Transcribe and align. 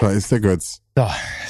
Da 0.00 0.10
ist 0.10 0.30
der 0.30 0.40
Götz. 0.40 0.80
So, 0.96 1.06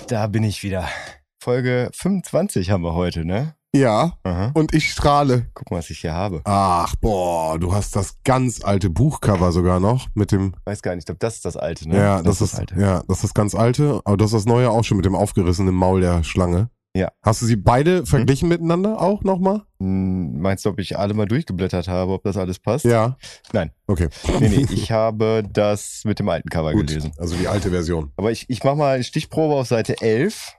da 0.08 0.26
bin 0.26 0.42
ich 0.42 0.62
wieder. 0.62 0.88
Folge 1.38 1.90
25 1.94 2.70
haben 2.70 2.82
wir 2.82 2.94
heute, 2.94 3.26
ne? 3.26 3.54
Ja, 3.74 4.14
Aha. 4.22 4.52
und 4.54 4.72
ich 4.74 4.90
strahle. 4.90 5.50
Guck 5.52 5.70
mal, 5.70 5.78
was 5.78 5.90
ich 5.90 5.98
hier 5.98 6.14
habe. 6.14 6.40
Ach, 6.44 6.94
boah, 6.96 7.58
du 7.58 7.74
hast 7.74 7.94
das 7.94 8.16
ganz 8.24 8.64
alte 8.64 8.88
Buchcover 8.88 9.52
sogar 9.52 9.80
noch 9.80 10.08
mit 10.14 10.32
dem. 10.32 10.54
Weiß 10.64 10.80
gar 10.80 10.92
nicht, 10.92 11.02
ich 11.02 11.06
glaube, 11.06 11.18
das 11.18 11.34
ist 11.34 11.44
das 11.44 11.58
alte, 11.58 11.90
ne? 11.90 11.98
Ja, 11.98 12.22
das, 12.22 12.40
ist, 12.40 12.54
alte. 12.54 12.80
ja, 12.80 13.02
das 13.06 13.18
ist 13.18 13.24
das 13.24 13.34
ganz 13.34 13.54
alte, 13.54 14.00
aber 14.06 14.16
das 14.16 14.28
ist 14.28 14.34
das 14.34 14.46
neue 14.46 14.70
auch 14.70 14.84
schon 14.84 14.96
mit 14.96 15.04
dem 15.04 15.14
aufgerissenen 15.14 15.74
Maul 15.74 16.00
der 16.00 16.24
Schlange. 16.24 16.70
Ja. 16.98 17.12
Hast 17.22 17.42
du 17.42 17.46
sie 17.46 17.56
beide 17.56 18.04
verglichen 18.06 18.48
miteinander 18.48 19.00
auch 19.00 19.22
nochmal? 19.22 19.62
Hm, 19.78 20.40
Meinst 20.40 20.64
du, 20.64 20.70
ob 20.70 20.80
ich 20.80 20.98
alle 20.98 21.14
mal 21.14 21.26
durchgeblättert 21.26 21.86
habe, 21.88 22.12
ob 22.12 22.24
das 22.24 22.36
alles 22.36 22.58
passt? 22.58 22.84
Ja. 22.84 23.16
Nein. 23.52 23.70
Okay. 23.86 24.08
Nee, 24.40 24.48
nee, 24.48 24.66
ich 24.70 24.90
habe 24.90 25.44
das 25.52 26.02
mit 26.04 26.18
dem 26.18 26.28
alten 26.28 26.48
Cover 26.48 26.72
Gut. 26.72 26.88
gelesen. 26.88 27.12
Also 27.16 27.36
die 27.36 27.46
alte 27.46 27.70
Version. 27.70 28.12
Aber 28.16 28.32
ich, 28.32 28.46
ich 28.50 28.64
mache 28.64 28.76
mal 28.76 28.94
eine 28.96 29.04
Stichprobe 29.04 29.54
auf 29.54 29.68
Seite 29.68 30.00
11. 30.00 30.54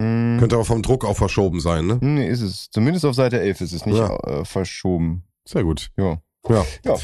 Hm, 0.00 0.36
Könnte 0.38 0.56
aber 0.56 0.64
vom 0.64 0.82
Druck 0.82 1.04
auch 1.04 1.16
verschoben 1.16 1.60
sein, 1.60 1.86
ne? 1.86 1.98
Nee, 2.00 2.28
ist 2.28 2.40
es. 2.42 2.68
Zumindest 2.70 3.04
auf 3.04 3.14
Seite 3.14 3.40
11 3.40 3.60
ist 3.60 3.72
es 3.72 3.86
nicht 3.86 3.98
Ja. 3.98 4.16
äh, 4.24 4.44
verschoben. 4.44 5.24
Sehr 5.46 5.64
gut. 5.64 5.90
Ja. 5.96 6.18
Ja. 6.48 6.64
Ja. 6.84 6.94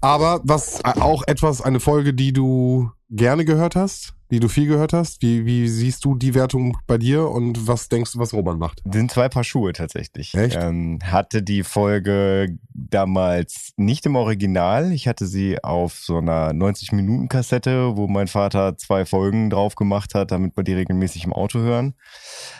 Aber 0.00 0.40
was 0.44 0.80
äh, 0.80 1.00
auch 1.00 1.22
etwas, 1.26 1.62
eine 1.62 1.80
Folge, 1.80 2.12
die 2.14 2.32
du 2.32 2.90
gerne 3.10 3.44
gehört 3.44 3.74
hast, 3.74 4.14
die 4.30 4.38
du 4.38 4.48
viel 4.48 4.66
gehört 4.66 4.92
hast. 4.92 5.20
Wie, 5.22 5.44
wie 5.44 5.68
siehst 5.68 6.04
du 6.04 6.14
die 6.14 6.34
Wertung 6.34 6.78
bei 6.86 6.96
dir 6.96 7.28
und 7.28 7.66
was 7.66 7.88
denkst 7.88 8.12
du, 8.12 8.18
was 8.18 8.32
Roman 8.32 8.58
macht? 8.58 8.82
sind 8.90 9.10
zwei 9.10 9.28
Paar 9.28 9.44
Schuhe 9.44 9.72
tatsächlich. 9.72 10.34
Echt? 10.34 10.56
Ähm, 10.56 11.00
hatte 11.02 11.42
die 11.42 11.64
Folge 11.64 12.56
damals 12.72 13.72
nicht 13.76 14.06
im 14.06 14.16
Original. 14.16 14.92
Ich 14.92 15.08
hatte 15.08 15.26
sie 15.26 15.62
auf 15.62 15.94
so 15.94 16.18
einer 16.18 16.52
90-Minuten-Kassette, 16.52 17.96
wo 17.96 18.06
mein 18.06 18.28
Vater 18.28 18.76
zwei 18.78 19.04
Folgen 19.04 19.50
drauf 19.50 19.74
gemacht 19.74 20.14
hat, 20.14 20.30
damit 20.30 20.56
wir 20.56 20.64
die 20.64 20.74
regelmäßig 20.74 21.24
im 21.24 21.32
Auto 21.32 21.58
hören. 21.58 21.94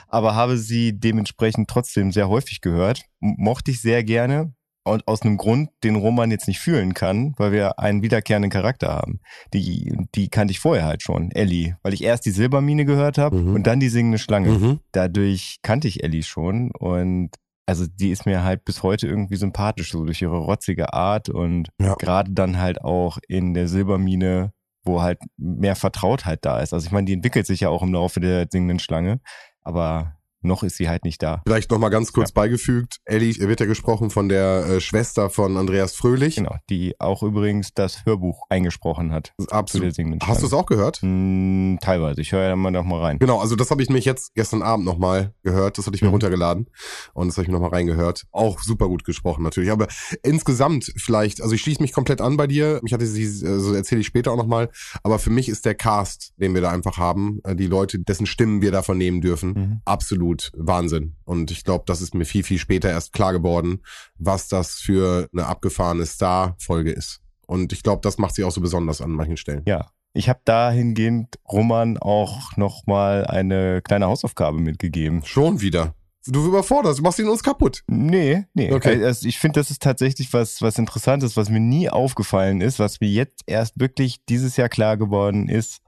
Aber 0.08 0.34
habe 0.34 0.58
sie 0.58 0.98
dementsprechend 0.98 1.70
trotzdem 1.70 2.10
sehr 2.10 2.28
häufig 2.28 2.60
gehört. 2.60 3.02
Mochte 3.20 3.70
ich 3.70 3.80
sehr 3.80 4.02
gerne. 4.02 4.52
Und 4.84 5.06
aus 5.06 5.22
einem 5.22 5.36
Grund, 5.36 5.68
den 5.84 5.94
Roman 5.96 6.30
jetzt 6.30 6.48
nicht 6.48 6.58
fühlen 6.58 6.94
kann, 6.94 7.34
weil 7.36 7.52
wir 7.52 7.78
einen 7.78 8.02
wiederkehrenden 8.02 8.50
Charakter 8.50 8.88
haben. 8.94 9.20
Die, 9.52 9.92
die 10.14 10.28
kannte 10.28 10.52
ich 10.52 10.58
vorher 10.60 10.86
halt 10.86 11.02
schon, 11.02 11.30
Ellie. 11.32 11.76
Weil 11.82 11.92
ich 11.92 12.02
erst 12.02 12.24
die 12.24 12.30
Silbermine 12.30 12.86
gehört 12.86 13.18
habe 13.18 13.36
Mhm. 13.36 13.54
und 13.56 13.66
dann 13.66 13.78
die 13.80 13.90
singende 13.90 14.18
Schlange 14.18 14.48
Mhm. 14.50 14.80
dadurch 14.92 15.58
kannte 15.62 15.86
ich 15.86 16.02
Ellie 16.02 16.22
schon 16.22 16.70
und 16.78 17.30
also 17.66 17.84
die 17.86 18.10
ist 18.10 18.26
mir 18.26 18.42
halt 18.42 18.64
bis 18.64 18.82
heute 18.82 19.06
irgendwie 19.06 19.36
sympathisch, 19.36 19.92
so 19.92 20.04
durch 20.04 20.20
ihre 20.22 20.38
rotzige 20.38 20.92
Art 20.92 21.28
und 21.28 21.68
Ja. 21.80 21.94
gerade 21.94 22.32
dann 22.32 22.58
halt 22.58 22.80
auch 22.82 23.18
in 23.28 23.54
der 23.54 23.68
Silbermine, 23.68 24.52
wo 24.84 25.02
halt 25.02 25.18
mehr 25.36 25.76
Vertrautheit 25.76 26.40
da 26.44 26.58
ist. 26.60 26.72
Also 26.72 26.86
ich 26.86 26.92
meine, 26.92 27.04
die 27.04 27.12
entwickelt 27.12 27.46
sich 27.46 27.60
ja 27.60 27.68
auch 27.68 27.82
im 27.82 27.92
Laufe 27.92 28.18
der 28.18 28.46
singenden 28.50 28.78
Schlange, 28.80 29.20
aber 29.62 30.16
noch 30.42 30.62
ist 30.62 30.76
sie 30.76 30.88
halt 30.88 31.04
nicht 31.04 31.22
da. 31.22 31.42
Vielleicht 31.46 31.70
nochmal 31.70 31.90
ganz 31.90 32.12
kurz 32.12 32.32
beigefügt. 32.32 32.96
Ellie 33.04 33.34
wird 33.38 33.60
ja 33.60 33.66
gesprochen 33.66 34.10
von 34.10 34.28
der 34.28 34.66
äh, 34.66 34.80
Schwester 34.80 35.30
von 35.30 35.56
Andreas 35.56 35.94
Fröhlich. 35.94 36.36
Genau, 36.36 36.56
die 36.68 36.94
auch 37.00 37.22
übrigens 37.22 37.72
das 37.74 38.04
Hörbuch 38.06 38.42
eingesprochen 38.48 39.12
hat 39.12 39.32
Absolut. 39.50 39.94
Hast 40.22 40.42
du 40.42 40.46
es 40.46 40.52
auch 40.52 40.66
gehört? 40.66 41.02
Hm, 41.02 41.78
teilweise, 41.80 42.20
ich 42.20 42.32
höre 42.32 42.48
ja 42.48 42.56
mal 42.56 42.70
noch 42.70 42.84
mal 42.84 43.00
rein. 43.00 43.18
Genau, 43.18 43.38
also 43.40 43.56
das 43.56 43.70
habe 43.70 43.82
ich 43.82 43.90
mich 43.90 44.04
jetzt 44.04 44.34
gestern 44.34 44.62
Abend 44.62 44.84
nochmal 44.86 45.34
gehört. 45.42 45.78
Das 45.78 45.86
hatte 45.86 45.96
ich 45.96 46.02
mir 46.02 46.08
Mhm. 46.08 46.14
runtergeladen 46.14 46.66
und 47.14 47.28
das 47.28 47.36
habe 47.36 47.42
ich 47.44 47.48
mir 47.48 47.54
nochmal 47.54 47.70
reingehört. 47.70 48.24
Auch 48.32 48.60
super 48.60 48.88
gut 48.88 49.04
gesprochen 49.04 49.42
natürlich. 49.42 49.70
Aber 49.70 49.86
insgesamt 50.22 50.92
vielleicht, 50.96 51.40
also 51.42 51.54
ich 51.54 51.60
schließe 51.62 51.82
mich 51.82 51.92
komplett 51.92 52.20
an 52.20 52.36
bei 52.36 52.46
dir. 52.46 52.80
Ich 52.84 52.92
hatte 52.92 53.06
sie, 53.06 53.24
also 53.46 53.74
erzähle 53.74 54.00
ich 54.00 54.06
später 54.06 54.32
auch 54.32 54.36
nochmal. 54.36 54.70
Aber 55.02 55.18
für 55.18 55.30
mich 55.30 55.48
ist 55.48 55.64
der 55.64 55.74
Cast, 55.74 56.32
den 56.36 56.54
wir 56.54 56.60
da 56.60 56.70
einfach 56.70 56.98
haben, 56.98 57.40
äh, 57.44 57.54
die 57.56 57.66
Leute, 57.66 57.98
dessen 57.98 58.26
Stimmen 58.26 58.62
wir 58.62 58.72
da 58.72 58.82
vernehmen 58.82 59.20
dürfen, 59.20 59.50
Mhm. 59.52 59.80
absolut 59.84 60.29
Wahnsinn. 60.54 61.16
Und 61.24 61.50
ich 61.50 61.64
glaube, 61.64 61.84
das 61.86 62.00
ist 62.00 62.14
mir 62.14 62.24
viel, 62.24 62.42
viel 62.42 62.58
später 62.58 62.90
erst 62.90 63.12
klar 63.12 63.32
geworden, 63.32 63.82
was 64.18 64.48
das 64.48 64.74
für 64.74 65.28
eine 65.32 65.46
abgefahrene 65.46 66.06
Star-Folge 66.06 66.92
ist. 66.92 67.20
Und 67.46 67.72
ich 67.72 67.82
glaube, 67.82 68.00
das 68.02 68.18
macht 68.18 68.34
sie 68.34 68.44
auch 68.44 68.52
so 68.52 68.60
besonders 68.60 69.00
an 69.00 69.10
manchen 69.10 69.36
Stellen. 69.36 69.62
Ja, 69.66 69.90
ich 70.12 70.28
habe 70.28 70.40
dahingehend 70.44 71.38
Roman 71.50 71.98
auch 71.98 72.56
noch 72.56 72.86
mal 72.86 73.26
eine 73.26 73.80
kleine 73.82 74.06
Hausaufgabe 74.06 74.58
mitgegeben. 74.58 75.24
Schon 75.24 75.60
wieder. 75.60 75.94
Du 76.26 76.46
überforderst, 76.46 76.98
du 76.98 77.02
machst 77.02 77.18
ihn 77.18 77.28
uns 77.28 77.42
kaputt. 77.42 77.82
Nee, 77.86 78.44
nee. 78.52 78.72
Okay. 78.72 79.02
Also 79.02 79.26
ich 79.26 79.38
finde, 79.38 79.60
das 79.60 79.70
ist 79.70 79.82
tatsächlich 79.82 80.32
was, 80.32 80.60
was 80.60 80.78
Interessantes, 80.78 81.36
was 81.36 81.48
mir 81.48 81.60
nie 81.60 81.88
aufgefallen 81.88 82.60
ist, 82.60 82.78
was 82.78 83.00
mir 83.00 83.08
jetzt 83.08 83.42
erst 83.46 83.80
wirklich 83.80 84.24
dieses 84.28 84.56
Jahr 84.56 84.68
klar 84.68 84.96
geworden 84.96 85.48
ist. 85.48 85.80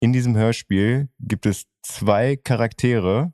In 0.00 0.12
diesem 0.12 0.36
Hörspiel 0.36 1.08
gibt 1.20 1.46
es 1.46 1.66
zwei 1.82 2.36
Charaktere, 2.36 3.32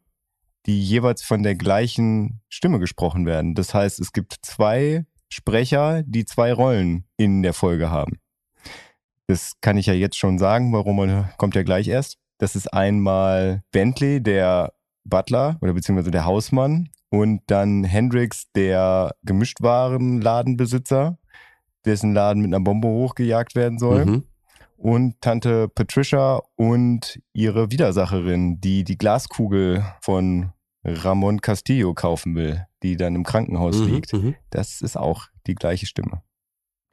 die 0.68 0.80
jeweils 0.80 1.22
von 1.22 1.42
der 1.42 1.54
gleichen 1.56 2.40
Stimme 2.48 2.78
gesprochen 2.78 3.24
werden. 3.26 3.54
Das 3.54 3.72
heißt, 3.74 3.98
es 4.00 4.12
gibt 4.12 4.36
zwei 4.42 5.06
Sprecher, 5.30 6.02
die 6.04 6.24
zwei 6.26 6.52
Rollen 6.52 7.04
in 7.16 7.42
der 7.42 7.54
Folge 7.54 7.90
haben. 7.90 8.20
Das 9.26 9.54
kann 9.60 9.76
ich 9.78 9.86
ja 9.86 9.94
jetzt 9.94 10.16
schon 10.16 10.38
sagen, 10.38 10.72
warum 10.72 11.24
kommt 11.38 11.54
ja 11.54 11.62
gleich 11.62 11.88
erst. 11.88 12.18
Das 12.38 12.54
ist 12.54 12.72
einmal 12.72 13.62
Bentley, 13.72 14.22
der 14.22 14.72
Butler 15.04 15.56
oder 15.60 15.72
beziehungsweise 15.72 16.10
der 16.10 16.24
Hausmann 16.24 16.88
und 17.10 17.40
dann 17.46 17.84
Hendrix, 17.84 18.44
der 18.54 19.14
Gemischtwarenladenbesitzer, 19.24 21.18
dessen 21.84 22.12
Laden 22.14 22.42
mit 22.42 22.52
einer 22.54 22.62
Bombe 22.62 22.88
hochgejagt 22.88 23.54
werden 23.54 23.78
soll 23.78 24.04
Mhm. 24.04 24.24
und 24.76 25.20
Tante 25.20 25.68
Patricia 25.68 26.40
und 26.56 27.20
ihre 27.32 27.70
Widersacherin, 27.70 28.60
die 28.60 28.84
die 28.84 28.98
Glaskugel 28.98 29.84
von 30.02 30.52
Ramon 30.84 31.40
Castillo 31.40 31.92
kaufen 31.94 32.34
will, 32.36 32.64
die 32.82 32.96
dann 32.96 33.14
im 33.14 33.24
Krankenhaus 33.24 33.76
Mhm, 33.78 33.86
liegt. 33.86 34.12
mhm. 34.12 34.34
Das 34.50 34.80
ist 34.80 34.96
auch 34.96 35.26
die 35.46 35.54
gleiche 35.54 35.86
Stimme. 35.86 36.22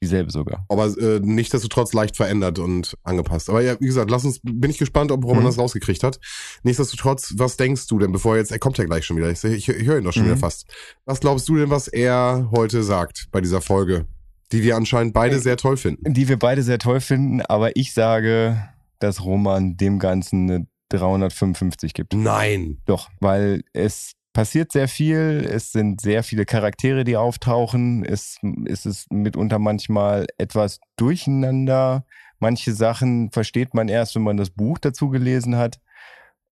Dieselbe 0.03 0.29
sogar. 0.29 0.66
Aber 0.69 0.85
äh, 0.97 1.19
nichtsdestotrotz 1.22 1.94
leicht 1.94 2.18
verändert 2.18 2.59
und 2.59 2.95
angepasst. 3.03 3.50
Aber 3.50 3.62
ja, 3.62 3.79
wie 3.79 3.85
gesagt, 3.85 4.12
lass 4.12 4.25
uns, 4.25 4.40
bin 4.44 4.69
ich 4.69 4.78
gespannt, 4.78 5.12
ob 5.12 5.24
Roman 5.24 5.44
Mhm. 5.44 5.47
das 5.47 5.57
rausgekriegt 5.57 6.03
hat. 6.03 6.19
Nichtsdestotrotz, 6.63 7.34
was 7.38 7.56
denkst 7.57 7.88
du 7.88 7.97
denn, 8.00 8.12
bevor 8.12 8.34
er 8.35 8.40
jetzt, 8.41 8.51
er 8.51 8.59
kommt 8.59 8.78
ja 8.78 8.84
gleich 8.84 9.06
schon 9.06 9.18
wieder, 9.18 9.29
ich, 9.31 9.44
ich, 9.44 9.69
ich 9.69 9.88
höre 9.88 9.97
ihn 10.00 10.03
doch 10.03 10.12
schon 10.13 10.24
Mhm. 10.24 10.28
wieder 10.31 10.38
fast. 10.38 10.66
Was 11.06 11.22
glaubst 11.22 11.47
du 11.47 11.56
denn, 11.56 11.69
was 11.69 11.88
er 11.88 12.50
heute 12.51 12.84
sagt 12.84 13.28
bei 13.31 13.40
dieser 13.40 13.62
Folge, 13.62 14.06
die 14.51 14.63
wir 14.63 14.75
anscheinend 14.75 15.13
beide 15.13 15.38
Äh, 15.38 15.40
sehr 15.40 15.57
toll 15.57 15.78
finden? 15.78 16.13
Die 16.13 16.28
wir 16.28 16.38
beide 16.38 16.62
sehr 16.62 16.78
toll 16.78 17.00
finden, 17.00 17.41
aber 17.41 17.75
ich 17.78 17.94
sage, 17.94 18.62
dass 19.00 19.24
Roman 19.24 19.78
dem 19.78 19.97
Ganzen 19.97 20.50
eine 20.51 20.68
355 20.97 21.94
gibt. 21.94 22.13
Nein. 22.13 22.81
Doch, 22.85 23.09
weil 23.19 23.63
es 23.73 24.13
passiert 24.33 24.72
sehr 24.72 24.88
viel, 24.88 25.47
es 25.50 25.72
sind 25.72 26.01
sehr 26.01 26.22
viele 26.22 26.45
Charaktere, 26.45 27.06
die 27.06 27.16
auftauchen, 27.16 28.03
es, 28.03 28.38
es 28.66 28.85
ist 28.85 29.11
mitunter 29.11 29.59
manchmal 29.59 30.28
etwas 30.38 30.79
durcheinander. 30.97 32.06
Manche 32.39 32.73
Sachen 32.73 33.31
versteht 33.31 33.73
man 33.73 33.88
erst, 33.88 34.16
wenn 34.16 34.23
man 34.23 34.38
das 34.38 34.50
Buch 34.50 34.78
dazu 34.78 35.09
gelesen 35.09 35.56
hat. 35.56 35.79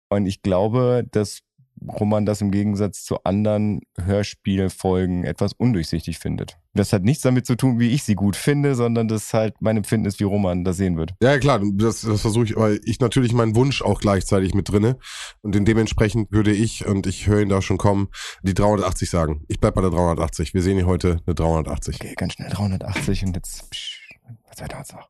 Und 0.10 0.28
ich 0.28 0.42
glaube, 0.42 1.06
dass 1.12 1.42
Roman 1.88 2.26
das 2.26 2.42
im 2.42 2.52
Gegensatz 2.52 3.04
zu 3.04 3.24
anderen 3.24 3.82
Hörspielfolgen 4.02 5.24
etwas 5.24 5.54
undurchsichtig 5.54 6.20
findet. 6.20 6.58
Das 6.74 6.92
hat 6.92 7.04
nichts 7.04 7.24
damit 7.24 7.46
zu 7.46 7.56
tun, 7.56 7.80
wie 7.80 7.90
ich 7.90 8.04
sie 8.04 8.16
gut 8.16 8.36
finde, 8.36 8.76
sondern 8.76 9.08
das 9.08 9.34
halt 9.34 9.56
mein 9.60 9.78
Empfinden 9.78 10.08
ist, 10.08 10.20
wie 10.20 10.24
Roman 10.24 10.64
das 10.64 10.78
sehen 10.78 10.98
wird. 10.98 11.14
Ja, 11.22 11.38
klar, 11.38 11.62
das, 11.74 12.02
das 12.02 12.22
versuche 12.22 12.46
ich, 12.46 12.58
aber 12.58 12.74
ich 12.84 13.00
natürlich 13.00 13.34
meinen 13.34 13.56
Wunsch 13.56 13.82
auch 13.82 14.00
gleichzeitig 14.00 14.54
mit 14.54 14.70
drinne. 14.70 14.98
Und 15.42 15.56
dementsprechend 15.56 16.32
würde 16.32 16.52
ich, 16.52 16.88
und 16.88 17.06
ich 17.06 17.28
höre 17.28 17.42
ihn 17.42 17.50
da 17.50 17.62
schon 17.62 17.78
kommen, 17.78 18.08
die 18.42 18.54
380 18.54 19.10
sagen. 19.10 19.44
Ich 19.48 19.60
bleib 19.60 19.76
bei 19.76 19.82
der 19.82 19.92
380. 19.92 20.54
Wir 20.54 20.62
sehen 20.62 20.78
hier 20.78 20.88
heute 20.88 21.22
eine 21.26 21.36
380. 21.36 22.02
Okay, 22.02 22.14
ganz 22.16 22.34
schnell 22.34 22.50
380 22.50 23.26
und 23.26 23.36
jetzt, 23.36 23.70
psch, 23.70 24.02
was 24.50 24.62
weiter 24.62 24.80
uns 24.80 24.94
noch? 24.94 25.10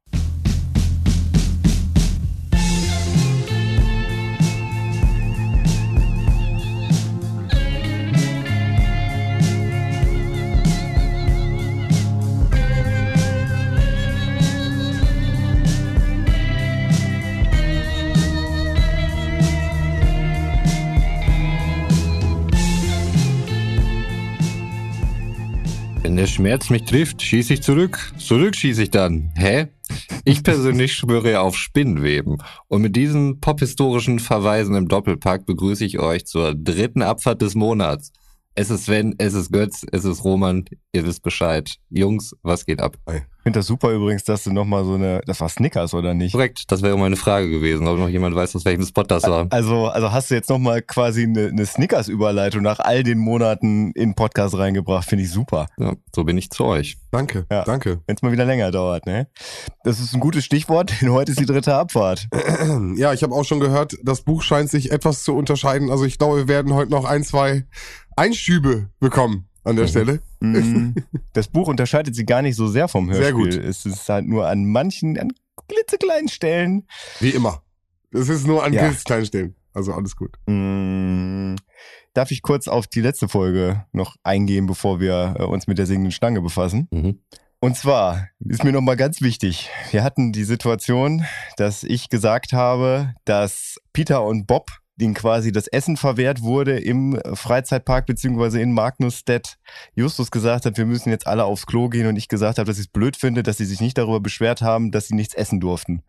Wenn 26.03 26.17
der 26.17 26.27
Schmerz 26.27 26.69
mich 26.69 26.83
trifft, 26.83 27.21
schieße 27.21 27.53
ich 27.53 27.61
zurück. 27.61 28.11
Zurück 28.17 28.57
schieße 28.57 28.83
ich 28.83 28.91
dann. 28.91 29.31
Hä? 29.37 29.67
Ich 30.25 30.43
persönlich 30.43 30.93
schwöre 30.93 31.39
auf 31.39 31.55
Spinnenweben. 31.55 32.39
Und 32.67 32.81
mit 32.81 32.97
diesen 32.97 33.39
pophistorischen 33.39 34.19
Verweisen 34.19 34.75
im 34.75 34.89
Doppelpack 34.89 35.45
begrüße 35.45 35.85
ich 35.85 35.99
euch 35.99 36.25
zur 36.25 36.55
dritten 36.55 37.01
Abfahrt 37.01 37.41
des 37.41 37.55
Monats. 37.55 38.11
Es 38.55 38.69
ist 38.69 38.85
Sven, 38.85 39.15
es 39.17 39.33
ist 39.33 39.51
Götz, 39.51 39.83
es 39.91 40.05
ist 40.05 40.23
Roman, 40.23 40.65
ihr 40.91 41.03
wisst 41.07 41.23
Bescheid. 41.23 41.71
Jungs, 41.89 42.35
was 42.43 42.65
geht 42.67 42.79
ab? 42.81 42.97
finde 43.43 43.59
das 43.59 43.67
super 43.67 43.91
übrigens, 43.91 44.23
dass 44.23 44.45
du 44.45 44.53
nochmal 44.53 44.85
so 44.85 44.93
eine, 44.93 45.21
das 45.25 45.41
war 45.41 45.49
Snickers 45.49 45.93
oder 45.93 46.13
nicht? 46.13 46.31
Korrekt, 46.31 46.71
das 46.71 46.81
wäre 46.81 46.97
meine 46.97 47.17
Frage 47.17 47.49
gewesen, 47.49 47.87
ob 47.87 47.99
noch 47.99 48.07
jemand 48.07 48.35
weiß, 48.35 48.55
aus 48.55 48.63
welchem 48.63 48.85
Spot 48.85 49.03
das 49.03 49.23
war. 49.23 49.47
Also, 49.49 49.87
also 49.87 50.13
hast 50.13 50.31
du 50.31 50.35
jetzt 50.35 50.49
nochmal 50.49 50.81
quasi 50.81 51.23
eine, 51.23 51.47
eine 51.47 51.65
Snickers-Überleitung 51.65 52.61
nach 52.61 52.79
all 52.79 53.03
den 53.03 53.17
Monaten 53.17 53.91
in 53.91 54.11
den 54.11 54.15
Podcast 54.15 54.57
reingebracht, 54.57 55.09
finde 55.09 55.25
ich 55.25 55.31
super. 55.31 55.67
Ja, 55.77 55.93
so 56.15 56.23
bin 56.23 56.37
ich 56.37 56.51
zu 56.51 56.63
euch. 56.63 56.97
Danke, 57.11 57.45
Ja. 57.51 57.63
danke. 57.65 57.99
Wenn 58.07 58.15
es 58.15 58.21
mal 58.21 58.31
wieder 58.31 58.45
länger 58.45 58.71
dauert, 58.71 59.05
ne? 59.05 59.27
Das 59.83 59.99
ist 59.99 60.13
ein 60.13 60.21
gutes 60.21 60.45
Stichwort, 60.45 60.93
denn 61.01 61.11
heute 61.11 61.31
ist 61.33 61.39
die 61.41 61.45
dritte 61.45 61.75
Abfahrt. 61.75 62.27
Ja, 62.95 63.13
ich 63.13 63.23
habe 63.23 63.33
auch 63.33 63.43
schon 63.43 63.59
gehört, 63.59 63.97
das 64.03 64.21
Buch 64.21 64.41
scheint 64.41 64.69
sich 64.69 64.91
etwas 64.91 65.23
zu 65.23 65.35
unterscheiden. 65.35 65.89
Also 65.89 66.05
ich 66.05 66.17
glaube, 66.17 66.37
wir 66.37 66.47
werden 66.47 66.73
heute 66.73 66.91
noch 66.91 67.05
ein, 67.05 67.23
zwei 67.23 67.65
Einschübe 68.15 68.89
bekommen 68.99 69.47
an 69.63 69.75
der 69.75 69.87
Stelle. 69.87 70.21
Mm, 70.39 70.91
Das 71.33 71.47
Buch 71.47 71.67
unterscheidet 71.67 72.15
sich 72.15 72.25
gar 72.25 72.41
nicht 72.41 72.55
so 72.55 72.67
sehr 72.67 72.87
vom 72.87 73.09
Hörspiel. 73.09 73.23
Sehr 73.25 73.33
gut. 73.33 73.53
Es 73.69 73.85
ist 73.85 74.07
halt 74.09 74.25
nur 74.27 74.47
an 74.47 74.65
manchen, 74.65 75.17
an 75.19 75.31
klitzekleinen 75.67 76.27
Stellen. 76.27 76.87
Wie 77.19 77.29
immer. 77.29 77.63
Es 78.11 78.29
ist 78.29 78.45
nur 78.45 78.63
an 78.63 78.73
Ja. 78.73 78.83
ganz 78.83 79.03
kleinen 79.03 79.25
Stellen. 79.25 79.55
Also 79.73 79.93
alles 79.93 80.15
gut. 80.15 80.37
Mm, 80.47 81.55
Darf 82.13 82.29
ich 82.29 82.43
kurz 82.43 82.67
auf 82.67 82.85
die 82.85 83.01
letzte 83.01 83.27
Folge 83.27 83.85
noch 83.91 84.15
eingehen, 84.21 84.67
bevor 84.67 84.99
wir 84.99 85.35
äh, 85.39 85.43
uns 85.43 85.65
mit 85.65 85.79
der 85.79 85.87
singenden 85.87 86.11
Schlange 86.11 86.41
befassen? 86.41 86.87
Mhm. 86.91 87.19
Und 87.59 87.75
zwar 87.77 88.27
ist 88.39 88.63
mir 88.63 88.71
nochmal 88.73 88.97
ganz 88.97 89.21
wichtig. 89.21 89.69
Wir 89.91 90.03
hatten 90.03 90.31
die 90.33 90.43
Situation, 90.43 91.25
dass 91.57 91.81
ich 91.83 92.09
gesagt 92.09 92.51
habe, 92.53 93.13
dass 93.25 93.77
Peter 93.93 94.23
und 94.23 94.45
Bob, 94.45 94.69
denen 94.95 95.13
quasi 95.13 95.51
das 95.51 95.67
Essen 95.67 95.97
verwehrt 95.97 96.41
wurde 96.41 96.79
im 96.79 97.19
Freizeitpark 97.33 98.05
beziehungsweise 98.05 98.61
in 98.61 98.73
Magnusstedt, 98.73 99.57
Justus 99.95 100.31
gesagt 100.31 100.65
hat, 100.65 100.77
wir 100.77 100.85
müssen 100.85 101.09
jetzt 101.09 101.27
alle 101.27 101.45
aufs 101.45 101.65
Klo 101.65 101.89
gehen 101.89 102.07
und 102.07 102.15
ich 102.15 102.27
gesagt 102.27 102.59
habe, 102.59 102.67
dass 102.67 102.77
ich 102.77 102.85
es 102.85 102.91
blöd 102.91 103.17
finde, 103.17 103.43
dass 103.43 103.57
sie 103.57 103.65
sich 103.65 103.81
nicht 103.81 103.97
darüber 103.97 104.19
beschwert 104.19 104.61
haben, 104.61 104.91
dass 104.91 105.07
sie 105.07 105.15
nichts 105.15 105.33
essen 105.33 105.59
durften. 105.59 106.03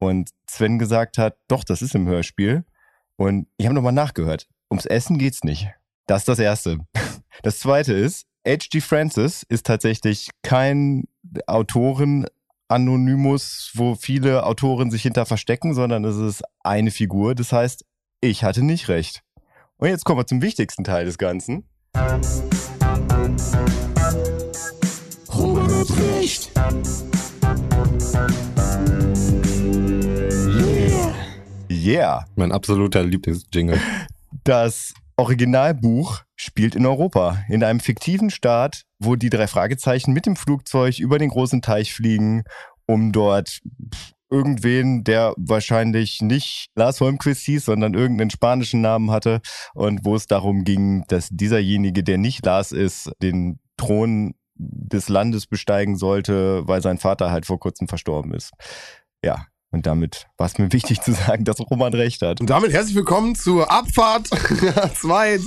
Und 0.00 0.30
Sven 0.48 0.78
gesagt 0.78 1.18
hat, 1.18 1.36
doch, 1.48 1.64
das 1.64 1.82
ist 1.82 1.94
im 1.94 2.06
Hörspiel. 2.06 2.64
Und 3.16 3.48
ich 3.56 3.66
habe 3.66 3.74
nochmal 3.74 3.92
nachgehört. 3.92 4.48
Ums 4.70 4.86
Essen 4.86 5.18
geht's 5.18 5.44
nicht. 5.44 5.68
Das 6.06 6.22
ist 6.22 6.28
das 6.28 6.38
Erste. 6.38 6.78
Das 7.44 7.60
Zweite 7.60 7.92
ist, 7.92 8.26
H.G. 8.44 8.80
Francis 8.80 9.46
ist 9.48 9.64
tatsächlich 9.64 10.30
kein 10.42 11.04
Autoren-Anonymus, 11.46 13.70
wo 13.74 13.94
viele 13.94 14.44
Autoren 14.44 14.90
sich 14.90 15.02
hinter 15.02 15.24
verstecken, 15.24 15.72
sondern 15.72 16.04
es 16.04 16.16
ist 16.16 16.42
eine 16.64 16.90
Figur. 16.90 17.36
Das 17.36 17.52
heißt, 17.52 17.84
ich 18.20 18.42
hatte 18.42 18.62
nicht 18.62 18.88
recht. 18.88 19.22
Und 19.76 19.88
jetzt 19.88 20.04
kommen 20.04 20.20
wir 20.20 20.26
zum 20.26 20.42
wichtigsten 20.42 20.82
Teil 20.84 21.04
des 21.04 21.18
Ganzen. 21.18 21.68
Roman 25.32 25.70
hat 25.70 25.90
recht. 25.98 26.50
Yeah. 30.48 31.14
Yeah! 31.70 32.26
Mein 32.34 32.50
absoluter 32.50 33.04
Lieblingsjingle. 33.04 33.80
Das 34.42 34.94
Originalbuch 35.16 36.22
spielt 36.34 36.74
in 36.74 36.86
Europa, 36.86 37.44
in 37.48 37.62
einem 37.62 37.80
fiktiven 37.80 38.30
Staat, 38.30 38.82
wo 38.98 39.14
die 39.14 39.30
drei 39.30 39.46
Fragezeichen 39.46 40.12
mit 40.12 40.26
dem 40.26 40.34
Flugzeug 40.34 40.98
über 40.98 41.18
den 41.18 41.30
großen 41.30 41.62
Teich 41.62 41.94
fliegen, 41.94 42.42
um 42.86 43.12
dort 43.12 43.60
irgendwen, 44.30 45.04
der 45.04 45.34
wahrscheinlich 45.36 46.20
nicht 46.20 46.70
Lars 46.74 47.00
Holmquist 47.00 47.44
hieß, 47.44 47.64
sondern 47.64 47.94
irgendeinen 47.94 48.30
spanischen 48.30 48.80
Namen 48.80 49.10
hatte 49.10 49.40
und 49.74 50.04
wo 50.04 50.14
es 50.14 50.26
darum 50.26 50.64
ging, 50.64 51.04
dass 51.08 51.28
dieserjenige, 51.30 52.02
der 52.02 52.18
nicht 52.18 52.44
Lars 52.44 52.72
ist, 52.72 53.10
den 53.22 53.58
Thron 53.76 54.34
des 54.54 55.08
Landes 55.08 55.46
besteigen 55.46 55.96
sollte, 55.96 56.66
weil 56.66 56.82
sein 56.82 56.98
Vater 56.98 57.30
halt 57.30 57.46
vor 57.46 57.60
kurzem 57.60 57.88
verstorben 57.88 58.34
ist. 58.34 58.52
Ja, 59.24 59.46
und 59.70 59.86
damit 59.86 60.26
war 60.36 60.46
es 60.46 60.58
mir 60.58 60.72
wichtig 60.72 61.00
zu 61.00 61.12
sagen, 61.12 61.44
dass 61.44 61.60
Roman 61.60 61.94
recht 61.94 62.22
hat. 62.22 62.40
Und 62.40 62.50
damit 62.50 62.72
herzlich 62.72 62.96
willkommen 62.96 63.34
zur 63.34 63.70
Abfahrt 63.70 64.26
2 64.94 65.38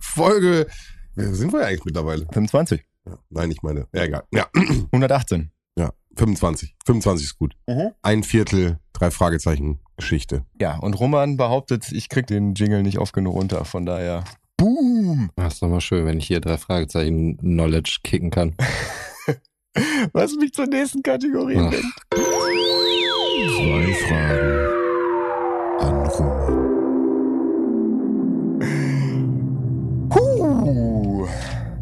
Folge. 0.00 0.66
Sind 1.14 1.52
wir 1.52 1.66
eigentlich 1.66 1.84
mittlerweile? 1.84 2.26
25. 2.32 2.84
Ja, 3.06 3.18
nein, 3.30 3.50
ich 3.50 3.62
meine. 3.62 3.86
Ja, 3.94 4.04
egal. 4.04 4.24
Ja, 4.32 4.46
118. 4.54 5.50
ja 6.16 6.20
25. 6.20 6.74
25 6.84 7.26
ist 7.26 7.38
gut. 7.38 7.54
Mhm. 7.66 7.92
Ein 8.02 8.22
Viertel, 8.22 8.78
drei 8.92 9.10
Fragezeichen 9.10 9.80
Geschichte. 9.96 10.44
Ja, 10.60 10.76
und 10.78 10.94
Roman 10.94 11.36
behauptet, 11.36 11.90
ich 11.92 12.08
krieg 12.08 12.26
den 12.26 12.54
Jingle 12.54 12.82
nicht 12.82 12.98
oft 12.98 13.12
genug 13.14 13.34
runter, 13.34 13.64
von 13.64 13.86
daher. 13.86 14.24
Boom! 14.56 15.30
Das 15.36 15.54
ist 15.54 15.62
doch 15.62 15.68
mal 15.68 15.80
schön, 15.80 16.06
wenn 16.06 16.18
ich 16.18 16.26
hier 16.26 16.40
drei 16.40 16.58
Fragezeichen 16.58 17.38
Knowledge 17.38 17.98
kicken 18.02 18.30
kann. 18.30 18.54
Was 20.12 20.34
mich 20.36 20.52
zur 20.52 20.66
nächsten 20.66 21.02
Kategorie 21.02 21.56
Ach. 21.58 21.70
bringt. 21.70 21.94
Zwei 23.56 23.94
Fragen 24.08 24.76
an 25.80 26.06
Roman. 26.06 26.75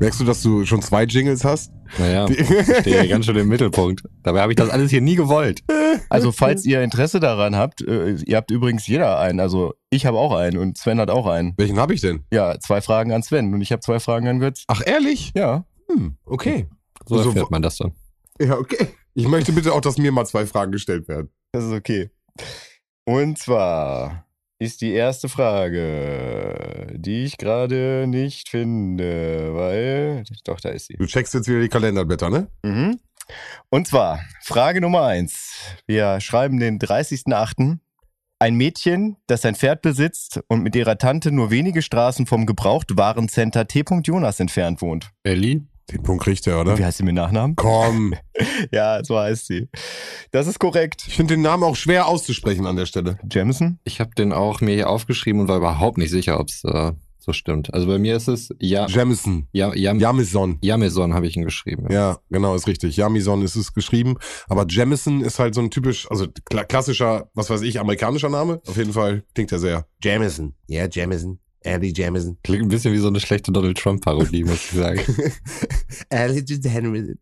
Merkst 0.04 0.20
du, 0.20 0.24
dass 0.26 0.42
du 0.42 0.66
schon 0.66 0.82
zwei 0.82 1.04
Jingles 1.04 1.44
hast? 1.44 1.72
Naja, 1.98 2.28
ich 2.28 2.46
stehe 2.80 3.08
ganz 3.08 3.24
schön 3.24 3.36
im 3.36 3.48
Mittelpunkt. 3.48 4.02
Dabei 4.22 4.42
habe 4.42 4.52
ich 4.52 4.56
das 4.56 4.68
alles 4.68 4.90
hier 4.90 5.00
nie 5.00 5.14
gewollt. 5.14 5.62
Also, 6.10 6.30
falls 6.30 6.66
ihr 6.66 6.82
Interesse 6.82 7.20
daran 7.20 7.56
habt, 7.56 7.80
äh, 7.80 8.16
ihr 8.16 8.36
habt 8.36 8.50
übrigens 8.50 8.86
jeder 8.86 9.18
einen. 9.18 9.40
Also, 9.40 9.72
ich 9.88 10.04
habe 10.04 10.18
auch 10.18 10.34
einen 10.34 10.58
und 10.58 10.76
Sven 10.76 11.00
hat 11.00 11.08
auch 11.08 11.26
einen. 11.26 11.54
Welchen 11.56 11.78
habe 11.78 11.94
ich 11.94 12.02
denn? 12.02 12.22
Ja, 12.30 12.60
zwei 12.60 12.82
Fragen 12.82 13.12
an 13.12 13.22
Sven 13.22 13.54
und 13.54 13.62
ich 13.62 13.72
habe 13.72 13.80
zwei 13.80 13.98
Fragen 13.98 14.28
an 14.28 14.40
Götz. 14.40 14.64
Ach, 14.66 14.82
ehrlich? 14.84 15.32
Ja. 15.34 15.64
Hm, 15.90 16.18
okay. 16.26 16.66
So 17.06 17.16
Also, 17.16 17.30
erfährt 17.30 17.50
man 17.50 17.62
das 17.62 17.78
dann. 17.78 17.92
Ja, 18.38 18.58
okay. 18.58 18.88
Ich 19.14 19.26
möchte 19.26 19.52
bitte 19.52 19.72
auch, 19.72 19.80
dass 19.80 19.96
mir 19.96 20.12
mal 20.12 20.26
zwei 20.26 20.44
Fragen 20.44 20.70
gestellt 20.72 21.08
werden. 21.08 21.30
Das 21.52 21.64
ist 21.64 21.72
okay. 21.72 22.10
Und 23.06 23.38
zwar 23.38 24.23
ist 24.64 24.80
die 24.80 24.92
erste 24.92 25.28
Frage, 25.28 26.86
die 26.94 27.24
ich 27.24 27.36
gerade 27.36 28.06
nicht 28.08 28.48
finde, 28.48 29.54
weil. 29.54 30.24
Doch, 30.44 30.60
da 30.60 30.70
ist 30.70 30.86
sie. 30.86 30.94
Du 30.94 31.06
checkst 31.06 31.34
jetzt 31.34 31.48
wieder 31.48 31.60
die 31.60 31.68
Kalenderblätter, 31.68 32.30
ne? 32.30 32.48
Mhm. 32.62 32.98
Und 33.70 33.86
zwar 33.86 34.20
Frage 34.42 34.80
Nummer 34.80 35.04
eins. 35.04 35.52
Wir 35.86 36.20
schreiben 36.20 36.58
den 36.58 36.78
30.08. 36.78 37.78
Ein 38.38 38.56
Mädchen, 38.56 39.16
das 39.26 39.44
ein 39.44 39.54
Pferd 39.54 39.80
besitzt 39.80 40.40
und 40.48 40.62
mit 40.62 40.74
ihrer 40.76 40.98
Tante 40.98 41.30
nur 41.30 41.50
wenige 41.50 41.80
Straßen 41.80 42.26
vom 42.26 42.46
Gebrauchtwarencenter 42.46 43.66
T. 43.66 43.84
Jonas 44.02 44.40
entfernt 44.40 44.82
wohnt. 44.82 45.10
Ellie? 45.22 45.62
Den 45.92 46.02
Punkt 46.02 46.24
kriegt 46.24 46.46
er, 46.46 46.60
oder? 46.60 46.78
Wie 46.78 46.84
heißt 46.84 46.98
sie 46.98 47.04
mit 47.04 47.14
Nachnamen? 47.14 47.56
Komm. 47.56 48.14
Ja, 48.72 49.04
so 49.04 49.16
heißt 49.16 49.46
sie. 49.46 49.68
Das 50.32 50.48
ist 50.48 50.58
korrekt. 50.58 51.04
Ich 51.06 51.14
finde 51.14 51.34
den 51.34 51.42
Namen 51.42 51.62
auch 51.62 51.76
schwer 51.76 52.08
auszusprechen 52.08 52.66
an 52.66 52.74
der 52.74 52.86
Stelle. 52.86 53.16
Jamison? 53.30 53.78
Ich 53.84 54.00
habe 54.00 54.10
den 54.16 54.32
auch 54.32 54.60
mir 54.60 54.74
hier 54.74 54.90
aufgeschrieben 54.90 55.40
und 55.42 55.48
war 55.48 55.58
überhaupt 55.58 55.98
nicht 55.98 56.10
sicher, 56.10 56.40
ob 56.40 56.48
es 56.48 56.64
äh, 56.64 56.92
so 57.24 57.32
stimmt. 57.32 57.72
Also 57.72 57.86
bei 57.86 57.98
mir 57.98 58.16
ist 58.16 58.26
es 58.28 58.50
ja, 58.58 58.86
Jamison. 58.86 59.46
ja, 59.52 59.72
ja, 59.74 59.94
Jamison. 59.94 60.58
Jameson 60.62 61.14
habe 61.14 61.26
ich 61.26 61.36
ihn 61.36 61.44
geschrieben. 61.44 61.86
Ja, 61.90 62.18
genau, 62.28 62.54
ist 62.54 62.66
richtig. 62.66 62.96
Jamison 62.96 63.42
ist 63.42 63.56
es 63.56 63.72
geschrieben. 63.72 64.16
Aber 64.48 64.66
Jamison 64.68 65.22
ist 65.22 65.38
halt 65.38 65.54
so 65.54 65.60
ein 65.60 65.70
typisch, 65.70 66.10
also 66.10 66.26
kla 66.44 66.64
klassischer, 66.64 67.30
was 67.34 67.50
weiß 67.50 67.62
ich, 67.62 67.78
amerikanischer 67.78 68.28
Name. 68.28 68.60
Auf 68.66 68.76
jeden 68.76 68.92
Fall 68.92 69.24
klingt 69.34 69.52
er 69.52 69.58
sehr. 69.58 69.86
Jamison. 70.02 70.54
Ja, 70.66 70.86
Jamison. 70.90 71.38
Ellie 71.64 71.92
Jamison. 71.94 72.38
Klingt 72.42 72.62
ein 72.64 72.68
bisschen 72.68 72.92
wie 72.92 72.98
so 72.98 73.08
eine 73.08 73.20
schlechte 73.20 73.50
Donald 73.52 73.78
Trump-Parodie, 73.78 74.44
muss 74.44 74.64
ich 74.64 74.78
sagen. 74.78 75.00
Ellie 76.10 76.44
Jamison. 76.46 77.18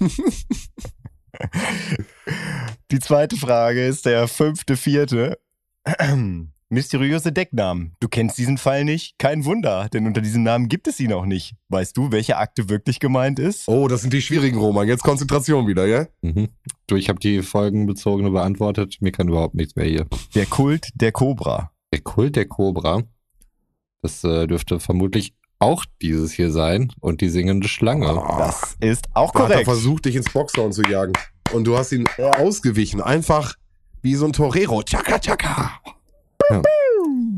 Die 2.90 2.98
zweite 2.98 3.36
Frage 3.36 3.86
ist 3.86 4.06
der 4.06 4.28
fünfte, 4.28 4.76
vierte. 4.76 5.38
Mysteriöse 6.72 7.32
Decknamen. 7.32 7.94
Du 8.00 8.08
kennst 8.08 8.38
diesen 8.38 8.56
Fall 8.56 8.86
nicht? 8.86 9.18
Kein 9.18 9.44
Wunder, 9.44 9.90
denn 9.92 10.06
unter 10.06 10.22
diesem 10.22 10.42
Namen 10.42 10.70
gibt 10.70 10.88
es 10.88 10.98
ihn 11.00 11.12
auch 11.12 11.26
nicht. 11.26 11.54
Weißt 11.68 11.94
du, 11.98 12.12
welche 12.12 12.38
Akte 12.38 12.70
wirklich 12.70 12.98
gemeint 12.98 13.38
ist? 13.38 13.68
Oh, 13.68 13.88
das 13.88 14.00
sind 14.00 14.14
die 14.14 14.22
schwierigen 14.22 14.56
Roman. 14.56 14.88
Jetzt 14.88 15.02
Konzentration 15.02 15.66
wieder, 15.66 15.84
ja? 15.84 16.06
Mhm. 16.22 16.48
Du, 16.86 16.96
ich 16.96 17.10
habe 17.10 17.18
die 17.18 17.42
folgenbezogene 17.42 18.30
beantwortet. 18.30 18.96
Mir 19.00 19.12
kann 19.12 19.28
überhaupt 19.28 19.54
nichts 19.54 19.76
mehr 19.76 19.84
hier. 19.84 20.06
Der 20.34 20.46
Kult 20.46 20.88
der 20.94 21.12
Cobra. 21.12 21.72
Der 21.92 22.00
Kult 22.00 22.36
der 22.36 22.46
Cobra. 22.46 23.02
Das 24.02 24.24
äh, 24.24 24.46
dürfte 24.48 24.80
vermutlich 24.80 25.32
auch 25.60 25.84
dieses 26.02 26.32
hier 26.32 26.50
sein. 26.50 26.92
Und 27.00 27.20
die 27.20 27.28
singende 27.28 27.68
Schlange. 27.68 28.06
Das 28.38 28.76
ist 28.80 29.06
auch 29.14 29.30
Da 29.30 29.38
hat 29.40 29.44
er 29.44 29.48
korrekt. 29.50 29.64
versucht, 29.64 30.04
dich 30.04 30.16
ins 30.16 30.30
Boxhorn 30.32 30.72
zu 30.72 30.82
jagen. 30.82 31.12
Und 31.52 31.64
du 31.64 31.78
hast 31.78 31.92
ihn 31.92 32.04
ausgewichen. 32.18 33.00
Einfach 33.00 33.54
wie 34.02 34.16
so 34.16 34.26
ein 34.26 34.32
Torero. 34.32 34.82
Chaka, 34.82 35.18
chaka. 35.20 35.70
Ja. 36.50 36.62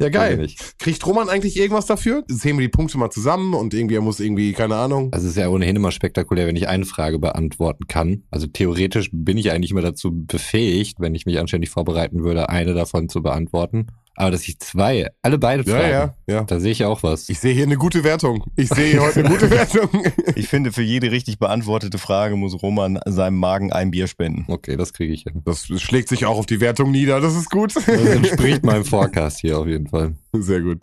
Ja, 0.00 0.08
geil. 0.08 0.48
Kriegt 0.78 1.06
Roman 1.06 1.28
eigentlich 1.28 1.56
irgendwas 1.56 1.86
dafür? 1.86 2.24
Zählen 2.28 2.56
wir 2.58 2.64
die 2.66 2.70
Punkte 2.70 2.96
mal 2.98 3.10
zusammen 3.10 3.54
und 3.54 3.74
irgendwie, 3.74 3.94
er 3.96 4.00
muss 4.00 4.18
irgendwie, 4.18 4.52
keine 4.52 4.76
Ahnung. 4.76 5.12
Also 5.12 5.26
es 5.26 5.32
ist 5.32 5.38
ja 5.38 5.48
ohnehin 5.48 5.76
immer 5.76 5.92
spektakulär, 5.92 6.46
wenn 6.46 6.56
ich 6.56 6.68
eine 6.68 6.84
Frage 6.84 7.18
beantworten 7.18 7.86
kann. 7.86 8.24
Also 8.30 8.46
theoretisch 8.46 9.10
bin 9.12 9.36
ich 9.38 9.52
eigentlich 9.52 9.70
immer 9.70 9.82
dazu 9.82 10.10
befähigt, 10.12 10.98
wenn 11.00 11.14
ich 11.14 11.26
mich 11.26 11.38
anständig 11.38 11.70
vorbereiten 11.70 12.24
würde, 12.24 12.48
eine 12.48 12.74
davon 12.74 13.08
zu 13.08 13.22
beantworten. 13.22 13.88
Aber 14.16 14.30
dass 14.30 14.46
ich 14.46 14.58
zwei, 14.60 15.08
alle 15.22 15.38
beide 15.38 15.64
Ja, 15.64 15.76
fragen, 15.76 15.90
ja, 15.90 16.14
ja. 16.34 16.42
da 16.44 16.60
sehe 16.60 16.72
ich 16.72 16.84
auch 16.84 17.02
was. 17.02 17.28
Ich 17.28 17.40
sehe 17.40 17.52
hier 17.52 17.64
eine 17.64 17.76
gute 17.76 18.04
Wertung. 18.04 18.44
Ich 18.56 18.68
sehe 18.68 18.92
hier 18.92 19.02
heute 19.02 19.20
eine 19.20 19.28
gute 19.28 19.50
Wertung. 19.50 19.88
Ich 20.36 20.48
finde, 20.48 20.72
für 20.72 20.82
jede 20.82 21.10
richtig 21.10 21.38
beantwortete 21.38 21.98
Frage 21.98 22.36
muss 22.36 22.62
Roman 22.62 23.00
seinem 23.06 23.38
Magen 23.38 23.72
ein 23.72 23.90
Bier 23.90 24.06
spenden. 24.06 24.44
Okay, 24.48 24.76
das 24.76 24.92
kriege 24.92 25.12
ich 25.12 25.22
hin. 25.24 25.42
Das 25.44 25.66
schlägt 25.66 26.08
sich 26.08 26.26
auch 26.26 26.38
auf 26.38 26.46
die 26.46 26.60
Wertung 26.60 26.90
nieder. 26.92 27.20
Das 27.20 27.34
ist 27.34 27.50
gut. 27.50 27.74
Das 27.74 27.86
entspricht 27.88 28.62
meinem 28.64 28.84
Forecast 28.84 29.40
hier 29.40 29.58
auf 29.58 29.66
jeden 29.66 29.88
Fall. 29.88 30.14
Sehr 30.32 30.60
gut. 30.60 30.82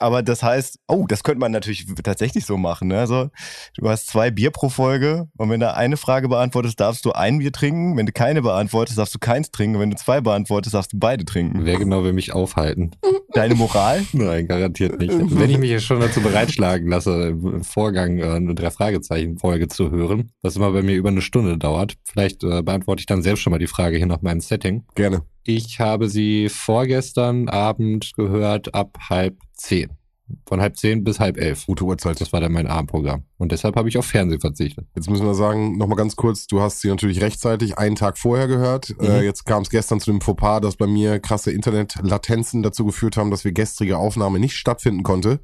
Aber 0.00 0.22
das 0.22 0.42
heißt, 0.42 0.78
oh, 0.88 1.04
das 1.06 1.22
könnte 1.22 1.40
man 1.40 1.52
natürlich 1.52 1.86
tatsächlich 2.02 2.46
so 2.46 2.56
machen. 2.56 2.88
Ne? 2.88 2.98
Also 2.98 3.28
du 3.76 3.88
hast 3.88 4.08
zwei 4.08 4.30
Bier 4.30 4.50
pro 4.50 4.70
Folge 4.70 5.28
und 5.36 5.50
wenn 5.50 5.60
du 5.60 5.72
eine 5.72 5.96
Frage 5.96 6.28
beantwortest, 6.28 6.80
darfst 6.80 7.04
du 7.04 7.12
ein 7.12 7.38
Bier 7.38 7.52
trinken. 7.52 7.96
Wenn 7.96 8.06
du 8.06 8.12
keine 8.12 8.42
beantwortest, 8.42 8.98
darfst 8.98 9.14
du 9.14 9.18
keins 9.18 9.50
trinken. 9.50 9.76
Und 9.76 9.82
wenn 9.82 9.90
du 9.90 9.96
zwei 9.96 10.20
beantwortest, 10.20 10.74
darfst 10.74 10.94
du 10.94 10.98
beide 10.98 11.24
trinken. 11.24 11.64
Wer 11.64 11.78
genau 11.78 12.02
will 12.02 12.14
mich 12.14 12.32
aufhalten? 12.32 12.92
Deine 13.32 13.54
Moral? 13.54 14.04
Nein, 14.12 14.48
garantiert 14.48 14.98
nicht. 14.98 15.12
Wenn 15.12 15.50
ich 15.50 15.58
mich 15.58 15.70
jetzt 15.70 15.84
schon 15.84 16.00
dazu 16.00 16.20
bereitschlagen 16.20 16.88
lasse, 16.88 17.28
im 17.28 17.62
Vorgang 17.62 18.18
äh, 18.18 18.24
eine 18.24 18.54
Drei-Fragezeichen-Folge 18.54 19.68
zu 19.68 19.90
hören, 19.90 20.32
was 20.42 20.56
immer 20.56 20.72
bei 20.72 20.82
mir 20.82 20.96
über 20.96 21.10
eine 21.10 21.22
Stunde 21.22 21.58
dauert, 21.58 21.94
vielleicht 22.04 22.42
äh, 22.42 22.62
beantworte 22.62 23.00
ich 23.00 23.06
dann 23.06 23.22
selbst 23.22 23.42
schon 23.42 23.50
mal 23.50 23.58
die 23.58 23.66
Frage 23.66 23.98
hier 23.98 24.06
nach 24.06 24.22
meinem 24.22 24.40
Setting. 24.40 24.84
Gerne. 24.94 25.22
Ich 25.52 25.80
habe 25.80 26.08
sie 26.08 26.48
vorgestern 26.48 27.48
Abend 27.48 28.12
gehört 28.14 28.72
ab 28.72 28.96
halb 29.08 29.36
zehn. 29.54 29.99
Von 30.46 30.60
halb 30.60 30.76
zehn 30.76 31.04
bis 31.04 31.20
halb 31.20 31.36
elf. 31.38 31.66
Gute 31.66 31.84
Uhrzeit. 31.84 32.20
Das 32.20 32.32
war 32.32 32.40
dann 32.40 32.52
mein 32.52 32.66
Abendprogramm. 32.66 33.24
Und 33.38 33.52
deshalb 33.52 33.76
habe 33.76 33.88
ich 33.88 33.96
auf 33.98 34.06
Fernsehen 34.06 34.40
verzichtet. 34.40 34.86
Jetzt 34.94 35.08
müssen 35.08 35.24
wir 35.26 35.34
sagen, 35.34 35.78
nochmal 35.78 35.96
ganz 35.96 36.16
kurz, 36.16 36.46
du 36.46 36.60
hast 36.60 36.80
sie 36.80 36.88
natürlich 36.88 37.20
rechtzeitig 37.20 37.78
einen 37.78 37.96
Tag 37.96 38.18
vorher 38.18 38.48
gehört. 38.48 38.94
Äh, 39.00 39.22
jetzt 39.24 39.46
kam 39.46 39.62
es 39.62 39.70
gestern 39.70 40.00
zu 40.00 40.10
dem 40.10 40.20
Fauxpas, 40.20 40.60
dass 40.60 40.76
bei 40.76 40.86
mir 40.86 41.20
krasse 41.20 41.50
Internetlatenzen 41.50 42.62
dazu 42.62 42.84
geführt 42.84 43.16
haben, 43.16 43.30
dass 43.30 43.44
wir 43.44 43.52
gestrige 43.52 43.98
Aufnahme 43.98 44.38
nicht 44.38 44.56
stattfinden 44.56 45.02
konnte 45.02 45.40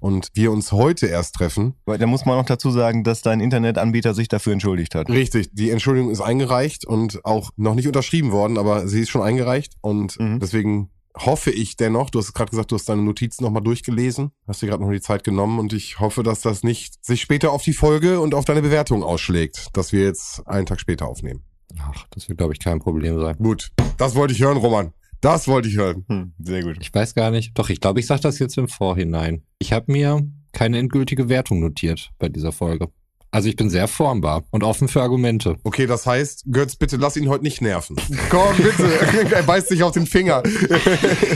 und 0.00 0.28
wir 0.34 0.52
uns 0.52 0.72
heute 0.72 1.06
erst 1.06 1.34
treffen. 1.36 1.74
Weil 1.86 1.98
Da 1.98 2.06
muss 2.06 2.24
man 2.24 2.36
noch 2.36 2.44
dazu 2.46 2.70
sagen, 2.70 3.04
dass 3.04 3.22
dein 3.22 3.40
Internetanbieter 3.40 4.14
sich 4.14 4.28
dafür 4.28 4.52
entschuldigt 4.52 4.94
hat. 4.94 5.08
Richtig, 5.08 5.50
die 5.52 5.70
Entschuldigung 5.70 6.10
ist 6.10 6.20
eingereicht 6.20 6.86
und 6.86 7.24
auch 7.24 7.50
noch 7.56 7.74
nicht 7.74 7.86
unterschrieben 7.86 8.32
worden, 8.32 8.58
aber 8.58 8.86
sie 8.88 9.00
ist 9.00 9.10
schon 9.10 9.22
eingereicht 9.22 9.74
und 9.80 10.18
Mhm. 10.18 10.38
deswegen 10.40 10.90
hoffe 11.16 11.50
ich 11.50 11.76
dennoch, 11.76 12.10
du 12.10 12.18
hast 12.18 12.32
gerade 12.32 12.50
gesagt, 12.50 12.70
du 12.70 12.76
hast 12.76 12.88
deine 12.88 13.02
Notizen 13.02 13.44
nochmal 13.44 13.62
durchgelesen, 13.62 14.30
hast 14.46 14.62
dir 14.62 14.66
gerade 14.68 14.82
noch 14.82 14.90
die 14.90 15.00
Zeit 15.00 15.24
genommen 15.24 15.58
und 15.58 15.72
ich 15.72 16.00
hoffe, 16.00 16.22
dass 16.22 16.40
das 16.40 16.62
nicht 16.62 17.04
sich 17.04 17.20
später 17.20 17.52
auf 17.52 17.62
die 17.62 17.72
Folge 17.72 18.20
und 18.20 18.34
auf 18.34 18.44
deine 18.44 18.62
Bewertung 18.62 19.02
ausschlägt, 19.02 19.68
dass 19.72 19.92
wir 19.92 20.04
jetzt 20.04 20.46
einen 20.46 20.66
Tag 20.66 20.80
später 20.80 21.06
aufnehmen. 21.06 21.42
Ach, 21.78 22.06
das 22.10 22.28
wird, 22.28 22.38
glaube 22.38 22.52
ich, 22.52 22.58
kein 22.58 22.80
Problem 22.80 23.20
sein. 23.20 23.36
Gut, 23.36 23.70
das 23.96 24.14
wollte 24.14 24.34
ich 24.34 24.40
hören, 24.40 24.56
Roman. 24.56 24.92
Das 25.20 25.48
wollte 25.48 25.68
ich 25.68 25.76
hören. 25.76 26.04
Hm, 26.08 26.32
sehr 26.38 26.62
gut. 26.62 26.78
Ich 26.80 26.92
weiß 26.92 27.14
gar 27.14 27.30
nicht. 27.30 27.56
Doch, 27.58 27.68
ich 27.68 27.80
glaube, 27.80 28.00
ich 28.00 28.06
sage 28.06 28.22
das 28.22 28.38
jetzt 28.38 28.56
im 28.56 28.68
Vorhinein. 28.68 29.42
Ich 29.58 29.72
habe 29.72 29.92
mir 29.92 30.26
keine 30.52 30.78
endgültige 30.78 31.28
Wertung 31.28 31.60
notiert 31.60 32.10
bei 32.18 32.28
dieser 32.28 32.52
Folge. 32.52 32.88
Also 33.32 33.48
ich 33.48 33.54
bin 33.56 33.70
sehr 33.70 33.86
formbar 33.86 34.42
und 34.50 34.64
offen 34.64 34.88
für 34.88 35.02
Argumente. 35.02 35.56
Okay, 35.62 35.86
das 35.86 36.04
heißt, 36.04 36.44
Götz, 36.50 36.74
bitte 36.74 36.96
lass 36.96 37.16
ihn 37.16 37.28
heute 37.28 37.44
nicht 37.44 37.60
nerven. 37.60 37.96
Komm, 38.28 38.56
bitte. 38.56 38.90
er 39.34 39.42
beißt 39.44 39.68
sich 39.68 39.84
auf 39.84 39.92
den 39.92 40.06
Finger. 40.06 40.42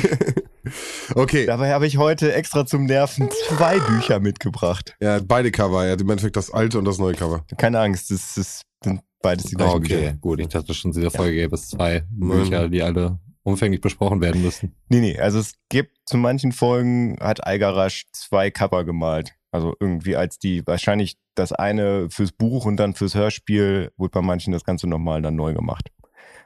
okay. 1.14 1.46
Dabei 1.46 1.72
habe 1.72 1.86
ich 1.86 1.96
heute 1.96 2.32
extra 2.32 2.66
zum 2.66 2.86
Nerven 2.86 3.28
zwei 3.48 3.78
Bücher 3.78 4.18
mitgebracht. 4.18 4.96
Ja, 5.00 5.20
beide 5.24 5.52
Cover. 5.52 5.84
Er 5.84 5.92
hat 5.92 6.00
im 6.00 6.10
Endeffekt 6.10 6.36
das 6.36 6.50
alte 6.50 6.78
und 6.78 6.84
das 6.84 6.98
neue 6.98 7.14
Cover. 7.14 7.44
Keine 7.58 7.78
Angst, 7.78 8.10
das 8.10 8.36
ist, 8.36 8.62
sind 8.82 9.00
beides 9.22 9.46
die 9.46 9.54
gleichen 9.54 9.80
Bücher. 9.80 9.96
Okay, 9.96 10.14
gut. 10.20 10.40
Ich 10.40 10.48
dachte 10.48 10.74
schon, 10.74 10.90
in 10.90 10.96
dieser 10.96 11.12
Folge 11.12 11.36
gäbe 11.36 11.54
es 11.54 11.68
zwei 11.68 12.02
Bücher, 12.10 12.68
die 12.68 12.82
alle 12.82 13.20
umfänglich 13.44 13.80
besprochen 13.80 14.20
werden 14.20 14.42
müssen. 14.42 14.74
Nee, 14.88 15.00
nee, 15.00 15.18
also 15.18 15.38
es 15.38 15.52
gibt 15.68 15.96
zu 16.06 16.16
manchen 16.16 16.50
Folgen 16.50 17.18
hat 17.20 17.46
Algarasch 17.46 18.06
zwei 18.12 18.50
Cover 18.50 18.84
gemalt. 18.84 19.34
Also 19.52 19.76
irgendwie 19.78 20.16
als 20.16 20.38
die, 20.38 20.66
wahrscheinlich 20.66 21.16
das 21.34 21.52
eine 21.52 22.08
fürs 22.10 22.32
Buch 22.32 22.64
und 22.66 22.76
dann 22.76 22.94
fürs 22.94 23.14
Hörspiel 23.14 23.90
wurde 23.96 24.12
bei 24.12 24.22
manchen 24.22 24.52
das 24.52 24.64
Ganze 24.64 24.88
nochmal 24.88 25.22
dann 25.22 25.36
neu 25.36 25.54
gemacht. 25.54 25.90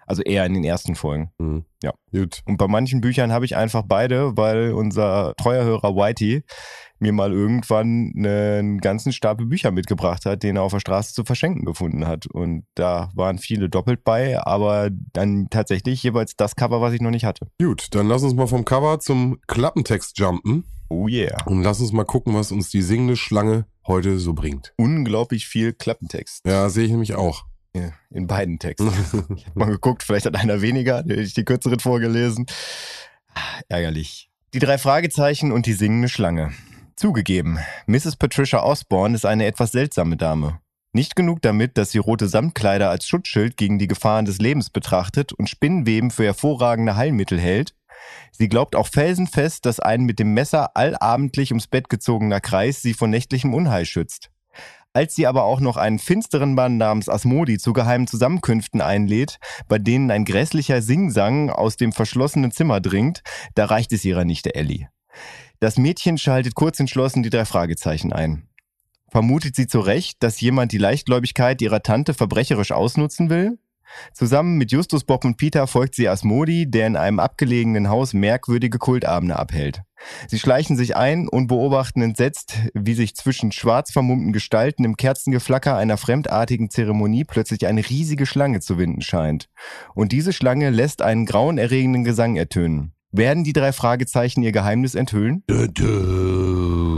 Also 0.07 0.23
eher 0.23 0.47
in 0.47 0.54
den 0.54 0.64
ersten 0.64 0.95
Folgen. 0.95 1.30
Mhm. 1.38 1.66
Ja. 1.83 1.92
Gut. 2.12 2.40
Und 2.47 2.57
bei 2.57 2.66
manchen 2.66 3.02
Büchern 3.02 3.30
habe 3.30 3.45
ich 3.45 3.57
einfach 3.57 3.83
beide, 3.87 4.37
weil 4.38 4.73
unser 4.73 5.35
treuer 5.37 5.64
Hörer 5.64 5.95
Whitey 5.95 6.45
mir 6.99 7.12
mal 7.12 7.30
irgendwann 7.30 8.12
einen 8.16 8.78
ganzen 8.78 9.12
Stapel 9.12 9.47
Bücher 9.47 9.71
mitgebracht 9.71 10.25
hat, 10.25 10.42
den 10.42 10.57
er 10.57 10.62
auf 10.62 10.73
der 10.73 10.80
Straße 10.80 11.12
zu 11.12 11.25
verschenken 11.25 11.66
gefunden 11.66 12.07
hat. 12.07 12.26
Und 12.26 12.64
da 12.75 13.11
waren 13.14 13.38
viele 13.38 13.68
doppelt 13.68 14.02
bei, 14.02 14.40
aber 14.45 14.88
dann 15.12 15.49
tatsächlich 15.50 16.02
jeweils 16.02 16.37
das 16.37 16.57
Cover, 16.57 16.80
was 16.80 16.95
ich 16.95 17.02
noch 17.02 17.11
nicht 17.11 17.26
hatte. 17.26 17.47
Gut, 17.61 17.95
dann 17.95 18.09
lass 18.09 18.23
uns 18.23 18.35
mal 18.35 18.47
vom 18.49 18.64
Cover 18.64 18.99
zum 19.00 19.38
Klappentext 19.47 20.18
jumpen 20.18 20.64
Oh 20.88 21.07
yeah. 21.07 21.37
und 21.45 21.62
lass 21.62 21.80
uns 21.80 21.92
mal 21.92 22.04
gucken, 22.04 22.35
was 22.35 22.50
uns 22.50 22.71
die 22.71 22.80
singende 22.80 23.16
Schlange 23.16 23.66
heute 23.88 24.18
so 24.18 24.35
bringt. 24.35 24.73
Unglaublich 24.76 25.49
viel 25.49 25.73
Klappentext. 25.73 26.47
Ja, 26.47 26.68
sehe 26.68 26.85
ich 26.85 26.90
nämlich 26.90 27.14
auch. 27.14 27.45
Ja, 27.75 27.92
in 28.11 28.26
beiden 28.26 28.59
Texten. 28.59 28.88
Ich 29.37 29.47
habe 29.47 29.59
mal 29.59 29.66
geguckt, 29.66 30.02
vielleicht 30.02 30.26
hat 30.26 30.37
einer 30.37 30.62
weniger, 30.62 31.02
dann 31.02 31.11
hätte 31.11 31.23
ich 31.23 31.35
die 31.35 31.45
kürzeren 31.45 31.80
vorgelesen. 31.80 32.47
Ärgerlich. 33.68 34.30
Die 34.54 34.59
drei 34.59 34.78
Fragezeichen 34.78 35.52
und 35.52 35.66
die 35.66 35.75
singende 35.75 36.09
Schlange. 36.09 36.52
Zugegeben, 36.97 37.59
Mrs. 37.87 38.16
Patricia 38.16 38.62
Osborne 38.62 39.14
ist 39.14 39.26
eine 39.26 39.47
etwas 39.47 39.73
seltsame 39.73 40.16
Dame. 40.16 40.61
Nicht 40.92 41.14
genug 41.14 41.42
damit, 41.42 41.76
dass 41.76 41.90
sie 41.90 41.99
rote 41.99 42.28
Samtkleider 42.28 42.90
als 42.90 43.07
Schutzschild 43.07 43.57
gegen 43.57 43.78
die 43.78 43.87
Gefahren 43.87 44.25
des 44.25 44.38
Lebens 44.38 44.71
betrachtet 44.71 45.33
und 45.33 45.49
Spinnenweben 45.49 46.11
für 46.11 46.25
hervorragende 46.25 46.97
Heilmittel 46.97 47.38
hält. 47.38 47.75
Sie 48.33 48.49
glaubt 48.49 48.77
auch 48.77 48.88
felsenfest, 48.88 49.67
dass 49.67 49.81
ein 49.81 50.03
mit 50.03 50.19
dem 50.19 50.35
Messer 50.35 50.77
allabendlich 50.77 51.50
ums 51.50 51.67
Bett 51.67 51.88
gezogener 51.88 52.41
Kreis 52.41 52.83
sie 52.83 52.95
vor 52.95 53.09
nächtlichem 53.09 53.55
Unheil 53.55 53.85
schützt. 53.85 54.31
Als 54.93 55.15
sie 55.15 55.27
aber 55.27 55.45
auch 55.45 55.61
noch 55.61 55.77
einen 55.77 55.99
finsteren 55.99 56.55
Mann 56.55 56.77
namens 56.77 57.09
Asmodi 57.09 57.59
zu 57.59 57.73
geheimen 57.73 58.07
Zusammenkünften 58.07 58.81
einlädt, 58.81 59.38
bei 59.69 59.79
denen 59.79 60.11
ein 60.11 60.25
grässlicher 60.25 60.83
Singsang 60.83 61.50
aus 61.50 61.77
dem 61.77 61.93
verschlossenen 61.93 62.50
Zimmer 62.50 62.81
dringt, 62.81 63.23
da 63.55 63.67
reicht 63.67 63.93
es 63.93 64.05
ihrer 64.05 64.25
Nichte 64.25 64.55
Ellie. 64.55 64.88
Das 65.61 65.77
Mädchen 65.77 66.19
schaltet 66.19 66.55
kurz 66.55 66.81
entschlossen 66.81 67.23
die 67.23 67.31
drei 67.31 67.45
Fragezeichen 67.45 68.12
ein. 68.12 68.49
Vermutet 69.11 69.57
sie 69.57 69.67
zu 69.67 69.81
Recht, 69.81 70.23
dass 70.23 70.41
jemand 70.41 70.73
die 70.73 70.79
Leichtgläubigkeit 70.79 71.62
ihrer 71.62 71.83
Tante 71.83 72.15
verbrecherisch 72.15 72.73
ausnutzen 72.73 73.31
will? 73.31 73.59
Zusammen 74.12 74.59
mit 74.59 74.73
Justus, 74.73 75.04
Bob 75.04 75.25
und 75.25 75.37
Peter 75.37 75.66
folgt 75.66 75.95
sie 75.95 76.09
Asmodi, 76.09 76.71
der 76.71 76.87
in 76.87 76.97
einem 76.97 77.21
abgelegenen 77.21 77.88
Haus 77.88 78.14
merkwürdige 78.14 78.78
Kultabende 78.78 79.37
abhält. 79.37 79.83
Sie 80.28 80.38
schleichen 80.38 80.76
sich 80.76 80.97
ein 80.97 81.28
und 81.28 81.49
beobachten 81.49 82.02
entsetzt, 82.02 82.54
wie 82.75 82.95
sich 82.95 83.16
zwischen 83.16 83.52
schwarz 83.52 83.90
vermummten 83.90 84.33
Gestalten 84.33 84.85
im 84.85 84.97
Kerzengeflacker 84.97 85.76
einer 85.76 85.97
fremdartigen 85.97 86.71
Zeremonie 86.71 87.25
plötzlich 87.25 87.66
eine 87.66 87.88
riesige 87.88 88.26
Schlange 88.26 88.61
zu 88.61 88.78
winden 88.78 89.02
scheint. 89.02 89.49
Und 89.95 90.12
diese 90.12 90.33
Schlange 90.33 90.71
lässt 90.71 91.02
einen 91.02 91.26
grauenerregenden 91.26 92.04
Gesang 92.04 92.37
ertönen. 92.37 92.92
Werden 93.11 93.42
die 93.42 93.54
drei 93.54 93.73
Fragezeichen 93.73 94.42
ihr 94.42 94.52
Geheimnis 94.52 94.95
enthüllen? 94.95 95.42
Du, 95.47 95.66
du. 95.66 96.98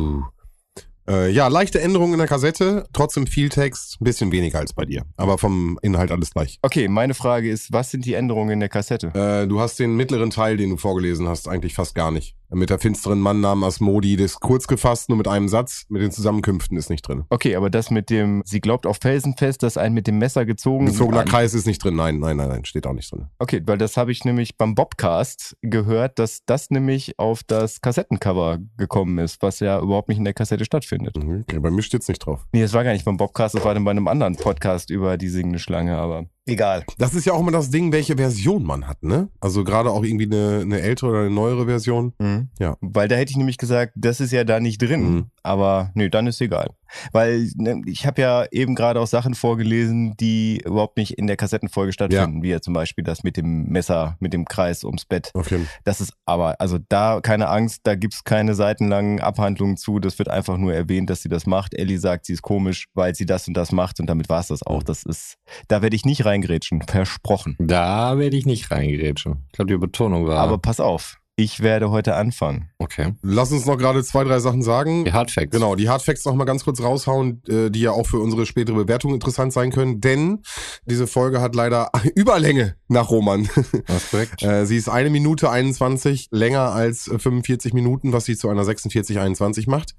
Äh, 1.10 1.30
ja, 1.30 1.48
leichte 1.48 1.80
Änderungen 1.80 2.12
in 2.12 2.18
der 2.18 2.28
Kassette, 2.28 2.84
trotzdem 2.92 3.26
viel 3.26 3.48
Text, 3.48 4.00
ein 4.00 4.04
bisschen 4.04 4.30
weniger 4.30 4.60
als 4.60 4.72
bei 4.72 4.84
dir. 4.84 5.02
Aber 5.16 5.38
vom 5.38 5.76
Inhalt 5.82 6.12
alles 6.12 6.30
gleich. 6.30 6.60
Okay, 6.62 6.86
meine 6.86 7.14
Frage 7.14 7.50
ist, 7.50 7.72
was 7.72 7.90
sind 7.90 8.04
die 8.04 8.14
Änderungen 8.14 8.50
in 8.50 8.60
der 8.60 8.68
Kassette? 8.68 9.08
Äh, 9.08 9.48
du 9.48 9.58
hast 9.60 9.80
den 9.80 9.96
mittleren 9.96 10.30
Teil, 10.30 10.56
den 10.56 10.70
du 10.70 10.76
vorgelesen 10.76 11.26
hast, 11.28 11.48
eigentlich 11.48 11.74
fast 11.74 11.96
gar 11.96 12.12
nicht. 12.12 12.36
Mit 12.52 12.70
der 12.70 12.80
finsteren 12.80 13.20
Mann 13.20 13.40
namens 13.40 13.76
Asmodi, 13.76 14.16
das 14.16 14.32
ist 14.32 14.40
kurz 14.40 14.66
gefasst, 14.66 15.08
nur 15.08 15.18
mit 15.18 15.28
einem 15.28 15.48
Satz. 15.48 15.84
Mit 15.88 16.02
den 16.02 16.10
Zusammenkünften 16.10 16.76
ist 16.76 16.90
nicht 16.90 17.06
drin. 17.06 17.24
Okay, 17.28 17.54
aber 17.54 17.70
das 17.70 17.90
mit 17.90 18.10
dem, 18.10 18.42
sie 18.44 18.60
glaubt 18.60 18.86
auf 18.86 18.98
Felsenfest, 19.00 19.62
dass 19.62 19.76
ein 19.76 19.92
mit 19.92 20.08
dem 20.08 20.18
Messer 20.18 20.44
gezogen 20.44 20.86
Gezogener 20.86 21.24
Kreis 21.24 21.54
ist 21.54 21.66
nicht 21.66 21.82
drin. 21.82 21.94
Nein, 21.94 22.18
nein, 22.18 22.36
nein, 22.36 22.48
nein, 22.48 22.64
steht 22.64 22.88
auch 22.88 22.92
nicht 22.92 23.12
drin. 23.12 23.26
Okay, 23.38 23.62
weil 23.66 23.78
das 23.78 23.96
habe 23.96 24.10
ich 24.10 24.24
nämlich 24.24 24.56
beim 24.56 24.74
Bobcast 24.74 25.56
gehört, 25.62 26.18
dass 26.18 26.44
das 26.44 26.70
nämlich 26.70 27.18
auf 27.18 27.44
das 27.44 27.80
Kassettencover 27.80 28.58
gekommen 28.76 29.18
ist, 29.18 29.40
was 29.42 29.60
ja 29.60 29.80
überhaupt 29.80 30.08
nicht 30.08 30.18
in 30.18 30.24
der 30.24 30.34
Kassette 30.34 30.64
stattfindet. 30.64 30.99
Mhm, 31.00 31.44
Okay, 31.48 31.58
bei 31.58 31.70
mir 31.70 31.82
steht's 31.82 32.08
nicht 32.08 32.24
drauf. 32.24 32.46
Nee, 32.52 32.62
das 32.62 32.72
war 32.72 32.84
gar 32.84 32.92
nicht 32.92 33.04
beim 33.04 33.16
Bobcast, 33.16 33.54
das 33.54 33.64
war 33.64 33.74
dann 33.74 33.84
bei 33.84 33.90
einem 33.90 34.08
anderen 34.08 34.36
Podcast 34.36 34.90
über 34.90 35.16
die 35.16 35.28
singende 35.28 35.58
Schlange, 35.58 35.96
aber 35.96 36.26
egal. 36.46 36.84
Das 36.98 37.14
ist 37.14 37.24
ja 37.26 37.32
auch 37.32 37.40
immer 37.40 37.52
das 37.52 37.70
Ding, 37.70 37.92
welche 37.92 38.16
Version 38.16 38.64
man 38.64 38.86
hat, 38.86 39.02
ne? 39.02 39.28
Also 39.40 39.64
gerade 39.64 39.90
auch 39.90 40.04
irgendwie 40.04 40.26
eine, 40.26 40.60
eine 40.62 40.80
ältere 40.80 41.10
oder 41.10 41.20
eine 41.20 41.30
neuere 41.30 41.66
Version. 41.66 42.12
Ja. 42.58 42.76
Weil 42.80 43.08
da 43.08 43.16
hätte 43.16 43.30
ich 43.30 43.36
nämlich 43.36 43.58
gesagt, 43.58 43.92
das 43.96 44.20
ist 44.20 44.32
ja 44.32 44.44
da 44.44 44.60
nicht 44.60 44.80
drin. 44.80 45.14
Mhm. 45.14 45.30
Aber 45.42 45.90
nee, 45.94 46.08
dann 46.08 46.26
ist 46.26 46.40
egal. 46.40 46.68
Weil 47.12 47.48
ne, 47.56 47.82
ich 47.86 48.06
habe 48.06 48.20
ja 48.20 48.44
eben 48.50 48.74
gerade 48.74 49.00
auch 49.00 49.06
Sachen 49.06 49.34
vorgelesen, 49.34 50.14
die 50.18 50.60
überhaupt 50.64 50.96
nicht 50.96 51.18
in 51.18 51.26
der 51.26 51.36
Kassettenfolge 51.36 51.92
stattfinden, 51.92 52.42
wie 52.42 52.50
ja 52.50 52.60
zum 52.60 52.74
Beispiel 52.74 53.04
das 53.04 53.22
mit 53.22 53.36
dem 53.36 53.68
Messer, 53.68 54.16
mit 54.20 54.32
dem 54.32 54.44
Kreis 54.44 54.84
ums 54.84 55.04
Bett. 55.04 55.30
Jeden 55.50 55.68
Das 55.84 56.00
ist 56.00 56.12
aber, 56.24 56.60
also 56.60 56.78
da 56.88 57.20
keine 57.20 57.48
Angst, 57.48 57.80
da 57.84 57.94
gibt's 57.94 58.24
keine 58.24 58.54
seitenlangen 58.54 59.20
Abhandlungen 59.20 59.76
zu. 59.76 59.98
Das 59.98 60.18
wird 60.18 60.28
einfach 60.28 60.56
nur 60.58 60.74
erwähnt, 60.74 61.10
dass 61.10 61.22
sie 61.22 61.28
das 61.28 61.46
macht. 61.46 61.74
Ellie 61.74 61.98
sagt, 61.98 62.26
sie 62.26 62.32
ist 62.32 62.42
komisch, 62.42 62.86
weil 62.94 63.14
sie 63.14 63.26
das 63.26 63.46
und 63.48 63.54
das 63.54 63.72
macht 63.72 64.00
und 64.00 64.06
damit 64.06 64.28
war's 64.28 64.48
das 64.48 64.62
auch. 64.62 64.82
Das 64.82 65.04
ist, 65.04 65.36
da 65.68 65.82
werde 65.82 65.96
ich 65.96 66.04
nicht 66.04 66.24
reingrätschen, 66.30 66.82
versprochen. 66.82 67.56
Da 67.58 68.18
werde 68.18 68.36
ich 68.36 68.46
nicht 68.46 68.70
reingerätschen. 68.70 69.44
Ich 69.46 69.52
glaube, 69.52 69.72
die 69.72 69.78
Betonung 69.78 70.26
war. 70.26 70.38
Aber 70.38 70.58
pass 70.58 70.80
auf. 70.80 71.20
Ich 71.36 71.60
werde 71.60 71.90
heute 71.90 72.16
anfangen. 72.16 72.68
Okay. 72.76 73.14
Lass 73.22 73.50
uns 73.50 73.64
noch 73.64 73.78
gerade 73.78 74.04
zwei, 74.04 74.24
drei 74.24 74.40
Sachen 74.40 74.62
sagen. 74.62 75.06
Die 75.06 75.12
Hard 75.14 75.30
Facts. 75.30 75.50
Genau, 75.50 75.74
die 75.74 75.88
Hardfacts 75.88 76.26
noch 76.26 76.34
mal 76.34 76.44
ganz 76.44 76.64
kurz 76.64 76.82
raushauen, 76.82 77.42
äh, 77.48 77.70
die 77.70 77.80
ja 77.80 77.92
auch 77.92 78.06
für 78.06 78.18
unsere 78.18 78.44
spätere 78.44 78.76
Bewertung 78.76 79.14
interessant 79.14 79.54
sein 79.54 79.72
können, 79.72 80.02
denn 80.02 80.42
diese 80.84 81.06
Folge 81.06 81.40
hat 81.40 81.54
leider 81.54 81.90
Überlänge 82.14 82.76
nach 82.88 83.08
Roman. 83.08 83.48
Das 83.86 84.04
ist 84.04 84.10
korrekt. 84.10 84.42
Äh, 84.50 84.66
sie 84.66 84.76
ist 84.76 84.88
eine 84.88 85.10
Minute 85.10 85.50
21 85.50 86.28
länger 86.30 86.72
als 86.72 87.08
äh, 87.08 87.18
45 87.18 87.72
Minuten, 87.72 88.12
was 88.12 88.26
sie 88.26 88.36
zu 88.36 88.48
einer 88.48 88.64
46, 88.64 89.18
21 89.18 89.66
macht. 89.66 89.94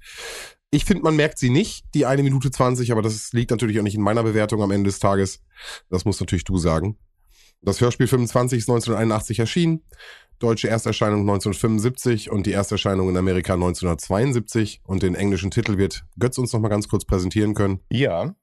Ich 0.74 0.86
finde, 0.86 1.02
man 1.02 1.16
merkt 1.16 1.38
sie 1.38 1.50
nicht, 1.50 1.84
die 1.92 2.06
eine 2.06 2.22
Minute 2.22 2.50
20, 2.50 2.92
aber 2.92 3.02
das 3.02 3.34
liegt 3.34 3.50
natürlich 3.50 3.78
auch 3.78 3.82
nicht 3.82 3.94
in 3.94 4.00
meiner 4.00 4.22
Bewertung 4.22 4.62
am 4.62 4.70
Ende 4.70 4.88
des 4.88 5.00
Tages. 5.00 5.42
Das 5.90 6.06
musst 6.06 6.20
natürlich 6.20 6.44
du 6.44 6.56
sagen. 6.56 6.96
Das 7.60 7.82
Hörspiel 7.82 8.06
25 8.06 8.58
ist 8.58 8.70
1981 8.70 9.38
erschienen. 9.38 9.82
Deutsche 10.38 10.68
Ersterscheinung 10.68 11.20
1975 11.20 12.30
und 12.30 12.46
die 12.46 12.52
Ersterscheinung 12.52 13.10
in 13.10 13.18
Amerika 13.18 13.52
1972. 13.52 14.80
Und 14.84 15.02
den 15.02 15.14
englischen 15.14 15.50
Titel 15.50 15.76
wird 15.76 16.04
Götz 16.18 16.38
uns 16.38 16.54
noch 16.54 16.60
mal 16.60 16.70
ganz 16.70 16.88
kurz 16.88 17.04
präsentieren 17.04 17.52
können. 17.52 17.80
Ja. 17.90 18.34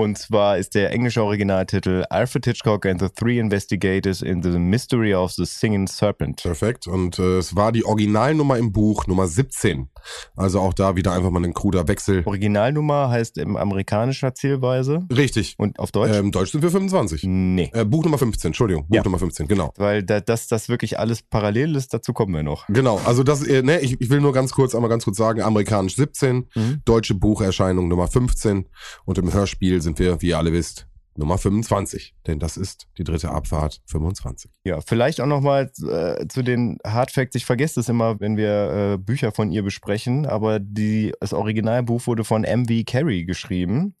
Und 0.00 0.16
zwar 0.16 0.56
ist 0.56 0.74
der 0.74 0.92
englische 0.92 1.22
Originaltitel 1.22 2.04
Alfred 2.08 2.46
Hitchcock 2.46 2.86
and 2.86 2.98
the 3.02 3.08
Three 3.10 3.38
Investigators 3.38 4.22
in 4.22 4.42
the 4.42 4.58
Mystery 4.58 5.14
of 5.14 5.30
the 5.32 5.44
Singing 5.44 5.86
Serpent. 5.86 6.42
Perfekt. 6.42 6.86
Und 6.86 7.18
äh, 7.18 7.36
es 7.36 7.54
war 7.54 7.70
die 7.70 7.84
Originalnummer 7.84 8.56
im 8.56 8.72
Buch, 8.72 9.06
Nummer 9.06 9.26
17. 9.28 9.90
Also 10.36 10.60
auch 10.60 10.72
da 10.72 10.96
wieder 10.96 11.12
einfach 11.12 11.28
mal 11.28 11.44
ein 11.44 11.52
kruder 11.52 11.86
Wechsel. 11.86 12.22
Originalnummer 12.24 13.10
heißt 13.10 13.36
im 13.36 13.58
amerikanischer 13.58 14.34
Zählweise 14.34 15.06
Richtig. 15.14 15.56
und 15.58 15.78
auf 15.78 15.92
Deutsch? 15.92 16.16
Ähm, 16.16 16.32
Deutsch 16.32 16.52
sind 16.52 16.62
wir 16.62 16.70
25. 16.70 17.24
nee. 17.24 17.70
Äh, 17.74 17.84
Buch 17.84 18.02
Nummer 18.04 18.16
15, 18.16 18.48
Entschuldigung. 18.48 18.86
Buch 18.88 18.96
Ja. 18.96 19.02
Nummer 19.04 19.18
15, 19.18 19.48
genau. 19.48 19.70
Weil 19.76 20.02
da, 20.02 20.20
das, 20.20 20.46
das 20.48 20.70
wirklich 20.70 20.98
alles 20.98 21.20
parallel 21.20 21.76
ist, 21.76 21.92
dazu 21.92 22.14
kommen 22.14 22.32
wir 22.34 22.42
noch. 22.42 22.66
Genau, 22.68 22.98
also 23.04 23.22
das, 23.22 23.46
äh, 23.46 23.60
ne, 23.62 23.80
ich, 23.80 24.00
ich 24.00 24.08
will 24.08 24.22
nur 24.22 24.32
ganz 24.32 24.52
kurz, 24.52 24.74
einmal 24.74 24.88
ganz 24.88 25.04
kurz 25.04 25.18
sagen, 25.18 25.42
amerikanisch 25.42 25.96
17, 25.96 26.48
Mhm. 26.54 26.80
deutsche 26.86 27.14
Bucherscheinung 27.14 27.88
Nummer 27.88 28.08
15 28.08 28.64
und 29.04 29.18
im 29.18 29.30
Hörspiel 29.30 29.82
sind 29.82 29.89
wir, 29.98 30.22
wie 30.22 30.28
ihr 30.28 30.38
alle 30.38 30.52
wisst, 30.52 30.86
Nummer 31.16 31.38
25. 31.38 32.14
Denn 32.26 32.38
das 32.38 32.56
ist 32.56 32.88
die 32.98 33.04
dritte 33.04 33.30
Abfahrt 33.30 33.80
25. 33.86 34.50
Ja, 34.64 34.80
vielleicht 34.80 35.20
auch 35.20 35.26
nochmal 35.26 35.70
äh, 35.88 36.26
zu 36.28 36.42
den 36.42 36.78
Hardfacts. 36.84 37.36
Ich 37.36 37.46
vergesse 37.46 37.80
es 37.80 37.88
immer, 37.88 38.20
wenn 38.20 38.36
wir 38.36 38.94
äh, 38.94 38.98
Bücher 38.98 39.32
von 39.32 39.50
ihr 39.50 39.62
besprechen, 39.62 40.26
aber 40.26 40.58
die, 40.60 41.12
das 41.20 41.32
Originalbuch 41.32 42.06
wurde 42.06 42.24
von 42.24 42.44
M.V. 42.44 42.82
Carey 42.86 43.24
geschrieben. 43.24 43.94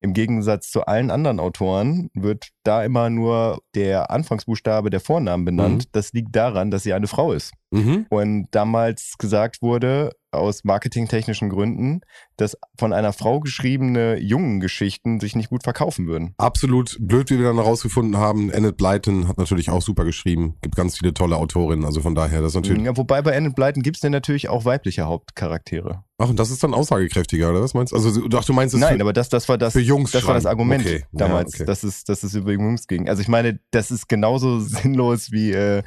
Im 0.00 0.12
Gegensatz 0.12 0.70
zu 0.70 0.84
allen 0.84 1.10
anderen 1.10 1.40
Autoren 1.40 2.10
wird 2.14 2.50
da 2.64 2.84
immer 2.84 3.08
nur 3.08 3.60
der 3.74 4.10
Anfangsbuchstabe 4.10 4.90
der 4.90 5.00
Vornamen 5.00 5.44
benannt. 5.44 5.88
Das 5.92 6.12
liegt 6.12 6.36
daran, 6.36 6.70
dass 6.70 6.82
sie 6.82 6.92
eine 6.92 7.06
Frau 7.06 7.32
ist. 7.32 7.54
Mhm. 7.70 8.06
Und 8.10 8.48
damals 8.50 9.14
gesagt 9.18 9.62
wurde, 9.62 10.12
aus 10.30 10.64
marketingtechnischen 10.64 11.48
Gründen, 11.48 12.02
dass 12.36 12.56
von 12.78 12.92
einer 12.92 13.12
Frau 13.12 13.40
geschriebene 13.40 14.18
Jungengeschichten 14.18 15.20
sich 15.20 15.36
nicht 15.36 15.50
gut 15.50 15.62
verkaufen 15.62 16.06
würden. 16.06 16.34
Absolut 16.38 16.96
blöd, 17.00 17.30
wie 17.30 17.38
wir 17.38 17.46
dann 17.46 17.56
herausgefunden 17.56 18.16
haben. 18.16 18.50
Enid 18.50 18.76
Blyton 18.76 19.28
hat 19.28 19.38
natürlich 19.38 19.70
auch 19.70 19.82
super 19.82 20.04
geschrieben. 20.04 20.56
Gibt 20.62 20.76
ganz 20.76 20.98
viele 20.98 21.14
tolle 21.14 21.36
Autorinnen. 21.36 21.84
Also 21.84 22.00
von 22.00 22.14
daher, 22.14 22.42
das 22.42 22.54
natürlich. 22.54 22.82
Ja, 22.82 22.96
wobei 22.96 23.22
bei 23.22 23.32
Enid 23.32 23.54
Blyton 23.54 23.82
gibt 23.82 23.96
es 23.96 24.00
denn 24.00 24.12
natürlich 24.12 24.48
auch 24.48 24.64
weibliche 24.64 25.04
Hauptcharaktere. 25.04 26.04
Ach, 26.18 26.30
und 26.30 26.38
das 26.38 26.50
ist 26.50 26.62
dann 26.64 26.72
aussagekräftiger, 26.72 27.50
oder 27.50 27.60
was 27.60 27.74
meinst 27.74 27.92
du? 27.92 27.96
Also, 27.96 28.22
ach, 28.34 28.44
du 28.44 28.54
meinst 28.54 28.74
es 28.74 28.80
Nein, 28.80 28.96
für, 28.96 29.02
aber 29.02 29.12
das, 29.12 29.28
das 29.28 29.46
war 29.50 29.58
das, 29.58 29.74
für 29.74 29.80
Jungs 29.80 30.12
das 30.12 30.26
war 30.26 30.32
das. 30.32 30.46
Argument 30.46 30.82
Okay. 30.82 31.04
Ja, 31.12 31.26
damals, 31.26 31.54
okay. 31.54 31.66
dass, 31.66 31.82
es, 31.82 32.04
dass 32.04 32.22
es 32.22 32.34
über 32.34 32.52
Jungs 32.52 32.86
ging. 32.86 33.06
Also 33.06 33.20
ich 33.20 33.28
meine, 33.28 33.60
das 33.70 33.90
ist 33.90 34.08
genauso 34.08 34.60
sinnlos 34.60 35.30
wie, 35.30 35.52
äh, 35.52 35.82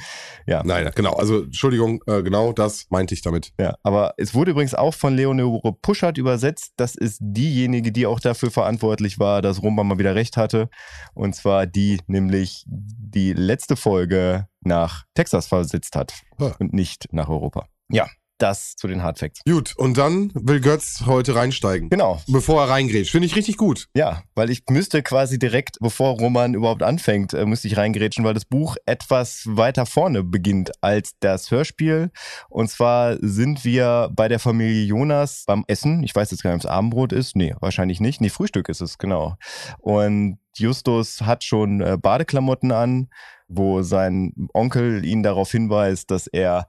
ja. 0.46 0.62
Nein, 0.64 0.92
genau. 0.94 1.14
Also, 1.14 1.44
Entschuldigung, 1.44 2.04
äh, 2.06 2.22
genau 2.22 2.54
das 2.54 2.86
meinte 2.90 3.16
ich 3.16 3.24
damit. 3.24 3.54
Ja, 3.60 3.76
aber 3.82 4.14
es 4.18 4.36
wurde 4.36 4.52
übrigens 4.52 4.76
auch 4.76 4.94
von 4.94 5.16
Leonore 5.16 5.74
Puschert 5.82 6.20
übersetzt. 6.40 6.74
Das 6.78 6.96
ist 6.96 7.20
diejenige, 7.22 7.92
die 7.92 8.06
auch 8.06 8.20
dafür 8.20 8.52
verantwortlich 8.52 9.20
war, 9.20 9.42
dass 9.42 9.62
Roman 9.62 9.88
mal 9.88 10.00
wieder 10.00 10.16
recht 10.16 10.38
hatte. 10.38 10.70
Und 11.14 11.36
zwar 11.36 11.68
die 11.68 12.00
nämlich 12.08 12.64
die 12.68 13.34
letzte 13.34 13.76
Folge 13.76 14.48
nach 14.62 15.06
Texas 15.14 15.48
versetzt 15.48 15.96
hat 15.96 16.14
und 16.60 16.74
nicht 16.74 17.08
nach 17.12 17.30
Europa. 17.30 17.68
Ja, 17.92 18.08
das 18.42 18.76
zu 18.76 18.88
den 18.88 19.04
Hard 19.04 19.20
Facts. 19.20 19.42
Gut, 19.46 19.76
und 19.78 19.98
dann 19.98 20.32
will 20.34 20.60
Götz 20.60 21.04
heute 21.06 21.36
reinsteigen. 21.36 21.90
Genau. 21.90 22.22
Bevor 22.28 22.64
er 22.64 22.70
reingrätscht. 22.70 23.12
Finde 23.12 23.28
ich 23.28 23.36
richtig 23.36 23.58
gut. 23.58 23.88
Ja, 23.96 24.24
weil 24.36 24.50
ich 24.50 24.64
müsste 24.70 25.04
quasi 25.04 25.38
direkt, 25.38 25.78
bevor 25.80 26.18
Roman 26.18 26.54
überhaupt 26.54 26.84
anfängt, 26.84 27.34
äh, 27.34 27.46
müsste 27.46 27.68
ich 27.68 27.78
reingrätschen, 27.78 28.24
weil 28.26 28.34
das 28.34 28.46
Buch 28.46 28.76
etwas 28.86 29.44
weiter 29.46 29.86
vorne 29.86 30.24
beginnt 30.24 30.72
als 30.82 31.14
das 31.20 31.52
Hörspiel. 31.52 32.12
Und 32.50 32.70
zwar 32.70 33.18
sind 33.22 33.66
wir 33.66 34.10
bei 34.14 34.28
der 34.28 34.40
Familie 34.40 34.84
Jonas 34.84 35.44
beim 35.46 35.64
Essen. 35.68 36.04
Ich 36.04 36.16
weiß 36.16 36.32
jetzt 36.32 36.44
gar 36.44 36.52
nicht, 36.52 36.66
ob 36.66 36.70
es 36.70 36.76
Abendbrot 36.76 37.14
ist. 37.14 37.36
Nee, 37.36 37.56
wahrscheinlich 37.60 38.00
nicht. 38.00 38.22
Nee, 38.22 38.30
Frühstück 38.30 38.70
ist 38.70 38.82
es, 38.82 38.98
genau. 38.98 39.36
Und 39.80 40.40
Justus 40.56 41.22
hat 41.22 41.44
schon 41.44 41.82
äh, 41.82 41.98
Badeklamotten 42.02 42.72
an, 42.72 43.10
wo 43.48 43.82
sein 43.82 44.34
Onkel 44.54 45.04
ihn 45.06 45.24
darauf 45.24 45.52
hinweist, 45.52 46.12
dass 46.12 46.28
er 46.28 46.68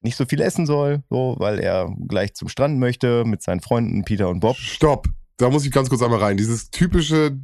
nicht 0.00 0.16
so 0.16 0.24
viel 0.24 0.40
essen 0.40 0.66
soll, 0.66 1.02
so, 1.10 1.36
weil 1.38 1.58
er 1.58 1.94
gleich 2.08 2.34
zum 2.34 2.48
Strand 2.48 2.78
möchte 2.78 3.24
mit 3.24 3.42
seinen 3.42 3.60
Freunden 3.60 4.04
Peter 4.04 4.28
und 4.28 4.40
Bob. 4.40 4.56
Stopp. 4.56 5.08
Da 5.38 5.50
muss 5.50 5.66
ich 5.66 5.72
ganz 5.72 5.90
kurz 5.90 6.02
einmal 6.02 6.20
rein. 6.20 6.38
Dieses 6.38 6.70
typische, 6.70 7.38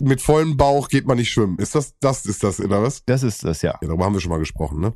mit 0.00 0.20
vollem 0.20 0.56
Bauch 0.56 0.88
geht 0.88 1.06
man 1.06 1.18
nicht 1.18 1.30
schwimmen. 1.30 1.56
Ist 1.58 1.76
das, 1.76 1.94
das 2.00 2.26
ist 2.26 2.42
das, 2.42 2.58
oder 2.58 2.82
was? 2.82 3.04
Das 3.04 3.22
ist 3.22 3.44
das, 3.44 3.62
ja. 3.62 3.78
Ja, 3.80 3.86
darüber 3.86 4.06
haben 4.06 4.14
wir 4.14 4.20
schon 4.20 4.30
mal 4.30 4.40
gesprochen, 4.40 4.80
ne? 4.80 4.92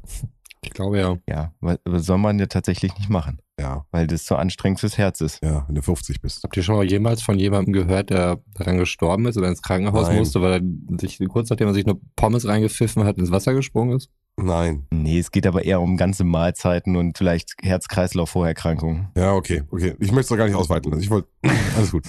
Ich 0.65 0.71
glaube 0.71 0.99
ja. 0.99 1.17
Ja, 1.29 1.53
weil- 1.61 1.79
soll 1.97 2.19
man 2.19 2.39
ja 2.39 2.47
tatsächlich 2.47 2.97
nicht 2.97 3.11
machen, 3.11 3.41
Ja, 3.59 3.85
weil 3.91 4.07
das 4.07 4.25
so 4.27 4.37
anstrengend 4.37 4.79
fürs 4.81 4.97
Herz 4.97 5.21
ist. 5.21 5.43
ja, 5.43 5.65
wenn 5.67 5.75
du 5.75 5.83
50 5.83 6.21
bist. 6.21 6.43
Habt 6.45 6.57
ihr 6.57 6.63
schon 6.63 6.77
mal 6.77 6.85
jemals 6.89 7.21
von 7.23 7.39
jemandem 7.39 7.73
gehört, 7.73 8.11
der 8.11 8.39
daran 8.55 8.79
gestorben 8.79 9.27
ist 9.27 9.37
oder 9.37 9.49
ins 9.49 9.61
Krankenhaus 9.63 10.07
Nein. 10.09 10.19
musste, 10.19 10.41
weil 10.41 10.53
er 10.63 10.99
sich 11.01 11.19
kurz 11.29 11.51
nachdem 11.51 11.69
er 11.69 11.75
sich 11.75 11.85
nur 11.87 12.01
Pommes 12.17 12.47
reingepfiffen 12.47 13.05
hat, 13.05 13.19
ins 13.19 13.31
Wasser 13.33 13.55
gesprungen 13.55 13.97
ist? 13.97 14.09
Nein. 14.37 14.87
Nee, 14.91 15.19
es 15.19 15.31
geht 15.31 15.47
aber 15.47 15.65
eher 15.65 15.81
um 15.81 15.97
ganze 15.99 16.25
Mahlzeiten 16.25 16.97
und 16.97 17.19
vielleicht 17.19 17.53
Herz-Kreislauf-Vorerkrankungen. 17.63 19.09
Ja, 19.17 19.35
okay, 19.35 19.65
okay. 19.71 19.95
Ich 19.99 20.09
möchte 20.11 20.21
es 20.21 20.29
doch 20.29 20.37
gar 20.37 20.47
nicht 20.47 20.55
ausweiten 20.57 20.91
lassen. 20.91 21.03
Ich 21.03 21.11
wollte, 21.11 21.29
alles 21.77 21.91
gut. 21.93 22.05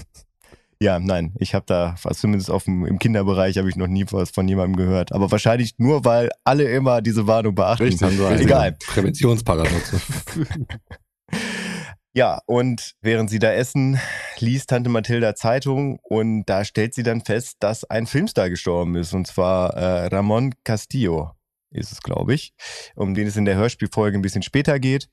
Ja, 0.84 1.00
nein, 1.00 1.32
ich 1.40 1.56
habe 1.56 1.64
da, 1.66 1.96
also 2.04 2.20
zumindest 2.20 2.52
auf 2.52 2.66
dem, 2.66 2.86
im 2.86 3.00
Kinderbereich 3.00 3.58
habe 3.58 3.70
ich 3.70 3.78
noch 3.78 3.88
nie 3.88 4.06
was 4.12 4.32
von 4.32 4.46
jemandem 4.50 4.76
gehört. 4.76 5.14
Aber 5.14 5.32
wahrscheinlich 5.32 5.76
nur, 5.78 6.04
weil 6.04 6.30
alle 6.44 6.66
immer 6.66 7.02
diese 7.02 7.26
Warnung 7.26 7.56
beachten. 7.56 7.84
Richtig, 7.84 8.02
Kann 8.02 8.18
sein. 8.18 8.40
Egal. 8.40 8.78
Präventionsparadoxe. 8.86 10.02
Ja, 12.16 12.42
und 12.46 12.94
während 13.02 13.32
sie 13.32 13.40
da 13.40 13.52
essen, 13.52 14.00
liest 14.38 14.70
Tante 14.70 14.88
Mathilda 14.88 15.34
Zeitung 15.34 15.98
und 16.04 16.46
da 16.46 16.64
stellt 16.64 16.94
sie 16.94 17.02
dann 17.02 17.22
fest, 17.22 17.56
dass 17.60 17.86
ein 17.86 18.06
Filmstar 18.06 18.52
gestorben 18.52 18.96
ist. 18.96 19.16
Und 19.16 19.26
zwar 19.26 19.74
äh, 19.74 20.06
Ramon 20.16 20.54
Castillo 20.64 21.32
ist 21.74 21.92
es, 21.92 22.02
glaube 22.02 22.34
ich, 22.34 22.54
um 22.96 23.14
den 23.14 23.28
es 23.28 23.38
in 23.38 23.46
der 23.46 23.56
Hörspielfolge 23.56 24.18
ein 24.18 24.22
bisschen 24.22 24.44
später 24.44 24.80
geht, 24.80 25.10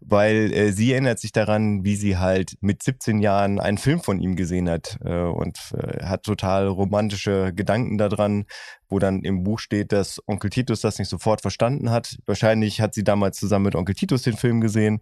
weil 0.00 0.52
äh, 0.52 0.72
sie 0.72 0.92
erinnert 0.92 1.18
sich 1.18 1.32
daran, 1.32 1.84
wie 1.84 1.96
sie 1.96 2.16
halt 2.18 2.56
mit 2.60 2.82
17 2.82 3.20
Jahren 3.20 3.58
einen 3.58 3.78
Film 3.78 4.00
von 4.00 4.20
ihm 4.20 4.36
gesehen 4.36 4.68
hat 4.68 4.98
äh, 5.04 5.22
und 5.22 5.58
äh, 5.74 6.04
hat 6.04 6.24
total 6.24 6.68
romantische 6.68 7.52
Gedanken 7.54 7.98
daran, 7.98 8.44
wo 8.88 8.98
dann 8.98 9.22
im 9.22 9.42
Buch 9.42 9.58
steht, 9.58 9.92
dass 9.92 10.20
Onkel 10.26 10.50
Titus 10.50 10.80
das 10.82 10.98
nicht 10.98 11.08
sofort 11.08 11.40
verstanden 11.40 11.90
hat. 11.90 12.18
Wahrscheinlich 12.26 12.80
hat 12.80 12.94
sie 12.94 13.04
damals 13.04 13.38
zusammen 13.38 13.64
mit 13.64 13.74
Onkel 13.74 13.94
Titus 13.94 14.22
den 14.22 14.36
Film 14.36 14.60
gesehen 14.60 15.00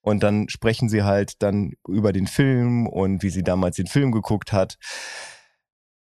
und 0.00 0.22
dann 0.22 0.48
sprechen 0.48 0.88
sie 0.88 1.02
halt 1.02 1.42
dann 1.42 1.72
über 1.88 2.12
den 2.12 2.28
Film 2.28 2.86
und 2.86 3.22
wie 3.22 3.30
sie 3.30 3.42
damals 3.42 3.76
den 3.76 3.88
Film 3.88 4.12
geguckt 4.12 4.52
hat. 4.52 4.78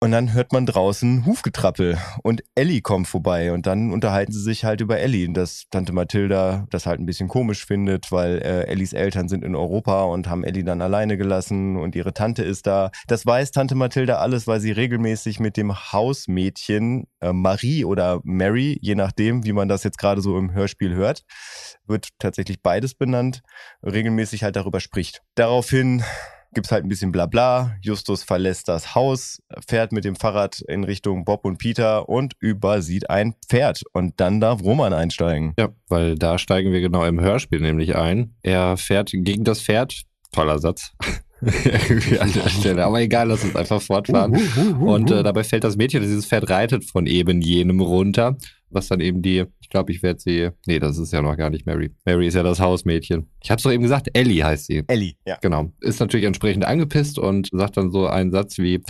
Und 0.01 0.11
dann 0.11 0.31
hört 0.31 0.53
man 0.53 0.65
draußen 0.65 1.25
Hufgetrappel 1.25 1.97
und 2.23 2.41
Ellie 2.55 2.79
kommt 2.79 3.09
vorbei 3.09 3.51
und 3.51 3.65
dann 3.65 3.91
unterhalten 3.91 4.31
sie 4.31 4.41
sich 4.41 4.63
halt 4.63 4.79
über 4.79 4.97
Ellie, 4.97 5.29
dass 5.33 5.65
Tante 5.71 5.91
Mathilda 5.91 6.67
das 6.69 6.85
halt 6.85 7.01
ein 7.01 7.05
bisschen 7.05 7.27
komisch 7.27 7.65
findet, 7.65 8.09
weil 8.09 8.37
äh, 8.37 8.63
Ellies 8.67 8.93
Eltern 8.93 9.27
sind 9.27 9.43
in 9.43 9.55
Europa 9.55 10.03
und 10.03 10.29
haben 10.29 10.45
Ellie 10.45 10.63
dann 10.63 10.81
alleine 10.81 11.17
gelassen 11.17 11.75
und 11.75 11.97
ihre 11.97 12.13
Tante 12.13 12.43
ist 12.43 12.65
da. 12.65 12.91
Das 13.07 13.25
weiß 13.25 13.51
Tante 13.51 13.75
Mathilda 13.75 14.19
alles, 14.19 14.47
weil 14.47 14.61
sie 14.61 14.71
regelmäßig 14.71 15.41
mit 15.41 15.57
dem 15.57 15.75
Hausmädchen 15.75 17.05
äh, 17.19 17.33
Marie 17.33 17.83
oder 17.83 18.21
Mary, 18.23 18.79
je 18.81 18.95
nachdem, 18.95 19.43
wie 19.43 19.51
man 19.51 19.67
das 19.67 19.83
jetzt 19.83 19.97
gerade 19.97 20.21
so 20.21 20.37
im 20.37 20.53
Hörspiel 20.53 20.95
hört, 20.95 21.25
wird 21.85 22.07
tatsächlich 22.19 22.61
beides 22.61 22.95
benannt, 22.95 23.41
regelmäßig 23.83 24.43
halt 24.43 24.55
darüber 24.55 24.79
spricht. 24.79 25.23
Daraufhin 25.35 26.05
gibt's 26.53 26.71
halt 26.71 26.83
ein 26.83 26.89
bisschen 26.89 27.11
Blabla. 27.11 27.75
Justus 27.81 28.23
verlässt 28.23 28.67
das 28.67 28.95
Haus, 28.95 29.41
fährt 29.67 29.91
mit 29.91 30.03
dem 30.05 30.15
Fahrrad 30.15 30.61
in 30.67 30.83
Richtung 30.83 31.25
Bob 31.25 31.45
und 31.45 31.57
Peter 31.57 32.09
und 32.09 32.33
übersieht 32.39 33.09
ein 33.09 33.35
Pferd. 33.47 33.83
Und 33.93 34.19
dann 34.19 34.39
darf 34.39 34.63
Roman 34.63 34.93
einsteigen. 34.93 35.53
Ja, 35.57 35.69
weil 35.87 36.15
da 36.15 36.37
steigen 36.37 36.71
wir 36.71 36.81
genau 36.81 37.05
im 37.05 37.19
Hörspiel 37.19 37.61
nämlich 37.61 37.95
ein. 37.95 38.35
Er 38.41 38.77
fährt 38.77 39.11
gegen 39.13 39.43
das 39.43 39.61
Pferd, 39.61 40.03
toller 40.31 40.59
Satz, 40.59 40.93
Irgendwie 41.41 42.19
an 42.19 42.31
der 42.33 42.49
Stelle. 42.49 42.85
Aber 42.85 42.99
egal, 42.99 43.27
lass 43.27 43.43
uns 43.43 43.55
einfach 43.55 43.81
fortfahren. 43.81 44.37
Und 44.81 45.11
äh, 45.11 45.23
dabei 45.23 45.43
fällt 45.43 45.63
das 45.63 45.77
Mädchen, 45.77 46.01
das 46.01 46.09
dieses 46.09 46.25
Pferd 46.25 46.49
reitet, 46.49 46.85
von 46.85 47.05
eben 47.05 47.41
jenem 47.41 47.79
runter. 47.79 48.37
Was 48.69 48.87
dann 48.87 48.99
eben 48.99 49.21
die, 49.21 49.45
ich 49.61 49.69
glaube, 49.69 49.91
ich 49.91 50.03
werde 50.03 50.19
sie. 50.19 50.49
Nee, 50.67 50.79
das 50.79 50.97
ist 50.97 51.11
ja 51.11 51.21
noch 51.21 51.35
gar 51.35 51.49
nicht 51.49 51.65
Mary. 51.65 51.91
Mary 52.05 52.27
ist 52.27 52.35
ja 52.35 52.43
das 52.43 52.59
Hausmädchen. 52.59 53.29
Ich 53.43 53.49
hab's 53.49 53.63
doch 53.63 53.71
eben 53.71 53.83
gesagt, 53.83 54.09
Ellie 54.13 54.43
heißt 54.43 54.67
sie. 54.67 54.83
Ellie, 54.87 55.13
ja. 55.25 55.37
Genau. 55.41 55.71
Ist 55.81 55.99
natürlich 55.99 56.25
entsprechend 56.25 56.65
angepisst 56.65 57.17
und 57.17 57.49
sagt 57.51 57.77
dann 57.77 57.91
so 57.91 58.07
einen 58.07 58.31
Satz 58.31 58.57
wie: 58.57 58.81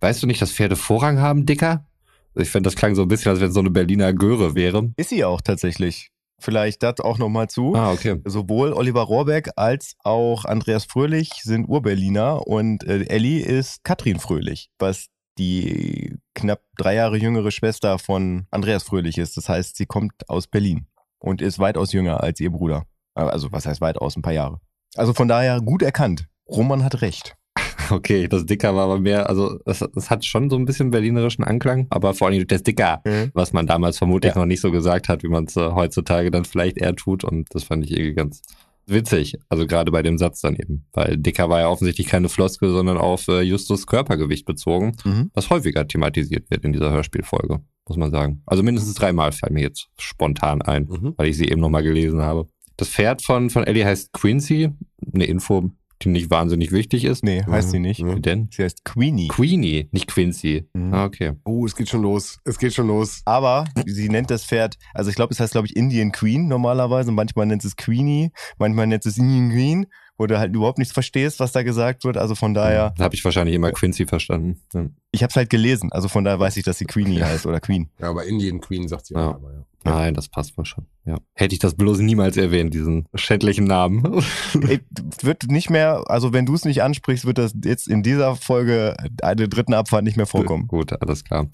Weißt 0.00 0.22
du 0.22 0.26
nicht, 0.26 0.42
dass 0.42 0.52
Pferde 0.52 0.76
Vorrang 0.76 1.20
haben, 1.20 1.46
Dicker? 1.46 1.86
Ich 2.34 2.50
finde, 2.50 2.68
das 2.68 2.76
klang 2.76 2.94
so 2.94 3.02
ein 3.02 3.08
bisschen, 3.08 3.30
als 3.30 3.40
wenn 3.40 3.48
es 3.48 3.54
so 3.54 3.60
eine 3.60 3.70
Berliner 3.70 4.12
Göre 4.12 4.54
wäre. 4.54 4.92
Ist 4.96 5.10
sie 5.10 5.24
auch 5.24 5.40
tatsächlich. 5.40 6.10
Vielleicht 6.40 6.84
das 6.84 7.00
auch 7.00 7.18
nochmal 7.18 7.48
zu. 7.48 7.74
Ah, 7.74 7.90
okay. 7.92 8.20
Sowohl 8.24 8.72
Oliver 8.72 9.02
Rohrbeck 9.02 9.50
als 9.56 9.96
auch 10.04 10.44
Andreas 10.44 10.84
Fröhlich 10.84 11.30
sind 11.42 11.68
Urberliner 11.68 12.46
und 12.46 12.84
äh, 12.84 13.04
Ellie 13.08 13.44
ist 13.44 13.82
Katrin 13.82 14.20
Fröhlich, 14.20 14.70
was 14.78 15.06
die 15.36 16.14
knapp 16.38 16.60
drei 16.76 16.94
Jahre 16.94 17.16
jüngere 17.16 17.50
Schwester 17.50 17.98
von 17.98 18.46
Andreas 18.50 18.82
Fröhlich 18.84 19.18
ist. 19.18 19.36
Das 19.36 19.48
heißt, 19.48 19.76
sie 19.76 19.86
kommt 19.86 20.28
aus 20.28 20.46
Berlin 20.46 20.86
und 21.18 21.42
ist 21.42 21.58
weitaus 21.58 21.92
jünger 21.92 22.22
als 22.22 22.40
ihr 22.40 22.50
Bruder. 22.50 22.84
Also 23.14 23.50
was 23.52 23.66
heißt 23.66 23.80
weitaus, 23.80 24.16
ein 24.16 24.22
paar 24.22 24.32
Jahre. 24.32 24.60
Also 24.96 25.12
von 25.12 25.28
daher 25.28 25.60
gut 25.60 25.82
erkannt. 25.82 26.26
Roman 26.48 26.84
hat 26.84 27.02
recht. 27.02 27.34
Okay, 27.90 28.28
das 28.28 28.44
Dicker 28.44 28.74
war 28.76 28.84
aber 28.84 29.00
mehr, 29.00 29.30
also 29.30 29.58
das, 29.64 29.78
das 29.94 30.10
hat 30.10 30.22
schon 30.26 30.50
so 30.50 30.56
ein 30.56 30.66
bisschen 30.66 30.90
berlinerischen 30.90 31.42
Anklang, 31.42 31.86
aber 31.88 32.12
vor 32.12 32.28
allem 32.28 32.46
das 32.46 32.62
Dicker, 32.62 33.00
Mhm. 33.06 33.30
was 33.32 33.54
man 33.54 33.66
damals 33.66 33.96
vermutlich 33.96 34.34
Ja. 34.34 34.40
noch 34.40 34.46
nicht 34.46 34.60
so 34.60 34.70
gesagt 34.70 35.08
hat, 35.08 35.22
wie 35.22 35.28
man 35.28 35.44
es 35.44 35.56
äh, 35.56 35.70
heutzutage 35.72 36.30
dann 36.30 36.44
vielleicht 36.44 36.76
eher 36.76 36.94
tut 36.94 37.24
und 37.24 37.48
das 37.54 37.64
fand 37.64 37.84
ich 37.86 37.92
irgendwie 37.92 38.12
ganz 38.14 38.42
witzig, 38.88 39.36
also 39.48 39.66
gerade 39.66 39.90
bei 39.92 40.02
dem 40.02 40.18
Satz 40.18 40.40
dann 40.40 40.56
eben, 40.56 40.86
weil 40.92 41.16
Dicker 41.16 41.48
war 41.48 41.60
ja 41.60 41.68
offensichtlich 41.68 42.06
keine 42.06 42.28
Floskel, 42.28 42.70
sondern 42.70 42.96
auf 42.98 43.28
äh, 43.28 43.40
Justus 43.42 43.86
Körpergewicht 43.86 44.44
bezogen, 44.46 44.96
Mhm. 45.04 45.30
was 45.34 45.50
häufiger 45.50 45.86
thematisiert 45.86 46.50
wird 46.50 46.64
in 46.64 46.72
dieser 46.72 46.90
Hörspielfolge, 46.90 47.60
muss 47.88 47.96
man 47.96 48.10
sagen. 48.10 48.42
Also 48.46 48.62
mindestens 48.62 48.94
dreimal 48.94 49.32
fallen 49.32 49.54
mir 49.54 49.62
jetzt 49.62 49.88
spontan 49.98 50.62
ein, 50.62 50.84
Mhm. 50.84 51.14
weil 51.16 51.28
ich 51.28 51.36
sie 51.36 51.48
eben 51.48 51.60
nochmal 51.60 51.82
gelesen 51.82 52.22
habe. 52.22 52.46
Das 52.76 52.88
Pferd 52.88 53.22
von, 53.22 53.50
von 53.50 53.64
Ellie 53.64 53.84
heißt 53.84 54.12
Quincy, 54.12 54.70
eine 55.12 55.24
Info, 55.24 55.70
die 56.02 56.08
nicht 56.10 56.30
wahnsinnig 56.30 56.70
wichtig 56.72 57.04
ist. 57.04 57.24
Nee, 57.24 57.42
heißt 57.44 57.70
sie 57.70 57.78
nicht. 57.80 58.04
Wie 58.04 58.20
denn? 58.20 58.48
Sie 58.52 58.62
heißt 58.62 58.84
Queenie. 58.84 59.28
Queenie, 59.28 59.88
nicht 59.92 60.06
Quincy. 60.06 60.68
Mhm. 60.74 60.94
Ah, 60.94 61.04
okay. 61.04 61.32
Oh, 61.44 61.66
es 61.66 61.74
geht 61.74 61.88
schon 61.88 62.02
los. 62.02 62.38
Es 62.44 62.58
geht 62.58 62.72
schon 62.74 62.86
los. 62.86 63.22
Aber 63.24 63.64
sie 63.86 64.08
nennt 64.08 64.30
das 64.30 64.44
Pferd, 64.44 64.76
also 64.94 65.10
ich 65.10 65.16
glaube, 65.16 65.32
es 65.32 65.40
heißt, 65.40 65.52
glaube 65.52 65.66
ich, 65.66 65.76
Indian 65.76 66.12
Queen 66.12 66.48
normalerweise. 66.48 67.10
Manchmal 67.12 67.46
nennt 67.46 67.64
es 67.64 67.76
Queenie, 67.76 68.30
manchmal 68.58 68.86
nennt 68.86 69.04
es 69.06 69.18
Indian 69.18 69.50
Queen, 69.50 69.86
wo 70.16 70.26
du 70.26 70.38
halt 70.38 70.54
überhaupt 70.54 70.78
nichts 70.78 70.92
verstehst, 70.92 71.38
was 71.40 71.52
da 71.52 71.62
gesagt 71.62 72.04
wird. 72.04 72.16
Also 72.16 72.34
von 72.34 72.54
daher, 72.54 72.92
Da 72.96 73.04
habe 73.04 73.14
ich 73.14 73.24
wahrscheinlich 73.24 73.54
immer 73.54 73.70
Quincy 73.72 74.06
verstanden. 74.06 74.60
Ja. 74.74 74.86
ich 75.12 75.22
habe 75.22 75.30
es 75.30 75.36
halt 75.36 75.50
gelesen. 75.50 75.90
Also 75.92 76.08
von 76.08 76.24
daher 76.24 76.38
weiß 76.40 76.56
ich, 76.56 76.64
dass 76.64 76.78
sie 76.78 76.84
Queenie 76.86 77.20
heißt 77.22 77.46
oder 77.46 77.60
Queen. 77.60 77.88
Ja, 78.00 78.10
aber 78.10 78.24
Indian 78.24 78.60
Queen 78.60 78.88
sagt 78.88 79.06
sie 79.06 79.14
Ja. 79.14 79.30
auch 79.30 79.36
einmal, 79.36 79.54
ja. 79.54 79.64
Nein, 79.84 80.14
das 80.14 80.28
passt 80.28 80.58
wohl 80.58 80.64
schon. 80.64 80.86
Ja. 81.04 81.18
Hätte 81.34 81.54
ich 81.54 81.60
das 81.60 81.74
bloß 81.74 82.00
niemals 82.00 82.36
erwähnt, 82.36 82.74
diesen 82.74 83.06
schändlichen 83.14 83.64
Namen. 83.64 84.02
Ey, 84.68 84.80
wird 85.22 85.44
nicht 85.50 85.70
mehr, 85.70 86.04
also 86.08 86.32
wenn 86.32 86.46
du 86.46 86.54
es 86.54 86.64
nicht 86.64 86.82
ansprichst, 86.82 87.24
wird 87.24 87.38
das 87.38 87.54
jetzt 87.64 87.88
in 87.88 88.02
dieser 88.02 88.36
Folge 88.36 88.96
eine 89.22 89.48
dritten 89.48 89.74
Abfahrt 89.74 90.04
nicht 90.04 90.16
mehr 90.16 90.26
vorkommen. 90.26 90.66
Gut, 90.66 91.00
alles 91.00 91.24
klar. 91.24 91.48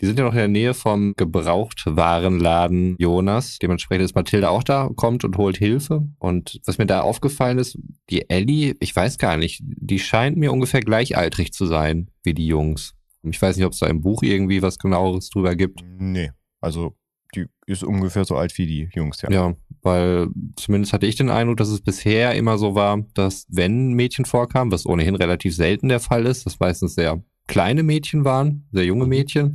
Die 0.00 0.06
sind 0.06 0.18
ja 0.18 0.24
noch 0.24 0.32
in 0.32 0.38
der 0.38 0.48
Nähe 0.48 0.74
vom 0.74 1.14
Gebrauchtwarenladen 1.16 2.96
Jonas. 2.98 3.58
Dementsprechend 3.62 4.04
ist 4.04 4.16
Mathilda 4.16 4.48
auch 4.48 4.64
da, 4.64 4.90
kommt 4.96 5.24
und 5.24 5.38
holt 5.38 5.56
Hilfe. 5.56 6.06
Und 6.18 6.60
was 6.66 6.78
mir 6.78 6.86
da 6.86 7.02
aufgefallen 7.02 7.58
ist, 7.58 7.78
die 8.10 8.28
Ellie, 8.28 8.74
ich 8.80 8.94
weiß 8.94 9.18
gar 9.18 9.36
nicht, 9.36 9.62
die 9.62 10.00
scheint 10.00 10.36
mir 10.36 10.52
ungefähr 10.52 10.80
gleichaltrig 10.80 11.52
zu 11.52 11.66
sein 11.66 12.10
wie 12.24 12.34
die 12.34 12.46
Jungs. 12.46 12.94
Ich 13.22 13.40
weiß 13.40 13.56
nicht, 13.56 13.66
ob 13.66 13.72
es 13.72 13.78
da 13.78 13.86
im 13.86 14.00
Buch 14.00 14.22
irgendwie 14.22 14.62
was 14.62 14.78
genaueres 14.78 15.30
drüber 15.30 15.54
gibt. 15.54 15.84
Nee, 15.98 16.32
also 16.60 16.96
die 17.34 17.46
ist 17.66 17.84
ungefähr 17.84 18.24
so 18.24 18.36
alt 18.36 18.56
wie 18.58 18.66
die 18.66 18.88
Jungs, 18.94 19.22
ja. 19.22 19.30
Ja, 19.30 19.54
weil 19.82 20.28
zumindest 20.56 20.92
hatte 20.92 21.06
ich 21.06 21.16
den 21.16 21.30
Eindruck, 21.30 21.56
dass 21.56 21.68
es 21.68 21.80
bisher 21.80 22.34
immer 22.34 22.58
so 22.58 22.74
war, 22.74 22.98
dass 23.14 23.46
wenn 23.48 23.94
Mädchen 23.94 24.24
vorkamen, 24.24 24.70
was 24.70 24.86
ohnehin 24.86 25.14
relativ 25.14 25.56
selten 25.56 25.88
der 25.88 26.00
Fall 26.00 26.26
ist, 26.26 26.46
das 26.46 26.60
meistens 26.60 26.94
sehr 26.94 27.22
kleine 27.46 27.82
Mädchen 27.82 28.24
waren, 28.24 28.66
sehr 28.72 28.84
junge 28.84 29.06
Mädchen, 29.06 29.54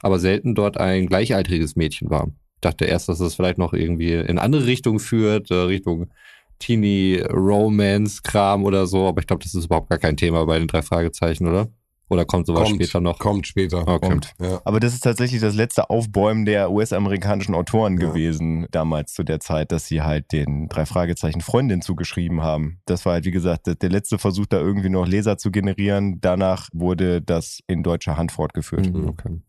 aber 0.00 0.18
selten 0.18 0.54
dort 0.54 0.78
ein 0.78 1.06
gleichaltriges 1.06 1.76
Mädchen 1.76 2.10
war. 2.10 2.28
Ich 2.56 2.60
dachte 2.60 2.84
erst, 2.84 3.08
dass 3.08 3.18
das 3.18 3.34
vielleicht 3.34 3.58
noch 3.58 3.72
irgendwie 3.72 4.12
in 4.12 4.38
andere 4.38 4.66
Richtungen 4.66 4.98
führt, 4.98 5.50
äh, 5.50 5.54
Richtung 5.54 6.10
Teenie-Romance-Kram 6.58 8.64
oder 8.64 8.86
so, 8.86 9.08
aber 9.08 9.20
ich 9.20 9.26
glaube, 9.26 9.42
das 9.42 9.54
ist 9.54 9.64
überhaupt 9.64 9.90
gar 9.90 9.98
kein 9.98 10.16
Thema 10.16 10.44
bei 10.46 10.58
den 10.58 10.68
drei 10.68 10.82
Fragezeichen, 10.82 11.48
oder? 11.48 11.68
Oder 12.12 12.24
kommt 12.26 12.46
sowas 12.46 12.64
Kommt, 12.68 12.76
später 12.82 13.00
noch? 13.00 13.18
Kommt 13.18 13.46
später. 13.46 13.88
Okay. 13.88 14.08
Kommt. 14.08 14.34
Ja. 14.40 14.60
Aber 14.64 14.80
das 14.80 14.92
ist 14.94 15.00
tatsächlich 15.00 15.40
das 15.40 15.54
letzte 15.54 15.88
Aufbäumen 15.90 16.44
der 16.44 16.70
US-amerikanischen 16.70 17.54
Autoren 17.54 17.98
Ja. 17.98 18.08
gewesen, 18.08 18.66
damals 18.70 19.14
zu 19.14 19.22
der 19.24 19.40
Zeit, 19.40 19.72
dass 19.72 19.86
sie 19.86 20.02
halt 20.02 20.30
den 20.32 20.68
drei 20.68 20.84
Fragezeichen 20.86 21.40
Freundin 21.40 21.80
zugeschrieben 21.82 22.42
haben. 22.42 22.80
Das 22.86 23.04
war 23.06 23.14
halt, 23.14 23.24
wie 23.24 23.30
gesagt, 23.30 23.66
der- 23.66 23.90
letzte 23.90 24.18
Versuch, 24.18 24.46
da 24.46 24.58
irgendwie 24.58 24.90
noch 24.90 25.06
Leser 25.06 25.38
zu 25.38 25.50
generieren. 25.50 26.18
Danach 26.20 26.68
wurde 26.72 27.22
das 27.22 27.60
in 27.66 27.82
deutscher 27.82 28.16
Hand 28.16 28.30
fortgeführt. 28.32 28.92
Mhm, 28.92 29.08
okay. 29.08 29.40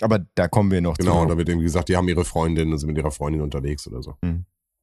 Aber 0.00 0.18
da 0.34 0.46
kommen 0.48 0.70
wir 0.70 0.80
noch 0.82 0.96
Genau, 0.98 1.22
zu. 1.22 1.28
da 1.28 1.38
wird 1.38 1.48
eben 1.48 1.60
gesagt, 1.60 1.88
die 1.88 1.96
haben 1.96 2.08
ihre 2.08 2.24
Freundin 2.24 2.70
und 2.72 2.78
sind 2.78 2.88
mit 2.88 2.98
ihrer 2.98 3.10
Freundin 3.10 3.40
unterwegs 3.40 3.86
oder 3.88 4.02
so. 4.02 4.14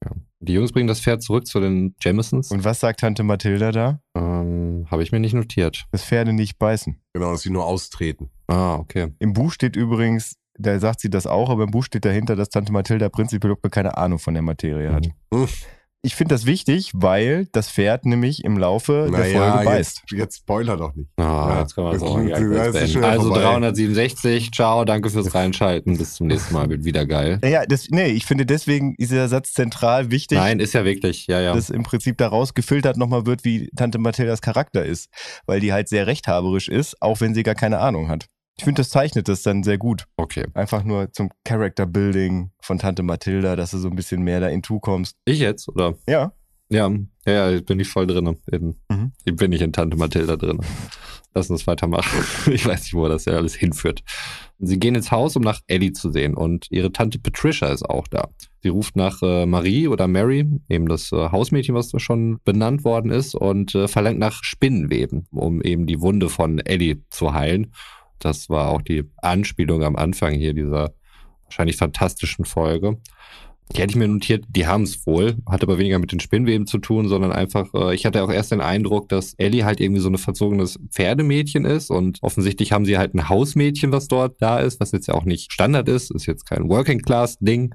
Ja. 0.02 0.12
Die 0.40 0.52
Jungs 0.52 0.72
bringen 0.72 0.88
das 0.88 1.00
Pferd 1.00 1.22
zurück 1.22 1.46
zu 1.46 1.60
den 1.60 1.94
Jamisons. 2.00 2.50
Und 2.50 2.64
was 2.64 2.80
sagt 2.80 3.00
Tante 3.00 3.22
Mathilda 3.22 3.72
da? 3.72 4.00
Ähm, 4.16 4.86
Habe 4.90 5.02
ich 5.02 5.12
mir 5.12 5.20
nicht 5.20 5.34
notiert. 5.34 5.84
Das 5.90 6.04
Pferde 6.04 6.32
nicht 6.32 6.58
beißen. 6.58 7.00
Genau, 7.12 7.32
dass 7.32 7.42
sie 7.42 7.50
nur 7.50 7.64
austreten. 7.64 8.30
Ah, 8.46 8.76
okay. 8.76 9.12
Im 9.18 9.32
Buch 9.32 9.52
steht 9.52 9.76
übrigens, 9.76 10.36
da 10.58 10.78
sagt 10.78 11.00
sie 11.00 11.10
das 11.10 11.26
auch, 11.26 11.50
aber 11.50 11.64
im 11.64 11.70
Buch 11.70 11.84
steht 11.84 12.04
dahinter, 12.04 12.36
dass 12.36 12.50
Tante 12.50 12.72
Mathilda 12.72 13.08
prinzipiell 13.08 13.52
überhaupt 13.52 13.72
keine 13.74 13.96
Ahnung 13.96 14.18
von 14.18 14.34
der 14.34 14.42
Materie 14.42 14.92
hat. 14.92 15.08
Mhm. 15.32 15.48
Ich 16.04 16.14
finde 16.16 16.34
das 16.34 16.44
wichtig, 16.44 16.90
weil 16.94 17.46
das 17.52 17.70
Pferd 17.70 18.04
nämlich 18.04 18.44
im 18.44 18.58
Laufe 18.58 19.08
der 19.10 19.24
Folge 19.24 19.64
beißt. 19.64 20.02
jetzt, 20.02 20.10
jetzt 20.12 20.36
spoiler 20.36 20.76
doch 20.76 20.94
nicht. 20.94 21.08
Ah, 21.16 21.22
Ja, 21.22 21.60
jetzt 21.62 21.74
können 21.74 21.86
wir 21.86 21.92
das 21.94 22.02
auch 22.02 22.18
ist- 22.18 22.94
ja, 22.94 23.00
Also 23.00 23.26
vorbei. 23.28 23.40
367, 23.42 24.52
ciao, 24.52 24.84
danke 24.84 25.08
fürs 25.08 25.34
Reinschalten. 25.34 25.96
Bis 25.96 26.14
zum 26.16 26.26
nächsten 26.26 26.52
Mal, 26.52 26.68
wird 26.68 26.84
wieder 26.84 27.06
geil. 27.06 27.38
Naja, 27.42 27.64
das, 27.66 27.88
nee, 27.90 28.08
ich 28.08 28.26
finde 28.26 28.44
deswegen 28.44 28.94
ist 28.98 29.12
dieser 29.12 29.28
Satz 29.28 29.52
zentral 29.54 30.10
wichtig, 30.10 30.36
Nein, 30.38 30.60
ist 30.60 30.74
ja 30.74 30.84
wirklich, 30.84 31.26
ja, 31.26 31.40
ja. 31.40 31.54
dass 31.54 31.70
im 31.70 31.82
Prinzip 31.82 32.18
daraus 32.18 32.54
gefiltert 32.54 32.96
nochmal 32.98 33.24
wird, 33.26 33.44
wie 33.44 33.70
Tante 33.74 33.98
Mathildas 33.98 34.42
Charakter 34.42 34.84
ist. 34.84 35.08
Weil 35.46 35.60
die 35.60 35.72
halt 35.72 35.88
sehr 35.88 36.06
rechthaberisch 36.06 36.68
ist, 36.68 37.00
auch 37.00 37.20
wenn 37.22 37.34
sie 37.34 37.42
gar 37.42 37.54
keine 37.54 37.78
Ahnung 37.78 38.08
hat. 38.08 38.26
Ich 38.56 38.64
finde, 38.64 38.80
das 38.80 38.90
zeichnet 38.90 39.28
das 39.28 39.42
dann 39.42 39.62
sehr 39.64 39.78
gut. 39.78 40.06
Okay. 40.16 40.46
Einfach 40.54 40.84
nur 40.84 41.12
zum 41.12 41.30
Character 41.44 41.86
Building 41.86 42.50
von 42.60 42.78
Tante 42.78 43.02
Mathilda, 43.02 43.56
dass 43.56 43.72
du 43.72 43.78
so 43.78 43.88
ein 43.88 43.96
bisschen 43.96 44.22
mehr 44.22 44.40
da 44.40 44.48
into 44.48 44.78
kommst. 44.78 45.16
Ich 45.24 45.40
jetzt, 45.40 45.68
oder? 45.68 45.94
Ja. 46.08 46.32
Ja, 46.70 46.90
ja, 47.26 47.50
ja, 47.50 47.60
bin 47.60 47.78
ich 47.78 47.88
voll 47.88 48.06
drin. 48.06 48.36
In, 48.50 48.76
Mhm. 48.88 49.12
Ich 49.24 49.36
bin 49.36 49.50
nicht 49.50 49.60
in 49.60 49.72
Tante 49.72 49.96
Mathilda 49.96 50.36
drin. 50.36 50.60
Lass 51.34 51.50
uns 51.50 51.66
weitermachen. 51.66 52.24
Ich 52.52 52.64
weiß 52.64 52.82
nicht, 52.82 52.94
wo 52.94 53.06
das 53.08 53.24
ja 53.24 53.34
alles 53.34 53.54
hinführt. 53.54 54.02
Sie 54.60 54.78
gehen 54.78 54.94
ins 54.94 55.10
Haus, 55.10 55.36
um 55.36 55.42
nach 55.42 55.60
Ellie 55.66 55.92
zu 55.92 56.10
sehen 56.10 56.34
und 56.34 56.66
ihre 56.70 56.92
Tante 56.92 57.18
Patricia 57.18 57.68
ist 57.68 57.82
auch 57.82 58.06
da. 58.08 58.28
Sie 58.62 58.68
ruft 58.68 58.96
nach 58.96 59.20
äh, 59.20 59.44
Marie 59.44 59.88
oder 59.88 60.06
Mary, 60.06 60.46
eben 60.68 60.88
das 60.88 61.12
äh, 61.12 61.16
Hausmädchen, 61.30 61.74
was 61.74 61.90
da 61.90 61.98
schon 61.98 62.38
benannt 62.44 62.84
worden 62.84 63.10
ist, 63.10 63.34
und 63.34 63.74
äh, 63.74 63.88
verlangt 63.88 64.18
nach 64.18 64.42
Spinnenweben, 64.42 65.26
um 65.32 65.60
eben 65.60 65.86
die 65.86 66.00
Wunde 66.00 66.28
von 66.28 66.60
Ellie 66.60 67.02
zu 67.10 67.34
heilen. 67.34 67.72
Das 68.18 68.48
war 68.48 68.68
auch 68.68 68.82
die 68.82 69.04
Anspielung 69.18 69.82
am 69.82 69.96
Anfang 69.96 70.34
hier 70.34 70.54
dieser 70.54 70.94
wahrscheinlich 71.44 71.76
fantastischen 71.76 72.44
Folge. 72.44 72.98
Die 73.72 73.80
hätte 73.80 73.92
ich 73.92 73.96
mir 73.96 74.08
notiert, 74.08 74.44
die 74.50 74.66
haben 74.66 74.82
es 74.82 75.06
wohl, 75.06 75.36
hat 75.48 75.62
aber 75.62 75.78
weniger 75.78 75.98
mit 75.98 76.12
den 76.12 76.20
Spinnweben 76.20 76.66
zu 76.66 76.78
tun, 76.78 77.08
sondern 77.08 77.32
einfach, 77.32 77.72
äh, 77.72 77.94
ich 77.94 78.04
hatte 78.04 78.22
auch 78.22 78.30
erst 78.30 78.52
den 78.52 78.60
Eindruck, 78.60 79.08
dass 79.08 79.34
Ellie 79.34 79.64
halt 79.64 79.80
irgendwie 79.80 80.02
so 80.02 80.10
ein 80.10 80.18
verzogenes 80.18 80.78
Pferdemädchen 80.90 81.64
ist 81.64 81.90
und 81.90 82.18
offensichtlich 82.20 82.72
haben 82.72 82.84
sie 82.84 82.98
halt 82.98 83.14
ein 83.14 83.28
Hausmädchen, 83.28 83.90
was 83.90 84.06
dort 84.08 84.40
da 84.42 84.58
ist, 84.58 84.80
was 84.80 84.92
jetzt 84.92 85.06
ja 85.08 85.14
auch 85.14 85.24
nicht 85.24 85.50
Standard 85.50 85.88
ist, 85.88 86.10
ist 86.10 86.26
jetzt 86.26 86.44
kein 86.44 86.68
Working-Class-Ding, 86.68 87.74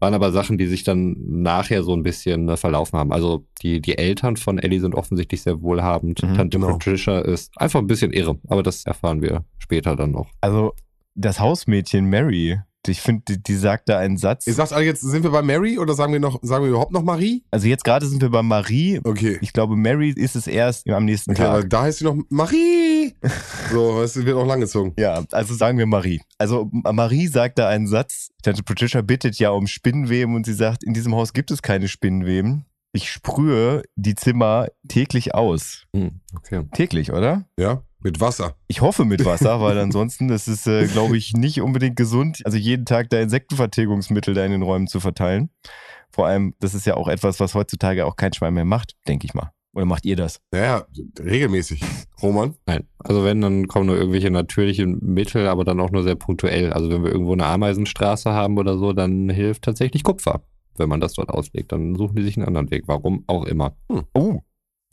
waren 0.00 0.14
aber 0.14 0.32
Sachen, 0.32 0.58
die 0.58 0.66
sich 0.66 0.84
dann 0.84 1.16
nachher 1.18 1.82
so 1.82 1.94
ein 1.94 2.02
bisschen 2.02 2.48
äh, 2.48 2.56
verlaufen 2.56 2.98
haben. 2.98 3.12
Also 3.12 3.44
die, 3.62 3.80
die 3.80 3.98
Eltern 3.98 4.36
von 4.36 4.58
Ellie 4.58 4.80
sind 4.80 4.94
offensichtlich 4.94 5.42
sehr 5.42 5.60
wohlhabend. 5.62 6.22
Mhm, 6.22 6.34
Tante 6.34 6.58
genau. 6.58 6.72
Patricia 6.72 7.18
ist 7.20 7.52
einfach 7.56 7.80
ein 7.80 7.86
bisschen 7.86 8.12
irre, 8.12 8.38
aber 8.48 8.62
das 8.62 8.84
erfahren 8.84 9.22
wir 9.22 9.44
später 9.58 9.96
dann 9.96 10.12
noch. 10.12 10.30
Also, 10.40 10.72
das 11.14 11.40
Hausmädchen 11.40 12.08
Mary, 12.08 12.60
ich 12.86 13.00
finde, 13.00 13.22
die, 13.28 13.42
die 13.42 13.56
sagt 13.56 13.88
da 13.88 13.98
einen 13.98 14.16
Satz. 14.16 14.46
Ihr 14.46 14.54
sagt 14.54 14.72
alle 14.72 14.84
jetzt, 14.84 15.00
sind 15.02 15.22
wir 15.22 15.30
bei 15.30 15.42
Mary 15.42 15.78
oder 15.78 15.94
sagen 15.94 16.12
wir 16.12 16.20
noch, 16.20 16.38
sagen 16.42 16.64
wir 16.64 16.70
überhaupt 16.70 16.92
noch 16.92 17.02
Marie? 17.02 17.44
Also 17.50 17.66
jetzt 17.66 17.84
gerade 17.84 18.06
sind 18.06 18.22
wir 18.22 18.30
bei 18.30 18.42
Marie. 18.42 19.00
Okay. 19.04 19.38
Ich 19.40 19.52
glaube, 19.52 19.76
Mary 19.76 20.10
ist 20.10 20.36
es 20.36 20.46
erst 20.46 20.88
am 20.88 21.04
nächsten 21.04 21.32
Okay, 21.32 21.42
aber 21.42 21.60
Tag. 21.62 21.70
da 21.70 21.82
heißt 21.82 21.98
sie 21.98 22.04
noch 22.04 22.16
Marie. 22.28 23.14
So, 23.70 24.00
es 24.00 24.16
wird 24.16 24.34
auch 24.36 24.46
langgezogen. 24.46 24.94
Ja, 24.98 25.22
also 25.32 25.54
sagen 25.54 25.76
wir 25.76 25.86
Marie. 25.86 26.22
Also 26.38 26.70
Marie 26.72 27.26
sagt 27.26 27.58
da 27.58 27.68
einen 27.68 27.86
Satz. 27.86 28.30
Tante 28.42 28.62
Patricia 28.62 29.02
bittet 29.02 29.38
ja 29.38 29.50
um 29.50 29.66
Spinnenweben 29.66 30.34
und 30.34 30.46
sie 30.46 30.54
sagt, 30.54 30.84
in 30.84 30.94
diesem 30.94 31.14
Haus 31.14 31.32
gibt 31.34 31.50
es 31.50 31.60
keine 31.60 31.88
Spinnenweben. 31.88 32.64
Ich 32.92 33.10
sprühe 33.10 33.82
die 33.96 34.14
Zimmer 34.14 34.68
täglich 34.88 35.34
aus. 35.34 35.84
Hm, 35.94 36.20
okay. 36.34 36.64
Täglich, 36.74 37.12
oder? 37.12 37.44
Ja, 37.58 37.82
mit 38.02 38.20
Wasser. 38.20 38.56
Ich 38.68 38.80
hoffe 38.80 39.04
mit 39.04 39.24
Wasser, 39.24 39.60
weil 39.60 39.78
ansonsten 39.78 40.28
das 40.28 40.48
ist, 40.48 40.66
äh, 40.66 40.86
glaube 40.86 41.16
ich, 41.16 41.32
nicht 41.32 41.60
unbedingt 41.60 41.96
gesund, 41.96 42.42
also 42.44 42.56
jeden 42.56 42.84
Tag 42.84 43.10
da 43.10 43.20
Insektenvertilgungsmittel 43.20 44.34
da 44.34 44.44
in 44.44 44.52
den 44.52 44.62
Räumen 44.62 44.86
zu 44.86 45.00
verteilen. 45.00 45.50
Vor 46.10 46.26
allem, 46.26 46.54
das 46.60 46.74
ist 46.74 46.86
ja 46.86 46.96
auch 46.96 47.08
etwas, 47.08 47.40
was 47.40 47.54
heutzutage 47.54 48.06
auch 48.06 48.16
kein 48.16 48.32
Schwein 48.32 48.54
mehr 48.54 48.64
macht, 48.64 48.94
denke 49.06 49.26
ich 49.26 49.34
mal. 49.34 49.52
Oder 49.74 49.84
macht 49.84 50.06
ihr 50.06 50.16
das? 50.16 50.40
Ja, 50.52 50.86
regelmäßig. 51.20 51.82
Roman? 52.22 52.56
Nein. 52.66 52.88
Also 52.98 53.24
wenn, 53.24 53.40
dann 53.40 53.68
kommen 53.68 53.86
nur 53.86 53.96
irgendwelche 53.96 54.30
natürlichen 54.30 54.98
Mittel, 55.02 55.46
aber 55.46 55.64
dann 55.64 55.78
auch 55.78 55.90
nur 55.90 56.02
sehr 56.02 56.16
punktuell. 56.16 56.72
Also 56.72 56.90
wenn 56.90 57.04
wir 57.04 57.12
irgendwo 57.12 57.34
eine 57.34 57.46
Ameisenstraße 57.46 58.32
haben 58.32 58.58
oder 58.58 58.78
so, 58.78 58.92
dann 58.92 59.28
hilft 59.28 59.62
tatsächlich 59.62 60.02
Kupfer. 60.02 60.42
Wenn 60.76 60.88
man 60.88 61.00
das 61.00 61.12
dort 61.12 61.28
auslegt, 61.28 61.72
dann 61.72 61.94
suchen 61.94 62.16
die 62.16 62.22
sich 62.22 62.36
einen 62.36 62.46
anderen 62.46 62.70
Weg. 62.70 62.84
Warum 62.86 63.24
auch 63.26 63.44
immer. 63.44 63.76
Oh, 64.14 64.40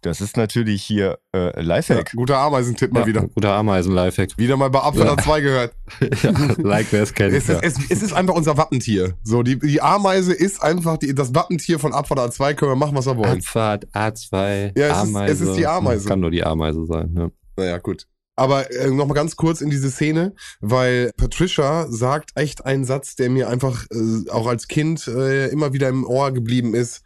das 0.05 0.21
ist 0.21 0.37
natürlich 0.37 0.83
hier 0.83 1.17
äh, 1.33 1.47
Ja, 1.55 1.61
Lifehack. 1.61 2.11
guter 2.15 2.37
Ameisentipp 2.37 2.91
mal 2.93 3.01
Ja, 3.01 3.05
wieder. 3.07 3.21
Guter 3.27 3.53
Ameisen-Lifehack. 3.53 4.37
Wieder 4.37 4.57
mal 4.57 4.69
bei 4.69 4.79
Ja. 4.95 5.17
2 5.17 5.41
gehört. 5.41 5.73
ja, 6.23 6.31
like 6.57 6.87
wer 6.91 7.03
es 7.03 7.13
kennt. 7.13 7.33
Es 7.33 7.47
ja. 7.47 7.59
ist, 7.59 7.79
es, 7.79 7.91
es 7.91 8.03
ist 8.03 8.13
einfach 8.13 8.35
unser 8.35 8.57
Wappentier. 8.57 9.13
So, 9.23 9.43
die, 9.43 9.57
die 9.59 9.81
Ameise 9.81 10.33
ist 10.33 10.61
einfach 10.61 10.97
die, 10.97 11.13
das 11.15 11.33
Wappentier 11.33 11.79
von 11.79 11.93
Abfahrt 11.93 12.19
A2, 12.19 12.53
können 12.53 12.71
wir 12.71 12.75
machen, 12.75 12.95
was 12.95 13.05
wir 13.05 13.17
wollen. 13.17 13.39
Abfahrt, 13.39 13.85
A2, 13.93 14.77
Ja, 14.77 14.87
es 14.87 14.91
ist- 14.91 15.15
Ameise. 15.15 15.33
es 15.33 15.41
ist 15.49 15.57
die 15.57 15.67
Ameise. 15.67 16.07
Kann 16.07 16.19
nur 16.19 16.31
die 16.31 16.43
Ameise 16.43 16.85
sein. 16.85 17.11
Ne? 17.13 17.31
Naja, 17.57 17.77
gut. 17.79 18.07
Aber 18.37 18.69
äh, 18.69 18.89
noch 18.91 19.07
mal 19.07 19.13
ganz 19.13 19.37
kurz 19.37 19.61
in 19.61 19.69
diese 19.69 19.89
Szene, 19.89 20.33
weil 20.59 21.11
Patricia 21.15 21.87
sagt 21.89 22.31
echt 22.35 22.65
einen 22.65 22.83
Satz, 22.83 23.15
der 23.15 23.29
mir 23.29 23.47
einfach 23.47 23.85
äh, 23.91 24.29
auch 24.29 24.47
als 24.47 24.67
Kind 24.67 25.07
äh, 25.07 25.47
immer 25.47 25.71
wieder 25.71 25.87
im 25.87 26.05
Ohr 26.05 26.33
geblieben 26.33 26.75
ist. 26.75 27.01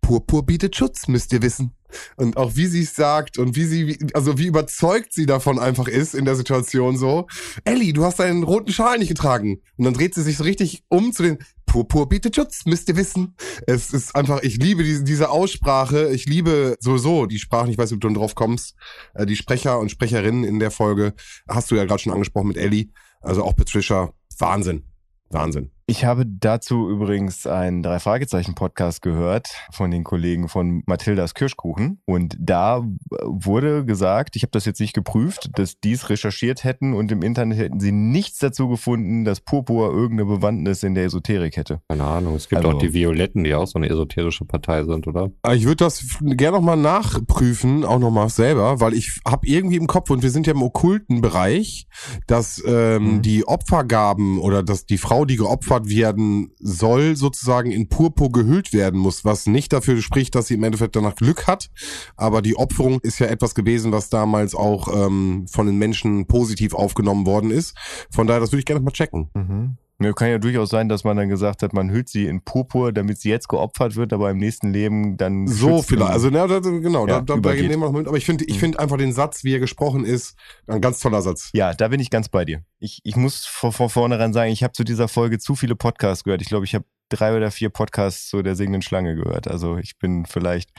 Purpur 0.00 0.44
bietet 0.44 0.76
Schutz, 0.76 1.08
müsst 1.08 1.32
ihr 1.32 1.42
wissen. 1.42 1.74
Und 2.16 2.36
auch 2.36 2.54
wie 2.54 2.66
sie 2.66 2.82
es 2.82 2.94
sagt 2.94 3.38
und 3.38 3.56
wie 3.56 3.64
sie, 3.64 3.98
also 4.14 4.38
wie 4.38 4.46
überzeugt 4.46 5.12
sie 5.12 5.26
davon 5.26 5.58
einfach 5.58 5.88
ist 5.88 6.14
in 6.14 6.24
der 6.24 6.36
Situation 6.36 6.96
so. 6.96 7.26
Ellie, 7.64 7.92
du 7.92 8.04
hast 8.04 8.20
deinen 8.20 8.44
roten 8.44 8.72
Schal 8.72 8.98
nicht 8.98 9.08
getragen. 9.08 9.60
Und 9.76 9.84
dann 9.84 9.94
dreht 9.94 10.14
sie 10.14 10.22
sich 10.22 10.36
so 10.36 10.44
richtig 10.44 10.84
um 10.88 11.12
zu 11.12 11.22
den 11.22 11.38
Purpur 11.66 12.08
bietet 12.08 12.34
Schutz, 12.34 12.66
müsst 12.66 12.88
ihr 12.88 12.96
wissen. 12.96 13.36
Es 13.66 13.92
ist 13.92 14.16
einfach, 14.16 14.42
ich 14.42 14.56
liebe 14.56 14.82
diese, 14.82 15.04
diese 15.04 15.30
Aussprache. 15.30 16.10
Ich 16.10 16.26
liebe 16.26 16.76
sowieso 16.80 17.26
die 17.26 17.38
Sprachen, 17.38 17.70
ich 17.70 17.78
weiß 17.78 17.92
ob 17.92 18.00
du 18.00 18.08
drauf 18.08 18.34
kommst. 18.34 18.74
Äh, 19.14 19.24
die 19.24 19.36
Sprecher 19.36 19.78
und 19.78 19.90
Sprecherinnen 19.90 20.42
in 20.42 20.58
der 20.58 20.72
Folge 20.72 21.14
hast 21.48 21.70
du 21.70 21.76
ja 21.76 21.84
gerade 21.84 22.02
schon 22.02 22.12
angesprochen 22.12 22.48
mit 22.48 22.56
Ellie. 22.56 22.88
Also 23.20 23.44
auch 23.44 23.54
Patricia. 23.54 24.12
Wahnsinn. 24.38 24.84
Wahnsinn. 25.28 25.70
Ich 25.90 26.04
habe 26.04 26.24
dazu 26.24 26.88
übrigens 26.88 27.48
einen 27.48 27.82
Drei-Fragezeichen-Podcast 27.82 29.02
gehört 29.02 29.48
von 29.72 29.90
den 29.90 30.04
Kollegen 30.04 30.48
von 30.48 30.84
Mathildas 30.86 31.34
Kirschkuchen. 31.34 32.00
Und 32.04 32.36
da 32.38 32.84
wurde 33.24 33.84
gesagt, 33.84 34.36
ich 34.36 34.42
habe 34.42 34.52
das 34.52 34.66
jetzt 34.66 34.78
nicht 34.78 34.92
geprüft, 34.92 35.50
dass 35.58 35.80
die 35.80 35.90
es 35.90 36.08
recherchiert 36.08 36.62
hätten 36.62 36.94
und 36.94 37.10
im 37.10 37.22
Internet 37.22 37.58
hätten 37.58 37.80
sie 37.80 37.90
nichts 37.90 38.38
dazu 38.38 38.68
gefunden, 38.68 39.24
dass 39.24 39.40
Purpur 39.40 39.90
irgendeine 39.92 40.26
Bewandtnis 40.30 40.84
in 40.84 40.94
der 40.94 41.06
Esoterik 41.06 41.56
hätte. 41.56 41.80
Keine 41.88 42.04
Ahnung. 42.04 42.36
Es 42.36 42.48
gibt 42.48 42.64
Also- 42.64 42.76
auch 42.76 42.80
die 42.80 42.94
Violetten, 42.94 43.42
die 43.42 43.52
auch 43.56 43.66
so 43.66 43.76
eine 43.76 43.88
esoterische 43.90 44.44
Partei 44.44 44.84
sind, 44.84 45.08
oder? 45.08 45.30
Äh, 45.44 45.56
Ich 45.56 45.64
würde 45.64 45.84
das 45.86 46.04
gerne 46.20 46.58
nochmal 46.58 46.76
nachprüfen, 46.76 47.84
auch 47.84 47.98
nochmal 47.98 48.28
selber, 48.28 48.78
weil 48.80 48.94
ich 48.94 49.18
habe 49.26 49.44
irgendwie 49.44 49.74
im 49.76 49.88
Kopf, 49.88 50.08
und 50.10 50.22
wir 50.22 50.30
sind 50.30 50.46
ja 50.46 50.52
im 50.52 50.62
okkulten 50.62 51.20
Bereich, 51.20 51.88
dass 52.28 52.62
ähm, 52.64 53.16
Mhm. 53.16 53.22
die 53.22 53.48
Opfergaben 53.48 54.38
oder 54.38 54.62
dass 54.62 54.86
die 54.86 54.96
Frau, 54.96 55.24
die 55.24 55.34
geopfert 55.34 55.79
werden 55.88 56.52
soll, 56.58 57.16
sozusagen 57.16 57.70
in 57.70 57.88
Purpur 57.88 58.32
gehüllt 58.32 58.72
werden 58.72 58.98
muss, 58.98 59.24
was 59.24 59.46
nicht 59.46 59.72
dafür 59.72 60.00
spricht, 60.02 60.34
dass 60.34 60.48
sie 60.48 60.54
im 60.54 60.64
Endeffekt 60.64 60.96
danach 60.96 61.16
Glück 61.16 61.46
hat. 61.46 61.70
Aber 62.16 62.42
die 62.42 62.56
Opferung 62.56 63.00
ist 63.00 63.18
ja 63.18 63.26
etwas 63.26 63.54
gewesen, 63.54 63.92
was 63.92 64.10
damals 64.10 64.54
auch 64.54 64.88
ähm, 64.94 65.46
von 65.48 65.66
den 65.66 65.78
Menschen 65.78 66.26
positiv 66.26 66.74
aufgenommen 66.74 67.26
worden 67.26 67.50
ist. 67.50 67.76
Von 68.10 68.26
daher, 68.26 68.40
das 68.40 68.52
würde 68.52 68.60
ich 68.60 68.66
gerne 68.66 68.80
mal 68.80 68.92
checken. 68.92 69.30
Mhm. 69.34 69.76
Ja, 70.02 70.12
kann 70.14 70.30
ja 70.30 70.38
durchaus 70.38 70.70
sein, 70.70 70.88
dass 70.88 71.04
man 71.04 71.16
dann 71.16 71.28
gesagt 71.28 71.62
hat, 71.62 71.74
man 71.74 71.90
hüllt 71.90 72.08
sie 72.08 72.26
in 72.26 72.42
Purpur, 72.42 72.92
damit 72.92 73.20
sie 73.20 73.28
jetzt 73.28 73.48
geopfert 73.48 73.96
wird, 73.96 74.14
aber 74.14 74.30
im 74.30 74.38
nächsten 74.38 74.72
Leben 74.72 75.18
dann 75.18 75.46
So 75.46 75.82
vielleicht. 75.82 76.10
Also 76.12 76.30
na, 76.30 76.46
da, 76.46 76.60
genau, 76.60 77.06
Ja, 77.06 77.20
da, 77.20 77.36
da, 77.36 77.52
nehmen 77.52 77.68
wir 77.68 77.76
noch 77.76 77.92
mit. 77.92 78.08
Aber 78.08 78.16
ich 78.16 78.24
finde, 78.24 78.44
ich 78.46 78.56
Mhm. 78.56 78.60
finde 78.60 78.78
einfach 78.78 78.96
den 78.96 79.12
Satz, 79.12 79.44
wie 79.44 79.52
er 79.54 79.58
gesprochen 79.60 80.04
ist, 80.06 80.36
ein 80.66 80.80
ganz 80.80 81.00
toller 81.00 81.20
Satz. 81.20 81.50
Ja, 81.52 81.74
da 81.74 81.88
bin 81.88 82.00
ich 82.00 82.08
ganz 82.08 82.30
bei 82.30 82.46
dir. 82.46 82.62
Ich, 82.78 83.00
ich 83.04 83.16
muss 83.16 83.44
vor, 83.44 83.72
vor 83.72 83.90
vornherein 83.90 84.32
sagen, 84.32 84.50
ich 84.50 84.62
habe 84.62 84.72
zu 84.72 84.84
dieser 84.84 85.06
Folge 85.08 85.38
zu 85.38 85.54
viele 85.54 85.76
Podcasts 85.76 86.24
gehört. 86.24 86.40
Ich 86.40 86.48
glaube, 86.48 86.64
ich 86.64 86.74
habe 86.74 86.86
drei 87.10 87.36
oder 87.36 87.50
vier 87.50 87.68
Podcasts 87.68 88.28
zu 88.28 88.40
der 88.42 88.56
singenden 88.56 88.82
Schlange 88.82 89.16
gehört. 89.16 89.48
Also 89.48 89.76
ich 89.76 89.98
bin 89.98 90.24
vielleicht, 90.24 90.70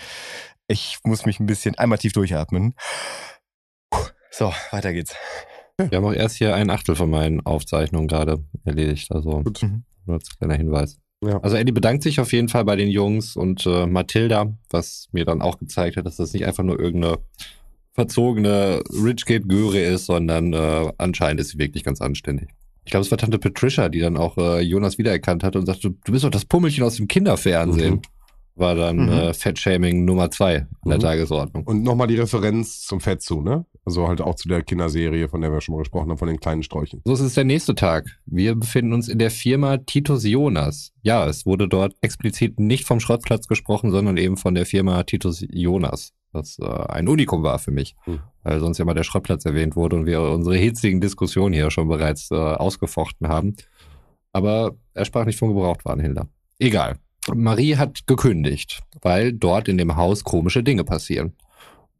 ich 0.67 0.97
muss 1.03 1.25
mich 1.25 1.39
ein 1.39 1.45
bisschen 1.45 1.75
einmal 1.77 1.99
tief 1.99 2.13
durchatmen. 2.13 2.73
So, 4.31 4.51
weiter 4.71 4.93
geht's. 4.93 5.13
Wir 5.89 5.97
haben 5.97 6.05
auch 6.05 6.13
erst 6.13 6.35
hier 6.37 6.53
ein 6.55 6.69
Achtel 6.69 6.95
von 6.95 7.09
meinen 7.09 7.41
Aufzeichnungen 7.45 8.07
gerade 8.07 8.43
erledigt. 8.63 9.11
Also 9.11 9.41
Gut. 9.43 9.61
Nur 10.05 10.15
als 10.17 10.37
kleiner 10.37 10.55
Hinweis. 10.55 10.99
Ja. 11.23 11.39
Also 11.41 11.55
Eddie 11.55 11.71
bedankt 11.71 12.01
sich 12.03 12.19
auf 12.19 12.33
jeden 12.33 12.49
Fall 12.49 12.65
bei 12.65 12.75
den 12.75 12.89
Jungs 12.89 13.35
und 13.35 13.65
äh, 13.67 13.85
Mathilda, 13.85 14.53
was 14.71 15.07
mir 15.11 15.23
dann 15.25 15.41
auch 15.41 15.59
gezeigt 15.59 15.97
hat, 15.97 16.05
dass 16.07 16.15
das 16.17 16.33
nicht 16.33 16.45
einfach 16.47 16.63
nur 16.63 16.79
irgendeine 16.79 17.19
verzogene 17.93 18.81
Richgate-Göre 18.89 19.79
ist, 19.79 20.05
sondern 20.05 20.53
äh, 20.53 20.91
anscheinend 20.97 21.41
ist 21.41 21.49
sie 21.49 21.57
wirklich 21.59 21.83
ganz 21.83 22.01
anständig. 22.01 22.49
Ich 22.85 22.91
glaube, 22.91 23.05
es 23.05 23.11
war 23.11 23.17
Tante 23.17 23.37
Patricia, 23.37 23.89
die 23.89 23.99
dann 23.99 24.17
auch 24.17 24.37
äh, 24.37 24.61
Jonas 24.61 24.97
wiedererkannt 24.97 25.43
hat 25.43 25.55
und 25.55 25.65
sagte, 25.65 25.91
du 25.91 26.11
bist 26.11 26.23
doch 26.23 26.31
das 26.31 26.45
Pummelchen 26.45 26.83
aus 26.83 26.95
dem 26.95 27.07
Kinderfernsehen. 27.07 27.95
Mhm. 27.95 28.01
War 28.55 28.75
dann 28.75 29.05
Mhm. 29.05 29.09
äh, 29.11 29.33
Fettshaming 29.33 30.03
Nummer 30.05 30.31
zwei 30.31 30.61
an 30.61 30.67
der 30.89 30.97
Mhm. 30.97 31.01
Tagesordnung. 31.01 31.63
Und 31.65 31.83
nochmal 31.83 32.07
die 32.07 32.15
Referenz 32.17 32.81
zum 32.81 32.99
Fetzu, 32.99 33.41
ne? 33.41 33.65
Also 33.91 34.07
halt 34.07 34.21
auch 34.21 34.35
zu 34.35 34.47
der 34.47 34.61
Kinderserie, 34.63 35.27
von 35.27 35.41
der 35.41 35.51
wir 35.51 35.59
schon 35.59 35.75
mal 35.75 35.79
gesprochen 35.79 36.09
haben, 36.09 36.17
von 36.17 36.29
den 36.29 36.39
kleinen 36.39 36.63
Sträuchen. 36.63 37.01
So 37.03 37.11
es 37.11 37.19
ist 37.19 37.35
der 37.35 37.43
nächste 37.43 37.75
Tag. 37.75 38.05
Wir 38.25 38.55
befinden 38.55 38.93
uns 38.93 39.09
in 39.09 39.19
der 39.19 39.31
Firma 39.31 39.79
Titus 39.79 40.23
Jonas. 40.23 40.93
Ja, 41.01 41.25
es 41.27 41.45
wurde 41.45 41.67
dort 41.67 41.93
explizit 41.99 42.57
nicht 42.57 42.85
vom 42.87 43.01
Schrottplatz 43.01 43.47
gesprochen, 43.47 43.91
sondern 43.91 44.15
eben 44.15 44.37
von 44.37 44.55
der 44.55 44.65
Firma 44.65 45.03
Titus 45.03 45.45
Jonas. 45.51 46.13
Was 46.31 46.57
äh, 46.59 46.65
ein 46.65 47.09
Unikum 47.09 47.43
war 47.43 47.59
für 47.59 47.71
mich, 47.71 47.97
Hm. 48.05 48.21
weil 48.43 48.61
sonst 48.61 48.77
ja 48.77 48.85
mal 48.85 48.93
der 48.93 49.03
Schrottplatz 49.03 49.43
erwähnt 49.43 49.75
wurde 49.75 49.97
und 49.97 50.05
wir 50.05 50.21
unsere 50.21 50.55
hitzigen 50.55 51.01
Diskussionen 51.01 51.53
hier 51.53 51.69
schon 51.69 51.89
bereits 51.89 52.31
äh, 52.31 52.35
ausgefochten 52.35 53.27
haben. 53.27 53.57
Aber 54.31 54.71
er 54.93 55.03
sprach 55.03 55.25
nicht 55.25 55.37
von 55.37 55.49
Gebrauchtwarenhändler. 55.49 56.29
Egal. 56.59 56.95
Marie 57.35 57.75
hat 57.75 58.07
gekündigt, 58.07 58.79
weil 59.01 59.33
dort 59.33 59.67
in 59.67 59.77
dem 59.77 59.97
Haus 59.97 60.23
komische 60.23 60.63
Dinge 60.63 60.85
passieren. 60.85 61.33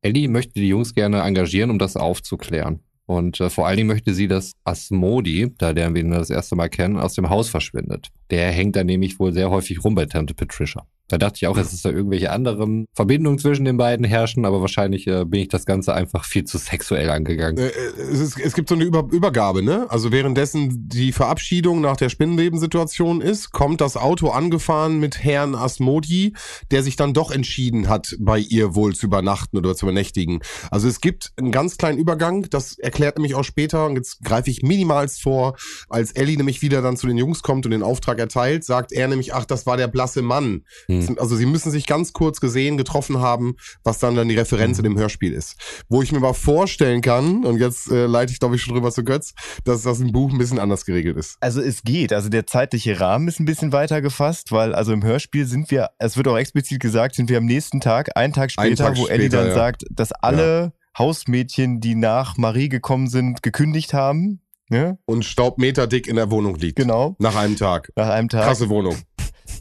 Ellie 0.02 0.28
möchte 0.28 0.54
die 0.60 0.68
Jungs 0.68 0.96
gerne 0.96 1.22
engagieren, 1.22 1.70
um 1.70 1.80
das 1.80 1.96
aufzuklären. 1.96 2.80
Und 3.06 3.40
äh, 3.40 3.50
vor 3.50 3.68
allen 3.68 3.78
Dingen 3.78 3.90
möchte 3.90 4.14
sie, 4.14 4.28
dass 4.28 4.54
Asmodi, 4.64 5.54
da 5.58 5.74
der 5.74 5.94
wir 5.94 6.02
ihn 6.02 6.12
das 6.12 6.30
erste 6.30 6.56
Mal 6.56 6.70
kennen, 6.70 6.98
aus 6.98 7.14
dem 7.14 7.30
Haus 7.30 7.50
verschwindet. 7.50 8.10
Der 8.30 8.52
hängt 8.52 8.76
da 8.76 8.84
nämlich 8.84 9.20
wohl 9.20 9.34
sehr 9.34 9.50
häufig 9.50 9.84
rum 9.84 9.96
bei 9.96 10.06
Tante 10.06 10.34
Patricia. 10.34 10.86
Da 11.12 11.18
dachte 11.18 11.38
ich 11.38 11.48
auch, 11.48 11.58
es 11.58 11.74
ist 11.74 11.84
da 11.84 11.90
irgendwelche 11.90 12.32
anderen 12.32 12.86
Verbindungen 12.94 13.38
zwischen 13.38 13.66
den 13.66 13.78
beiden 13.78 14.06
herrschen, 14.06 14.46
aber 14.46 14.62
wahrscheinlich 14.62 15.08
äh, 15.08 15.26
bin 15.26 15.42
ich 15.42 15.50
das 15.50 15.66
Ganze 15.66 15.94
einfach 15.94 16.24
viel 16.24 16.46
zu 16.46 16.58
sexuell 16.58 17.10
angegangen. 17.10 17.58
Äh, 17.58 17.72
es, 18.12 18.20
ist, 18.20 18.40
es 18.40 18.54
gibt 18.54 18.70
so 18.70 18.76
eine 18.76 18.86
Über 18.86 19.08
Übergabe, 19.12 19.62
ne? 19.62 19.88
Also 19.90 20.12
währenddessen 20.12 20.88
die 20.88 21.12
Verabschiedung 21.12 21.82
nach 21.82 21.98
der 21.98 22.10
Spinnenlebensituation 22.10 23.20
ist, 23.22 23.52
kommt 23.52 23.82
das 23.82 23.98
Auto 23.98 24.30
angefahren 24.30 25.00
mit 25.00 25.24
Herrn 25.24 25.56
Asmodi, 25.56 26.34
der 26.72 26.84
sich 26.84 26.96
dann 26.96 27.14
doch 27.14 27.32
entschieden 27.32 27.90
hat, 27.90 28.16
bei 28.20 28.40
ihr 28.40 28.76
wohl 28.76 28.96
zu 28.96 29.08
übernachten 29.08 29.58
oder 29.58 29.76
zu 29.76 29.86
übernächtigen. 29.86 30.40
Also 30.70 30.88
es 30.88 31.02
gibt 31.02 31.32
einen 31.36 31.52
ganz 31.52 31.78
kleinen 31.78 31.98
Übergang, 31.98 32.48
das 32.50 32.78
erklärt 32.80 33.18
nämlich 33.18 33.36
auch 33.36 33.44
später, 33.44 33.86
und 33.88 33.96
jetzt 33.96 34.24
greife 34.24 34.50
ich 34.50 34.62
minimalst 34.62 35.22
vor, 35.22 35.56
als 35.90 36.14
Ellie 36.14 36.38
nämlich 36.38 36.62
wieder 36.62 36.82
dann 36.82 36.96
zu 36.96 37.08
den 37.08 37.18
Jungs 37.18 37.42
kommt 37.42 37.66
und 37.66 37.72
den 37.72 37.84
Auftrag 37.84 38.20
erteilt, 38.20 38.64
sagt 38.64 38.92
er 38.92 39.08
nämlich, 39.08 39.34
ach, 39.34 39.46
das 39.46 39.66
war 39.66 39.78
der 39.78 39.88
blasse 39.88 40.22
Mann. 40.22 40.64
Hm. 40.88 41.01
Also 41.18 41.36
sie 41.36 41.46
müssen 41.46 41.72
sich 41.72 41.86
ganz 41.86 42.14
kurz 42.14 42.40
gesehen, 42.40 42.78
getroffen 42.78 43.20
haben, 43.20 43.56
was 43.84 44.00
dann 44.00 44.16
dann 44.16 44.28
die 44.28 44.38
Referenz 44.38 44.78
in 44.78 44.84
dem 44.84 44.98
Hörspiel 44.98 45.34
ist. 45.34 45.56
Wo 45.90 46.02
ich 46.02 46.12
mir 46.12 46.20
mal 46.20 46.34
vorstellen 46.34 47.02
kann, 47.02 47.46
und 47.46 47.60
jetzt 47.60 47.92
äh, 47.92 48.06
leite 48.06 48.32
ich 48.34 48.40
glaube 48.40 48.56
ich 48.56 48.62
schon 48.62 48.74
drüber 48.74 48.92
zu 48.92 49.04
Götz, 49.04 49.34
dass 49.64 49.84
das 49.84 50.00
im 50.00 50.12
Buch 50.12 50.32
ein 50.32 50.38
bisschen 50.38 50.60
anders 50.60 50.86
geregelt 50.86 51.18
ist. 51.18 51.38
Also 51.40 51.62
es 51.62 51.84
geht. 51.84 52.14
Also 52.14 52.30
der 52.30 52.48
zeitliche 52.48 53.00
Rahmen 53.00 53.28
ist 53.28 53.40
ein 53.40 53.46
bisschen 53.46 53.72
weiter 53.72 54.02
gefasst, 54.02 54.52
weil 54.52 54.74
also 54.74 54.94
im 54.94 55.04
Hörspiel 55.04 55.46
sind 55.46 55.72
wir, 55.72 55.90
es 56.00 56.18
wird 56.18 56.28
auch 56.28 56.38
explizit 56.38 56.80
gesagt, 56.80 57.16
sind 57.16 57.30
wir 57.30 57.38
am 57.38 57.46
nächsten 57.46 57.80
Tag, 57.80 58.16
einen 58.16 58.34
Tag 58.34 58.52
später, 58.52 58.66
Einen 58.66 58.76
Tag 58.76 58.98
wo 58.98 59.08
Ellie 59.08 59.28
später, 59.28 59.38
dann 59.38 59.48
ja. 59.48 59.56
sagt, 59.56 59.86
dass 59.90 60.12
alle 60.12 60.74
Hausmädchen, 60.98 61.80
die 61.80 61.96
nach 61.96 62.38
Marie 62.38 62.70
gekommen 62.70 63.08
sind, 63.08 63.44
gekündigt 63.44 63.94
haben. 63.94 64.42
Ja, 64.70 64.98
Und 65.06 65.26
staubmeterdick 65.26 66.08
in 66.08 66.16
der 66.16 66.32
Wohnung 66.32 66.56
liegt. 66.56 66.78
genau. 66.78 67.18
Nach 67.20 67.36
einem 67.36 67.58
Tag. 67.58 67.92
Nach 67.98 68.08
einem 68.08 68.30
Tag. 68.30 68.46
Krasse 68.46 68.70
Wohnung. 68.70 68.96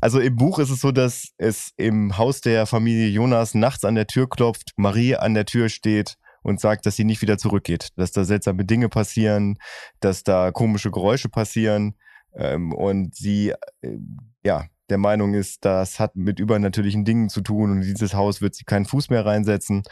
Also 0.00 0.20
im 0.20 0.36
Buch 0.36 0.58
ist 0.58 0.70
es 0.70 0.80
so, 0.80 0.92
dass 0.92 1.28
es 1.38 1.72
im 1.76 2.16
Haus 2.16 2.40
der 2.40 2.66
Familie 2.66 3.08
Jonas 3.08 3.54
nachts 3.54 3.84
an 3.84 3.94
der 3.94 4.06
Tür 4.06 4.28
klopft, 4.28 4.72
Marie 4.76 5.16
an 5.16 5.34
der 5.34 5.44
Tür 5.44 5.68
steht 5.68 6.16
und 6.42 6.60
sagt, 6.60 6.86
dass 6.86 6.96
sie 6.96 7.04
nicht 7.04 7.22
wieder 7.22 7.38
zurückgeht, 7.38 7.90
dass 7.96 8.12
da 8.12 8.24
seltsame 8.24 8.64
Dinge 8.64 8.88
passieren, 8.88 9.58
dass 10.00 10.22
da 10.22 10.52
komische 10.52 10.90
Geräusche 10.90 11.28
passieren 11.28 11.96
ähm, 12.34 12.72
und 12.72 13.14
sie, 13.14 13.52
äh, 13.82 13.98
ja, 14.44 14.64
der 14.88 14.98
Meinung 14.98 15.34
ist, 15.34 15.64
das 15.64 16.00
hat 16.00 16.16
mit 16.16 16.40
übernatürlichen 16.40 17.04
Dingen 17.04 17.28
zu 17.28 17.42
tun 17.42 17.70
und 17.70 17.82
in 17.82 17.94
dieses 17.94 18.14
Haus 18.14 18.40
wird 18.40 18.54
sie 18.54 18.64
keinen 18.64 18.86
Fuß 18.86 19.10
mehr 19.10 19.24
reinsetzen. 19.24 19.82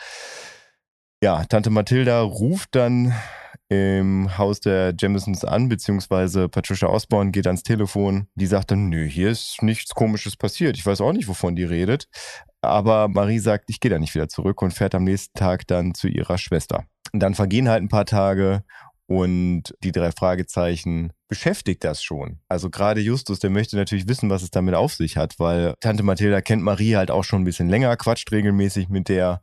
Ja, 1.23 1.45
Tante 1.45 1.71
Mathilda 1.71 2.21
ruft 2.21 2.75
dann 2.75 3.15
im 3.69 4.39
Haus 4.39 4.61
der 4.61 4.95
Jamisons 4.99 5.45
an, 5.45 5.69
beziehungsweise 5.69 6.49
Patricia 6.49 6.89
Osborne 6.89 7.31
geht 7.31 7.47
ans 7.47 7.63
Telefon. 7.63 8.29
Die 8.35 8.47
sagt 8.47 8.71
dann, 8.71 8.89
nö, 8.89 9.05
hier 9.05 9.31
ist 9.31 9.63
nichts 9.63 9.95
Komisches 9.95 10.37
passiert. 10.37 10.77
Ich 10.77 10.87
weiß 10.87 11.01
auch 11.01 11.13
nicht, 11.13 11.29
wovon 11.29 11.55
die 11.55 11.65
redet. 11.65 12.09
Aber 12.63 13.09
Marie 13.09 13.39
sagt, 13.39 13.69
ich 13.69 13.81
gehe 13.81 13.91
da 13.91 13.99
nicht 13.99 14.15
wieder 14.15 14.29
zurück 14.29 14.63
und 14.63 14.73
fährt 14.73 14.95
am 14.95 15.05
nächsten 15.05 15.39
Tag 15.39 15.67
dann 15.67 15.95
zu 15.95 16.09
ihrer 16.09 16.39
Schwester. 16.39 16.85
Dann 17.13 17.35
vergehen 17.35 17.69
halt 17.69 17.83
ein 17.83 17.89
paar 17.89 18.07
Tage 18.07 18.65
und 19.07 19.75
die 19.83 19.93
drei 19.93 20.13
Fragezeichen 20.13 21.13
beschäftigt 21.29 21.83
das 21.83 22.03
schon. 22.03 22.41
Also 22.49 22.69
gerade 22.69 23.01
Justus, 23.01 23.39
der 23.39 23.49
möchte 23.49 23.77
natürlich 23.77 24.07
wissen, 24.07 24.29
was 24.29 24.43
es 24.43 24.51
damit 24.51 24.75
auf 24.75 24.95
sich 24.95 25.17
hat, 25.17 25.39
weil 25.39 25.75
Tante 25.81 26.03
Mathilda 26.03 26.43
kennt 26.43 26.63
Marie 26.63 26.97
halt 26.97 27.11
auch 27.11 27.25
schon 27.25 27.43
ein 27.43 27.45
bisschen 27.45 27.71
länger, 27.71 27.97
quatscht 27.97 28.31
regelmäßig 28.33 28.91
mit 28.91 29.09
der 29.09 29.41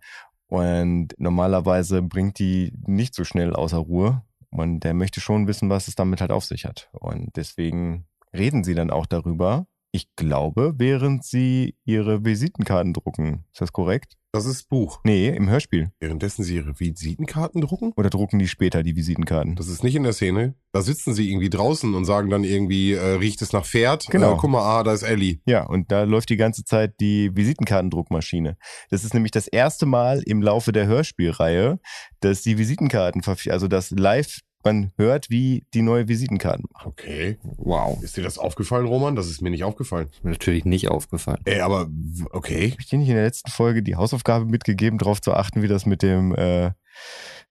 und 0.47 1.09
normalerweise 1.17 2.01
bringt 2.01 2.39
die 2.39 2.73
nicht 2.85 3.13
so 3.13 3.23
schnell 3.23 3.53
außer 3.53 3.77
Ruhe. 3.77 4.23
Und 4.51 4.81
der 4.81 4.93
möchte 4.93 5.19
schon 5.19 5.47
wissen, 5.47 5.69
was 5.69 5.87
es 5.87 5.95
damit 5.95 6.21
halt 6.21 6.31
auf 6.31 6.45
sich 6.45 6.65
hat. 6.65 6.89
Und 6.93 7.35
deswegen 7.35 8.05
reden 8.33 8.63
sie 8.63 8.73
dann 8.73 8.89
auch 8.89 9.05
darüber. 9.05 9.67
Ich 9.95 10.13
glaube, 10.17 10.73
während 10.75 11.23
sie 11.23 11.77
ihre 11.85 12.25
Visitenkarten 12.25 12.91
drucken. 12.91 13.45
Ist 13.53 13.61
das 13.61 13.71
korrekt? 13.71 14.17
Das 14.33 14.45
ist 14.45 14.67
Buch. 14.67 14.99
Nee, 15.05 15.29
im 15.29 15.49
Hörspiel. 15.49 15.93
Währenddessen 16.01 16.43
sie 16.43 16.57
ihre 16.57 16.77
Visitenkarten 16.77 17.61
drucken? 17.61 17.93
Oder 17.95 18.09
drucken 18.09 18.37
die 18.37 18.49
später 18.49 18.83
die 18.83 18.97
Visitenkarten? 18.97 19.55
Das 19.55 19.69
ist 19.69 19.85
nicht 19.85 19.95
in 19.95 20.03
der 20.03 20.11
Szene. 20.11 20.55
Da 20.73 20.81
sitzen 20.81 21.13
sie 21.13 21.31
irgendwie 21.31 21.49
draußen 21.49 21.93
und 21.93 22.03
sagen 22.03 22.29
dann 22.29 22.43
irgendwie, 22.43 22.91
äh, 22.91 23.13
riecht 23.13 23.41
es 23.41 23.53
nach 23.53 23.65
Pferd? 23.65 24.07
Genau. 24.09 24.33
Äh, 24.33 24.37
guck 24.37 24.49
mal, 24.49 24.63
ah, 24.63 24.83
da 24.83 24.91
ist 24.91 25.03
Ellie. 25.03 25.39
Ja, 25.45 25.63
und 25.63 25.89
da 25.89 26.03
läuft 26.03 26.29
die 26.29 26.35
ganze 26.35 26.65
Zeit 26.65 26.99
die 26.99 27.33
Visitenkartendruckmaschine. 27.33 28.57
Das 28.89 29.05
ist 29.05 29.13
nämlich 29.13 29.31
das 29.31 29.47
erste 29.47 29.85
Mal 29.85 30.21
im 30.25 30.41
Laufe 30.41 30.73
der 30.73 30.87
Hörspielreihe, 30.87 31.79
dass 32.19 32.41
die 32.41 32.57
Visitenkarten, 32.57 33.21
also 33.49 33.69
das 33.69 33.91
live, 33.91 34.41
man 34.65 34.91
hört, 34.97 35.29
wie 35.29 35.63
die 35.73 35.81
neue 35.81 36.07
Visitenkarten 36.07 36.65
machen. 36.73 36.89
Okay. 36.89 37.37
Wow. 37.43 38.01
Ist 38.03 38.17
dir 38.17 38.23
das 38.23 38.37
aufgefallen, 38.37 38.85
Roman? 38.87 39.15
Das 39.15 39.27
ist 39.27 39.41
mir 39.41 39.51
nicht 39.51 39.63
aufgefallen. 39.63 40.09
Ist 40.11 40.23
mir 40.23 40.31
natürlich 40.31 40.65
nicht 40.65 40.89
aufgefallen. 40.89 41.39
Ey, 41.45 41.61
aber 41.61 41.87
w- 41.87 42.25
okay. 42.31 42.71
Habe 42.71 42.81
ich 42.81 42.87
dir 42.89 42.99
nicht 42.99 43.09
in 43.09 43.15
der 43.15 43.23
letzten 43.23 43.51
Folge 43.51 43.83
die 43.83 43.95
Hausaufgabe 43.95 44.45
mitgegeben, 44.45 44.97
darauf 44.99 45.21
zu 45.21 45.33
achten, 45.33 45.61
wie 45.61 45.67
das 45.67 45.85
mit 45.85 46.01
dem, 46.01 46.35
äh, 46.35 46.71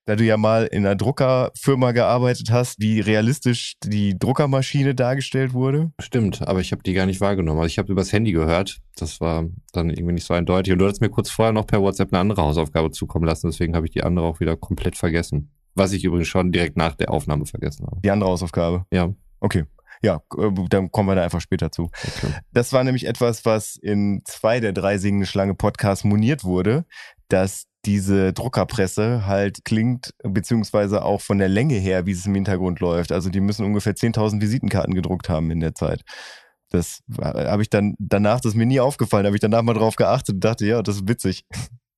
da 0.06 0.16
du 0.16 0.24
ja 0.24 0.36
mal 0.36 0.66
in 0.66 0.84
einer 0.84 0.96
Druckerfirma 0.96 1.92
gearbeitet 1.92 2.50
hast, 2.50 2.78
wie 2.78 3.00
realistisch 3.00 3.76
die 3.82 4.18
Druckermaschine 4.18 4.94
dargestellt 4.94 5.54
wurde? 5.54 5.92
Stimmt, 5.98 6.46
aber 6.46 6.60
ich 6.60 6.72
habe 6.72 6.82
die 6.82 6.92
gar 6.92 7.06
nicht 7.06 7.22
wahrgenommen. 7.22 7.60
Also 7.60 7.68
ich 7.68 7.78
habe 7.78 7.90
übers 7.90 8.12
Handy 8.12 8.32
gehört. 8.32 8.80
Das 8.96 9.22
war 9.22 9.46
dann 9.72 9.88
irgendwie 9.88 10.12
nicht 10.12 10.26
so 10.26 10.34
eindeutig. 10.34 10.72
Und 10.74 10.78
du 10.80 10.84
hattest 10.84 11.00
mir 11.00 11.08
kurz 11.08 11.30
vorher 11.30 11.52
noch 11.52 11.66
per 11.66 11.80
WhatsApp 11.80 12.12
eine 12.12 12.20
andere 12.20 12.42
Hausaufgabe 12.42 12.90
zukommen 12.90 13.24
lassen. 13.24 13.48
Deswegen 13.50 13.74
habe 13.74 13.86
ich 13.86 13.92
die 13.92 14.02
andere 14.02 14.26
auch 14.26 14.40
wieder 14.40 14.56
komplett 14.56 14.96
vergessen. 14.96 15.50
Was 15.74 15.92
ich 15.92 16.04
übrigens 16.04 16.28
schon 16.28 16.52
direkt 16.52 16.76
nach 16.76 16.94
der 16.94 17.10
Aufnahme 17.10 17.46
vergessen 17.46 17.86
habe. 17.86 18.00
Die 18.02 18.10
andere 18.10 18.30
Hausaufgabe. 18.30 18.86
Ja, 18.92 19.10
Okay. 19.44 19.64
Ja, 20.02 20.22
äh, 20.38 20.50
dann 20.70 20.90
kommen 20.90 21.08
wir 21.08 21.14
da 21.14 21.22
einfach 21.22 21.40
später 21.40 21.70
zu. 21.70 21.84
okay. 21.84 22.32
Das 22.52 22.72
war 22.72 22.82
nämlich 22.82 23.06
etwas, 23.06 23.44
was 23.44 23.76
in 23.76 24.22
zwei 24.24 24.58
der 24.60 24.72
drei 24.72 24.98
singende 24.98 25.26
Schlange 25.26 25.54
Podcasts 25.54 26.04
moniert 26.04 26.44
wurde, 26.44 26.86
dass 27.28 27.66
diese 27.84 28.32
Druckerpresse 28.32 29.26
halt 29.26 29.64
klingt, 29.66 30.14
beziehungsweise 30.22 31.04
auch 31.04 31.20
von 31.20 31.38
der 31.38 31.48
Länge 31.48 31.74
her, 31.74 32.06
wie 32.06 32.12
es 32.12 32.24
im 32.24 32.34
Hintergrund 32.34 32.80
läuft. 32.80 33.12
Also 33.12 33.28
die 33.28 33.40
müssen 33.40 33.66
ungefähr 33.66 33.94
10.000 33.94 34.40
Visitenkarten 34.40 34.94
gedruckt 34.94 35.28
haben 35.28 35.50
in 35.50 35.60
der 35.60 35.74
Zeit. 35.74 36.02
Das 36.70 37.00
habe 37.20 37.62
ich 37.62 37.68
dann 37.68 37.94
danach, 37.98 38.40
das 38.40 38.52
ist 38.52 38.56
mir 38.56 38.66
nie 38.66 38.80
aufgefallen, 38.80 39.26
habe 39.26 39.36
ich 39.36 39.42
danach 39.42 39.62
mal 39.62 39.74
drauf 39.74 39.96
geachtet 39.96 40.36
und 40.36 40.44
dachte, 40.44 40.66
ja, 40.66 40.82
das 40.82 40.96
ist 40.96 41.08
witzig. 41.08 41.44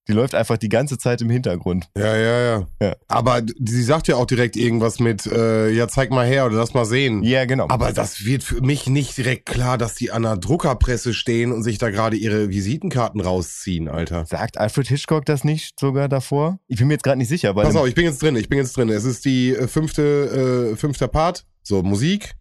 Die 0.09 0.13
läuft 0.13 0.35
einfach 0.35 0.57
die 0.57 0.69
ganze 0.69 0.99
Zeit 0.99 1.21
im 1.21 1.31
Hintergrund. 1.31 1.89
Ja, 1.97 2.17
ja, 2.17 2.41
ja, 2.41 2.67
Ja. 2.81 2.97
Aber 3.09 3.43
sie 3.59 3.83
sagt 3.83 4.07
ja 4.07 4.17
auch 4.17 4.27
direkt 4.27 4.57
irgendwas 4.57 5.01
mit, 5.01 5.27
äh, 5.27 5.71
ja, 5.71 5.89
zeig 5.89 6.11
mal 6.11 6.25
her 6.27 6.47
oder 6.47 6.57
lass 6.57 6.75
mal 6.75 6.85
sehen. 6.85 7.25
Ja, 7.25 7.45
genau. 7.45 7.67
Aber 7.69 7.93
das 7.93 8.25
wird 8.25 8.45
für 8.45 8.61
mich 8.61 8.89
nicht 8.89 9.17
direkt 9.17 9.47
klar, 9.47 9.79
dass 9.79 9.97
die 9.97 10.13
an 10.13 10.25
einer 10.25 10.37
Druckerpresse 10.37 11.13
stehen 11.13 11.51
und 11.51 11.65
sich 11.65 11.79
da 11.79 11.91
gerade 11.91 12.17
ihre 12.17 12.51
Visitenkarten 12.51 13.21
rausziehen, 13.21 13.89
Alter. 13.89 14.27
Sagt 14.27 14.59
Alfred 14.59 14.87
Hitchcock 14.87 15.25
das 15.25 15.43
nicht 15.43 15.79
sogar 15.81 16.09
davor? 16.09 16.61
Ich 16.69 16.79
bin 16.79 16.87
mir 16.87 16.95
jetzt 16.95 17.05
gerade 17.05 17.19
nicht 17.19 17.29
sicher, 17.29 17.57
weil 17.57 17.65
Pass 17.65 17.75
auf, 17.75 17.89
ich 17.89 17.95
bin 17.95 18.05
jetzt 18.05 18.23
drin, 18.23 18.37
ich 18.37 18.49
bin 18.49 18.59
jetzt 18.59 18.77
drin. 18.77 18.89
Es 18.91 19.05
ist 19.05 19.25
die 19.25 19.55
äh, 19.55 19.67
fünfte, 19.67 20.73
äh, 20.73 20.77
fünfter 20.77 21.09
Part. 21.09 21.45
So, 21.63 21.83
Musik. 21.83 22.35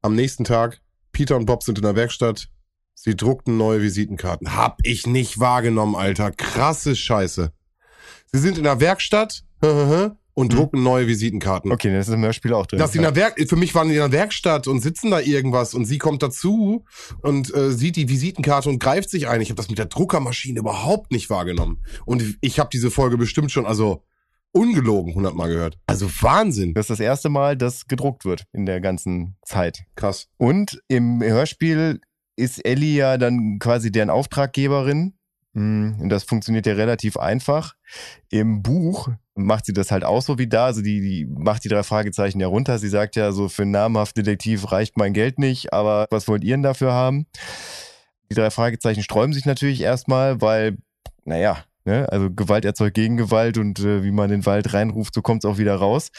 Am 0.00 0.14
nächsten 0.14 0.44
Tag, 0.44 0.80
Peter 1.12 1.36
und 1.36 1.44
Bob 1.44 1.62
sind 1.62 1.76
in 1.76 1.84
der 1.84 1.96
Werkstatt. 1.96 2.48
Sie 2.94 3.16
druckten 3.16 3.56
neue 3.56 3.80
Visitenkarten. 3.82 4.54
Hab 4.54 4.78
ich 4.82 5.06
nicht 5.06 5.38
wahrgenommen, 5.40 5.94
Alter. 5.96 6.30
Krasse 6.32 6.94
Scheiße. 6.94 7.52
Sie 8.32 8.38
sind 8.38 8.58
in 8.58 8.64
der 8.64 8.78
Werkstatt 8.80 9.42
und 9.60 10.52
Hm. 10.52 10.58
drucken 10.58 10.82
neue 10.82 11.06
Visitenkarten. 11.06 11.72
okay, 11.72 11.92
das 11.92 12.08
ist 12.08 12.14
im 12.14 12.22
Hörspiel 12.22 12.52
auch 12.54 12.66
drin. 12.66 12.78
Dass 12.78 12.92
sie 12.92 12.98
in 12.98 13.02
der 13.04 13.16
Werk 13.16 13.40
für 13.48 13.56
mich 13.56 13.74
waren 13.74 13.88
die 13.88 13.94
in 13.94 14.00
der 14.00 14.12
Werkstatt 14.12 14.68
und 14.68 14.80
sitzen 14.80 15.10
da 15.10 15.20
irgendwas 15.20 15.74
und 15.74 15.84
sie 15.86 15.98
kommt 15.98 16.22
dazu 16.22 16.84
und 17.22 17.52
äh, 17.54 17.72
sieht 17.72 17.96
die 17.96 18.08
Visitenkarte 18.08 18.68
und 18.68 18.78
greift 18.78 19.10
sich 19.10 19.28
ein. 19.28 19.40
Ich 19.40 19.48
habe 19.50 19.56
das 19.56 19.68
mit 19.68 19.78
der 19.78 19.86
Druckermaschine 19.86 20.60
überhaupt 20.60 21.10
nicht 21.10 21.30
wahrgenommen. 21.30 21.82
Und 22.04 22.36
ich 22.40 22.58
habe 22.60 22.70
diese 22.72 22.90
Folge 22.90 23.16
bestimmt 23.18 23.50
schon, 23.50 23.66
also 23.66 24.04
ungelogen, 24.52 25.14
hundertmal 25.14 25.48
gehört. 25.48 25.78
Also 25.86 26.06
Wahnsinn. 26.20 26.74
Das 26.74 26.84
ist 26.84 26.90
das 26.90 27.00
erste 27.00 27.28
Mal, 27.28 27.56
dass 27.56 27.86
gedruckt 27.86 28.24
wird 28.24 28.44
in 28.52 28.66
der 28.66 28.80
ganzen 28.80 29.36
Zeit. 29.44 29.84
Krass. 29.96 30.28
Und 30.38 30.80
im 30.88 31.22
Hörspiel 31.22 32.00
ist 32.40 32.64
Ellie 32.64 32.96
ja 32.96 33.18
dann 33.18 33.58
quasi 33.58 33.92
deren 33.92 34.10
Auftraggeberin. 34.10 35.14
Mm, 35.52 36.00
Und 36.00 36.08
das 36.08 36.24
funktioniert 36.24 36.66
ja 36.66 36.74
relativ 36.74 37.16
einfach. 37.16 37.74
Im 38.30 38.62
Buch 38.62 39.08
macht 39.34 39.66
sie 39.66 39.72
das 39.72 39.90
halt 39.90 40.04
auch 40.04 40.22
so 40.22 40.38
wie 40.38 40.46
da. 40.46 40.66
Also 40.66 40.82
die, 40.82 41.00
die 41.00 41.26
macht 41.26 41.64
die 41.64 41.68
drei 41.68 41.82
Fragezeichen 41.82 42.40
ja 42.40 42.46
runter. 42.46 42.78
Sie 42.78 42.88
sagt 42.88 43.16
ja 43.16 43.32
so, 43.32 43.48
für 43.48 43.62
einen 43.62 43.72
namhaften 43.72 44.22
Detektiv 44.22 44.70
reicht 44.72 44.96
mein 44.96 45.12
Geld 45.12 45.38
nicht, 45.38 45.72
aber 45.72 46.06
was 46.10 46.28
wollt 46.28 46.44
ihr 46.44 46.54
denn 46.54 46.62
dafür 46.62 46.92
haben? 46.92 47.26
Die 48.30 48.34
drei 48.34 48.50
Fragezeichen 48.50 49.02
sträuben 49.02 49.32
sich 49.32 49.44
natürlich 49.44 49.80
erstmal, 49.80 50.40
weil, 50.40 50.76
naja, 51.24 51.64
ne, 51.84 52.06
also 52.10 52.30
Gewalt 52.30 52.64
erzeugt 52.64 52.94
Gegengewalt 52.94 53.58
und 53.58 53.80
äh, 53.80 54.04
wie 54.04 54.12
man 54.12 54.30
den 54.30 54.46
Wald 54.46 54.72
reinruft, 54.72 55.14
so 55.14 55.22
kommt 55.22 55.44
es 55.44 55.50
auch 55.50 55.58
wieder 55.58 55.74
raus. 55.74 56.10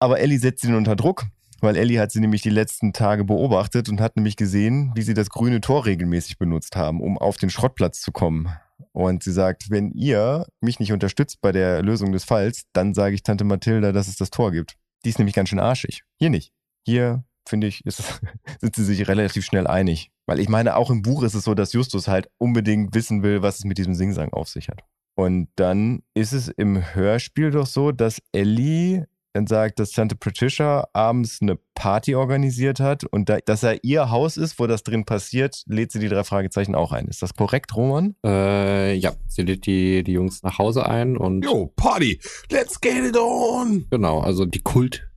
Aber 0.00 0.20
Ellie 0.20 0.38
setzt 0.38 0.64
ihn 0.64 0.74
unter 0.74 0.96
Druck, 0.96 1.24
weil 1.60 1.76
Ellie 1.76 2.00
hat 2.00 2.12
sie 2.12 2.20
nämlich 2.20 2.42
die 2.42 2.50
letzten 2.50 2.92
Tage 2.92 3.24
beobachtet 3.24 3.88
und 3.88 4.00
hat 4.00 4.16
nämlich 4.16 4.36
gesehen, 4.36 4.92
wie 4.94 5.02
sie 5.02 5.14
das 5.14 5.30
grüne 5.30 5.60
Tor 5.60 5.86
regelmäßig 5.86 6.38
benutzt 6.38 6.76
haben, 6.76 7.00
um 7.00 7.18
auf 7.18 7.36
den 7.36 7.50
Schrottplatz 7.50 8.00
zu 8.00 8.12
kommen. 8.12 8.48
Und 8.92 9.22
sie 9.22 9.32
sagt, 9.32 9.70
wenn 9.70 9.90
ihr 9.92 10.46
mich 10.60 10.80
nicht 10.80 10.92
unterstützt 10.92 11.40
bei 11.40 11.52
der 11.52 11.82
Lösung 11.82 12.12
des 12.12 12.24
Falls, 12.24 12.62
dann 12.72 12.94
sage 12.94 13.14
ich 13.14 13.22
Tante 13.22 13.44
Mathilda, 13.44 13.92
dass 13.92 14.08
es 14.08 14.16
das 14.16 14.30
Tor 14.30 14.52
gibt. 14.52 14.76
Die 15.04 15.10
ist 15.10 15.18
nämlich 15.18 15.34
ganz 15.34 15.48
schön 15.48 15.60
arschig. 15.60 16.02
Hier 16.18 16.30
nicht. 16.30 16.52
Hier, 16.84 17.24
finde 17.48 17.66
ich, 17.66 17.84
ist, 17.84 18.20
sind 18.60 18.74
sie 18.74 18.84
sich 18.84 19.08
relativ 19.08 19.44
schnell 19.44 19.66
einig. 19.66 20.10
Weil 20.26 20.40
ich 20.40 20.48
meine, 20.48 20.76
auch 20.76 20.90
im 20.90 21.02
Buch 21.02 21.22
ist 21.22 21.34
es 21.34 21.44
so, 21.44 21.54
dass 21.54 21.72
Justus 21.72 22.08
halt 22.08 22.28
unbedingt 22.38 22.94
wissen 22.94 23.22
will, 23.22 23.42
was 23.42 23.58
es 23.58 23.64
mit 23.64 23.78
diesem 23.78 23.94
Singsang 23.94 24.32
auf 24.32 24.48
sich 24.48 24.68
hat. 24.68 24.82
Und 25.16 25.48
dann 25.56 26.02
ist 26.14 26.32
es 26.32 26.48
im 26.48 26.94
Hörspiel 26.94 27.50
doch 27.50 27.66
so, 27.66 27.90
dass 27.90 28.22
Ellie 28.32 29.06
sagt, 29.46 29.78
dass 29.78 29.92
Tante 29.92 30.16
Patricia 30.16 30.88
abends 30.92 31.38
eine 31.40 31.58
Party 31.74 32.14
organisiert 32.14 32.80
hat 32.80 33.04
und 33.04 33.28
da, 33.28 33.38
dass 33.44 33.62
er 33.62 33.84
ihr 33.84 34.10
Haus 34.10 34.36
ist, 34.36 34.58
wo 34.58 34.66
das 34.66 34.82
drin 34.82 35.04
passiert, 35.04 35.62
lädt 35.66 35.92
sie 35.92 36.00
die 36.00 36.08
drei 36.08 36.24
Fragezeichen 36.24 36.74
auch 36.74 36.92
ein. 36.92 37.06
Ist 37.06 37.22
das 37.22 37.34
korrekt, 37.34 37.74
Roman? 37.76 38.16
Äh, 38.24 38.94
ja, 38.94 39.12
sie 39.28 39.42
lädt 39.42 39.66
die, 39.66 40.02
die 40.02 40.12
Jungs 40.12 40.42
nach 40.42 40.58
Hause 40.58 40.86
ein 40.86 41.16
und 41.16 41.44
Yo, 41.44 41.72
Party. 41.76 42.20
Let's 42.50 42.80
get 42.80 43.04
it 43.04 43.16
on. 43.16 43.86
genau, 43.90 44.20
also 44.20 44.44
die 44.44 44.60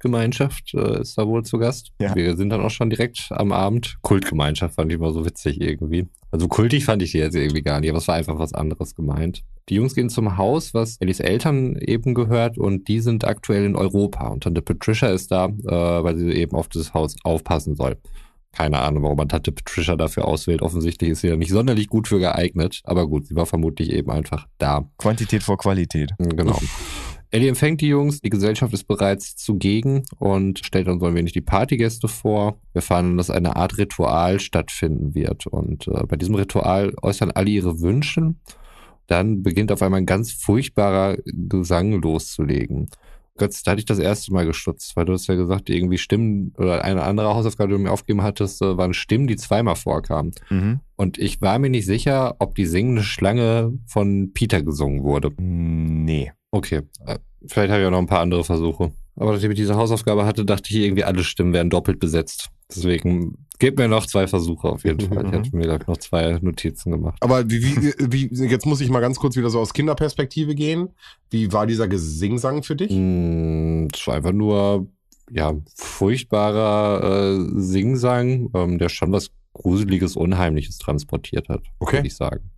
Kultgemeinschaft 0.01 0.73
äh, 0.73 1.01
ist 1.01 1.17
da 1.17 1.27
wohl 1.27 1.43
zu 1.43 1.57
Gast. 1.59 1.91
Ja. 2.01 2.15
Wir 2.15 2.35
sind 2.35 2.49
dann 2.49 2.61
auch 2.61 2.71
schon 2.71 2.89
direkt 2.89 3.27
am 3.31 3.51
Abend. 3.51 3.97
Kultgemeinschaft 4.01 4.75
fand 4.75 4.91
ich 4.91 4.97
immer 4.97 5.11
so 5.13 5.25
witzig 5.25 5.61
irgendwie. 5.61 6.07
Also 6.31 6.47
kultig 6.47 6.85
fand 6.85 7.01
ich 7.03 7.11
die 7.11 7.19
jetzt 7.19 7.35
irgendwie 7.35 7.61
gar 7.61 7.79
nicht, 7.79 7.89
aber 7.89 7.99
es 7.99 8.07
war 8.07 8.15
einfach 8.15 8.39
was 8.39 8.53
anderes 8.53 8.95
gemeint. 8.95 9.43
Die 9.69 9.75
Jungs 9.75 9.93
gehen 9.93 10.09
zum 10.09 10.37
Haus, 10.37 10.73
was 10.73 10.97
Ellis 10.99 11.19
Eltern 11.19 11.75
eben 11.75 12.13
gehört 12.13 12.57
und 12.57 12.87
die 12.87 12.99
sind 12.99 13.25
aktuell 13.25 13.65
in 13.65 13.75
Europa 13.75 14.27
und 14.27 14.43
Tante 14.43 14.61
Patricia 14.61 15.09
ist 15.09 15.31
da, 15.31 15.45
äh, 15.45 16.03
weil 16.03 16.17
sie 16.17 16.31
eben 16.31 16.55
auf 16.55 16.67
das 16.67 16.93
Haus 16.93 17.15
aufpassen 17.23 17.75
soll. 17.75 17.97
Keine 18.53 18.79
Ahnung, 18.79 19.03
warum 19.03 19.17
man 19.17 19.29
Tante 19.29 19.51
Patricia 19.51 19.95
dafür 19.95 20.25
auswählt. 20.25 20.61
Offensichtlich 20.61 21.11
ist 21.11 21.21
sie 21.21 21.27
ja 21.27 21.37
nicht 21.37 21.51
sonderlich 21.51 21.87
gut 21.87 22.09
für 22.09 22.19
geeignet. 22.19 22.81
Aber 22.83 23.07
gut, 23.07 23.27
sie 23.27 23.35
war 23.35 23.45
vermutlich 23.45 23.91
eben 23.91 24.11
einfach 24.11 24.45
da. 24.57 24.89
Quantität 24.97 25.41
vor 25.41 25.57
Qualität. 25.57 26.11
Genau. 26.17 26.59
Ellie 27.31 27.47
empfängt 27.47 27.79
die 27.79 27.87
Jungs, 27.87 28.19
die 28.19 28.29
Gesellschaft 28.29 28.73
ist 28.73 28.83
bereits 28.83 29.37
zugegen 29.37 30.03
und 30.19 30.59
stellt 30.59 30.89
uns 30.89 31.01
so 31.01 31.07
ein 31.07 31.15
wenig 31.15 31.31
die 31.31 31.39
Partygäste 31.39 32.09
vor. 32.09 32.57
Wir 32.73 32.79
erfahren, 32.79 33.15
dass 33.15 33.29
eine 33.29 33.55
Art 33.55 33.77
Ritual 33.77 34.41
stattfinden 34.41 35.15
wird. 35.15 35.47
Und 35.47 35.87
äh, 35.87 36.03
bei 36.05 36.17
diesem 36.17 36.35
Ritual 36.35 36.93
äußern 37.01 37.31
alle 37.31 37.49
ihre 37.49 37.79
Wünsche. 37.79 38.35
Dann 39.07 39.43
beginnt 39.43 39.71
auf 39.71 39.81
einmal 39.81 40.01
ein 40.01 40.05
ganz 40.05 40.33
furchtbarer 40.33 41.17
Gesang 41.25 41.93
loszulegen. 42.01 42.89
Götz, 43.37 43.63
da 43.63 43.71
hatte 43.71 43.79
ich 43.79 43.85
das 43.85 43.99
erste 43.99 44.33
Mal 44.33 44.45
gestutzt, 44.45 44.97
weil 44.97 45.05
du 45.05 45.13
hast 45.13 45.27
ja 45.27 45.35
gesagt, 45.35 45.69
irgendwie 45.69 45.97
Stimmen 45.97 46.53
oder 46.57 46.83
eine 46.83 47.03
andere 47.03 47.33
Hausaufgabe, 47.33 47.69
die 47.69 47.77
du 47.77 47.83
mir 47.83 47.91
aufgegeben 47.91 48.23
hattest, 48.23 48.61
äh, 48.61 48.77
waren 48.77 48.93
Stimmen, 48.93 49.27
die 49.27 49.37
zweimal 49.37 49.77
vorkamen. 49.77 50.33
Mhm. 50.49 50.81
Und 50.97 51.17
ich 51.17 51.41
war 51.41 51.59
mir 51.59 51.69
nicht 51.69 51.85
sicher, 51.85 52.35
ob 52.39 52.55
die 52.55 52.65
singende 52.65 53.03
Schlange 53.03 53.73
von 53.87 54.33
Peter 54.33 54.61
gesungen 54.61 55.03
wurde. 55.03 55.31
Nee. 55.37 56.33
Okay, 56.51 56.81
äh, 57.05 57.17
vielleicht 57.47 57.71
habe 57.71 57.81
ich 57.81 57.87
auch 57.87 57.91
noch 57.91 57.99
ein 57.99 58.07
paar 58.07 58.19
andere 58.19 58.43
Versuche. 58.43 58.91
Aber 59.15 59.33
nachdem 59.33 59.51
ich 59.51 59.57
diese 59.57 59.75
Hausaufgabe 59.75 60.25
hatte, 60.25 60.45
dachte 60.45 60.69
ich 60.69 60.77
irgendwie, 60.77 61.03
alle 61.03 61.23
Stimmen 61.23 61.53
werden 61.53 61.69
doppelt 61.69 61.99
besetzt. 61.99 62.49
Deswegen 62.69 63.45
gebt 63.59 63.77
mir 63.77 63.87
noch 63.87 64.05
zwei 64.05 64.27
Versuche 64.27 64.69
auf 64.69 64.83
jeden 64.85 64.99
Fall. 65.01 65.25
Ich 65.25 65.31
Mhm. 65.31 65.37
hatte 65.37 65.55
mir 65.55 65.75
ich, 65.81 65.87
noch 65.87 65.97
zwei 65.97 66.39
Notizen 66.41 66.91
gemacht. 66.91 67.17
Aber 67.21 67.49
wie, 67.49 67.61
wie, 67.63 67.93
wie, 68.31 68.45
jetzt 68.47 68.65
muss 68.65 68.81
ich 68.81 68.89
mal 68.89 69.01
ganz 69.01 69.19
kurz 69.19 69.35
wieder 69.35 69.49
so 69.49 69.59
aus 69.59 69.73
Kinderperspektive 69.73 70.55
gehen. 70.55 70.89
Wie 71.29 71.51
war 71.53 71.67
dieser 71.67 71.87
Gesingsang 71.87 72.63
für 72.63 72.75
dich? 72.75 72.91
Mm, 72.91 73.87
Es 73.93 74.07
war 74.07 74.15
einfach 74.15 74.31
nur, 74.31 74.87
ja, 75.29 75.53
furchtbarer 75.75 77.37
äh, 77.39 77.61
Singsang, 77.61 78.49
ähm, 78.53 78.77
der 78.79 78.89
schon 78.89 79.11
was 79.11 79.31
Gruseliges, 79.53 80.15
Unheimliches 80.15 80.77
transportiert 80.77 81.49
hat, 81.49 81.61
Okay. 81.79 81.97
würde 81.97 82.07
ich 82.07 82.15
sagen. 82.15 82.49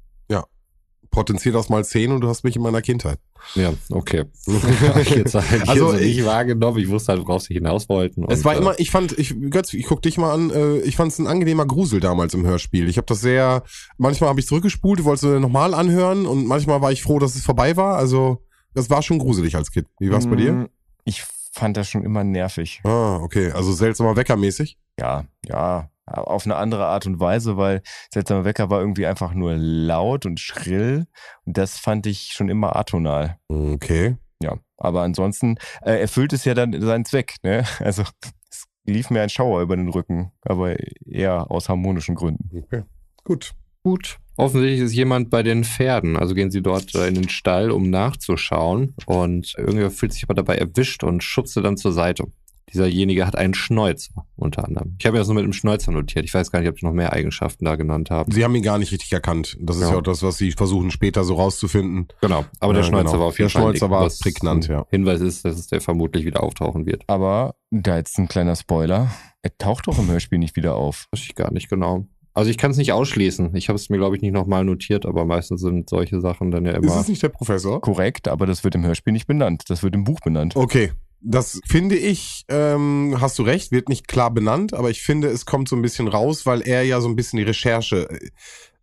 Potenziert 1.13 1.53
das 1.53 1.69
mal 1.69 1.85
10 1.85 2.11
und 2.11 2.21
du 2.21 2.27
hast 2.27 2.43
mich 2.43 2.55
in 2.55 2.63
meiner 2.63 2.81
Kindheit. 2.81 3.19
Ja, 3.53 3.71
okay. 3.91 4.23
Jetzt 5.05 5.35
halt 5.35 5.69
Also 5.69 5.93
ich- 5.93 6.17
nicht 6.17 6.25
wahrgenommen. 6.25 6.79
Ich 6.79 6.89
wusste 6.89 7.11
halt, 7.13 7.21
worauf 7.21 7.43
sie 7.43 7.53
hinaus 7.53 7.87
wollten. 7.87 8.25
Es 8.29 8.43
war 8.43 8.55
äh, 8.55 8.57
immer, 8.57 8.79
ich 8.79 8.89
fand, 8.89 9.17
ich, 9.19 9.35
Götz, 9.51 9.73
ich 9.73 9.85
guck 9.85 10.01
dich 10.01 10.17
mal 10.17 10.33
an, 10.33 10.49
äh, 10.49 10.79
ich 10.79 10.95
fand 10.95 11.11
es 11.11 11.19
ein 11.19 11.27
angenehmer 11.27 11.67
Grusel 11.67 11.99
damals 11.99 12.33
im 12.33 12.45
Hörspiel. 12.45 12.89
Ich 12.89 12.97
habe 12.97 13.05
das 13.05 13.21
sehr, 13.21 13.61
manchmal 13.97 14.29
habe 14.31 14.39
ich 14.39 14.47
zurückgespult, 14.47 15.03
wollte 15.03 15.35
es 15.35 15.39
nochmal 15.41 15.73
anhören 15.75 16.25
und 16.25 16.47
manchmal 16.47 16.81
war 16.81 16.91
ich 16.91 17.03
froh, 17.03 17.19
dass 17.19 17.35
es 17.35 17.43
vorbei 17.43 17.77
war. 17.77 17.95
Also, 17.95 18.43
das 18.73 18.89
war 18.89 19.03
schon 19.03 19.19
gruselig 19.19 19.55
als 19.55 19.71
Kind. 19.71 19.85
Wie 19.99 20.09
war's 20.11 20.25
bei 20.27 20.35
dir? 20.35 20.51
Mm, 20.51 20.69
Ich 21.05 21.23
fand 21.51 21.77
das 21.77 21.87
schon 21.89 22.03
immer 22.03 22.23
nervig. 22.23 22.81
Ah, 22.85 23.17
okay. 23.17 23.51
Also 23.51 23.71
seltsamer 23.71 24.15
Weckermäßig. 24.15 24.79
Ja, 24.99 25.25
ja, 25.47 25.89
auf 26.05 26.45
eine 26.45 26.55
andere 26.55 26.85
Art 26.85 27.05
und 27.05 27.19
Weise, 27.19 27.57
weil 27.57 27.81
Seltsamer 28.11 28.45
Wecker 28.45 28.69
war 28.69 28.79
irgendwie 28.79 29.05
einfach 29.05 29.33
nur 29.33 29.55
laut 29.55 30.25
und 30.25 30.39
schrill 30.39 31.05
und 31.45 31.57
das 31.57 31.77
fand 31.77 32.05
ich 32.07 32.33
schon 32.33 32.49
immer 32.49 32.75
atonal. 32.75 33.37
Okay. 33.47 34.17
Ja, 34.41 34.57
aber 34.77 35.03
ansonsten 35.03 35.57
äh, 35.83 35.99
erfüllt 36.01 36.33
es 36.33 36.43
ja 36.45 36.53
dann 36.53 36.79
seinen 36.81 37.05
Zweck, 37.05 37.35
ne? 37.43 37.63
Also 37.79 38.03
es 38.49 38.65
lief 38.85 39.09
mir 39.09 39.21
ein 39.21 39.29
Schauer 39.29 39.61
über 39.61 39.75
den 39.75 39.89
Rücken, 39.89 40.31
aber 40.41 40.75
eher 41.05 41.49
aus 41.49 41.69
harmonischen 41.69 42.15
Gründen. 42.15 42.49
okay. 42.63 42.83
Gut. 43.23 43.53
Gut. 43.83 44.17
Offensichtlich 44.35 44.79
ist 44.79 44.93
jemand 44.93 45.29
bei 45.29 45.43
den 45.43 45.63
Pferden. 45.63 46.17
Also 46.17 46.33
gehen 46.33 46.51
sie 46.51 46.61
dort 46.61 46.95
äh, 46.95 47.07
in 47.07 47.15
den 47.15 47.29
Stall, 47.29 47.69
um 47.69 47.89
nachzuschauen. 47.89 48.95
Und 49.05 49.53
irgendwer 49.57 49.91
fühlt 49.91 50.13
sich 50.13 50.23
aber 50.23 50.33
dabei 50.33 50.55
erwischt 50.55 51.03
und 51.03 51.23
schubst 51.23 51.53
sie 51.53 51.61
dann 51.61 51.77
zur 51.77 51.91
Seite. 51.91 52.25
Dieserjenige 52.73 53.25
hat 53.27 53.35
einen 53.35 53.53
Schnäuzer 53.53 54.25
unter 54.35 54.65
anderem. 54.65 54.95
Ich 54.99 55.05
habe 55.05 55.13
mir 55.13 55.19
das 55.19 55.27
nur 55.27 55.35
mit 55.35 55.43
dem 55.45 55.53
Schnäuzer 55.53 55.91
notiert. 55.91 56.25
Ich 56.25 56.33
weiß 56.33 56.51
gar 56.51 56.59
nicht, 56.59 56.69
ob 56.69 56.75
ich 56.77 56.83
noch 56.83 56.91
mehr 56.93 57.13
Eigenschaften 57.13 57.65
da 57.65 57.75
genannt 57.75 58.09
habe. 58.09 58.33
Sie 58.33 58.43
haben 58.43 58.55
ihn 58.55 58.63
gar 58.63 58.77
nicht 58.79 58.91
richtig 58.91 59.11
erkannt. 59.13 59.57
Das 59.61 59.75
ist 59.77 59.83
Ja. 59.83 59.91
ja, 59.91 59.97
auch 59.97 60.01
das, 60.01 60.23
was 60.23 60.37
sie 60.37 60.51
versuchen 60.51 60.89
später 60.91 61.23
so 61.23 61.35
rauszufinden. 61.35 62.07
Genau. 62.21 62.45
Aber 62.59 62.73
der 62.73 62.81
Ja, 62.81 62.87
Schnäuzer 62.87 63.03
genau. 63.11 63.19
war 63.19 63.27
auf 63.27 63.37
jeden 63.39 63.51
Der 63.51 63.61
Fall 63.61 63.71
Schnäuzer 63.71 63.89
war 63.91 64.09
prägnant, 64.21 64.67
ja. 64.67 64.85
Hinweis 64.89 65.21
ist, 65.21 65.45
dass 65.45 65.57
es 65.57 65.67
der 65.67 65.81
vermutlich 65.81 66.25
wieder 66.25 66.41
auftauchen 66.43 66.85
wird. 66.85 67.03
Aber 67.07 67.55
da 67.71 67.97
jetzt 67.97 68.17
ein 68.17 68.27
kleiner 68.27 68.55
Spoiler, 68.55 69.11
er 69.41 69.57
taucht 69.57 69.87
doch 69.87 69.99
im 69.99 70.09
Hörspiel 70.09 70.39
nicht 70.39 70.55
wieder 70.55 70.75
auf. 70.75 71.07
Weiß 71.11 71.21
ich 71.21 71.35
gar 71.35 71.51
nicht 71.53 71.69
genau. 71.69 72.07
Also 72.35 72.49
ich 72.49 72.57
kann 72.57 72.71
es 72.71 72.77
nicht 72.77 72.91
ausschließen. 72.93 73.55
Ich 73.55 73.69
habe 73.69 73.75
es 73.75 73.89
mir, 73.91 73.97
glaube 73.97 74.15
ich, 74.15 74.23
nicht 74.23 74.31
nochmal 74.33 74.65
notiert, 74.65 75.05
aber 75.05 75.23
meistens 75.23 75.61
sind 75.61 75.87
solche 75.87 76.19
Sachen 76.19 76.49
dann 76.49 76.65
ja 76.65 76.71
Ist 76.71 76.83
immer. 76.83 76.99
es 76.99 77.07
nicht 77.07 77.21
der 77.21 77.29
Professor? 77.29 77.79
Korrekt, 77.79 78.27
aber 78.27 78.47
das 78.47 78.63
wird 78.63 78.73
im 78.73 78.83
Hörspiel 78.83 79.13
nicht 79.13 79.27
benannt. 79.27 79.65
Das 79.67 79.83
wird 79.83 79.93
im 79.93 80.03
Buch 80.03 80.19
benannt. 80.19 80.55
Okay. 80.55 80.91
Das 81.25 81.59
finde 81.65 81.95
ich, 81.95 82.43
ähm, 82.49 83.15
hast 83.19 83.39
du 83.39 83.43
recht, 83.43 83.71
wird 83.71 83.87
nicht 83.89 84.07
klar 84.07 84.29
benannt, 84.31 84.73
aber 84.73 84.89
ich 84.89 85.01
finde, 85.01 85.29
es 85.29 85.45
kommt 85.45 85.69
so 85.69 85.75
ein 85.75 85.81
bisschen 85.81 86.07
raus, 86.07 86.45
weil 86.45 86.61
er 86.61 86.83
ja 86.83 86.99
so 86.99 87.07
ein 87.07 87.15
bisschen 87.15 87.37
die 87.37 87.43
Recherche, 87.43 88.09
äh, 88.09 88.29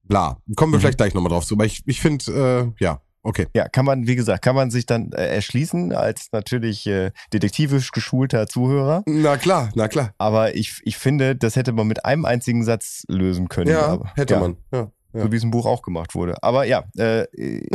bla. 0.04 0.38
Kommen 0.56 0.72
wir 0.72 0.78
Mhm. 0.78 0.80
vielleicht 0.80 0.98
gleich 0.98 1.14
nochmal 1.14 1.30
drauf 1.30 1.44
zu, 1.46 1.54
aber 1.54 1.66
ich, 1.66 1.82
ich 1.86 2.00
finde, 2.00 2.72
äh, 2.78 2.82
ja, 2.82 3.00
okay. 3.22 3.46
Ja, 3.54 3.68
kann 3.68 3.84
man, 3.84 4.06
wie 4.06 4.16
gesagt, 4.16 4.42
kann 4.42 4.54
man 4.56 4.70
sich 4.70 4.86
dann 4.86 5.12
äh, 5.12 5.26
erschließen 5.34 5.92
als 5.92 6.28
natürlich 6.32 6.86
äh, 6.86 7.10
detektivisch 7.32 7.92
geschulter 7.92 8.46
Zuhörer. 8.46 9.02
Na 9.06 9.36
klar, 9.36 9.70
na 9.74 9.88
klar. 9.88 10.14
Aber 10.16 10.54
ich, 10.56 10.80
ich 10.84 10.96
finde, 10.96 11.36
das 11.36 11.56
hätte 11.56 11.72
man 11.72 11.86
mit 11.86 12.04
einem 12.06 12.24
einzigen 12.24 12.64
Satz 12.64 13.04
lösen 13.08 13.48
können. 13.48 13.70
Ja, 13.70 13.86
aber, 13.86 14.12
hätte 14.16 14.34
ja, 14.34 14.40
man. 14.40 14.56
Ja, 14.72 14.90
ja. 15.12 15.22
So 15.24 15.32
wie 15.32 15.36
es 15.36 15.42
im 15.42 15.50
Buch 15.50 15.66
auch 15.66 15.82
gemacht 15.82 16.14
wurde. 16.14 16.42
Aber 16.42 16.64
ja, 16.64 16.84
äh, 16.96 17.22
äh, 17.36 17.66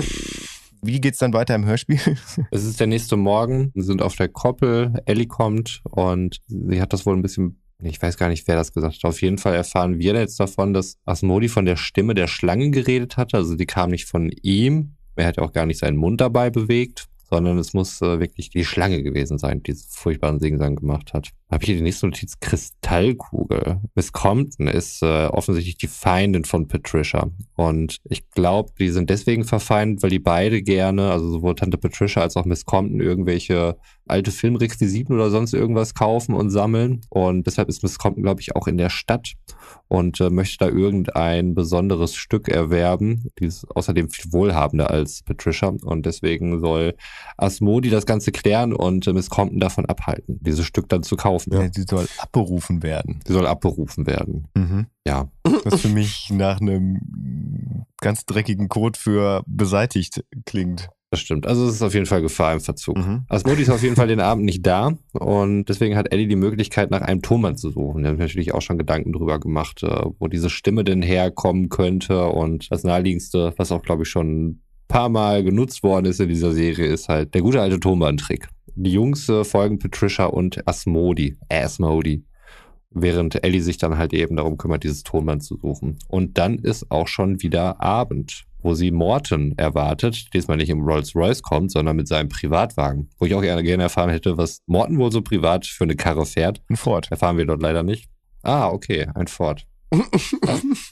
wie 0.86 1.02
geht's 1.02 1.20
dann 1.20 1.34
weiter 1.34 1.56
im 1.56 1.66
Hörspiel? 1.66 2.00
Es 2.52 2.64
ist 2.64 2.80
der 2.80 2.88
nächste 2.88 3.18
Morgen, 3.18 3.72
wir 3.74 3.84
sind 3.84 4.02
auf 4.02 4.16
der 4.16 4.30
Koppel, 4.30 4.94
Ellie 5.06 5.28
kommt 5.28 5.82
und 5.90 6.40
sie 6.48 6.82
hat 6.82 6.94
das 6.94 7.06
wohl 7.06 7.16
ein 7.16 7.22
bisschen, 7.22 7.62
ich 7.80 8.02
weiß 8.02 8.18
gar 8.18 8.30
nicht, 8.30 8.48
wer 8.48 8.56
das 8.56 8.74
gesagt 8.74 8.96
hat. 8.96 9.06
Auf 9.06 9.22
jeden 9.22 9.38
Fall 9.38 9.56
erfahren 9.56 10.00
wir 10.00 10.14
jetzt 10.14 10.40
davon, 10.40 10.74
dass 10.74 10.98
Asmodi 11.06 11.50
von 11.50 11.66
der 11.66 11.76
Stimme 11.76 12.14
der 12.14 12.28
Schlange 12.28 12.72
geredet 12.72 13.18
hatte. 13.18 13.38
Also 13.38 13.56
die 13.56 13.66
kam 13.66 13.92
nicht 13.92 14.08
von 14.08 14.32
ihm. 14.42 14.96
Er 15.16 15.28
hat 15.28 15.40
auch 15.40 15.54
gar 15.54 15.66
nicht 15.66 15.80
seinen 15.80 15.98
Mund 15.98 16.22
dabei 16.22 16.50
bewegt, 16.50 17.08
sondern 17.30 17.58
es 17.58 17.74
muss 17.74 18.02
äh, 18.02 18.20
wirklich 18.20 18.50
die 18.50 18.66
Schlange 18.66 19.02
gewesen 19.02 19.38
sein, 19.38 19.60
die 19.60 19.72
diesen 19.72 19.90
furchtbaren 19.90 20.40
Singsang 20.40 20.76
gemacht 20.76 21.14
hat. 21.14 21.32
Habe 21.52 21.64
ich 21.64 21.68
hier 21.68 21.76
die 21.76 21.84
nächste 21.84 22.08
Notiz? 22.08 22.40
Kristallkugel. 22.40 23.80
Miss 23.94 24.12
Compton 24.12 24.68
ist 24.68 25.04
äh, 25.04 25.28
offensichtlich 25.28 25.78
die 25.78 25.88
Feindin 25.88 26.44
von 26.44 26.68
Patricia. 26.68 27.30
Und 27.56 28.00
ich 28.06 28.32
glaube, 28.32 28.72
die 28.80 28.90
sind 28.90 29.12
deswegen 29.12 29.44
verfeindet, 29.44 30.02
weil 30.02 30.10
die 30.10 30.20
beide 30.20 30.64
gerne, 30.64 31.12
also 31.12 31.30
sowohl 31.30 31.54
Tante 31.54 31.78
Patricia 31.78 32.24
als 32.24 32.36
auch 32.36 32.46
Miss 32.46 32.66
Compton, 32.66 33.00
irgendwelche 33.00 33.78
alte 34.08 34.32
Filmrequisiten 34.32 35.14
oder 35.14 35.30
sonst 35.30 35.54
irgendwas 35.54 35.94
kaufen 35.94 36.34
und 36.34 36.50
sammeln. 36.50 37.02
Und 37.10 37.46
deshalb 37.46 37.70
ist 37.70 37.84
Miss 37.84 38.00
Compton, 38.00 38.24
glaube 38.24 38.42
ich, 38.42 38.56
auch 38.56 38.68
in 38.68 38.78
der 38.78 38.90
Stadt 38.90 39.34
und 39.88 40.20
äh, 40.22 40.32
möchte 40.32 40.66
da 40.66 40.68
irgendein 40.68 41.54
besonderes 41.54 42.16
Stück 42.16 42.48
erwerben. 42.48 43.30
Die 43.40 43.46
ist 43.46 43.66
außerdem 43.76 44.10
viel 44.10 44.34
wohlhabender 44.34 44.90
als 44.90 45.22
Patricia. 45.22 45.74
Und 45.84 46.08
deswegen 46.08 46.60
soll 46.60 46.96
Asmodi 47.38 47.92
das 47.92 48.08
Ganze 48.08 48.32
klären 48.32 48.74
und 48.74 49.06
äh, 49.06 49.14
Miss 49.14 49.30
Compton 49.30 49.60
davon 49.60 49.86
abhalten, 49.86 50.40
dieses 50.42 50.66
Stück 50.66 50.90
dann 50.90 51.04
zu 51.04 51.16
kaufen. 51.16 51.35
Ja. 51.50 51.68
Sie 51.72 51.84
soll 51.88 52.08
abberufen 52.18 52.84
werden. 52.84 53.20
Sie 53.26 53.34
soll 53.34 53.48
abberufen 53.48 54.08
werden. 54.08 54.48
Mhm. 54.56 54.88
Ja. 55.06 55.30
Was 55.64 55.82
für 55.82 55.90
mich 55.90 56.30
nach 56.32 56.62
einem 56.62 57.86
ganz 58.02 58.26
dreckigen 58.26 58.70
Code 58.70 59.00
für 59.00 59.44
beseitigt 59.48 60.24
klingt. 60.46 60.90
Das 61.12 61.20
stimmt. 61.22 61.48
Also 61.48 61.66
es 61.66 61.76
ist 61.76 61.82
auf 61.82 61.94
jeden 61.94 62.08
Fall 62.08 62.22
Gefahr 62.22 62.54
im 62.54 62.60
Verzug. 62.60 62.98
Mhm. 62.98 63.24
Asmodi 63.30 63.62
ist 63.62 63.70
auf 63.70 63.84
jeden 63.84 63.96
Fall 63.96 64.08
den 64.08 64.20
Abend 64.20 64.44
nicht 64.44 64.66
da 64.66 64.98
und 65.14 65.66
deswegen 65.66 65.96
hat 65.96 66.12
Eddie 66.12 66.28
die 66.28 66.36
Möglichkeit, 66.36 66.92
nach 66.92 67.02
einem 67.02 67.22
Tonmann 67.22 67.56
zu 67.56 67.70
suchen. 67.72 68.04
Da 68.04 68.10
habe 68.10 68.18
ich 68.18 68.22
natürlich 68.22 68.54
auch 68.54 68.62
schon 68.62 68.78
Gedanken 68.78 69.14
drüber 69.14 69.40
gemacht, 69.40 69.84
äh, 69.84 70.06
wo 70.20 70.28
diese 70.28 70.50
Stimme 70.50 70.84
denn 70.84 71.02
herkommen 71.02 71.70
könnte 71.70 72.26
und 72.26 72.70
das 72.70 72.84
naheliegendste, 72.84 73.54
was 73.56 73.72
auch, 73.72 73.82
glaube 73.82 74.04
ich, 74.04 74.10
schon 74.10 74.48
ein 74.48 74.62
paar 74.88 75.10
Mal 75.10 75.44
genutzt 75.44 75.84
worden 75.84 76.06
ist 76.06 76.20
in 76.20 76.30
dieser 76.30 76.52
Serie, 76.52 76.88
ist 76.88 77.08
halt 77.08 77.34
der 77.34 77.42
gute 77.42 77.62
alte 77.62 77.80
Tonbandtrick. 77.80 78.50
Die 78.78 78.92
Jungs 78.92 79.30
äh, 79.30 79.46
folgen 79.46 79.80
Patricia 79.80 80.26
und 80.26 80.68
Asmodi, 80.68 81.38
Asmodi, 81.50 82.26
während 82.90 83.42
Ellie 83.42 83.62
sich 83.62 83.78
dann 83.78 83.98
halt 83.98 84.14
eben 84.14 84.36
darum 84.36 84.58
kümmert, 84.58 84.84
dieses 84.84 85.04
Tonband 85.04 85.44
zu 85.44 85.58
suchen. 85.58 85.98
Und 86.10 86.38
dann 86.38 86.60
ist 86.60 86.92
auch 86.92 87.08
schon 87.08 87.42
wieder 87.42 87.82
Abend, 87.82 88.46
wo 88.60 88.74
sie 88.74 88.92
Morton 88.92 89.54
erwartet, 89.58 90.34
diesmal 90.34 90.58
nicht 90.58 90.70
im 90.70 90.82
Rolls-Royce 90.82 91.42
kommt, 91.42 91.72
sondern 91.72 91.96
mit 91.96 92.10
seinem 92.10 92.28
Privatwagen. 92.28 93.10
Wo 93.18 93.26
ich 93.26 93.34
auch 93.34 93.42
gerne, 93.42 93.64
gerne 93.64 93.84
erfahren 93.84 94.10
hätte, 94.10 94.38
was 94.38 94.60
Morton 94.66 94.98
wohl 94.98 95.12
so 95.12 95.22
privat 95.22 95.66
für 95.66 95.86
eine 95.86 95.96
Karre 95.96 96.26
fährt. 96.26 96.62
Ein 96.70 96.76
Ford. 96.76 97.08
Erfahren 97.12 97.38
wir 97.38 97.46
dort 97.46 97.62
leider 97.62 97.84
nicht. 97.84 98.10
Ah, 98.44 98.70
okay, 98.70 99.08
ein 99.16 99.28
Ford. 99.28 99.66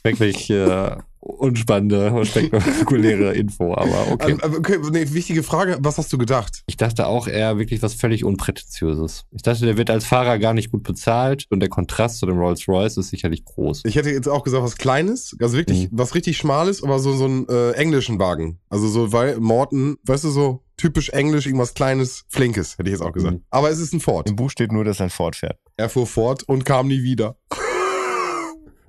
Wirklich 0.02 0.50
äh, 0.50 0.96
unspannende 1.20 2.12
und 2.12 2.26
spektakuläre 2.26 3.32
Info, 3.34 3.74
aber 3.74 4.12
okay. 4.12 4.32
Ähm, 4.32 4.40
äh, 4.52 4.56
okay. 4.56 4.78
Nee, 4.92 5.06
wichtige 5.12 5.42
Frage, 5.42 5.78
was 5.80 5.98
hast 5.98 6.12
du 6.12 6.18
gedacht? 6.18 6.62
Ich 6.66 6.76
dachte 6.76 7.06
auch 7.06 7.26
eher 7.26 7.58
wirklich 7.58 7.82
was 7.82 7.94
völlig 7.94 8.24
Unprätentiöses. 8.24 9.24
Ich 9.32 9.42
dachte, 9.42 9.64
der 9.64 9.76
wird 9.76 9.90
als 9.90 10.04
Fahrer 10.04 10.38
gar 10.38 10.54
nicht 10.54 10.70
gut 10.70 10.82
bezahlt 10.82 11.46
und 11.50 11.60
der 11.60 11.68
Kontrast 11.68 12.18
zu 12.18 12.26
dem 12.26 12.38
Rolls-Royce 12.38 12.98
ist 12.98 13.10
sicherlich 13.10 13.44
groß. 13.44 13.82
Ich 13.86 13.96
hätte 13.96 14.10
jetzt 14.10 14.28
auch 14.28 14.44
gesagt, 14.44 14.62
was 14.62 14.76
Kleines, 14.76 15.34
also 15.40 15.56
wirklich, 15.56 15.84
Mhm. 15.90 15.98
was 15.98 16.14
richtig 16.14 16.36
Schmales, 16.36 16.82
aber 16.82 16.98
so, 16.98 17.14
so 17.16 17.24
einen 17.24 17.48
äh, 17.48 17.72
englischen 17.72 18.18
Wagen. 18.18 18.58
Also 18.68 18.88
so, 18.88 19.12
weil 19.12 19.38
Morton, 19.40 19.96
weißt 20.04 20.24
du, 20.24 20.30
so 20.30 20.60
typisch 20.76 21.10
englisch, 21.10 21.46
irgendwas 21.46 21.72
Kleines, 21.74 22.24
Flinkes, 22.28 22.76
hätte 22.78 22.90
ich 22.90 22.92
jetzt 22.94 23.02
auch 23.02 23.12
gesagt. 23.12 23.34
Mhm. 23.34 23.42
Aber 23.50 23.70
es 23.70 23.78
ist 23.78 23.94
ein 23.94 24.00
Ford. 24.00 24.28
Im 24.28 24.36
Buch 24.36 24.50
steht 24.50 24.72
nur, 24.72 24.84
dass 24.84 25.00
er 25.00 25.04
ein 25.06 25.10
Ford 25.10 25.36
fährt. 25.36 25.58
Er 25.76 25.88
fuhr 25.88 26.06
fort 26.06 26.42
und 26.44 26.64
kam 26.64 26.88
nie 26.88 27.02
wieder. 27.02 27.36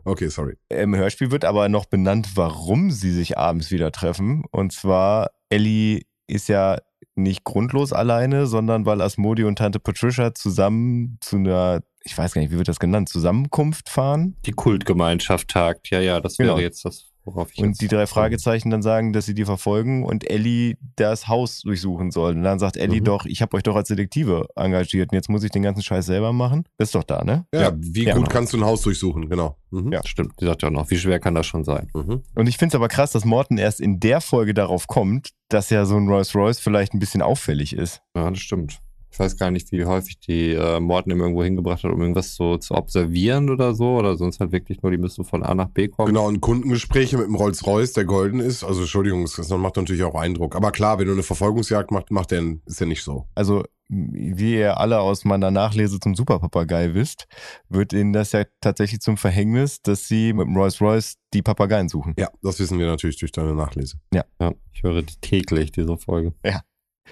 Okay, 0.06 0.28
sorry. 0.30 0.56
Im 0.70 0.96
Hörspiel 0.96 1.32
wird 1.32 1.44
aber 1.46 1.68
noch 1.70 1.86
benannt, 1.86 2.30
warum 2.36 2.92
sie 2.92 3.12
sich 3.12 3.38
abends 3.38 3.72
wieder 3.72 3.92
treffen. 3.92 4.44
Und 4.52 4.72
zwar, 4.72 5.32
Ellie 5.50 6.04
ist 6.28 6.48
ja 6.48 6.78
nicht 7.16 7.44
grundlos 7.44 7.94
alleine, 7.94 8.46
sondern 8.48 8.86
weil 8.86 9.02
Asmodi 9.02 9.44
und 9.44 9.58
Tante 9.58 9.80
Patricia 9.80 10.34
zusammen 10.34 11.18
zu 11.22 11.38
einer, 11.38 11.82
ich 12.04 12.18
weiß 12.18 12.34
gar 12.34 12.42
nicht, 12.42 12.52
wie 12.52 12.58
wird 12.58 12.68
das 12.68 12.80
genannt, 12.80 13.10
Zusammenkunft 13.10 13.90
fahren. 13.90 14.36
Die 14.46 14.52
Kultgemeinschaft 14.52 15.48
tagt. 15.50 15.90
Ja, 15.90 16.00
ja, 16.02 16.20
das 16.22 16.40
wäre 16.40 16.50
Genau. 16.50 16.60
jetzt 16.62 16.86
das. 16.86 17.12
Worauf 17.26 17.52
ich 17.52 17.60
Und 17.62 17.82
die 17.82 17.88
drei 17.88 18.08
Fragezeichen 18.08 18.70
dann 18.70 18.82
sagen, 18.82 19.12
dass 19.12 19.26
sie 19.26 19.34
die 19.34 19.46
verfolgen 19.46 20.04
und 20.06 20.30
Ellie 20.30 20.78
das 20.96 21.28
Haus 21.28 21.62
durchsuchen 21.62 22.12
soll. 22.12 22.36
Und 22.36 22.44
dann 22.44 22.60
sagt 22.60 22.78
Ellie 22.78 23.02
Mhm. 23.02 23.06
doch, 23.06 23.26
ich 23.26 23.42
habe 23.42 23.58
euch 23.58 23.64
doch 23.64 23.76
als 23.76 23.90
Detektive 23.90 24.48
engagiert 24.56 25.12
und 25.12 25.16
jetzt 25.16 25.30
muss 25.30 25.44
ich 25.44 25.52
den 25.52 25.64
ganzen 25.64 25.82
Scheiß 25.82 26.06
selber 26.06 26.32
machen. 26.34 26.64
Das 26.78 26.90
ist 26.90 26.96
doch 26.96 27.04
da, 27.04 27.24
ne? 27.24 27.46
Ja, 27.54 27.74
wie 27.78 28.06
Ja, 28.06 28.14
gut 28.14 28.24
genau. 28.24 28.32
kannst 28.34 28.54
du 28.54 28.58
ein 28.58 28.64
Haus 28.66 28.82
durchsuchen, 28.84 29.28
genau. 29.30 29.58
Mhm. 29.72 29.92
Ja. 29.92 30.02
Stimmt, 30.06 30.40
die 30.40 30.46
sagt 30.46 30.62
ja 30.62 30.70
auch 30.70 30.74
noch, 30.74 30.90
wie 30.90 30.98
schwer 30.98 31.20
kann 31.20 31.36
das 31.36 31.46
schon 31.48 31.64
sein? 31.64 31.90
Mhm. 31.94 32.22
Und 32.36 32.48
ich 32.48 32.58
finde 32.58 32.72
es 32.72 32.76
aber 32.76 32.88
krass, 32.88 33.12
dass 33.12 33.26
Morton 33.26 33.58
erst 33.58 33.82
in 33.82 34.00
der 34.00 34.22
Folge 34.22 34.54
darauf 34.54 34.88
kommt, 34.88 35.32
dass 35.50 35.70
ja 35.70 35.86
so 35.86 35.98
ein 35.98 36.08
Rolls 36.08 36.34
Royce 36.36 36.60
vielleicht 36.60 36.94
ein 36.94 37.00
bisschen 37.00 37.22
auffällig 37.22 37.74
ist. 37.76 38.02
Ja, 38.16 38.30
das 38.30 38.40
stimmt. 38.40 38.80
Ich 39.16 39.20
weiß 39.20 39.38
gar 39.38 39.50
nicht, 39.50 39.72
wie 39.72 39.86
häufig 39.86 40.20
die 40.20 40.52
äh, 40.52 40.82
Morten 40.82 41.10
ihm 41.10 41.22
irgendwo 41.22 41.42
hingebracht 41.42 41.86
hat, 41.86 41.92
um 41.94 42.02
irgendwas 42.02 42.36
so 42.36 42.58
zu 42.58 42.76
observieren 42.76 43.50
oder 43.50 43.74
so. 43.74 43.96
Oder 43.96 44.18
sonst 44.18 44.42
halt 44.42 44.52
wirklich 44.52 44.82
nur, 44.82 44.92
die 44.92 44.98
müssen 44.98 45.24
von 45.24 45.42
A 45.42 45.56
nach 45.56 45.70
B 45.70 45.88
kommen. 45.88 46.08
Genau, 46.08 46.28
und 46.28 46.42
Kundengespräche 46.42 47.18
mit 47.18 47.28
dem 47.28 47.36
Rolls-Royce, 47.36 47.94
der 47.94 48.04
golden 48.04 48.42
ist. 48.42 48.66
Also, 48.66 48.82
Entschuldigung, 48.82 49.24
das 49.24 49.50
macht 49.52 49.78
natürlich 49.78 50.04
auch 50.04 50.16
Eindruck. 50.16 50.58
Aber 50.58 50.74
klar, 50.74 51.00
wenn 51.00 51.08
du 51.08 51.14
eine 51.14 51.24
Verfolgungsjagd 51.24 51.92
machst, 51.92 52.12
macht 52.12 52.32
der, 52.32 52.58
ist 52.66 52.82
der 52.82 52.88
nicht 52.88 53.04
so. 53.04 53.26
Also, 53.36 53.64
wie 53.88 54.56
ihr 54.56 54.82
alle 54.82 55.00
aus 55.00 55.24
meiner 55.24 55.50
Nachlese 55.50 55.98
zum 56.02 56.14
Superpapagei 56.14 56.94
wisst, 56.94 57.28
wird 57.70 57.94
ihnen 57.94 58.12
das 58.12 58.34
ja 58.34 58.44
tatsächlich 58.60 59.00
zum 59.00 59.16
Verhängnis, 59.16 59.82
dass 59.82 60.10
sie 60.10 60.34
mit 60.34 60.46
dem 60.46 60.58
Rolls 60.58 60.82
Royce 60.82 61.16
die 61.34 61.42
Papageien 61.42 61.88
suchen. 61.88 62.16
Ja, 62.20 62.28
das 62.42 62.60
wissen 62.60 62.80
wir 62.80 62.88
natürlich 62.88 63.16
durch 63.16 63.32
deine 63.32 63.56
Nachlese. 63.56 63.96
Ja, 64.14 64.26
ich 64.74 64.84
höre 64.84 65.04
die 65.04 65.16
täglich, 65.22 65.72
diese 65.72 65.98
Folge. 65.98 66.34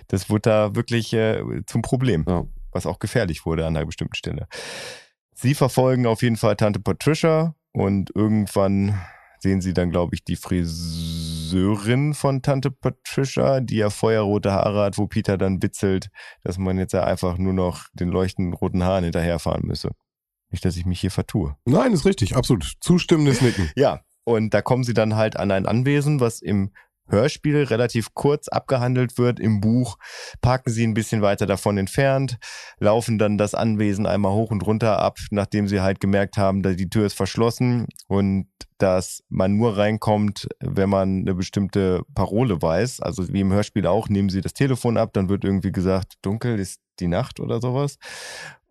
Das 0.08 0.30
wurde 0.30 0.42
da 0.50 0.76
wirklich 0.76 1.14
äh, 1.14 1.42
zum 1.66 1.82
Problem, 1.82 2.26
Ja. 2.28 2.46
was 2.72 2.86
auch 2.86 3.00
gefährlich 3.00 3.46
wurde 3.46 3.66
an 3.66 3.76
einer 3.76 3.86
bestimmten 3.86 4.16
Stelle. 4.16 4.48
Sie 5.36 5.54
verfolgen 5.56 6.06
auf 6.06 6.22
jeden 6.22 6.38
Fall 6.38 6.56
Tante 6.56 6.80
Patricia 6.80 7.56
und 7.72 8.12
irgendwann 8.16 9.00
sehen 9.40 9.62
sie 9.62 9.74
dann, 9.74 9.90
glaube 9.92 10.16
ich, 10.16 10.24
die 10.24 10.36
Friseurin 10.38 12.14
von 12.14 12.42
Tante 12.42 12.72
Patricia, 12.72 13.60
die 13.60 13.78
ja 13.78 13.90
feuerrote 13.90 14.52
Haare 14.52 14.84
hat, 14.84 14.98
wo 14.98 15.08
Peter 15.08 15.38
dann 15.38 15.62
witzelt, 15.62 16.10
dass 16.44 16.58
man 16.58 16.78
jetzt 16.78 16.94
ja 16.94 17.04
einfach 17.04 17.38
nur 17.38 17.54
noch 17.54 17.88
den 17.94 18.10
leuchtenden 18.10 18.54
roten 18.54 18.84
Haaren 18.84 19.04
hinterherfahren 19.04 19.66
müsse. 19.66 19.92
Nicht, 20.50 20.64
dass 20.66 20.78
ich 20.78 20.86
mich 20.86 21.02
hier 21.02 21.12
vertue. 21.12 21.56
Nein, 21.66 21.94
ist 21.94 22.06
richtig, 22.06 22.36
absolut. 22.36 22.74
Zustimmendes 22.80 23.42
Nicken. 23.42 23.70
Ja, 23.76 24.02
und 24.24 24.54
da 24.54 24.62
kommen 24.62 24.84
sie 24.84 24.94
dann 24.94 25.16
halt 25.16 25.36
an 25.36 25.52
ein 25.52 25.66
Anwesen, 25.66 26.20
was 26.20 26.42
im 26.42 26.72
Hörspiel 27.08 27.64
relativ 27.64 28.14
kurz 28.14 28.48
abgehandelt 28.48 29.18
wird. 29.18 29.40
Im 29.40 29.62
Buch 29.62 29.98
parken 30.42 30.72
sie 30.72 30.86
ein 30.86 30.94
bisschen 30.94 31.22
weiter 31.22 31.46
davon 31.46 31.78
entfernt, 31.78 32.38
laufen 32.80 33.18
dann 33.18 33.38
das 33.38 33.54
Anwesen 33.54 34.06
einmal 34.06 34.34
hoch 34.34 34.52
und 34.52 34.66
runter 34.66 35.00
ab, 35.00 35.18
nachdem 35.32 35.68
sie 35.68 35.82
halt 35.82 36.00
gemerkt 36.00 36.38
haben, 36.38 36.62
dass 36.64 36.76
die 36.76 36.90
Tür 36.90 37.06
ist 37.06 37.16
verschlossen 37.16 37.88
und 38.08 38.48
dass 38.78 39.24
man 39.30 39.56
nur 39.56 39.78
reinkommt, 39.78 40.48
wenn 40.60 40.90
man 40.90 41.22
eine 41.22 41.36
bestimmte 41.36 42.02
Parole 42.16 42.62
weiß. 42.62 43.00
Also 43.00 43.32
wie 43.32 43.42
im 43.42 43.54
Hörspiel 43.54 43.88
auch, 43.88 44.10
nehmen 44.10 44.30
sie 44.30 44.42
das 44.42 44.54
Telefon 44.54 44.98
ab, 44.98 45.12
dann 45.14 45.30
wird 45.30 45.44
irgendwie 45.44 45.72
gesagt, 45.72 46.16
dunkel 46.22 46.60
ist 46.60 46.82
die 47.00 47.08
Nacht 47.08 47.40
oder 47.40 47.62
sowas. 47.62 47.98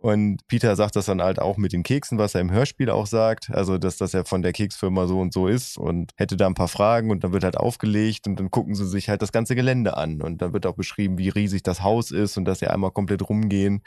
Und 0.03 0.47
Peter 0.49 0.75
sagt 0.75 0.97
das 0.97 1.07
dann 1.07 1.23
halt 1.23 1.39
auch 1.41 1.57
mit 1.57 1.73
den 1.73 1.85
Keksen, 1.85 2.19
was 2.19 2.35
er 2.35 2.41
im 2.41 2.51
Hörspiel 2.51 2.91
auch 2.91 3.07
sagt. 3.07 3.51
Also, 3.51 3.79
dass 3.79 3.97
das 3.99 4.13
ja 4.13 4.25
von 4.25 4.43
der 4.43 4.53
Keksfirma 4.53 5.07
so 5.07 5.21
und 5.21 5.33
so 5.33 5.47
ist 5.47 5.79
und 5.79 6.11
hätte 6.17 6.37
da 6.37 6.49
ein 6.49 6.55
paar 6.55 6.67
Fragen 6.67 7.11
und 7.13 7.23
dann 7.23 7.33
wird 7.33 7.45
halt 7.45 7.57
aufgelegt 7.57 8.27
und 8.27 8.39
dann 8.41 8.51
gucken 8.51 8.75
sie 8.75 8.87
sich 8.87 9.09
halt 9.09 9.23
das 9.23 9.31
ganze 9.31 9.55
Gelände 9.55 9.97
an. 9.97 10.21
Und 10.21 10.43
dann 10.43 10.53
wird 10.53 10.67
auch 10.67 10.75
beschrieben, 10.75 11.19
wie 11.19 11.29
riesig 11.29 11.63
das 11.63 11.83
Haus 11.85 12.11
ist 12.11 12.37
und 12.37 12.45
dass 12.47 12.59
sie 12.59 12.67
einmal 12.67 12.91
komplett 12.91 13.29
rumgehen. 13.29 13.83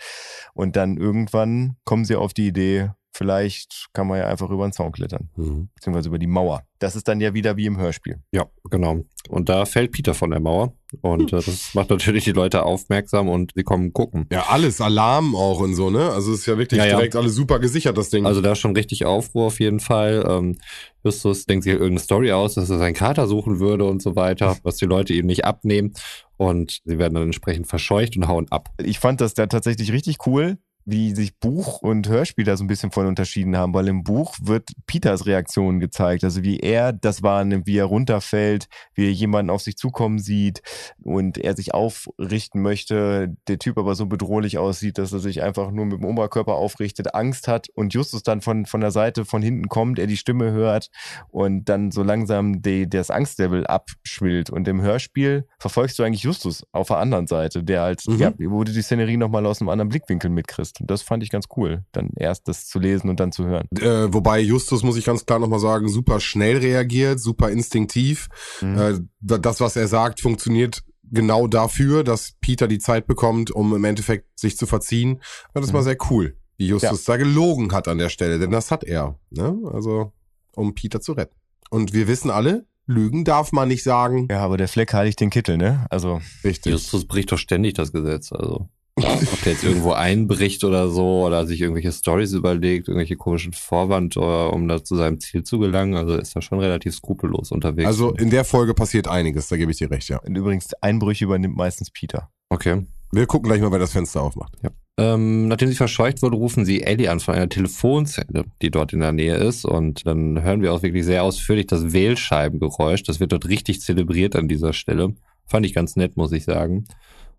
Und 0.53 0.77
dann 0.77 0.95
irgendwann 0.95 1.75
kommen 1.83 2.05
sie 2.05 2.15
auf 2.15 2.33
die 2.33 2.47
Idee, 2.47 2.91
vielleicht 3.11 3.87
kann 3.93 4.07
man 4.07 4.19
ja 4.19 4.27
einfach 4.27 4.49
über 4.49 4.67
den 4.67 4.73
Zaun 4.73 4.91
klettern, 4.91 5.29
Mhm. 5.35 5.69
beziehungsweise 5.75 6.09
über 6.09 6.19
die 6.19 6.27
Mauer. 6.27 6.63
Das 6.79 6.95
ist 6.95 7.07
dann 7.07 7.21
ja 7.21 7.33
wieder 7.33 7.55
wie 7.57 7.65
im 7.65 7.77
Hörspiel. 7.77 8.21
Ja, 8.31 8.45
genau. 8.69 9.03
Und 9.29 9.49
da 9.49 9.65
fällt 9.65 9.91
Peter 9.93 10.13
von 10.13 10.31
der 10.31 10.39
Mauer. 10.41 10.73
Und 11.01 11.33
äh, 11.33 11.37
das 11.37 11.73
macht 11.73 11.89
natürlich 11.89 12.23
die 12.23 12.31
Leute 12.31 12.63
aufmerksam 12.63 13.29
und 13.29 13.51
sie 13.55 13.63
kommen 13.63 13.93
gucken. 13.93 14.27
Ja, 14.31 14.45
alles, 14.49 14.81
Alarm 14.81 15.35
auch 15.35 15.59
und 15.59 15.75
so, 15.75 15.89
ne? 15.89 16.09
Also 16.11 16.33
es 16.33 16.39
ist 16.39 16.45
ja 16.45 16.57
wirklich 16.57 16.79
Ja, 16.79 16.85
ja. 16.85 16.95
direkt 16.97 17.15
alles 17.15 17.35
super 17.35 17.59
gesichert, 17.59 17.97
das 17.97 18.09
Ding. 18.09 18.25
Also 18.25 18.41
da 18.41 18.53
ist 18.53 18.59
schon 18.59 18.75
richtig 18.75 19.05
Aufruhr 19.05 19.45
auf 19.47 19.59
jeden 19.59 19.79
Fall. 19.79 20.25
Ähm, 20.27 20.57
Justus 21.03 21.45
denkt 21.45 21.63
sich 21.63 21.73
irgendeine 21.73 21.99
Story 21.99 22.31
aus, 22.31 22.55
dass 22.55 22.69
er 22.69 22.79
seinen 22.79 22.95
Kater 22.95 23.27
suchen 23.27 23.59
würde 23.59 23.85
und 23.85 24.01
so 24.01 24.15
weiter, 24.15 24.57
was 24.63 24.77
die 24.77 24.85
Leute 24.85 25.13
ihm 25.13 25.25
nicht 25.27 25.45
abnehmen. 25.45 25.93
Und 26.37 26.79
sie 26.83 26.97
werden 26.99 27.13
dann 27.13 27.23
entsprechend 27.23 27.67
verscheucht 27.67 28.17
und 28.17 28.27
hauen 28.27 28.47
ab. 28.51 28.69
Ich 28.83 28.99
fand 28.99 29.21
das 29.21 29.33
da 29.35 29.45
tatsächlich 29.47 29.91
richtig 29.93 30.17
cool, 30.25 30.57
wie 30.85 31.15
sich 31.15 31.37
Buch 31.39 31.81
und 31.81 32.07
Hörspiel 32.07 32.45
da 32.45 32.55
so 32.55 32.63
ein 32.63 32.67
bisschen 32.67 32.91
von 32.91 33.07
unterschieden 33.07 33.57
haben, 33.57 33.73
weil 33.73 33.87
im 33.87 34.03
Buch 34.03 34.35
wird 34.41 34.69
Peters 34.85 35.25
Reaktion 35.25 35.79
gezeigt, 35.79 36.23
also 36.23 36.43
wie 36.43 36.59
er 36.59 36.93
das 36.93 37.23
wahrnimmt, 37.23 37.65
wie 37.65 37.77
er 37.77 37.85
runterfällt, 37.85 38.67
wie 38.93 39.05
er 39.07 39.11
jemanden 39.11 39.49
auf 39.49 39.61
sich 39.61 39.77
zukommen 39.77 40.19
sieht 40.19 40.61
und 41.03 41.37
er 41.37 41.55
sich 41.55 41.73
aufrichten 41.73 42.61
möchte, 42.61 43.35
der 43.47 43.59
Typ 43.59 43.77
aber 43.77 43.95
so 43.95 44.05
bedrohlich 44.05 44.57
aussieht, 44.57 44.97
dass 44.97 45.11
er 45.11 45.19
sich 45.19 45.41
einfach 45.41 45.71
nur 45.71 45.85
mit 45.85 45.97
dem 45.99 46.05
Oberkörper 46.05 46.53
aufrichtet, 46.53 47.15
Angst 47.15 47.47
hat 47.47 47.67
und 47.73 47.93
Justus 47.93 48.23
dann 48.23 48.41
von, 48.41 48.65
von 48.65 48.81
der 48.81 48.91
Seite 48.91 49.25
von 49.25 49.41
hinten 49.41 49.67
kommt, 49.69 49.97
er 49.99 50.07
die 50.07 50.17
Stimme 50.17 50.51
hört 50.51 50.89
und 51.29 51.65
dann 51.65 51.91
so 51.91 52.03
langsam 52.03 52.61
die, 52.61 52.87
das 52.89 53.09
Angstlevel 53.09 53.65
abschwillt 53.65 54.49
und 54.51 54.67
im 54.67 54.81
Hörspiel 54.81 55.47
verfolgst 55.59 55.97
du 55.97 56.03
eigentlich 56.03 56.23
Justus 56.23 56.63
auf 56.71 56.87
der 56.89 56.97
anderen 56.97 57.27
Seite, 57.27 57.63
der 57.63 57.81
halt, 57.81 58.03
Mhm. 58.07 58.19
ja, 58.19 58.33
wo 58.37 58.63
du 58.63 58.71
die 58.71 58.81
Szenerie 58.81 59.17
nochmal 59.17 59.45
aus 59.45 59.61
einem 59.61 59.69
anderen 59.69 59.89
Blickwinkel 59.89 60.29
mitkriegst. 60.29 60.74
Und 60.79 60.91
das 60.91 61.01
fand 61.01 61.23
ich 61.23 61.29
ganz 61.29 61.45
cool, 61.55 61.83
dann 61.91 62.09
erst 62.17 62.47
das 62.47 62.67
zu 62.67 62.79
lesen 62.79 63.09
und 63.09 63.19
dann 63.19 63.31
zu 63.31 63.45
hören. 63.45 63.67
äh, 63.79 64.13
wobei 64.13 64.39
Justus, 64.39 64.83
muss 64.83 64.97
ich 64.97 65.05
ganz 65.05 65.25
klar 65.25 65.39
nochmal 65.39 65.59
sagen, 65.59 65.87
super 65.89 66.19
schnell 66.19 66.57
reagiert, 66.57 67.19
super 67.19 67.49
instinktiv. 67.49 68.27
Mhm. 68.61 68.77
Äh, 68.77 68.99
das, 69.21 69.59
was 69.61 69.75
er 69.75 69.87
sagt, 69.87 70.21
funktioniert 70.21 70.83
genau 71.11 71.47
dafür, 71.47 72.03
dass 72.03 72.33
Peter 72.41 72.67
die 72.67 72.79
Zeit 72.79 73.05
bekommt, 73.07 73.51
um 73.51 73.75
im 73.75 73.83
Endeffekt 73.83 74.39
sich 74.39 74.57
zu 74.57 74.65
verziehen. 74.65 75.21
Und 75.53 75.61
das 75.61 75.69
Mhm. 75.71 75.75
war 75.75 75.83
sehr 75.83 75.97
cool, 76.09 76.35
wie 76.57 76.67
Justus 76.67 77.03
da 77.05 77.17
gelogen 77.17 77.71
hat 77.73 77.87
an 77.87 77.97
der 77.99 78.09
Stelle, 78.09 78.39
denn 78.39 78.51
das 78.51 78.71
hat 78.71 78.83
er. 78.83 79.19
Ne? 79.29 79.55
Also, 79.71 80.13
um 80.55 80.73
Peter 80.73 81.01
zu 81.01 81.13
retten. 81.13 81.35
Und 81.69 81.93
wir 81.93 82.07
wissen 82.07 82.29
alle, 82.31 82.65
Lügen 82.87 83.23
darf 83.25 83.51
man 83.51 83.67
nicht 83.67 83.83
sagen. 83.83 84.27
Ja, 84.29 84.41
aber 84.41 84.57
der 84.57 84.67
Fleck 84.67 84.93
heiligt 84.93 85.19
den 85.19 85.31
Kittel, 85.31 85.57
ne? 85.57 85.85
Also, 85.89 86.21
Richtig. 86.43 86.71
Justus 86.71 87.05
bricht 87.05 87.31
doch 87.31 87.37
ständig 87.39 87.73
das 87.73 87.91
Gesetz. 87.91 88.31
Also 88.31 88.69
ob 88.97 89.41
der 89.43 89.53
jetzt 89.53 89.63
irgendwo 89.63 89.91
einbricht 89.91 90.63
oder 90.63 90.89
so 90.89 91.25
oder 91.25 91.45
sich 91.45 91.61
irgendwelche 91.61 91.91
Stories 91.91 92.33
überlegt, 92.33 92.87
irgendwelche 92.87 93.17
komischen 93.17 93.53
Vorwand, 93.53 94.15
oder, 94.15 94.53
um 94.53 94.67
da 94.67 94.83
zu 94.83 94.95
seinem 94.95 95.19
Ziel 95.19 95.43
zu 95.43 95.59
gelangen, 95.59 95.95
also 95.95 96.15
ist 96.15 96.35
er 96.35 96.41
schon 96.41 96.59
relativ 96.59 96.95
skrupellos 96.95 97.51
unterwegs. 97.51 97.87
Also 97.87 98.13
in 98.13 98.29
der 98.29 98.45
Folge 98.45 98.73
passiert 98.73 99.07
einiges, 99.07 99.49
da 99.49 99.57
gebe 99.57 99.71
ich 99.71 99.77
dir 99.77 99.91
recht, 99.91 100.07
ja. 100.09 100.19
und 100.19 100.35
übrigens, 100.35 100.73
Einbrüche 100.81 101.25
übernimmt 101.25 101.57
meistens 101.57 101.91
Peter. 101.91 102.29
okay. 102.49 102.83
Wir 103.11 103.27
gucken 103.27 103.47
gleich 103.47 103.61
mal, 103.61 103.71
wer 103.71 103.79
das 103.79 103.93
Fenster 103.93 104.21
aufmacht. 104.21 104.57
Ähm, 104.97 105.47
nachdem 105.47 105.69
sie 105.69 105.75
verscheucht 105.75 106.21
wurde, 106.21 106.35
rufen 106.35 106.65
sie 106.65 106.83
Ellie 106.83 107.09
an 107.09 107.21
von 107.21 107.35
einer 107.35 107.47
Telefonzelle, 107.47 108.43
die 108.61 108.71
dort 108.71 108.91
in 108.91 108.99
der 108.99 109.13
Nähe 109.13 109.35
ist. 109.35 109.63
Und 109.63 110.05
dann 110.05 110.41
hören 110.41 110.61
wir 110.61 110.73
auch 110.73 110.83
wirklich 110.83 111.05
sehr 111.05 111.23
ausführlich 111.23 111.67
das 111.67 111.93
Wählscheibengeräusch. 111.93 113.03
Das 113.03 113.21
wird 113.21 113.31
dort 113.31 113.47
richtig 113.47 113.79
zelebriert 113.79 114.35
an 114.35 114.49
dieser 114.49 114.73
Stelle. 114.73 115.15
Fand 115.45 115.65
ich 115.65 115.73
ganz 115.73 115.95
nett, 115.95 116.17
muss 116.17 116.33
ich 116.33 116.43
sagen. 116.43 116.85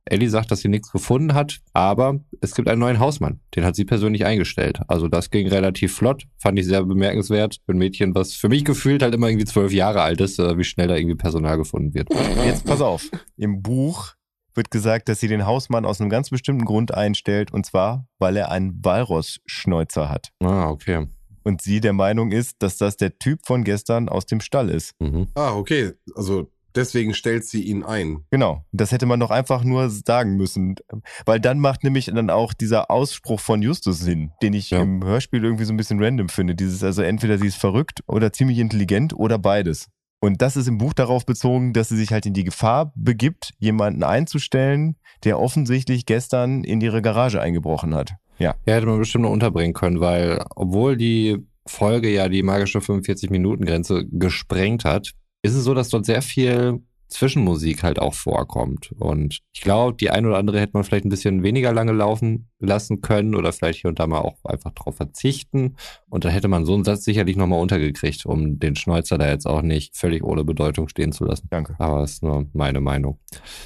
Ellie 0.06 0.30
sagt, 0.30 0.50
dass 0.50 0.60
sie 0.60 0.68
nichts 0.68 0.90
gefunden 0.90 1.34
hat, 1.34 1.60
aber 1.72 2.20
es 2.40 2.54
gibt 2.54 2.68
einen 2.68 2.80
neuen 2.80 3.00
Hausmann. 3.00 3.40
Den 3.54 3.64
hat 3.64 3.76
sie 3.76 3.84
persönlich 3.84 4.24
eingestellt. 4.24 4.80
Also 4.88 5.08
das 5.08 5.30
ging 5.30 5.48
relativ 5.48 5.94
flott. 5.94 6.24
Fand 6.38 6.58
ich 6.58 6.66
sehr 6.66 6.84
bemerkenswert. 6.84 7.58
Für 7.66 7.72
ein 7.72 7.78
Mädchen, 7.78 8.14
was 8.14 8.34
für 8.34 8.48
mich 8.48 8.64
gefühlt 8.64 9.02
halt 9.02 9.14
immer 9.14 9.28
irgendwie 9.28 9.46
zwölf 9.46 9.72
Jahre 9.72 10.02
alt 10.02 10.20
ist, 10.20 10.38
äh, 10.38 10.56
wie 10.56 10.64
schnell 10.64 10.88
da 10.88 10.96
irgendwie 10.96 11.16
Personal 11.16 11.58
gefunden 11.58 11.94
wird. 11.94 12.08
Jetzt 12.44 12.64
pass 12.64 12.80
auf. 12.80 13.10
Im 13.36 13.62
Buch 13.62 14.14
wird 14.54 14.70
gesagt, 14.70 15.08
dass 15.08 15.20
sie 15.20 15.28
den 15.28 15.44
Hausmann 15.46 15.84
aus 15.84 16.00
einem 16.00 16.10
ganz 16.10 16.30
bestimmten 16.30 16.64
Grund 16.64 16.94
einstellt, 16.94 17.52
und 17.52 17.66
zwar, 17.66 18.06
weil 18.18 18.36
er 18.36 18.50
einen 18.50 18.82
Walross-Schnäuzer 18.82 20.08
hat. 20.08 20.32
Ah, 20.40 20.70
okay. 20.70 21.06
Und 21.42 21.62
sie 21.62 21.80
der 21.80 21.92
Meinung 21.92 22.32
ist, 22.32 22.56
dass 22.60 22.76
das 22.76 22.96
der 22.96 23.18
Typ 23.18 23.40
von 23.46 23.62
gestern 23.64 24.08
aus 24.08 24.26
dem 24.26 24.40
Stall 24.40 24.68
ist. 24.68 24.94
Mhm. 24.98 25.28
Ah, 25.34 25.54
okay. 25.54 25.92
Also 26.14 26.50
deswegen 26.76 27.14
stellt 27.14 27.44
sie 27.44 27.62
ihn 27.62 27.82
ein. 27.82 28.24
Genau. 28.30 28.64
Das 28.72 28.92
hätte 28.92 29.06
man 29.06 29.20
doch 29.20 29.30
einfach 29.30 29.64
nur 29.64 29.88
sagen 29.90 30.36
müssen. 30.36 30.76
Weil 31.24 31.40
dann 31.40 31.58
macht 31.58 31.82
nämlich 31.84 32.06
dann 32.06 32.30
auch 32.30 32.52
dieser 32.52 32.90
Ausspruch 32.90 33.40
von 33.40 33.62
Justus 33.62 33.98
Sinn, 33.98 34.32
den 34.42 34.52
ich 34.52 34.70
Ja. 34.70 34.82
im 34.82 35.02
Hörspiel 35.04 35.42
irgendwie 35.44 35.64
so 35.64 35.72
ein 35.72 35.76
bisschen 35.76 36.02
random 36.02 36.28
finde. 36.28 36.54
Dieses, 36.54 36.82
also 36.84 37.02
entweder 37.02 37.38
sie 37.38 37.46
ist 37.48 37.56
verrückt 37.56 38.00
oder 38.06 38.32
ziemlich 38.32 38.58
intelligent 38.58 39.14
oder 39.14 39.38
beides. 39.38 39.88
Und 40.20 40.40
das 40.40 40.56
ist 40.56 40.66
im 40.66 40.78
Buch 40.78 40.94
darauf 40.94 41.26
bezogen, 41.26 41.72
dass 41.72 41.90
sie 41.90 41.96
sich 41.96 42.10
halt 42.12 42.24
in 42.26 42.32
die 42.32 42.44
Gefahr 42.44 42.92
begibt, 42.96 43.52
jemanden 43.58 44.02
einzustellen, 44.02 44.96
der 45.24 45.38
offensichtlich 45.38 46.06
gestern 46.06 46.64
in 46.64 46.80
ihre 46.80 47.02
Garage 47.02 47.40
eingebrochen 47.40 47.94
hat. 47.94 48.14
Ja. 48.38 48.54
Ja, 48.66 48.74
hätte 48.74 48.86
man 48.86 48.98
bestimmt 48.98 49.24
noch 49.24 49.30
unterbringen 49.30 49.74
können, 49.74 50.00
weil 50.00 50.42
obwohl 50.56 50.96
die 50.96 51.36
Folge 51.66 52.08
ja 52.10 52.28
die 52.28 52.42
magische 52.42 52.80
45-Minuten-Grenze 52.80 54.06
gesprengt 54.10 54.84
hat, 54.84 55.12
ist 55.42 55.54
es 55.54 55.64
so, 55.64 55.74
dass 55.74 55.88
dort 55.88 56.06
sehr 56.06 56.22
viel 56.22 56.80
Zwischenmusik 57.08 57.82
halt 57.82 57.98
auch 57.98 58.14
vorkommt. 58.14 58.92
Und 58.98 59.38
ich 59.52 59.60
glaube, 59.60 59.96
die 59.96 60.10
ein 60.10 60.26
oder 60.26 60.38
andere 60.38 60.60
hätte 60.60 60.72
man 60.74 60.84
vielleicht 60.84 61.04
ein 61.04 61.10
bisschen 61.10 61.42
weniger 61.42 61.72
lange 61.72 61.92
laufen 61.92 62.48
lassen 62.58 63.00
können 63.00 63.34
oder 63.34 63.52
vielleicht 63.52 63.80
hier 63.80 63.88
und 63.88 64.00
da 64.00 64.06
mal 64.06 64.20
auch 64.20 64.44
einfach 64.44 64.72
drauf 64.72 64.96
verzichten. 64.96 65.76
Und 66.08 66.24
dann 66.24 66.32
hätte 66.32 66.48
man 66.48 66.64
so 66.64 66.74
einen 66.74 66.84
Satz 66.84 67.04
sicherlich 67.04 67.36
nochmal 67.36 67.60
untergekriegt, 67.60 68.26
um 68.26 68.58
den 68.58 68.74
Schnäuzer 68.74 69.18
da 69.18 69.28
jetzt 69.28 69.46
auch 69.46 69.62
nicht 69.62 69.96
völlig 69.96 70.24
ohne 70.24 70.44
Bedeutung 70.44 70.88
stehen 70.88 71.12
zu 71.12 71.24
lassen. 71.24 71.46
Danke. 71.50 71.76
Aber 71.78 72.00
das 72.00 72.14
ist 72.14 72.22
nur 72.22 72.46
meine 72.52 72.80
Meinung. 72.80 73.18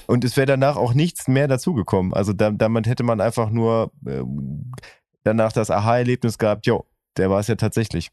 Und 0.07 0.25
es 0.25 0.37
wäre 0.37 0.47
danach 0.47 0.77
auch 0.77 0.93
nichts 0.93 1.27
mehr 1.27 1.49
dazugekommen. 1.49 2.13
Also 2.13 2.33
da, 2.33 2.51
damit 2.51 2.87
hätte 2.87 3.05
man 3.05 3.21
einfach 3.21 3.51
nur 3.51 3.91
ähm, 4.07 4.73
danach 5.25 5.53
das 5.53 5.71
Aha-Erlebnis 5.71 6.37
gehabt, 6.37 6.67
jo, 6.67 6.85
der 7.17 7.31
war 7.31 7.41
es 7.41 7.49
ja 7.49 7.55
tatsächlich. 7.55 8.11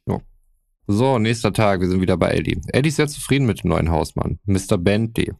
So, 0.90 1.20
nächster 1.20 1.52
Tag, 1.52 1.82
wir 1.82 1.90
sind 1.90 2.00
wieder 2.02 2.16
bei 2.18 2.32
Eddie. 2.32 2.62
Eddie 2.70 2.90
ist 2.90 2.96
sehr 2.96 3.08
zufrieden 3.08 3.46
mit 3.46 3.64
dem 3.64 3.70
neuen 3.72 3.92
Hausmann, 3.92 4.40
Mr. 4.46 4.78
Bentley. 4.78 5.34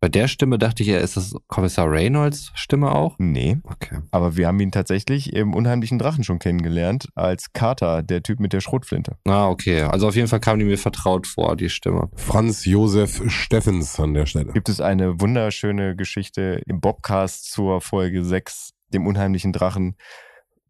Bei 0.00 0.08
der 0.08 0.26
Stimme 0.26 0.58
dachte 0.58 0.82
ich, 0.82 0.88
ja, 0.88 0.98
ist 0.98 1.16
das 1.16 1.34
Kommissar 1.46 1.88
Reynolds 1.88 2.50
Stimme 2.54 2.90
auch? 2.92 3.14
Nee, 3.18 3.58
Okay. 3.64 3.98
aber 4.10 4.36
wir 4.36 4.48
haben 4.48 4.58
ihn 4.58 4.72
tatsächlich 4.72 5.32
im 5.34 5.54
unheimlichen 5.54 5.98
Drachen 5.98 6.24
schon 6.24 6.38
kennengelernt, 6.40 7.08
als 7.14 7.52
Carter, 7.52 8.02
der 8.02 8.22
Typ 8.22 8.40
mit 8.40 8.52
der 8.54 8.60
Schrotflinte. 8.60 9.16
Ah, 9.28 9.48
okay. 9.48 9.82
Also 9.82 10.08
auf 10.08 10.16
jeden 10.16 10.26
Fall 10.26 10.40
kam 10.40 10.58
die 10.58 10.64
mir 10.64 10.78
vertraut 10.78 11.26
vor, 11.28 11.54
die 11.54 11.68
Stimme. 11.68 12.08
Franz 12.16 12.64
Josef 12.64 13.22
Steffens 13.30 14.00
an 14.00 14.14
der 14.14 14.26
Stelle. 14.26 14.52
Gibt 14.52 14.70
es 14.70 14.80
eine 14.80 15.20
wunderschöne 15.20 15.94
Geschichte 15.94 16.62
im 16.66 16.80
Bobcast 16.80 17.52
zur 17.52 17.80
Folge 17.82 18.24
6, 18.24 18.70
dem 18.92 19.06
unheimlichen 19.06 19.52
Drachen, 19.52 19.96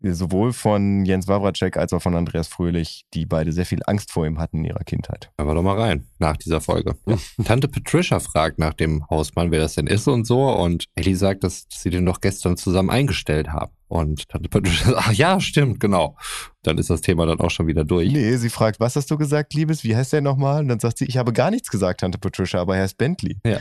sowohl 0.03 0.53
von 0.53 1.05
Jens 1.05 1.29
Wawracek 1.29 1.77
als 1.77 1.93
auch 1.93 2.03
von 2.03 2.15
Andreas 2.15 2.49
Fröhlich, 2.49 3.05
die 3.15 3.27
beide 3.27 3.53
sehr 3.53 3.67
viel 3.67 3.81
Angst 3.87 4.13
vor 4.13 4.27
ihm 4.27 4.39
hatten 4.39 4.59
in 4.59 4.65
ihrer 4.65 4.85
Kindheit. 4.85 5.31
Aber 5.37 5.55
doch 5.55 5.63
mal 5.63 5.79
rein, 5.79 6.07
nach 6.19 6.37
dieser 6.37 6.61
Folge. 6.61 6.97
Ja. 7.07 7.17
Tante 7.45 7.69
Patricia 7.69 8.21
fragt 8.21 8.59
nach 8.59 8.75
dem 8.75 9.09
Hausmann, 9.09 9.51
wer 9.51 9.61
das 9.61 9.75
denn 9.75 9.87
ist 9.87 10.09
und 10.09 10.27
so. 10.27 10.51
Und 10.51 10.87
Ellie 10.95 11.17
sagt, 11.17 11.45
dass, 11.45 11.69
dass 11.69 11.83
sie 11.83 11.91
den 11.91 12.07
doch 12.07 12.21
gestern 12.21 12.57
zusammen 12.57 12.91
eingestellt 12.91 13.53
haben. 13.53 13.73
Und 13.93 14.27
Tante 14.31 14.49
Patricia 14.49 14.87
sagt, 14.87 14.97
ach 15.07 15.13
ja, 15.13 15.39
stimmt, 15.39 15.79
genau. 15.79 16.17
Dann 16.63 16.79
ist 16.79 16.89
das 16.89 17.03
Thema 17.03 17.27
dann 17.27 17.41
auch 17.41 17.51
schon 17.51 17.67
wieder 17.67 17.85
durch. 17.85 18.11
Nee, 18.11 18.37
sie 18.37 18.49
fragt, 18.49 18.81
was 18.81 18.97
hast 18.97 19.11
du 19.11 19.19
gesagt, 19.19 19.53
Liebes? 19.53 19.85
Wie 19.85 19.95
heißt 19.95 20.15
der 20.15 20.23
nochmal? 20.23 20.63
Und 20.63 20.69
dann 20.69 20.81
sagt 20.81 20.97
sie, 20.97 21.05
ich 21.05 21.19
habe 21.19 21.35
gar 21.35 21.51
nichts 21.51 21.71
gesagt, 21.71 22.01
Tante 22.01 22.17
Patricia, 22.17 22.59
aber 22.63 22.75
er 22.77 22.85
heißt 22.85 22.97
Bentley. 22.97 23.37
Ja, 23.45 23.59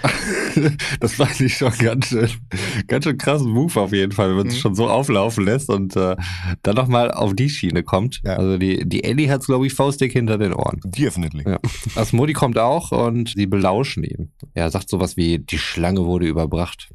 das 1.02 1.16
fand 1.16 1.38
ich 1.42 1.58
schon 1.58 1.74
ganz 1.80 2.08
schön, 2.08 2.30
ganz 2.88 3.04
schön 3.04 3.18
krassen 3.18 3.50
Move 3.52 3.78
auf 3.78 3.92
jeden 3.92 4.14
Fall, 4.14 4.30
wenn 4.30 4.38
man 4.38 4.48
es 4.48 4.54
Mhm. 4.56 4.60
schon 4.60 4.76
so 4.76 4.88
auflaufen 4.90 5.44
lässt 5.44 5.70
und 5.70 5.98
äh, 5.98 6.16
dann 6.64 6.76
nochmal 6.76 7.12
auf 7.12 7.36
die 7.36 7.50
Schiene 7.50 7.84
kommt. 7.84 8.22
Ja. 8.24 8.38
Also 8.38 8.58
die, 8.58 8.88
die 8.88 9.04
Ellie 9.04 9.30
hat's 9.30 9.48
glaube 9.48 9.68
ich, 9.68 9.74
faustdick 9.74 10.14
hinter 10.14 10.38
den 10.38 10.54
Ohren. 10.54 10.80
Definitely. 10.86 11.44
Ja. 11.46 11.60
Asmodi 11.96 12.32
kommt 12.32 12.58
auch 12.58 12.94
und 12.94 13.34
sie 13.36 13.48
belauschen 13.48 14.06
ihn. 14.06 14.32
Er 14.54 14.70
sagt 14.72 14.88
sowas 14.90 15.18
wie, 15.18 15.40
die 15.40 15.58
Schlange 15.58 16.06
wurde 16.06 16.26
überbracht. 16.26 16.90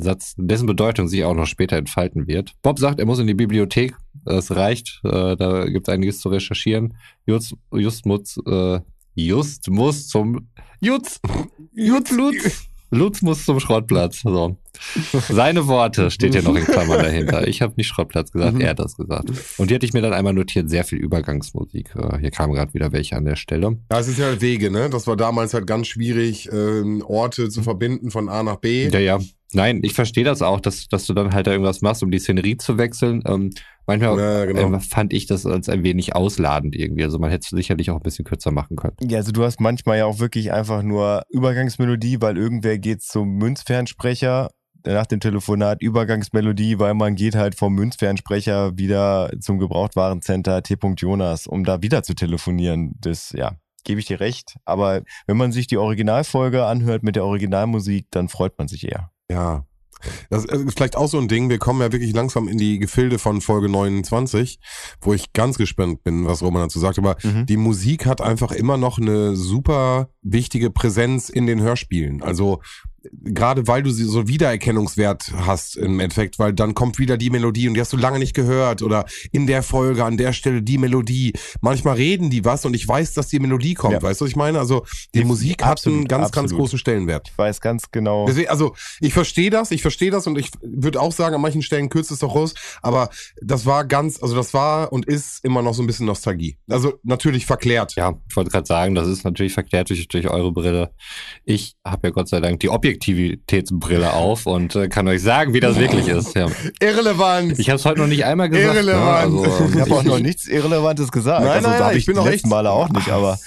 Satz, 0.00 0.34
dessen 0.36 0.66
Bedeutung 0.66 1.08
sich 1.08 1.24
auch 1.24 1.34
noch 1.34 1.46
später 1.46 1.76
entfalten 1.76 2.26
wird. 2.26 2.54
Bob 2.62 2.78
sagt, 2.78 3.00
er 3.00 3.06
muss 3.06 3.18
in 3.18 3.26
die 3.26 3.34
Bibliothek. 3.34 3.94
Das 4.24 4.50
reicht. 4.54 5.00
Äh, 5.04 5.36
da 5.36 5.64
gibt 5.66 5.88
es 5.88 5.94
einiges 5.94 6.20
zu 6.20 6.28
recherchieren. 6.28 6.94
Just, 7.26 7.54
just 7.72 8.04
muss, 8.06 8.38
äh, 8.46 8.80
just 9.14 9.68
muss 9.70 10.06
zum, 10.08 10.48
Jutz, 10.80 11.20
Jutz, 11.74 12.10
Lutz. 12.10 12.64
Lutz 12.90 13.20
muss 13.20 13.44
zum 13.44 13.60
Schrottplatz. 13.60 14.20
So. 14.22 14.56
Seine 15.28 15.66
Worte 15.66 16.10
steht 16.10 16.32
hier 16.32 16.42
noch 16.42 16.54
in 16.54 16.64
Klammern 16.64 17.02
dahinter. 17.02 17.46
Ich 17.46 17.60
habe 17.60 17.74
nicht 17.76 17.88
Schrottplatz 17.88 18.32
gesagt, 18.32 18.54
Mhm. 18.54 18.60
er 18.62 18.70
hat 18.70 18.78
das 18.78 18.96
gesagt. 18.96 19.30
Und 19.58 19.70
die 19.70 19.74
hatte 19.74 19.84
ich 19.84 19.92
mir 19.92 20.00
dann 20.00 20.14
einmal 20.14 20.32
notiert, 20.32 20.70
sehr 20.70 20.84
viel 20.84 20.98
Übergangsmusik. 20.98 21.94
Äh, 21.96 22.18
Hier 22.18 22.30
kam 22.30 22.50
gerade 22.52 22.72
wieder 22.72 22.90
welche 22.92 23.16
an 23.16 23.26
der 23.26 23.36
Stelle. 23.36 23.76
Ja, 23.92 23.98
es 23.98 24.08
ist 24.08 24.18
ja 24.18 24.40
Wege, 24.40 24.70
ne? 24.70 24.88
Das 24.88 25.06
war 25.06 25.16
damals 25.16 25.52
halt 25.52 25.66
ganz 25.66 25.88
schwierig, 25.88 26.48
ähm, 26.50 27.02
Orte 27.06 27.50
zu 27.50 27.62
verbinden 27.62 28.10
von 28.10 28.28
A 28.30 28.42
nach 28.42 28.56
B. 28.56 28.88
Ja, 28.88 28.98
ja. 29.00 29.18
Nein, 29.52 29.80
ich 29.82 29.94
verstehe 29.94 30.24
das 30.24 30.42
auch, 30.42 30.60
dass, 30.60 30.88
dass 30.88 31.06
du 31.06 31.14
dann 31.14 31.32
halt 31.32 31.46
da 31.46 31.52
irgendwas 31.52 31.80
machst, 31.80 32.02
um 32.02 32.10
die 32.10 32.18
Szenerie 32.18 32.58
zu 32.58 32.76
wechseln. 32.76 33.22
Ähm, 33.26 33.50
manchmal 33.86 34.18
Ja, 34.18 34.44
genau. 34.44 34.76
äh, 34.76 34.80
fand 34.80 35.14
ich 35.14 35.26
das 35.26 35.46
als 35.46 35.70
ein 35.70 35.82
wenig 35.82 36.14
ausladend 36.14 36.76
irgendwie. 36.76 37.04
Also 37.04 37.18
man 37.18 37.30
hätte 37.30 37.44
es 37.44 37.50
sicherlich 37.50 37.90
auch 37.90 37.96
ein 37.96 38.02
bisschen 38.02 38.26
kürzer 38.26 38.50
machen 38.50 38.76
können. 38.76 38.96
Ja, 39.00 39.18
also 39.18 39.32
du 39.32 39.42
hast 39.44 39.58
manchmal 39.60 39.98
ja 39.98 40.06
auch 40.06 40.18
wirklich 40.18 40.52
einfach 40.52 40.82
nur 40.82 41.22
Übergangsmelodie, 41.30 42.20
weil 42.20 42.36
irgendwer 42.36 42.78
geht 42.78 43.02
zum 43.02 43.36
Münzfernsprecher. 43.36 44.50
Nach 44.86 45.06
dem 45.06 45.18
Telefonat 45.18 45.82
Übergangsmelodie, 45.82 46.78
weil 46.78 46.94
man 46.94 47.16
geht 47.16 47.34
halt 47.34 47.56
vom 47.56 47.74
Münzfernsprecher 47.74 48.78
wieder 48.78 49.30
zum 49.40 49.58
Gebrauchtwarencenter 49.58 50.62
T. 50.62 50.76
Jonas, 50.96 51.46
um 51.46 51.64
da 51.64 51.82
wieder 51.82 52.02
zu 52.04 52.14
telefonieren. 52.14 52.94
Das, 53.00 53.32
ja, 53.32 53.56
gebe 53.84 54.00
ich 54.00 54.06
dir 54.06 54.20
recht. 54.20 54.56
Aber 54.64 55.02
wenn 55.26 55.36
man 55.36 55.50
sich 55.50 55.66
die 55.66 55.78
Originalfolge 55.78 56.64
anhört 56.64 57.02
mit 57.02 57.16
der 57.16 57.24
Originalmusik, 57.24 58.06
dann 58.10 58.28
freut 58.28 58.56
man 58.56 58.68
sich 58.68 58.86
eher. 58.86 59.10
Ja. 59.30 59.64
Das 60.30 60.44
ist 60.44 60.76
vielleicht 60.76 60.96
auch 60.96 61.08
so 61.08 61.18
ein 61.18 61.26
Ding. 61.26 61.50
Wir 61.50 61.58
kommen 61.58 61.80
ja 61.80 61.90
wirklich 61.90 62.12
langsam 62.12 62.46
in 62.46 62.56
die 62.56 62.78
Gefilde 62.78 63.18
von 63.18 63.40
Folge 63.40 63.68
29, 63.68 64.60
wo 65.00 65.12
ich 65.12 65.32
ganz 65.32 65.58
gespannt 65.58 66.04
bin, 66.04 66.24
was 66.24 66.40
Roman 66.40 66.62
dazu 66.62 66.78
sagt. 66.78 66.98
Aber 66.98 67.16
Mhm. 67.24 67.46
die 67.46 67.56
Musik 67.56 68.06
hat 68.06 68.20
einfach 68.20 68.52
immer 68.52 68.76
noch 68.76 68.98
eine 68.98 69.34
super 69.34 70.08
wichtige 70.22 70.70
Präsenz 70.70 71.28
in 71.28 71.46
den 71.48 71.60
Hörspielen. 71.60 72.22
Also 72.22 72.60
gerade 73.12 73.66
weil 73.66 73.82
du 73.82 73.90
sie 73.90 74.04
so 74.04 74.28
Wiedererkennungswert 74.28 75.32
hast 75.46 75.76
im 75.76 76.00
Endeffekt, 76.00 76.38
weil 76.38 76.52
dann 76.52 76.74
kommt 76.74 76.98
wieder 76.98 77.16
die 77.16 77.30
Melodie 77.30 77.68
und 77.68 77.74
die 77.74 77.80
hast 77.80 77.92
du 77.92 77.96
lange 77.96 78.18
nicht 78.18 78.34
gehört 78.34 78.82
oder 78.82 79.04
in 79.32 79.46
der 79.46 79.62
Folge 79.62 80.04
an 80.04 80.16
der 80.16 80.32
Stelle 80.32 80.62
die 80.62 80.78
Melodie. 80.78 81.32
Manchmal 81.60 81.96
reden 81.96 82.30
die 82.30 82.44
was 82.44 82.64
und 82.64 82.74
ich 82.74 82.86
weiß, 82.86 83.14
dass 83.14 83.28
die 83.28 83.38
Melodie 83.38 83.74
kommt. 83.74 83.94
Ja. 83.94 84.02
Weißt 84.02 84.20
du, 84.20 84.24
was 84.24 84.30
ich 84.30 84.36
meine? 84.36 84.58
Also 84.58 84.84
die 85.14 85.20
Def- 85.20 85.28
Musik 85.28 85.64
hat 85.64 85.86
einen 85.86 86.00
absolut, 86.02 86.08
ganz, 86.08 86.32
ganz 86.32 86.44
absolut. 86.46 86.60
großen 86.62 86.78
Stellenwert. 86.78 87.28
Ich 87.30 87.38
weiß 87.38 87.60
ganz 87.60 87.90
genau. 87.90 88.26
Deswegen, 88.26 88.48
also 88.48 88.74
ich 89.00 89.12
verstehe 89.12 89.50
das, 89.50 89.70
ich 89.70 89.82
verstehe 89.82 90.10
das 90.10 90.26
und 90.26 90.38
ich 90.38 90.50
würde 90.62 91.00
auch 91.00 91.12
sagen, 91.12 91.34
an 91.34 91.40
manchen 91.40 91.62
Stellen 91.62 91.88
kürzt 91.88 92.10
es 92.10 92.18
doch 92.18 92.34
raus, 92.34 92.54
aber 92.82 93.10
das 93.40 93.64
war 93.66 93.84
ganz, 93.84 94.22
also 94.22 94.34
das 94.34 94.54
war 94.54 94.92
und 94.92 95.06
ist 95.06 95.44
immer 95.44 95.62
noch 95.62 95.74
so 95.74 95.82
ein 95.82 95.86
bisschen 95.86 96.06
Nostalgie. 96.06 96.58
Also 96.68 96.94
natürlich 97.04 97.46
verklärt. 97.46 97.94
Ja, 97.94 98.14
ich 98.28 98.36
wollte 98.36 98.50
gerade 98.50 98.66
sagen, 98.66 98.94
das 98.94 99.08
ist 99.08 99.24
natürlich 99.24 99.52
verklärt 99.52 99.90
durch, 99.90 100.08
durch 100.08 100.28
eure 100.28 100.52
Brille. 100.52 100.92
Ich 101.44 101.76
habe 101.84 102.08
ja 102.08 102.10
Gott 102.10 102.28
sei 102.28 102.40
Dank 102.40 102.60
die 102.60 102.68
Objektivitätsbrille 102.88 104.12
auf 104.12 104.46
und 104.46 104.74
äh, 104.76 104.88
kann 104.88 105.06
euch 105.08 105.22
sagen, 105.22 105.52
wie 105.54 105.60
das 105.60 105.78
wirklich 105.78 106.08
ist. 106.08 106.34
Ja. 106.34 106.46
Irrelevant. 106.80 107.58
Ich 107.58 107.68
habe 107.68 107.76
es 107.76 107.84
heute 107.84 108.00
noch 108.00 108.06
nicht 108.06 108.24
einmal 108.24 108.48
gesagt. 108.48 108.74
Irrelevant. 108.74 109.34
Ne? 109.34 109.40
Also, 109.40 109.68
Ich 109.74 109.80
habe 109.80 109.94
auch 109.94 110.02
noch 110.04 110.18
nichts 110.18 110.46
Irrelevantes 110.46 111.10
gesagt. 111.12 111.42
Nein, 111.44 111.50
also, 111.56 111.68
nein, 111.68 111.78
nein, 111.80 111.92
ich 111.92 111.98
ich 111.98 112.06
bin 112.06 112.18
auch 112.18 112.26
echt- 112.26 112.46
Male 112.46 112.70
auch 112.70 112.88
nicht, 112.88 113.08
aber 113.10 113.38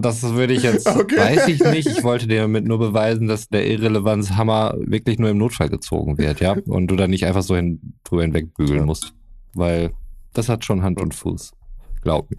Das 0.00 0.22
würde 0.22 0.54
ich 0.54 0.62
jetzt, 0.62 0.86
Okay. 0.86 1.16
weiß 1.18 1.48
ich 1.48 1.60
nicht. 1.62 1.86
Ich 1.88 2.02
wollte 2.02 2.26
dir 2.26 2.42
damit 2.42 2.64
nur 2.64 2.78
beweisen, 2.78 3.28
dass 3.28 3.48
der 3.48 3.66
Irrelevanzhammer 3.66 4.74
wirklich 4.78 5.18
nur 5.18 5.28
im 5.30 5.38
Notfall 5.38 5.68
gezogen 5.68 6.18
wird, 6.18 6.40
ja. 6.40 6.56
Und 6.66 6.86
du 6.88 6.96
da 6.96 7.08
nicht 7.08 7.24
einfach 7.26 7.42
so 7.42 7.56
hin, 7.56 7.94
drüber 8.04 8.22
hinwegbügeln 8.22 8.84
musst. 8.84 9.12
Weil 9.54 9.90
das 10.32 10.48
hat 10.48 10.64
schon 10.64 10.82
Hand 10.82 11.00
und 11.00 11.14
Fuß. 11.14 11.52
Glaub 12.02 12.30
mir. 12.30 12.38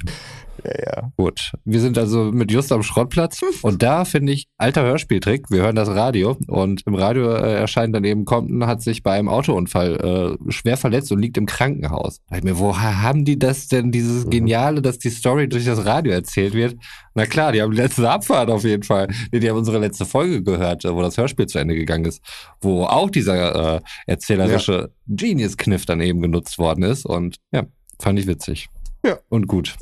Ja, 0.64 0.74
ja. 0.86 1.11
Gut. 1.18 1.53
Wir 1.66 1.80
sind 1.80 1.97
also 1.97 2.32
mit 2.32 2.51
Just 2.51 2.72
am 2.72 2.84
Schrottplatz. 2.84 3.41
Und 3.61 3.84
da 3.84 4.05
finde 4.05 4.34
ich, 4.34 4.47
alter 4.57 4.84
Hörspieltrick. 4.84 5.49
Wir 5.49 5.61
hören 5.61 5.76
das 5.76 5.89
Radio 5.89 6.38
und 6.47 6.82
im 6.86 6.95
Radio 6.95 7.32
äh, 7.32 7.55
erscheint 7.55 7.95
dann 7.95 8.03
eben, 8.03 8.26
Compton 8.26 8.66
hat 8.66 8.82
sich 8.82 9.03
bei 9.03 9.14
einem 9.14 9.28
Autounfall 9.28 10.38
äh, 10.47 10.51
schwer 10.51 10.78
verletzt 10.78 11.11
und 11.11 11.20
liegt 11.20 11.38
im 11.38 11.45
Krankenhaus. 11.45 12.20
Da 12.30 12.38
ich 12.38 12.43
mir, 12.43 12.59
woher 12.59 13.01
haben 13.01 13.26
die 13.26 13.38
das 13.38 13.68
denn, 13.68 13.91
dieses 13.91 14.30
Geniale, 14.30 14.82
dass 14.82 14.99
die 14.99 15.09
Story 15.09 15.47
durch 15.47 15.66
das 15.66 15.86
Radio 15.86 16.14
erzählt 16.14 16.53
wird? 16.53 16.76
Na 17.16 17.26
klar, 17.26 17.51
die 17.51 17.61
haben 17.61 17.72
die 17.72 17.78
letzte 17.78 18.09
Abfahrt 18.09 18.49
auf 18.49 18.64
jeden 18.64 18.84
Fall. 18.84 19.07
Nee, 19.32 19.39
die 19.39 19.49
haben 19.49 19.57
unsere 19.57 19.80
letzte 19.80 20.05
Folge 20.05 20.43
gehört, 20.43 20.86
äh, 20.86 20.93
wo 20.93 21.01
das 21.01 21.18
Hörspiel 21.18 21.47
zu 21.47 21.59
Ende 21.59 21.76
gegangen 21.76 22.05
ist, 22.05 22.22
wo 22.61 22.84
auch 22.86 23.09
dieser 23.09 23.76
äh, 23.76 23.82
erzählerische 24.07 24.91
Genius-Kniff 25.07 25.86
dann 25.86 26.01
eben 26.01 26.22
genutzt 26.22 26.57
worden 26.57 26.84
ist. 26.84 27.05
Und 27.05 27.38
ja, 27.51 27.64
fand 27.99 28.20
ich 28.20 28.28
witzig. 28.28 28.70
Ja. 29.06 29.20
Und 29.30 29.47
gut. 29.47 29.76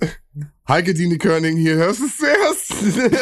Heike 0.67 0.93
Dine 0.93 1.17
Körning, 1.17 1.57
hier 1.57 1.75
hörst 1.75 1.99
du 1.99 2.05
es 2.05 2.17
zuerst. 2.17 3.19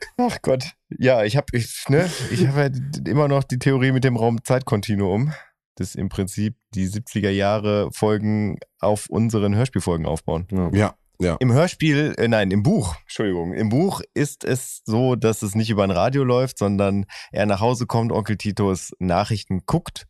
Ach 0.16 0.38
Gott. 0.42 0.64
Ja, 0.98 1.24
ich 1.24 1.36
habe 1.36 1.46
ich, 1.52 1.84
ne, 1.88 2.10
ich 2.30 2.46
hab 2.46 2.56
ja 2.56 2.70
immer 3.06 3.28
noch 3.28 3.44
die 3.44 3.58
Theorie 3.58 3.92
mit 3.92 4.04
dem 4.04 4.16
Raum-Zeitkontinuum, 4.16 5.32
das 5.74 5.94
im 5.94 6.08
Prinzip 6.08 6.56
die 6.74 6.88
70er 6.88 7.30
Jahre 7.30 7.90
Folgen 7.92 8.58
auf 8.80 9.10
unseren 9.10 9.54
Hörspielfolgen 9.54 10.06
aufbauen. 10.06 10.46
ja, 10.72 10.94
ja. 11.20 11.36
Im 11.40 11.52
Hörspiel, 11.52 12.14
äh, 12.16 12.28
nein, 12.28 12.52
im 12.52 12.62
Buch, 12.62 12.94
Entschuldigung, 13.02 13.52
im 13.52 13.70
Buch 13.70 14.02
ist 14.14 14.44
es 14.44 14.82
so, 14.84 15.16
dass 15.16 15.42
es 15.42 15.56
nicht 15.56 15.68
über 15.68 15.82
ein 15.82 15.90
Radio 15.90 16.22
läuft, 16.22 16.58
sondern 16.58 17.06
er 17.32 17.44
nach 17.46 17.60
Hause 17.60 17.86
kommt, 17.86 18.12
Onkel 18.12 18.36
Titos 18.36 18.92
Nachrichten 19.00 19.62
guckt 19.66 20.06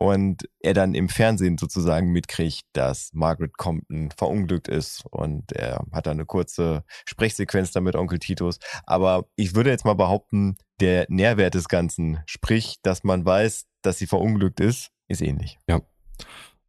und 0.00 0.48
er 0.60 0.72
dann 0.72 0.94
im 0.94 1.10
Fernsehen 1.10 1.58
sozusagen 1.58 2.10
mitkriegt, 2.10 2.62
dass 2.72 3.10
Margaret 3.12 3.58
Compton 3.58 4.08
verunglückt 4.16 4.66
ist 4.66 5.04
und 5.10 5.52
er 5.52 5.84
hat 5.92 6.06
dann 6.06 6.16
eine 6.16 6.24
kurze 6.24 6.84
Sprechsequenz 7.06 7.70
damit 7.72 7.96
Onkel 7.96 8.18
Titos. 8.18 8.58
Aber 8.84 9.26
ich 9.36 9.54
würde 9.54 9.68
jetzt 9.68 9.84
mal 9.84 9.94
behaupten, 9.94 10.56
der 10.80 11.04
Nährwert 11.10 11.54
des 11.54 11.68
Ganzen, 11.68 12.20
sprich, 12.24 12.76
dass 12.82 13.04
man 13.04 13.26
weiß, 13.26 13.66
dass 13.82 13.98
sie 13.98 14.06
verunglückt 14.06 14.58
ist, 14.58 14.90
ist 15.06 15.20
ähnlich. 15.20 15.58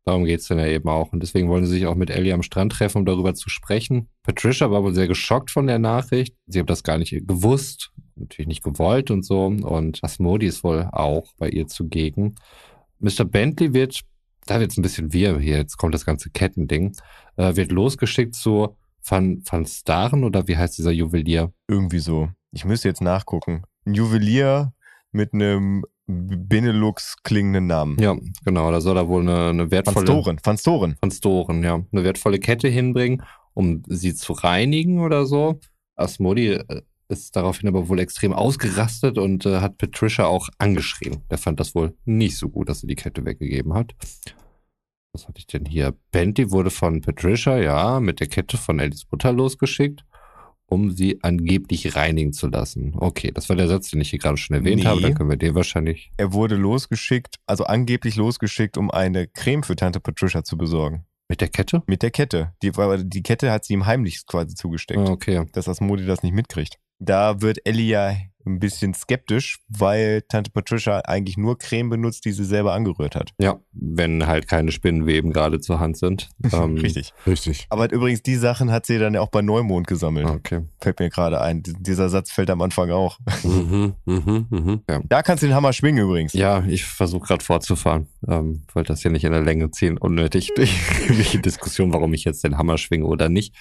Darum 0.04 0.26
geht's 0.26 0.48
dann 0.48 0.60
ja 0.60 0.68
eben 0.68 0.90
auch. 0.90 1.14
Und 1.14 1.24
deswegen 1.24 1.48
wollen 1.48 1.66
sie 1.66 1.72
sich 1.72 1.86
auch 1.86 1.96
mit 1.96 2.10
Ellie 2.10 2.34
am 2.34 2.44
Strand 2.44 2.74
treffen, 2.74 2.98
um 2.98 3.06
darüber 3.06 3.34
zu 3.34 3.50
sprechen. 3.50 4.10
Patricia 4.24 4.72
war 4.72 4.84
wohl 4.84 4.94
sehr 4.94 5.08
geschockt 5.08 5.52
von 5.52 5.68
der 5.68 5.80
Nachricht. 5.80 6.36
Sie 6.48 6.60
hat 6.60 6.70
das 6.70 6.84
gar 6.84 6.98
nicht 6.98 7.12
gewusst. 7.28 7.92
natürlich 8.16 8.48
nicht 8.48 8.64
gewollt 8.64 9.10
und 9.10 9.24
so. 9.24 9.46
Und 9.46 10.04
Asmodi 10.04 10.48
ist 10.48 10.66
wohl 10.66 10.90
auch 10.92 11.28
bei 11.38 11.50
ihr 11.50 11.68
zugegen. 11.68 12.36
Mr. 13.02 13.26
Bentley 13.26 13.74
wird, 13.74 14.02
da 14.46 14.60
wird 14.60 14.72
es 14.72 14.78
ein 14.78 14.82
bisschen 14.82 15.14
wir 15.14 15.40
hier, 15.40 15.58
jetzt 15.58 15.78
kommt 15.78 15.94
das 15.94 16.06
ganze 16.06 16.30
Kettending, 16.30 16.96
äh, 17.36 17.56
wird 17.56 17.72
losgeschickt 17.72 18.36
zu 18.36 18.76
Van, 19.04 19.42
Van 19.50 19.66
Staren 19.66 20.24
oder 20.24 20.48
wie 20.48 20.58
heißt 20.58 20.78
dieser 20.78 20.92
Juwelier? 20.92 21.52
Irgendwie 21.68 22.00
so. 22.00 22.30
Ich 22.52 22.66
müsste 22.66 22.88
jetzt 22.88 23.02
nachgucken. 23.02 23.64
Ein 23.86 23.96
Juwelier 23.96 24.74
mit 25.12 25.34
einem 25.34 25.84
Benelux 26.06 27.16
klingenden 27.24 27.68
Namen. 27.68 27.98
Ja, 28.00 28.16
genau, 28.46 28.72
da 28.72 28.82
soll 28.82 28.98
er 28.98 29.08
wohl 29.08 29.22
eine, 29.22 29.50
eine 29.50 29.64
Van 29.64 29.72
wertvolle... 29.72 30.06
Storen. 30.06 30.40
Van 30.44 30.58
Storen. 30.58 30.96
Van 31.02 31.12
Storen, 31.12 31.64
ja. 31.64 31.84
Eine 31.92 32.04
wertvolle 32.04 32.40
Kette 32.40 32.68
hinbringen, 32.68 33.24
um 33.54 33.84
sie 33.88 34.14
zu 34.14 34.34
reinigen 34.34 35.00
oder 35.00 35.26
so. 35.26 35.60
Asmodi 35.96 36.54
äh, 36.54 36.82
ist 37.20 37.36
daraufhin 37.36 37.68
aber 37.68 37.90
wohl 37.90 38.00
extrem 38.00 38.34
ausgerastet 38.34 39.18
und 39.18 39.46
äh, 39.46 39.60
hat 39.60 39.78
Patricia 39.78 40.26
auch 40.26 40.50
angeschrien. 40.58 41.22
Der 41.30 41.38
fand 41.38 41.60
das 41.60 41.76
wohl 41.76 41.96
nicht 42.06 42.38
so 42.38 42.50
gut, 42.50 42.70
dass 42.70 42.80
sie 42.80 42.88
die 42.88 42.96
Kette 42.96 43.26
weggegeben 43.26 43.74
hat. 43.74 43.94
Was 45.14 45.28
hatte 45.28 45.40
ich 45.40 45.48
denn 45.48 45.66
hier? 45.66 45.94
Bentley 46.12 46.52
wurde 46.52 46.70
von 46.70 47.02
Patricia, 47.02 47.58
ja, 47.60 48.00
mit 48.00 48.20
der 48.22 48.28
Kette 48.28 48.58
von 48.58 48.80
Alice 48.80 49.06
Mutter 49.12 49.34
losgeschickt, 49.34 50.06
um 50.68 50.92
sie 50.92 51.22
angeblich 51.22 51.96
reinigen 51.98 52.32
zu 52.32 52.48
lassen. 52.48 52.94
Okay, 52.98 53.32
das 53.34 53.50
war 53.50 53.58
der 53.58 53.68
Satz, 53.68 53.90
den 53.90 54.00
ich 54.00 54.10
hier 54.12 54.20
gerade 54.20 54.38
schon 54.38 54.56
erwähnt 54.56 54.84
Nee. 54.84 54.88
habe. 54.88 55.02
Dann 55.02 55.14
können 55.16 55.30
wir 55.30 55.36
den 55.38 55.54
wahrscheinlich. 55.54 56.12
Er 56.16 56.32
wurde 56.32 56.56
losgeschickt, 56.56 57.36
also 57.46 57.66
angeblich 57.66 58.16
losgeschickt, 58.16 58.78
um 58.78 58.90
eine 58.90 59.28
Creme 59.28 59.64
für 59.64 59.76
Tante 59.76 60.00
Patricia 60.00 60.46
zu 60.46 60.58
besorgen. 60.58 61.06
Mit 61.28 61.42
der 61.42 61.50
Kette? 61.50 61.82
Mit 61.88 62.04
der 62.04 62.12
Kette. 62.12 62.54
Die, 62.62 62.72
die 63.06 63.24
Kette 63.24 63.52
hat 63.52 63.66
sie 63.66 63.74
ihm 63.74 63.86
heimlich 63.86 64.26
quasi 64.26 64.54
zugesteckt, 64.56 65.00
Ah, 65.00 65.12
Okay. 65.12 65.46
dass 65.54 65.68
Asmodi 65.70 66.06
das 66.06 66.24
nicht 66.24 66.34
mitkriegt. 66.34 66.78
Da 67.04 67.42
wird 67.42 67.58
Ellie 67.66 67.88
ja 67.88 68.16
ein 68.46 68.60
bisschen 68.60 68.94
skeptisch, 68.94 69.60
weil 69.68 70.24
Tante 70.24 70.52
Patricia 70.52 71.00
eigentlich 71.00 71.38
nur 71.38 71.58
Creme 71.58 71.90
benutzt, 71.90 72.26
die 72.26 72.32
sie 72.32 72.46
selber 72.46 72.74
angerührt 72.74 73.16
hat. 73.16 73.32
Ja, 73.40 73.60
wenn 73.72 74.28
halt 74.28 74.48
keine 74.48 74.72
Spinnenweben 74.72 75.32
gerade 75.32 75.60
zur 75.60 75.80
Hand 75.80 75.98
sind. 75.98 76.30
Ähm, 76.54 76.76
Richtig. 76.78 77.14
Richtig. 77.26 77.66
Aber 77.70 77.90
übrigens, 77.92 78.24
die 78.24 78.36
Sachen 78.36 78.72
hat 78.72 78.86
sie 78.86 79.00
dann 79.00 79.14
ja 79.14 79.22
auch 79.22 79.30
bei 79.30 79.42
Neumond 79.42 79.88
gesammelt. 79.88 80.26
Okay. 80.28 80.66
Fällt 80.82 81.00
mir 81.00 81.10
gerade 81.10 81.40
ein. 81.40 81.64
Dieser 81.64 82.10
Satz 82.10 82.30
fällt 82.30 82.50
am 82.50 82.62
Anfang 82.62 82.92
auch. 82.92 83.20
Mhm, 83.44 83.94
mhm, 84.06 84.48
mhm. 84.50 84.82
Da 85.08 85.24
kannst 85.24 85.44
du 85.44 85.48
den 85.48 85.56
Hammer 85.56 85.72
schwingen 85.72 86.04
übrigens. 86.04 86.34
Ja, 86.34 86.64
ich 86.68 86.84
versuche 86.84 87.28
gerade 87.28 87.44
fortzufahren. 87.44 88.08
Ähm, 88.28 88.64
wollte 88.74 88.92
das 88.92 89.02
hier 89.02 89.12
nicht 89.12 89.24
in 89.24 89.32
der 89.32 89.44
Länge 89.44 89.72
ziehen. 89.72 89.98
Unnötig. 89.98 90.52
Welche 90.58 91.40
Diskussion, 91.40 91.94
warum 91.94 92.14
ich 92.14 92.26
jetzt 92.26 92.44
den 92.44 92.58
Hammer 92.58 92.78
schwinge 92.78 93.06
oder 93.06 93.30
nicht. 93.30 93.56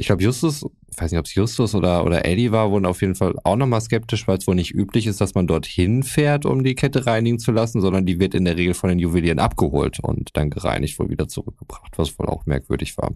Ich 0.00 0.06
glaube, 0.06 0.22
Justus, 0.22 0.64
ich 0.90 1.00
weiß 1.00 1.10
nicht, 1.10 1.18
ob 1.18 1.26
es 1.26 1.34
Justus 1.34 1.74
oder, 1.74 2.04
oder 2.06 2.24
Eddie 2.24 2.50
war, 2.52 2.70
wurden 2.70 2.86
auf 2.86 3.02
jeden 3.02 3.14
Fall 3.14 3.34
auch 3.44 3.56
nochmal 3.56 3.82
skeptisch, 3.82 4.26
weil 4.26 4.38
es 4.38 4.46
wohl 4.46 4.54
nicht 4.54 4.74
üblich 4.74 5.06
ist, 5.06 5.20
dass 5.20 5.34
man 5.34 5.46
dorthin 5.46 6.02
fährt, 6.02 6.46
um 6.46 6.64
die 6.64 6.74
Kette 6.74 7.06
reinigen 7.06 7.38
zu 7.38 7.52
lassen, 7.52 7.82
sondern 7.82 8.06
die 8.06 8.18
wird 8.18 8.34
in 8.34 8.46
der 8.46 8.56
Regel 8.56 8.72
von 8.72 8.88
den 8.88 8.98
Juwelieren 8.98 9.38
abgeholt 9.38 10.00
und 10.00 10.30
dann 10.32 10.48
gereinigt 10.48 10.98
wohl 10.98 11.10
wieder 11.10 11.28
zurückgebracht, 11.28 11.92
was 11.98 12.18
wohl 12.18 12.26
auch 12.26 12.46
merkwürdig 12.46 12.96
war. 12.96 13.12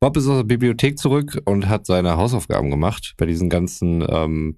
Bob 0.00 0.16
ist 0.16 0.26
aus 0.26 0.38
der 0.38 0.44
Bibliothek 0.44 0.98
zurück 0.98 1.42
und 1.44 1.68
hat 1.68 1.84
seine 1.84 2.16
Hausaufgaben 2.16 2.70
gemacht. 2.70 3.12
Bei 3.18 3.26
diesen 3.26 3.50
ganzen 3.50 4.02
ähm, 4.08 4.56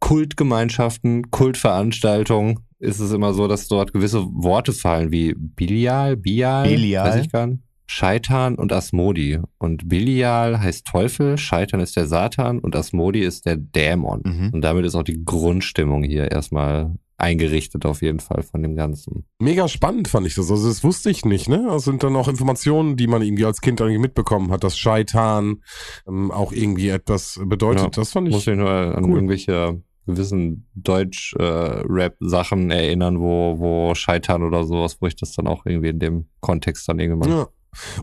Kultgemeinschaften, 0.00 1.30
Kultveranstaltungen 1.30 2.60
ist 2.78 3.00
es 3.00 3.12
immer 3.12 3.32
so, 3.32 3.48
dass 3.48 3.66
dort 3.68 3.94
gewisse 3.94 4.26
Worte 4.26 4.74
fallen 4.74 5.10
wie 5.10 5.34
Bilial, 5.34 6.18
Bial, 6.18 6.68
Belial. 6.68 7.08
weiß 7.08 7.24
ich 7.24 7.32
gar 7.32 7.46
nicht. 7.46 7.62
Scheitan 7.86 8.54
und 8.54 8.72
Asmodi. 8.72 9.40
Und 9.58 9.88
Bilial 9.88 10.60
heißt 10.60 10.86
Teufel, 10.86 11.38
Scheitan 11.38 11.80
ist 11.80 11.96
der 11.96 12.06
Satan 12.06 12.58
und 12.58 12.74
Asmodi 12.74 13.20
ist 13.20 13.46
der 13.46 13.56
Dämon. 13.56 14.22
Mhm. 14.24 14.50
Und 14.52 14.60
damit 14.62 14.84
ist 14.84 14.94
auch 14.94 15.02
die 15.02 15.24
Grundstimmung 15.24 16.02
hier 16.02 16.30
erstmal 16.30 16.94
eingerichtet 17.22 17.86
auf 17.86 18.02
jeden 18.02 18.18
Fall 18.20 18.42
von 18.42 18.62
dem 18.62 18.74
Ganzen. 18.74 19.24
Mega 19.38 19.68
spannend 19.68 20.08
fand 20.08 20.26
ich 20.26 20.34
das. 20.34 20.50
Also 20.50 20.66
das 20.68 20.82
wusste 20.82 21.08
ich 21.10 21.24
nicht, 21.24 21.48
ne? 21.48 21.64
Das 21.68 21.84
sind 21.84 22.02
dann 22.02 22.16
auch 22.16 22.26
Informationen, 22.26 22.96
die 22.96 23.06
man 23.06 23.22
irgendwie 23.22 23.44
als 23.44 23.60
Kind 23.60 23.78
irgendwie 23.80 24.00
mitbekommen 24.00 24.50
hat, 24.50 24.64
dass 24.64 24.76
Scheitan 24.76 25.62
ähm, 26.08 26.32
auch 26.32 26.52
irgendwie 26.52 26.88
etwas 26.88 27.40
bedeutet. 27.44 27.84
Ja, 27.84 27.90
das 27.90 28.10
fand 28.10 28.28
Muss 28.28 28.40
ich. 28.40 28.48
mich 28.48 28.56
nur 28.58 28.70
an 28.70 29.04
cool. 29.04 29.14
irgendwelche 29.14 29.80
gewissen 30.04 30.66
Deutsch-Rap-Sachen 30.74 32.72
erinnern, 32.72 33.20
wo, 33.20 33.58
wo 33.58 33.94
Scheitan 33.94 34.42
oder 34.42 34.64
sowas, 34.64 34.96
wo 35.00 35.06
ich 35.06 35.14
das 35.14 35.32
dann 35.32 35.46
auch 35.46 35.64
irgendwie 35.64 35.90
in 35.90 36.00
dem 36.00 36.26
Kontext 36.40 36.88
dann 36.88 36.98
irgendwann. 36.98 37.30
Ja. 37.30 37.46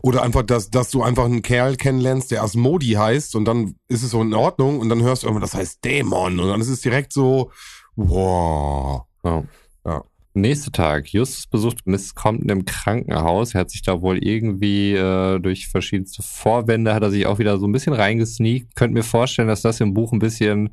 Oder 0.02 0.22
einfach, 0.22 0.42
dass, 0.42 0.70
dass 0.70 0.90
du 0.90 1.02
einfach 1.02 1.24
einen 1.24 1.42
Kerl 1.42 1.76
kennenlernst, 1.76 2.30
der 2.30 2.42
Asmodi 2.42 2.92
heißt 2.92 3.36
und 3.36 3.44
dann 3.44 3.76
ist 3.88 4.02
es 4.02 4.10
so 4.10 4.20
in 4.22 4.34
Ordnung 4.34 4.80
und 4.80 4.88
dann 4.88 5.02
hörst 5.02 5.22
du 5.22 5.26
irgendwann, 5.26 5.42
das 5.42 5.54
heißt 5.54 5.84
Dämon 5.84 6.40
und 6.40 6.48
dann 6.48 6.60
ist 6.60 6.68
es 6.68 6.80
direkt 6.80 7.12
so, 7.12 7.50
wow. 7.96 9.02
Ja. 9.24 9.44
Ja. 9.84 10.04
Nächster 10.32 10.70
Tag. 10.70 11.08
Justus 11.12 11.46
besucht 11.46 11.86
Miss 11.86 12.14
Compton 12.14 12.48
im 12.50 12.64
Krankenhaus. 12.64 13.54
Er 13.54 13.60
hat 13.60 13.70
sich 13.70 13.82
da 13.82 14.00
wohl 14.00 14.18
irgendwie 14.18 14.94
äh, 14.94 15.40
durch 15.40 15.68
verschiedenste 15.68 16.22
Vorwände 16.22 16.94
hat 16.94 17.02
er 17.02 17.10
sich 17.10 17.26
auch 17.26 17.38
wieder 17.38 17.58
so 17.58 17.66
ein 17.66 17.72
bisschen 17.72 17.92
reingesneakt. 17.92 18.76
Könnt 18.76 18.94
mir 18.94 19.02
vorstellen, 19.02 19.48
dass 19.48 19.62
das 19.62 19.80
im 19.80 19.92
Buch 19.92 20.12
ein 20.12 20.20
bisschen 20.20 20.70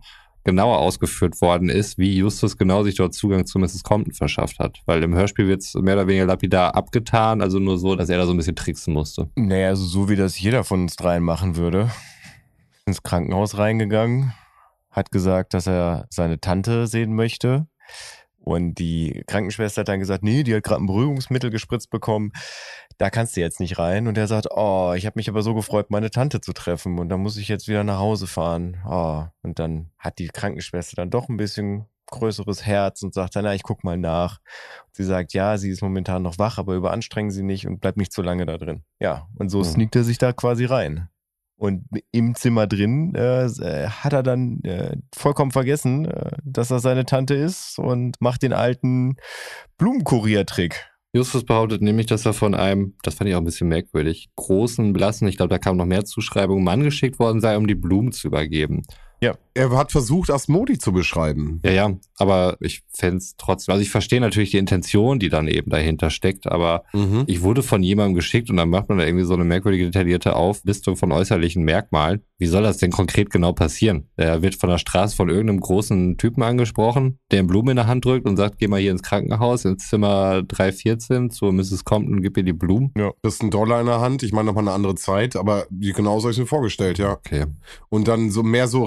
genauer 0.48 0.78
ausgeführt 0.78 1.42
worden 1.42 1.68
ist, 1.68 1.98
wie 1.98 2.16
Justus 2.16 2.58
genau 2.58 2.82
sich 2.82 2.96
dort 2.96 3.14
Zugang 3.14 3.46
zu 3.46 3.60
Mrs. 3.60 3.84
Compton 3.84 4.14
verschafft 4.14 4.60
hat. 4.60 4.80
Weil 4.86 5.04
im 5.04 5.14
Hörspiel 5.14 5.46
wird 5.46 5.62
es 5.62 5.74
mehr 5.74 5.96
oder 5.96 6.08
weniger 6.08 6.26
lapidar 6.26 6.74
abgetan, 6.74 7.42
also 7.42 7.60
nur 7.60 7.78
so, 7.78 7.98
dass 7.98 8.08
er 8.08 8.18
da 8.18 8.26
so 8.26 8.32
ein 8.32 8.38
bisschen 8.38 8.56
tricksen 8.56 8.94
musste. 8.94 9.30
Naja, 9.36 9.68
also 9.68 9.84
so 9.84 10.08
wie 10.08 10.16
das 10.16 10.40
jeder 10.40 10.64
von 10.64 10.84
uns 10.84 10.96
dreien 10.96 11.22
machen 11.22 11.58
würde. 11.58 11.92
Ins 12.86 13.04
Krankenhaus 13.04 13.58
reingegangen, 13.58 14.32
hat 14.90 15.12
gesagt, 15.12 15.54
dass 15.54 15.68
er 15.68 16.08
seine 16.10 16.40
Tante 16.40 16.88
sehen 16.88 17.14
möchte. 17.14 17.68
Und 18.40 18.76
die 18.76 19.26
Krankenschwester 19.28 19.82
hat 19.82 19.90
dann 19.90 20.00
gesagt, 20.00 20.24
nee, 20.24 20.44
die 20.44 20.56
hat 20.56 20.64
gerade 20.64 20.82
ein 20.82 20.88
Beruhigungsmittel 20.88 21.50
gespritzt 21.50 21.90
bekommen. 21.90 22.32
Da 22.98 23.10
kannst 23.12 23.36
du 23.38 23.42
jetzt 23.42 23.60
nicht 23.60 23.78
rein. 23.78 24.08
Und 24.08 24.18
er 24.18 24.28
sagt, 24.28 24.48
oh, 24.52 24.94
ich 24.96 25.06
habe 25.06 25.18
mich 25.18 25.30
aber 25.30 25.42
so 25.44 25.54
gefreut, 25.54 25.92
meine 25.92 26.10
Tante 26.10 26.42
zu 26.42 26.54
treffen. 26.54 26.98
Und 27.00 27.10
dann 27.10 27.22
muss 27.22 27.38
ich 27.38 27.48
jetzt 27.48 27.68
wieder 27.68 27.84
nach 27.84 28.00
Hause 28.00 28.26
fahren. 28.28 28.78
Oh. 28.88 29.26
Und 29.44 29.60
dann 29.60 29.92
hat 30.00 30.18
die 30.20 30.28
Krankenschwester 30.28 30.96
dann 30.96 31.10
doch 31.12 31.30
ein 31.30 31.38
bisschen 31.38 31.86
größeres 32.10 32.66
Herz 32.66 33.04
und 33.04 33.14
sagt 33.14 33.36
dann, 33.36 33.44
na, 33.44 33.54
ich 33.54 33.64
guck 33.64 33.84
mal 33.84 33.98
nach. 33.98 34.40
Sie 34.94 35.04
sagt, 35.04 35.34
ja, 35.34 35.58
sie 35.58 35.70
ist 35.70 35.82
momentan 35.82 36.24
noch 36.24 36.40
wach, 36.40 36.58
aber 36.58 36.74
überanstrengen 36.76 37.32
sie 37.32 37.44
nicht 37.44 37.68
und 37.68 37.82
bleibt 37.82 37.98
nicht 37.98 38.14
zu 38.14 38.22
lange 38.22 38.46
da 38.46 38.58
drin. 38.58 38.84
Ja, 39.00 39.28
und 39.36 39.50
so 39.50 39.60
Mhm. 39.60 39.64
sneakt 39.66 39.96
er 39.98 40.04
sich 40.04 40.18
da 40.18 40.32
quasi 40.34 40.66
rein. 40.66 41.10
Und 41.60 41.86
im 42.12 42.36
Zimmer 42.36 42.66
drin 42.68 43.14
äh, 43.16 43.50
hat 43.90 44.14
er 44.14 44.24
dann 44.24 44.62
äh, 44.64 44.96
vollkommen 45.14 45.52
vergessen, 45.52 46.06
äh, 46.06 46.38
dass 46.44 46.72
er 46.72 46.80
seine 46.80 47.06
Tante 47.06 47.34
ist 47.34 47.78
und 47.80 48.22
macht 48.22 48.42
den 48.44 48.54
alten 48.54 49.18
Blumenkuriertrick. 49.78 50.86
Justus 51.18 51.44
behauptet 51.44 51.82
nämlich, 51.82 52.06
dass 52.06 52.26
er 52.26 52.34
von 52.34 52.54
einem, 52.54 52.94
das 53.04 53.16
fand 53.16 53.30
ich 53.30 53.36
auch 53.36 53.42
ein 53.42 53.46
bisschen 53.46 53.68
merkwürdig, 53.68 54.30
großen, 54.36 54.94
blassen, 54.94 55.28
ich 55.28 55.38
glaube, 55.38 55.50
da 55.50 55.58
kamen 55.58 55.78
noch 55.78 55.86
mehr 55.86 56.06
Zuschreibungen, 56.06 56.64
Mann 56.64 56.84
geschickt 56.84 57.20
worden 57.20 57.42
sei, 57.42 57.58
um 57.58 57.68
die 57.68 57.76
Blumen 57.76 58.12
zu 58.12 58.28
übergeben. 58.28 58.84
Er 59.58 59.72
hat 59.72 59.92
versucht, 59.92 60.30
Asmodi 60.30 60.78
zu 60.78 60.92
beschreiben. 60.92 61.60
Ja, 61.66 61.72
ja, 61.72 61.92
aber 62.18 62.58
ich 62.60 62.84
fände 62.94 63.18
es 63.18 63.36
trotzdem, 63.38 63.74
also 63.74 63.82
ich 63.82 63.90
verstehe 63.90 64.22
natürlich 64.22 64.52
die 64.52 64.58
Intention, 64.58 65.20
die 65.20 65.30
dann 65.30 65.48
eben 65.48 65.70
dahinter 65.72 66.10
steckt, 66.10 66.48
aber 66.48 66.84
Mhm. 66.94 67.24
ich 67.28 67.42
wurde 67.42 67.64
von 67.64 67.82
jemandem 67.84 68.16
geschickt 68.16 68.50
und 68.50 68.58
dann 68.58 68.70
macht 68.70 68.90
man 68.90 68.98
da 69.00 69.06
irgendwie 69.06 69.26
so 69.26 69.34
eine 69.34 69.44
merkwürdige 69.46 69.86
detaillierte 69.86 70.36
Auflistung 70.36 70.96
von 70.96 71.12
äußerlichen 71.12 71.64
Merkmalen. 71.64 72.22
Wie 72.38 72.46
soll 72.48 72.64
das 72.64 72.78
denn 72.78 72.92
konkret 72.92 73.30
genau 73.32 73.52
passieren? 73.54 74.10
Er 74.16 74.42
wird 74.44 74.56
von 74.56 74.70
der 74.70 74.78
Straße 74.78 75.16
von 75.16 75.30
irgendeinem 75.30 75.60
großen 75.60 76.18
Typen 76.18 76.44
angesprochen, 76.44 77.18
der 77.32 77.40
ihm 77.40 77.48
Blumen 77.48 77.70
in 77.72 77.76
der 77.78 77.88
Hand 77.88 78.06
drückt 78.06 78.28
und 78.28 78.38
sagt, 78.38 78.60
geh 78.60 78.68
mal 78.68 78.80
hier 78.80 78.92
ins 78.92 79.02
Krankenhaus, 79.02 79.66
ins 79.66 79.88
Zimmer 79.90 80.44
314 80.44 81.30
zu 81.32 81.46
Mrs. 81.52 81.84
Compton, 81.84 82.22
gib 82.22 82.38
ihr 82.38 82.44
die 82.44 82.54
Blumen. 82.54 82.92
Das 83.24 83.36
ist 83.36 83.44
ein 83.44 83.50
Dollar 83.52 83.80
in 83.80 83.88
der 83.88 84.00
Hand. 84.02 84.22
Ich 84.24 84.32
meine 84.34 84.46
nochmal 84.46 84.64
eine 84.66 84.74
andere 84.74 84.96
Zeit, 84.96 85.36
aber 85.36 85.66
die 85.70 85.94
genau 85.94 86.20
so 86.20 86.26
habe 86.26 86.34
ich 86.34 86.40
mir 86.40 86.46
vorgestellt, 86.46 86.98
ja. 87.00 87.12
Okay. 87.14 87.46
Und 87.90 88.08
dann 88.08 88.30
so 88.32 88.44
mehr 88.44 88.68
so 88.68 88.86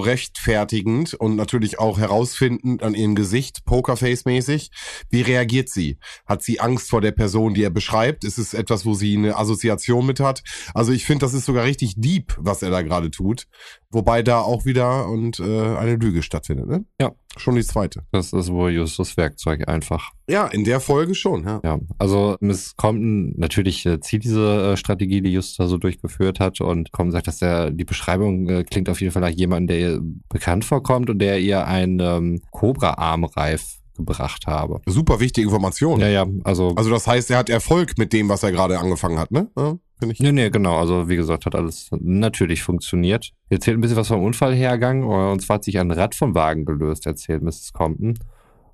rechtfertigend 0.61 1.13
und 1.13 1.35
natürlich 1.35 1.79
auch 1.79 1.97
herausfindend 1.97 2.83
an 2.83 2.93
ihrem 2.93 3.15
Gesicht, 3.15 3.65
Pokerface-mäßig. 3.65 4.69
Wie 5.09 5.21
reagiert 5.21 5.69
sie? 5.69 5.97
Hat 6.25 6.43
sie 6.43 6.59
Angst 6.59 6.89
vor 6.89 7.01
der 7.01 7.11
Person, 7.11 7.53
die 7.53 7.63
er 7.63 7.69
beschreibt? 7.69 8.23
Ist 8.23 8.37
es 8.37 8.53
etwas, 8.53 8.85
wo 8.85 8.93
sie 8.93 9.17
eine 9.17 9.37
Assoziation 9.37 10.05
mit 10.05 10.19
hat? 10.19 10.43
Also 10.73 10.91
ich 10.91 11.05
finde, 11.05 11.25
das 11.25 11.33
ist 11.33 11.45
sogar 11.45 11.65
richtig 11.65 11.95
deep, 11.97 12.35
was 12.37 12.61
er 12.61 12.69
da 12.69 12.81
gerade 12.81 13.11
tut. 13.11 13.47
Wobei 13.89 14.23
da 14.23 14.39
auch 14.39 14.65
wieder 14.65 15.07
und 15.07 15.39
äh, 15.39 15.75
eine 15.75 15.95
Lüge 15.95 16.23
stattfindet, 16.23 16.67
ne? 16.67 16.85
Ja. 16.99 17.11
Schon 17.37 17.55
die 17.55 17.63
zweite. 17.63 18.03
Das 18.11 18.33
ist 18.33 18.51
wohl 18.51 18.71
Justus 18.71 19.15
Werkzeug 19.15 19.67
einfach. 19.67 20.11
Ja, 20.27 20.47
in 20.47 20.63
der 20.63 20.79
Folge 20.79 21.15
schon, 21.15 21.45
ja. 21.45 21.61
Ja, 21.63 21.79
also 21.97 22.35
Miss 22.41 22.75
Compton 22.75 23.33
natürlich 23.37 23.85
äh, 23.85 23.99
zieht 24.01 24.23
diese 24.23 24.73
äh, 24.73 24.77
Strategie, 24.77 25.21
die 25.21 25.31
Justus 25.33 25.57
da 25.57 25.67
so 25.67 25.77
durchgeführt 25.77 26.39
hat 26.39 26.59
und 26.61 26.91
Compton 26.91 27.11
sagt, 27.11 27.27
dass 27.27 27.41
er 27.41 27.71
die 27.71 27.85
Beschreibung 27.85 28.49
äh, 28.49 28.63
klingt 28.63 28.89
auf 28.89 28.99
jeden 29.01 29.13
Fall 29.13 29.21
nach 29.21 29.29
jemandem, 29.29 29.67
der 29.67 29.79
ihr 29.79 30.01
bekannt 30.29 30.65
vorkommt 30.65 31.09
und 31.09 31.19
der 31.19 31.39
ihr 31.39 31.65
ein 31.65 31.99
ähm, 32.01 32.41
Cobra-Armreif 32.51 33.80
gebracht 33.95 34.47
habe. 34.47 34.81
Super 34.85 35.19
wichtige 35.19 35.45
Information. 35.45 35.99
Ja, 35.99 36.07
ja, 36.07 36.25
also, 36.43 36.73
Also 36.75 36.89
das 36.89 37.07
heißt, 37.07 37.31
er 37.31 37.37
hat 37.37 37.49
Erfolg 37.49 37.97
mit 37.97 38.13
dem, 38.13 38.29
was 38.29 38.43
er 38.43 38.51
gerade 38.51 38.79
angefangen 38.79 39.19
hat, 39.19 39.31
ne? 39.31 39.49
Ja. 39.57 39.77
finde 39.99 40.13
ich. 40.13 40.19
Nee, 40.19 40.31
nee, 40.31 40.49
genau. 40.49 40.77
Also 40.77 41.09
wie 41.09 41.15
gesagt, 41.15 41.45
hat 41.45 41.55
alles 41.55 41.89
natürlich 41.99 42.63
funktioniert. 42.63 43.31
Erzählt 43.49 43.77
ein 43.77 43.81
bisschen 43.81 43.97
was 43.97 44.07
vom 44.07 44.23
Unfallhergang. 44.23 45.03
Und 45.03 45.41
zwar 45.41 45.55
hat 45.55 45.63
sich 45.63 45.79
ein 45.79 45.91
Rad 45.91 46.15
vom 46.15 46.35
Wagen 46.35 46.65
gelöst, 46.65 47.05
erzählt 47.05 47.41
Mrs. 47.43 47.73
Compton. 47.73 48.17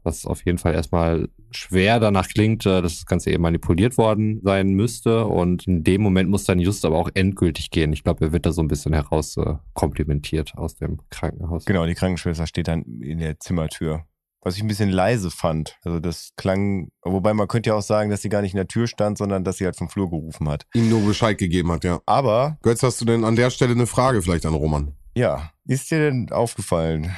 Was 0.03 0.25
auf 0.25 0.45
jeden 0.45 0.57
Fall 0.57 0.73
erstmal 0.73 1.27
schwer 1.51 1.99
danach 1.99 2.29
klingt, 2.29 2.65
äh, 2.65 2.81
dass 2.81 2.95
das 2.95 3.05
Ganze 3.05 3.29
eben 3.31 3.41
manipuliert 3.41 3.97
worden 3.97 4.39
sein 4.41 4.69
müsste. 4.69 5.25
Und 5.25 5.67
in 5.67 5.83
dem 5.83 6.01
Moment 6.01 6.29
muss 6.29 6.45
dann 6.45 6.59
Just 6.59 6.85
aber 6.85 6.97
auch 6.97 7.09
endgültig 7.13 7.71
gehen. 7.71 7.91
Ich 7.91 8.03
glaube, 8.05 8.25
er 8.25 8.31
wird 8.31 8.45
da 8.45 8.53
so 8.53 8.61
ein 8.61 8.69
bisschen 8.69 8.93
heraus 8.93 9.35
äh, 9.35 9.55
komplimentiert 9.73 10.53
aus 10.55 10.75
dem 10.75 10.99
Krankenhaus. 11.09 11.65
Genau, 11.65 11.85
die 11.85 11.93
Krankenschwester 11.93 12.47
steht 12.47 12.69
dann 12.69 12.83
in 13.01 13.19
der 13.19 13.37
Zimmertür. 13.39 14.05
Was 14.47 14.55
ich 14.55 14.63
ein 14.63 14.67
bisschen 14.69 14.89
leise 14.89 15.29
fand. 15.29 15.77
Also 15.83 15.99
das 15.99 16.29
klang, 16.37 16.87
wobei 17.03 17.33
man 17.33 17.49
könnte 17.49 17.71
ja 17.71 17.75
auch 17.75 17.81
sagen, 17.81 18.09
dass 18.09 18.21
sie 18.21 18.29
gar 18.29 18.41
nicht 18.41 18.53
in 18.53 18.57
der 18.57 18.69
Tür 18.69 18.87
stand, 18.87 19.17
sondern 19.17 19.43
dass 19.43 19.57
sie 19.57 19.65
halt 19.65 19.75
vom 19.75 19.89
Flur 19.89 20.09
gerufen 20.09 20.47
hat. 20.47 20.65
Ihm 20.73 20.87
nur 20.87 21.01
Bescheid 21.01 21.37
gegeben 21.37 21.69
hat, 21.69 21.83
ja. 21.83 21.99
Aber, 22.05 22.57
Götz, 22.61 22.81
hast 22.81 23.01
du 23.01 23.03
denn 23.03 23.25
an 23.25 23.35
der 23.35 23.49
Stelle 23.49 23.73
eine 23.73 23.87
Frage 23.87 24.21
vielleicht 24.21 24.45
an 24.45 24.53
Roman? 24.53 24.93
ja, 25.15 25.51
ist 25.65 25.91
dir 25.91 25.99
denn 25.99 26.31
aufgefallen, 26.31 27.13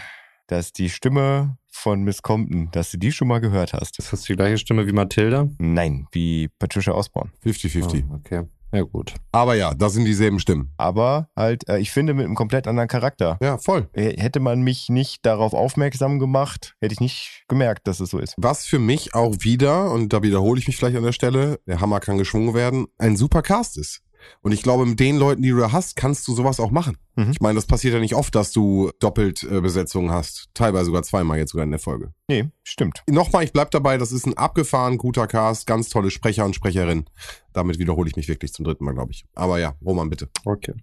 dass 0.47 0.73
die 0.73 0.89
Stimme 0.89 1.59
von 1.67 2.01
Miss 2.01 2.23
Compton, 2.23 2.71
dass 2.71 2.89
du 2.89 2.97
die 2.97 3.11
schon 3.11 3.27
mal 3.27 3.41
gehört 3.41 3.73
hast? 3.73 3.99
Ist 3.99 4.11
das 4.11 4.23
die 4.23 4.35
gleiche 4.35 4.57
Stimme 4.57 4.87
wie 4.87 4.91
Mathilda? 4.91 5.49
Nein, 5.59 6.07
wie 6.11 6.47
Patricia 6.47 6.93
Osborne. 6.93 7.29
50-50. 7.45 8.05
Ah, 8.09 8.15
okay. 8.15 8.43
Ja, 8.71 8.83
gut. 8.83 9.15
Aber 9.31 9.55
ja, 9.55 9.73
das 9.73 9.93
sind 9.93 10.05
dieselben 10.05 10.39
Stimmen. 10.39 10.73
Aber 10.77 11.29
halt, 11.35 11.67
äh, 11.67 11.79
ich 11.79 11.91
finde, 11.91 12.13
mit 12.13 12.25
einem 12.25 12.35
komplett 12.35 12.67
anderen 12.67 12.87
Charakter. 12.87 13.37
Ja, 13.41 13.57
voll. 13.57 13.89
Äh, 13.93 14.19
Hätte 14.19 14.39
man 14.39 14.61
mich 14.61 14.89
nicht 14.89 15.25
darauf 15.25 15.53
aufmerksam 15.53 16.19
gemacht, 16.19 16.75
hätte 16.81 16.93
ich 16.93 16.99
nicht 16.99 17.43
gemerkt, 17.47 17.87
dass 17.87 17.99
es 17.99 18.09
so 18.09 18.19
ist. 18.19 18.35
Was 18.37 18.65
für 18.65 18.79
mich 18.79 19.15
auch 19.15 19.35
wieder, 19.39 19.91
und 19.91 20.13
da 20.13 20.21
wiederhole 20.21 20.59
ich 20.59 20.67
mich 20.67 20.77
vielleicht 20.77 20.97
an 20.97 21.03
der 21.03 21.13
Stelle, 21.13 21.59
der 21.65 21.81
Hammer 21.81 21.99
kann 21.99 22.17
geschwungen 22.17 22.53
werden, 22.53 22.87
ein 22.97 23.17
super 23.17 23.41
Cast 23.41 23.77
ist. 23.77 24.01
Und 24.41 24.51
ich 24.51 24.61
glaube, 24.61 24.85
mit 24.85 24.99
den 24.99 25.17
Leuten, 25.17 25.41
die 25.41 25.49
du 25.49 25.57
da 25.57 25.71
hast, 25.71 25.95
kannst 25.95 26.27
du 26.27 26.33
sowas 26.33 26.59
auch 26.59 26.71
machen. 26.71 26.97
Mhm. 27.15 27.31
Ich 27.31 27.41
meine, 27.41 27.55
das 27.55 27.65
passiert 27.65 27.93
ja 27.93 27.99
nicht 27.99 28.15
oft, 28.15 28.33
dass 28.35 28.51
du 28.51 28.91
doppelt 28.99 29.43
äh, 29.43 29.61
Besetzungen 29.61 30.11
hast. 30.11 30.49
Teilweise 30.53 30.85
sogar 30.85 31.03
zweimal 31.03 31.37
jetzt 31.37 31.51
sogar 31.51 31.65
in 31.65 31.71
der 31.71 31.79
Folge. 31.79 32.13
Nee, 32.27 32.49
stimmt. 32.63 33.03
Nochmal, 33.09 33.43
ich 33.43 33.53
bleib 33.53 33.71
dabei, 33.71 33.97
das 33.97 34.11
ist 34.11 34.25
ein 34.25 34.37
abgefahren 34.37 34.97
guter 34.97 35.27
Cast, 35.27 35.67
ganz 35.67 35.89
tolle 35.89 36.11
Sprecher 36.11 36.45
und 36.45 36.55
Sprecherinnen. 36.55 37.05
Damit 37.53 37.79
wiederhole 37.79 38.09
ich 38.09 38.15
mich 38.15 38.27
wirklich 38.27 38.53
zum 38.53 38.65
dritten 38.65 38.85
Mal, 38.85 38.93
glaube 38.93 39.11
ich. 39.11 39.25
Aber 39.35 39.59
ja, 39.59 39.75
Roman, 39.83 40.09
bitte. 40.09 40.29
Okay. 40.45 40.73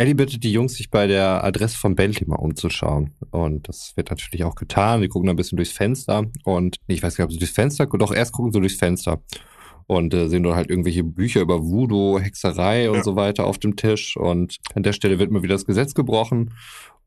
Ellie 0.00 0.14
bittet 0.14 0.44
die 0.44 0.52
Jungs, 0.52 0.74
sich 0.74 0.90
bei 0.90 1.08
der 1.08 1.42
Adresse 1.42 1.76
von 1.76 1.96
Bentley 1.96 2.24
mal 2.28 2.36
umzuschauen. 2.36 3.14
Und 3.32 3.68
das 3.68 3.96
wird 3.96 4.10
natürlich 4.10 4.44
auch 4.44 4.54
getan. 4.54 5.02
Die 5.02 5.08
gucken 5.08 5.28
ein 5.28 5.34
bisschen 5.34 5.56
durchs 5.56 5.72
Fenster. 5.72 6.24
Und 6.44 6.76
ich 6.86 7.02
weiß 7.02 7.16
gar 7.16 7.24
nicht, 7.24 7.30
ob 7.30 7.32
sie 7.32 7.40
durchs 7.40 7.54
Fenster, 7.54 7.86
doch 7.86 8.14
erst 8.14 8.32
gucken 8.32 8.52
sie 8.52 8.60
durchs 8.60 8.76
Fenster. 8.76 9.20
Und 9.88 10.12
äh, 10.12 10.28
sehen 10.28 10.42
dort 10.42 10.54
halt 10.56 10.68
irgendwelche 10.70 11.02
Bücher 11.02 11.40
über 11.40 11.64
Voodoo, 11.64 12.18
Hexerei 12.20 12.90
und 12.90 12.96
Ja. 12.98 13.02
so 13.02 13.16
weiter 13.16 13.46
auf 13.46 13.56
dem 13.58 13.74
Tisch. 13.74 14.16
Und 14.18 14.58
an 14.74 14.82
der 14.82 14.92
Stelle 14.92 15.18
wird 15.18 15.30
mal 15.30 15.42
wieder 15.42 15.54
das 15.54 15.64
Gesetz 15.64 15.94
gebrochen. 15.94 16.52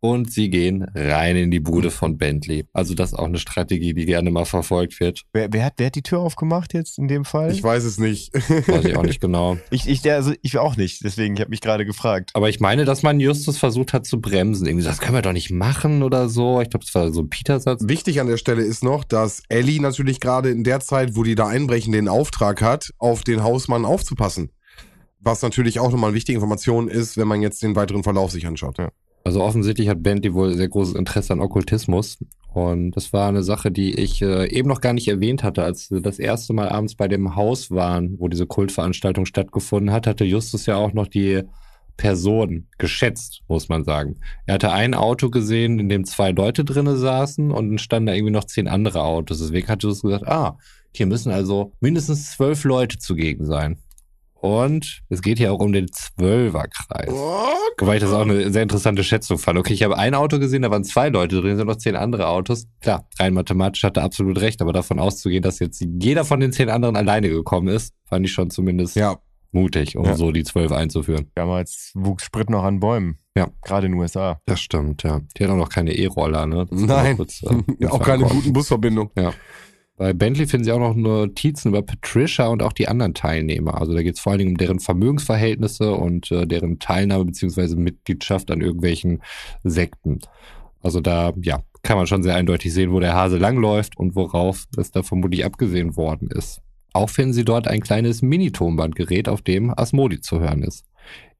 Und 0.03 0.31
sie 0.31 0.49
gehen 0.49 0.83
rein 0.95 1.35
in 1.35 1.51
die 1.51 1.59
Bude 1.59 1.91
von 1.91 2.17
Bentley. 2.17 2.65
Also 2.73 2.95
das 2.95 3.11
ist 3.11 3.19
auch 3.19 3.27
eine 3.27 3.37
Strategie, 3.37 3.93
die 3.93 4.05
gerne 4.05 4.31
mal 4.31 4.45
verfolgt 4.45 4.99
wird. 4.99 5.21
Wer, 5.31 5.53
wer, 5.53 5.65
hat, 5.65 5.73
wer 5.77 5.85
hat 5.85 5.95
die 5.95 6.01
Tür 6.01 6.21
aufgemacht 6.21 6.73
jetzt 6.73 6.97
in 6.97 7.07
dem 7.07 7.23
Fall? 7.23 7.51
Ich 7.51 7.61
weiß 7.61 7.83
es 7.83 7.99
nicht. 7.99 8.33
Weiß 8.33 8.83
ich 8.85 8.97
auch 8.97 9.03
nicht 9.03 9.21
genau. 9.21 9.59
ich, 9.69 9.87
ich, 9.87 10.11
also 10.11 10.33
ich 10.41 10.57
auch 10.57 10.75
nicht, 10.75 11.03
deswegen, 11.03 11.35
ich 11.35 11.41
habe 11.41 11.51
mich 11.51 11.61
gerade 11.61 11.85
gefragt. 11.85 12.31
Aber 12.33 12.49
ich 12.49 12.59
meine, 12.59 12.83
dass 12.83 13.03
man 13.03 13.19
Justus 13.19 13.59
versucht 13.59 13.93
hat 13.93 14.07
zu 14.07 14.19
bremsen. 14.19 14.65
Irgendwie, 14.65 14.83
das 14.83 14.97
können 14.97 15.13
wir 15.13 15.21
doch 15.21 15.33
nicht 15.33 15.51
machen 15.51 16.01
oder 16.01 16.29
so. 16.29 16.61
Ich 16.61 16.71
glaube, 16.71 16.83
das 16.83 16.95
war 16.95 17.11
so 17.13 17.21
ein 17.21 17.29
Peter-Satz. 17.29 17.83
Wichtig 17.87 18.19
an 18.19 18.27
der 18.27 18.37
Stelle 18.37 18.63
ist 18.63 18.83
noch, 18.83 19.03
dass 19.03 19.43
Ellie 19.49 19.79
natürlich 19.79 20.19
gerade 20.19 20.49
in 20.49 20.63
der 20.63 20.79
Zeit, 20.79 21.15
wo 21.15 21.21
die 21.21 21.35
da 21.35 21.45
einbrechen, 21.45 21.93
den 21.93 22.07
Auftrag 22.07 22.63
hat, 22.63 22.89
auf 22.97 23.23
den 23.23 23.43
Hausmann 23.43 23.85
aufzupassen. 23.85 24.49
Was 25.19 25.43
natürlich 25.43 25.79
auch 25.79 25.91
nochmal 25.91 26.07
eine 26.07 26.15
wichtige 26.15 26.37
Information 26.37 26.87
ist, 26.87 27.17
wenn 27.17 27.27
man 27.27 27.43
jetzt 27.43 27.61
den 27.61 27.75
weiteren 27.75 28.01
Verlauf 28.01 28.31
sich 28.31 28.47
anschaut. 28.47 28.79
Ja. 28.79 28.89
Also 29.23 29.41
offensichtlich 29.41 29.87
hat 29.87 30.03
Bentley 30.03 30.33
wohl 30.33 30.55
sehr 30.55 30.67
großes 30.69 30.95
Interesse 30.95 31.33
an 31.33 31.41
Okkultismus. 31.41 32.17
Und 32.53 32.91
das 32.91 33.13
war 33.13 33.29
eine 33.29 33.43
Sache, 33.43 33.71
die 33.71 33.93
ich 33.93 34.21
äh, 34.21 34.51
eben 34.51 34.67
noch 34.67 34.81
gar 34.81 34.93
nicht 34.93 35.07
erwähnt 35.07 35.43
hatte. 35.43 35.63
Als 35.63 35.89
wir 35.89 36.01
das 36.01 36.19
erste 36.19 36.53
Mal 36.53 36.69
abends 36.69 36.95
bei 36.95 37.07
dem 37.07 37.35
Haus 37.35 37.71
waren, 37.71 38.19
wo 38.19 38.27
diese 38.27 38.45
Kultveranstaltung 38.45 39.25
stattgefunden 39.25 39.91
hat, 39.91 40.05
hatte 40.07 40.25
Justus 40.25 40.65
ja 40.65 40.75
auch 40.75 40.93
noch 40.93 41.07
die 41.07 41.43
Person 41.95 42.67
geschätzt, 42.77 43.41
muss 43.47 43.69
man 43.69 43.83
sagen. 43.83 44.17
Er 44.47 44.55
hatte 44.55 44.71
ein 44.71 44.95
Auto 44.95 45.29
gesehen, 45.29 45.79
in 45.79 45.87
dem 45.87 46.03
zwei 46.03 46.31
Leute 46.31 46.65
drinne 46.65 46.97
saßen 46.97 47.51
und 47.51 47.69
dann 47.69 47.77
standen 47.77 48.07
da 48.07 48.13
irgendwie 48.13 48.33
noch 48.33 48.45
zehn 48.45 48.67
andere 48.67 49.03
Autos. 49.03 49.39
Deswegen 49.39 49.67
hat 49.67 49.83
Justus 49.83 50.01
gesagt, 50.01 50.27
ah, 50.27 50.57
hier 50.93 51.05
müssen 51.05 51.31
also 51.31 51.71
mindestens 51.79 52.31
zwölf 52.31 52.63
Leute 52.63 52.97
zugegen 52.97 53.45
sein. 53.45 53.77
Und 54.41 55.01
es 55.09 55.21
geht 55.21 55.37
hier 55.37 55.53
auch 55.53 55.59
um 55.59 55.71
den 55.71 55.87
Zwölferkreis. 55.91 57.09
Wobei 57.79 57.95
ich 57.95 58.01
das 58.01 58.11
auch 58.11 58.21
eine 58.21 58.51
sehr 58.51 58.63
interessante 58.63 59.03
Schätzung 59.03 59.37
fand. 59.37 59.59
Okay, 59.59 59.73
ich 59.73 59.83
habe 59.83 59.97
ein 59.97 60.15
Auto 60.15 60.39
gesehen, 60.39 60.63
da 60.63 60.71
waren 60.71 60.83
zwei 60.83 61.09
Leute 61.09 61.41
drin, 61.41 61.57
sind 61.57 61.67
noch 61.67 61.75
zehn 61.75 61.95
andere 61.95 62.27
Autos. 62.27 62.65
Klar, 62.81 63.07
rein 63.19 63.33
mathematisch 63.35 63.83
hatte 63.83 63.99
er 63.99 64.03
absolut 64.03 64.41
recht, 64.41 64.61
aber 64.61 64.73
davon 64.73 64.99
auszugehen, 64.99 65.43
dass 65.43 65.59
jetzt 65.59 65.85
jeder 66.01 66.25
von 66.25 66.39
den 66.39 66.51
zehn 66.51 66.69
anderen 66.69 66.95
alleine 66.95 67.29
gekommen 67.29 67.67
ist, 67.67 67.93
fand 68.05 68.25
ich 68.25 68.31
schon 68.33 68.49
zumindest 68.49 68.95
Ja, 68.95 69.17
mutig, 69.51 69.95
um 69.95 70.05
Ja. 70.05 70.15
so 70.15 70.31
die 70.31 70.43
zwölf 70.43 70.71
einzuführen. 70.71 71.29
Damals 71.35 71.91
wuchs 71.93 72.23
Sprit 72.23 72.49
noch 72.49 72.63
an 72.63 72.79
Bäumen. 72.79 73.19
Ja. 73.37 73.47
Gerade 73.63 73.85
in 73.85 73.93
den 73.93 74.01
USA. 74.01 74.39
Das 74.47 74.59
stimmt, 74.59 75.03
ja. 75.03 75.21
Die 75.37 75.43
hat 75.43 75.51
auch 75.51 75.55
noch 75.55 75.69
keine 75.69 75.93
E-Roller, 75.93 76.47
ne? 76.47 76.65
Das 76.69 76.81
Nein. 76.81 77.15
kurz, 77.15 77.43
äh, 77.43 77.85
auch 77.87 78.01
keine 78.01 78.23
guten 78.25 78.53
Busverbindungen. 78.53 79.11
Bei 80.01 80.13
Bentley 80.13 80.47
finden 80.47 80.63
sie 80.63 80.71
auch 80.71 80.79
noch 80.79 80.95
Notizen 80.95 81.67
über 81.67 81.83
Patricia 81.83 82.47
und 82.47 82.63
auch 82.63 82.73
die 82.73 82.87
anderen 82.87 83.13
Teilnehmer. 83.13 83.79
Also 83.79 83.93
da 83.93 84.01
geht 84.01 84.15
es 84.15 84.19
vor 84.19 84.31
allen 84.31 84.39
Dingen 84.39 84.51
um 84.53 84.57
deren 84.57 84.79
Vermögensverhältnisse 84.79 85.93
und 85.93 86.31
äh, 86.31 86.47
deren 86.47 86.79
Teilnahme 86.79 87.25
beziehungsweise 87.25 87.75
Mitgliedschaft 87.75 88.49
an 88.49 88.61
irgendwelchen 88.61 89.21
Sekten. 89.63 90.17
Also 90.81 91.01
da, 91.01 91.33
ja, 91.43 91.61
kann 91.83 91.97
man 91.97 92.07
schon 92.07 92.23
sehr 92.23 92.33
eindeutig 92.33 92.73
sehen, 92.73 92.91
wo 92.91 92.99
der 92.99 93.13
Hase 93.13 93.37
langläuft 93.37 93.95
und 93.95 94.15
worauf 94.15 94.65
es 94.75 94.89
da 94.89 95.03
vermutlich 95.03 95.45
abgesehen 95.45 95.95
worden 95.95 96.31
ist. 96.31 96.61
Auch 96.93 97.11
finden 97.11 97.33
sie 97.33 97.45
dort 97.45 97.67
ein 97.67 97.81
kleines 97.81 98.23
Mini-Tonbandgerät, 98.23 99.29
auf 99.29 99.43
dem 99.43 99.69
Asmodi 99.69 100.19
zu 100.19 100.39
hören 100.39 100.63
ist. 100.63 100.87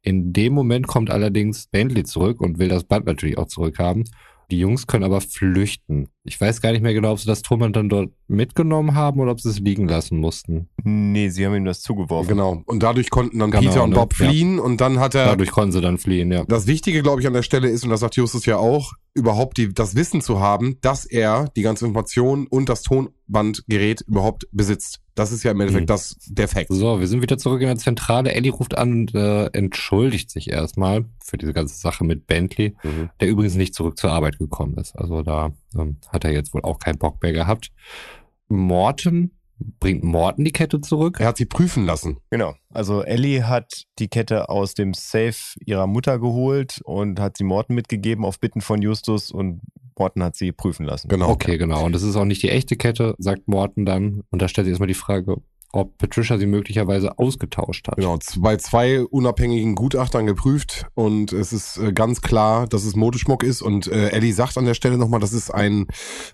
In 0.04 0.34
dem 0.34 0.54
Moment 0.54 0.86
kommt 0.86 1.10
allerdings 1.10 1.66
Bentley 1.66 2.04
zurück 2.04 2.40
und 2.40 2.60
will 2.60 2.68
das 2.68 2.84
Band 2.84 3.08
natürlich 3.08 3.40
auch 3.40 3.48
zurückhaben. 3.48 4.04
Die 4.52 4.60
Jungs 4.60 4.86
können 4.86 5.06
aber 5.06 5.22
flüchten. 5.22 6.10
Ich 6.24 6.40
weiß 6.40 6.60
gar 6.60 6.74
nicht 6.74 6.82
mehr 6.82 6.94
genau, 6.94 7.14
ob 7.14 7.20
sie 7.20 7.26
das 7.26 7.42
Tonband 7.42 7.78
dann 7.78 7.88
dort 7.88 8.12
mitgenommen 8.28 8.96
haben 8.96 9.22
oder 9.22 9.32
ob 9.32 9.40
sie 9.40 9.50
es 9.50 9.60
liegen 9.60 9.88
lassen 9.88 10.18
mussten. 10.20 10.68
Nee, 10.84 11.30
sie 11.30 11.46
haben 11.46 11.56
ihm 11.56 11.64
das 11.66 11.82
zugeworfen. 11.82 12.28
Genau. 12.28 12.62
Und 12.66 12.84
dadurch 12.84 13.10
konnten 13.10 13.40
dann 13.40 13.50
Genau, 13.50 13.64
Peter 13.64 13.84
und 13.84 13.92
ne? 13.92 13.96
Bob 13.96 14.14
Ja. 14.20 14.28
fliehen 14.28 14.60
und 14.60 14.82
dann 14.82 15.00
hat 15.00 15.16
er. 15.16 15.26
Dadurch 15.26 15.52
konnten 15.52 15.72
sie 15.72 15.80
dann 15.82 15.98
fliehen, 15.98 16.32
ja. 16.34 16.44
Das 16.50 16.68
Wichtige, 16.68 17.02
glaube 17.02 17.22
ich, 17.22 17.28
an 17.28 17.34
der 17.34 17.44
Stelle 17.44 17.70
ist, 17.70 17.86
und 17.86 17.90
das 17.92 18.02
sagt 18.02 18.18
Justus 18.18 18.46
ja 18.46 18.58
auch, 18.58 18.92
überhaupt 19.14 19.58
die, 19.58 19.74
das 19.74 19.96
Wissen 19.96 20.22
zu 20.22 20.40
haben, 20.42 20.78
dass 20.82 21.06
er 21.06 21.50
die 21.56 21.62
ganze 21.62 21.86
Information 21.86 22.46
und 22.48 22.68
das 22.70 22.82
Tonbandgerät 22.84 24.02
überhaupt 24.08 24.48
besitzt. 24.52 25.01
Das 25.16 25.32
ist 25.34 25.44
ja 25.44 25.52
im 25.52 25.60
Endeffekt 25.60 25.84
Mhm. 25.84 25.88
das, 25.88 26.16
der 26.28 26.48
Fact. 26.48 26.68
So, 26.70 27.00
wir 27.02 27.08
sind 27.08 27.22
wieder 27.22 27.38
zurück 27.38 27.62
in 27.62 27.68
der 27.68 27.78
Zentrale. 27.78 28.32
Ellie 28.34 28.52
ruft 28.52 28.78
an 28.78 28.92
und 28.94 29.16
äh, 29.16 29.48
entschuldigt 29.48 30.32
sich 30.32 30.50
erstmal 30.50 31.06
für 31.24 31.38
diese 31.38 31.52
ganze 31.54 31.76
Sache 31.76 32.04
mit 32.06 32.28
Bentley, 32.28 32.76
Mhm. 32.84 33.10
der 33.20 33.28
übrigens 33.28 33.56
nicht 33.56 33.74
zurück 33.76 33.98
zur 33.98 34.12
Arbeit 34.12 34.40
gekommen 34.40 34.76
ist. 34.78 34.96
Also 34.96 35.22
da 35.22 35.52
ähm, 35.78 35.98
hat 36.08 36.24
er 36.24 36.32
jetzt 36.32 36.54
wohl 36.54 36.62
auch 36.64 36.80
keinen 36.80 36.98
Bock 36.98 37.22
mehr 37.22 37.34
gehabt. 37.34 37.72
Morton 38.48 39.32
bringt 39.80 40.04
Morton 40.04 40.46
die 40.46 40.52
Kette 40.52 40.82
zurück. 40.82 41.18
Er 41.20 41.28
hat 41.28 41.38
sie 41.38 41.46
prüfen 41.46 41.86
lassen. 41.86 42.18
Genau. 42.30 42.56
Also 42.74 43.04
Ellie 43.04 43.48
hat 43.48 43.84
die 44.00 44.08
Kette 44.08 44.50
aus 44.50 44.74
dem 44.74 44.94
Safe 44.94 45.36
ihrer 45.66 45.88
Mutter 45.88 46.20
geholt 46.20 46.80
und 46.84 47.20
hat 47.20 47.38
sie 47.38 47.44
Morten 47.44 47.76
mitgegeben 47.76 48.26
auf 48.26 48.40
Bitten 48.40 48.62
von 48.62 48.82
Justus 48.82 49.32
und 49.32 49.62
Morten 49.98 50.24
hat 50.24 50.36
sie 50.36 50.52
prüfen 50.52 50.86
lassen. 50.86 51.10
Genau. 51.10 51.30
Okay, 51.30 51.58
genau. 51.58 51.86
Und 51.86 51.94
das 51.94 52.04
ist 52.04 52.16
auch 52.16 52.26
nicht 52.26 52.42
die 52.44 52.50
echte 52.50 52.76
Kette, 52.76 53.14
sagt 53.18 53.48
Morton 53.48 53.86
dann. 53.86 54.22
Und 54.32 54.42
da 54.42 54.48
stellt 54.48 54.66
sich 54.66 54.72
erstmal 54.72 54.88
die 54.88 54.94
Frage, 54.94 55.38
ob 55.74 55.98
Patricia 55.98 56.38
sie 56.38 56.46
möglicherweise 56.46 57.18
ausgetauscht 57.18 57.88
hat. 57.88 57.96
Genau, 57.96 58.18
bei 58.38 58.58
zwei 58.58 59.02
unabhängigen 59.02 59.76
Gutachtern 59.76 60.26
geprüft 60.26 60.86
und 60.96 61.34
es 61.34 61.54
ist 61.54 61.78
äh, 61.78 61.94
ganz 61.94 62.22
klar, 62.22 62.68
dass 62.68 62.84
es 62.84 62.96
Modeschmuck 62.96 63.44
ist 63.44 63.62
und 63.62 63.88
äh, 63.88 64.10
Ellie 64.10 64.34
sagt 64.34 64.58
an 64.58 64.66
der 64.66 64.74
Stelle 64.74 64.98
nochmal, 64.98 65.20
dass 65.20 65.34
es 65.34 65.50
ein 65.50 65.88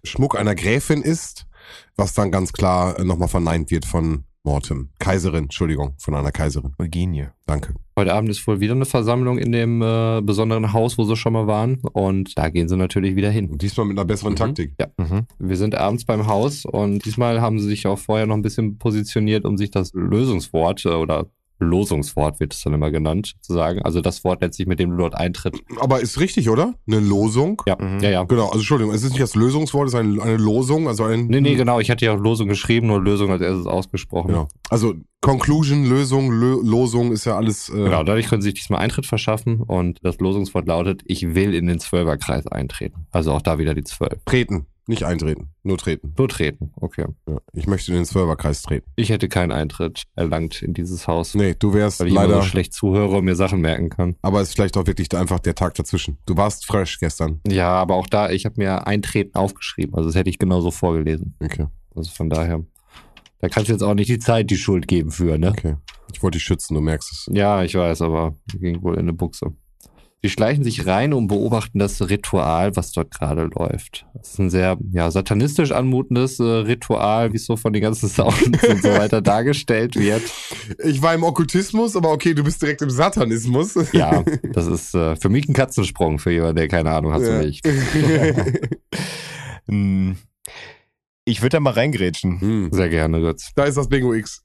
Schmuck 0.04 0.38
einer 0.40 0.56
Gräfin 0.56 1.02
ist, 1.02 1.46
was 1.96 2.14
dann 2.14 2.32
ganz 2.32 2.54
klar 2.54 3.04
nochmal 3.04 3.28
verneint 3.28 3.72
wird 3.72 3.86
von 3.86 4.24
Mortem. 4.44 4.92
Kaiserin, 5.00 5.44
Entschuldigung, 5.46 5.96
von 5.98 6.14
einer 6.16 6.32
Kaiserin. 6.32 6.74
Eugenie. 6.80 7.28
Danke. 7.46 7.74
Heute 7.98 8.14
Abend 8.14 8.30
ist 8.30 8.48
wohl 8.48 8.62
wieder 8.62 8.76
eine 8.76 8.86
Versammlung 8.86 9.38
in 9.40 9.52
dem 9.52 9.82
äh, 9.82 10.22
besonderen 10.22 10.72
Haus, 10.72 10.98
wo 10.98 11.04
sie 11.04 11.18
schon 11.18 11.34
mal 11.34 11.48
waren. 11.48 11.80
Und 11.92 12.38
da 12.38 12.48
gehen 12.50 12.70
sie 12.70 12.78
natürlich 12.78 13.18
wieder 13.18 13.30
hin. 13.30 13.50
Und 13.50 13.62
diesmal 13.62 13.86
mit 13.88 13.98
einer 13.98 14.06
besseren 14.06 14.34
Mhm. 14.34 14.38
Taktik. 14.38 14.74
Mhm. 14.98 15.26
Wir 15.40 15.58
sind 15.58 15.76
abends 15.76 16.06
beim 16.06 16.28
Haus 16.28 16.64
und 16.64 17.04
diesmal 17.04 17.42
haben 17.42 17.60
sie 17.60 17.68
sich 17.68 17.88
auch 17.88 18.00
vorher 18.00 18.26
noch 18.26 18.36
ein 18.36 18.42
bisschen 18.42 18.78
positioniert, 18.78 19.44
um 19.44 19.58
sich 19.58 19.70
das 19.70 19.92
Lösungswort 19.94 20.86
äh, 20.86 20.90
oder 20.90 21.26
Losungswort 21.60 22.40
wird 22.40 22.54
es 22.54 22.62
dann 22.64 22.74
immer 22.74 22.92
genannt, 22.92 23.34
sozusagen. 23.42 23.82
Also 23.82 24.02
das 24.02 24.24
Wort 24.24 24.42
letztlich, 24.42 24.68
mit 24.68 24.80
dem 24.80 24.92
du 24.92 24.98
dort 24.98 25.16
eintritt. 25.16 25.56
Aber 25.80 26.02
ist 26.02 26.20
richtig, 26.20 26.50
oder? 26.50 26.74
Eine 26.88 27.00
Losung? 27.00 27.62
Ja, 27.68 27.78
Mhm. 27.80 28.00
ja, 28.00 28.10
ja. 28.10 28.24
Genau, 28.24 28.46
also 28.48 28.58
Entschuldigung, 28.60 28.94
es 28.94 29.04
ist 29.04 29.12
nicht 29.12 29.22
das 29.22 29.36
Lösungswort, 29.36 29.88
es 29.88 29.94
ist 29.94 30.00
eine, 30.00 30.22
eine 30.22 30.38
Losung, 30.38 30.88
also 30.88 31.04
ein. 31.06 31.28
Nee, 31.28 31.42
nee, 31.42 31.56
genau. 31.56 31.80
Ich 31.80 31.90
hatte 31.90 32.06
ja 32.06 32.14
auch 32.14 32.20
Losung 32.20 32.48
geschrieben, 32.48 32.88
nur 32.88 33.02
Lösung 33.02 33.32
als 33.32 33.42
erstes 33.42 33.66
ausgesprochen. 33.68 34.28
Genau. 34.30 34.48
Also 34.70 34.96
Conclusion, 35.22 35.86
Lösung, 35.86 36.32
Lö 36.32 36.60
Losung 36.64 37.12
ist 37.12 37.26
ja 37.26 37.36
alles. 37.38 37.70
Äh, 37.70 37.74
Genau, 37.74 38.04
dadurch 38.04 38.28
können 38.28 38.42
sie 38.42 38.50
sich 38.50 38.56
diesmal 38.60 38.82
Eintritt 38.82 39.06
verschaffen 39.08 39.62
und 39.62 40.00
das 40.04 40.20
Losungswort 40.20 40.68
lautet, 40.68 41.02
ich 41.06 41.34
will 41.36 41.54
in 41.56 41.66
den 41.68 41.80
Zwölferkreis 41.80 42.46
eintreten. 42.48 43.08
Also 43.12 43.32
auch 43.32 43.42
da 43.42 43.58
wieder 43.58 43.74
die 43.74 43.84
Zwölf. 43.84 44.20
Treten, 44.26 44.68
nicht 44.88 45.04
eintreten, 45.04 45.50
nur 45.64 45.78
treten. 45.78 46.14
Nur 46.18 46.30
treten, 46.30 46.72
okay. 46.76 47.06
Ja. 47.28 47.38
Ich 47.54 47.68
möchte 47.68 47.92
in 47.92 47.98
den 47.98 48.06
Zwölferkreis 48.06 48.62
treten. 48.62 48.90
Ich 48.96 49.10
hätte 49.10 49.28
keinen 49.30 49.52
Eintritt 49.52 50.04
erlangt 50.16 50.62
in 50.62 50.74
dieses 50.74 51.08
Haus, 51.08 51.36
Nee, 51.36 51.56
du 51.58 51.74
wärst 51.74 52.00
weil 52.00 52.08
ich 52.08 52.14
immer 52.14 52.24
leider. 52.28 52.42
so 52.42 52.48
schlecht 52.48 52.74
zuhöre 52.74 53.18
und 53.18 53.26
mir 53.26 53.36
Sachen 53.36 53.62
merken 53.62 53.90
kann. 53.90 54.16
Aber 54.22 54.42
es 54.42 54.50
ist 54.50 54.56
vielleicht 54.56 54.78
auch 54.78 54.88
wirklich 54.88 55.14
einfach 55.16 55.40
der 55.40 55.56
Tag 55.56 55.74
dazwischen. 55.76 56.18
Du 56.26 56.38
warst 56.38 56.66
fresh 56.66 57.00
gestern. 57.00 57.42
Ja, 57.48 57.70
aber 57.70 57.96
auch 57.96 58.08
da, 58.08 58.30
ich 58.30 58.46
habe 58.46 58.56
mir 58.58 58.88
Eintreten 58.88 59.36
aufgeschrieben. 59.36 59.96
Also 59.96 60.10
das 60.10 60.16
hätte 60.16 60.30
ich 60.30 60.40
genauso 60.40 60.72
vorgelesen. 60.72 61.36
Okay, 61.44 61.68
Also 61.96 62.12
von 62.12 62.30
daher, 62.30 62.64
da 63.40 63.50
kannst 63.50 63.70
du 63.70 63.74
jetzt 63.74 63.84
auch 63.84 63.94
nicht 63.94 64.10
die 64.10 64.20
Zeit 64.20 64.50
die 64.50 64.58
Schuld 64.58 64.88
geben 64.88 65.12
für, 65.12 65.38
ne? 65.38 65.50
okay. 65.52 65.76
Ich 66.14 66.24
wollte 66.24 66.38
dich 66.38 66.46
schützen, 66.46 66.74
du 66.74 66.80
merkst 66.82 67.12
es. 67.12 67.30
Ja, 67.36 67.64
ich 67.64 67.76
weiß, 67.76 68.02
aber 68.02 68.34
ging 68.58 68.82
wohl 68.82 68.94
in 68.94 69.02
eine 69.02 69.14
Buchse. 69.14 69.54
Sie 70.24 70.30
schleichen 70.32 70.64
sich 70.64 70.88
rein 70.88 71.14
und 71.14 71.28
beobachten 71.28 71.78
das 71.78 72.10
Ritual, 72.10 72.76
was 72.76 72.92
dort 72.92 73.12
gerade 73.12 73.44
läuft. 73.56 74.08
Das 74.16 74.32
ist 74.32 74.40
ein 74.40 74.50
sehr 74.50 74.78
ja, 74.92 75.12
satanistisch 75.12 75.72
anmutendes 75.72 76.40
äh, 76.40 76.44
Ritual, 76.44 77.34
wie 77.34 77.38
es 77.38 77.46
so 77.46 77.56
von 77.56 77.72
den 77.72 77.84
ganzen 77.84 78.10
Sounds 78.10 78.42
und 78.44 78.82
so 78.82 78.90
weiter 78.90 79.22
dargestellt 79.22 79.96
wird. 79.96 80.24
Ich 80.84 81.04
war 81.04 81.14
im 81.14 81.22
Okkultismus, 81.24 81.96
aber 81.96 82.12
okay, 82.12 82.34
du 82.34 82.44
bist 82.44 82.62
direkt 82.62 82.82
im 82.82 82.90
Satanismus. 82.90 83.76
Ja, 83.94 84.24
das 84.54 84.66
ist 84.66 84.96
äh, 84.96 85.16
für 85.16 85.30
mich 85.30 85.48
ein 85.48 85.54
Katzensprung 85.54 86.18
für 86.18 86.32
jemanden, 86.32 86.56
der 86.56 86.68
keine 86.68 86.90
Ahnung 86.92 87.14
hat, 87.14 87.22
so 87.22 87.32
Ja. 87.32 87.42
wie 87.42 87.46
ich. 87.46 87.62
Hm. 89.68 90.18
Ich 91.26 91.42
würde 91.42 91.58
da 91.58 91.60
mal 91.60 91.74
reingrätschen. 91.74 92.40
Hm. 92.42 92.70
Sehr 92.72 92.90
gerne, 92.90 93.20
Götz. 93.20 93.52
Da 93.56 93.66
ist 93.66 93.78
das 93.78 93.88
Bingo 93.90 94.14
X. 94.14 94.44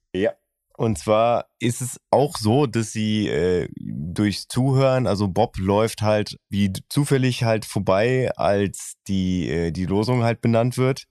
Und 0.83 0.99
zwar 0.99 1.47
ist 1.61 1.81
es 1.81 2.01
auch 2.11 2.37
so, 2.37 2.67
dass 2.67 2.91
sie 2.91 3.29
äh, 3.29 3.69
durchs 3.77 4.49
Zuhören, 4.49 5.07
also 5.07 5.29
Bob 5.29 5.57
läuft 5.57 6.03
halt 6.03 6.41
wie 6.49 6.73
zufällig 6.89 7.45
halt 7.45 7.65
vorbei, 7.65 8.33
als 8.35 8.95
die, 9.07 9.49
äh, 9.49 9.71
die 9.71 9.87
Losung 9.87 10.25
halt 10.25 10.41
benannt 10.41 10.79
wird. 10.79 11.05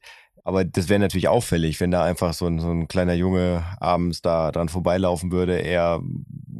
Aber 0.44 0.66
das 0.66 0.89
wäre 0.89 1.00
natürlich 1.00 1.28
auffällig, 1.28 1.80
wenn 1.80 1.92
da 1.92 2.04
einfach 2.04 2.34
so 2.34 2.48
ein, 2.48 2.60
so 2.60 2.70
ein 2.70 2.88
kleiner 2.88 3.14
Junge 3.14 3.64
abends 3.80 4.22
da 4.22 4.52
dran 4.52 4.70
vorbeilaufen 4.70 5.32
würde. 5.32 5.58
Er 5.58 6.02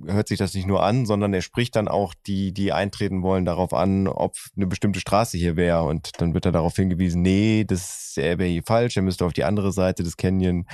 hört 0.06 0.28
sich 0.28 0.38
das 0.38 0.54
nicht 0.54 0.68
nur 0.68 0.84
an, 0.84 1.06
sondern 1.06 1.34
er 1.34 1.42
spricht 1.42 1.76
dann 1.76 1.88
auch 1.88 2.14
die, 2.28 2.54
die 2.54 2.74
eintreten 2.74 3.22
wollen, 3.24 3.46
darauf 3.46 3.74
an, 3.74 4.08
ob 4.08 4.36
eine 4.56 4.68
bestimmte 4.68 5.00
Straße 5.00 5.38
hier 5.38 5.56
wäre. 5.56 5.84
Und 5.84 6.12
dann 6.20 6.34
wird 6.34 6.46
er 6.46 6.52
darauf 6.52 6.76
hingewiesen, 6.76 7.22
nee, 7.22 7.64
das 7.66 8.14
wäre 8.16 8.46
hier 8.46 8.64
falsch, 8.64 8.98
er 8.98 9.04
müsste 9.04 9.26
auf 9.26 9.34
die 9.34 9.44
andere 9.44 9.72
Seite 9.72 10.04
des 10.04 10.18
Canyon. 10.18 10.66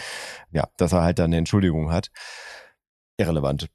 Ja, 0.52 0.68
dass 0.78 0.92
er 0.92 1.04
halt 1.04 1.20
dann 1.20 1.26
eine 1.26 1.38
Entschuldigung 1.38 1.92
hat. 1.92 2.10
Irrelevant. 3.18 3.68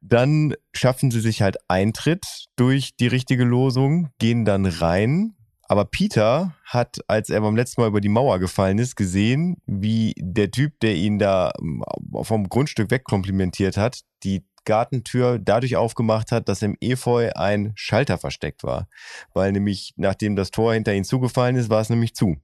Dann 0.00 0.54
schaffen 0.74 1.10
sie 1.10 1.20
sich 1.20 1.42
halt 1.42 1.58
Eintritt 1.68 2.46
durch 2.56 2.96
die 2.98 3.06
richtige 3.06 3.44
Losung, 3.44 4.08
gehen 4.18 4.44
dann 4.44 4.66
rein. 4.66 5.36
Aber 5.70 5.84
Peter 5.84 6.56
hat, 6.64 6.98
als 7.06 7.30
er 7.30 7.40
beim 7.42 7.54
letzten 7.54 7.80
Mal 7.80 7.86
über 7.86 8.00
die 8.00 8.08
Mauer 8.08 8.40
gefallen 8.40 8.78
ist, 8.78 8.96
gesehen, 8.96 9.62
wie 9.66 10.14
der 10.18 10.50
Typ, 10.50 10.80
der 10.80 10.96
ihn 10.96 11.20
da 11.20 11.52
ähm, 11.60 11.84
vom 12.22 12.48
Grundstück 12.48 12.90
wegkomplimentiert 12.90 13.76
hat, 13.76 14.00
die 14.24 14.44
Gartentür 14.64 15.38
dadurch 15.38 15.76
aufgemacht 15.76 16.32
hat, 16.32 16.48
dass 16.48 16.62
im 16.62 16.76
Efeu 16.80 17.30
ein 17.36 17.70
Schalter 17.76 18.18
versteckt 18.18 18.64
war. 18.64 18.88
Weil 19.32 19.52
nämlich, 19.52 19.94
nachdem 19.96 20.34
das 20.34 20.50
Tor 20.50 20.74
hinter 20.74 20.92
ihm 20.92 21.04
zugefallen 21.04 21.54
ist, 21.54 21.70
war 21.70 21.80
es 21.80 21.88
nämlich 21.88 22.14
zu. 22.14 22.36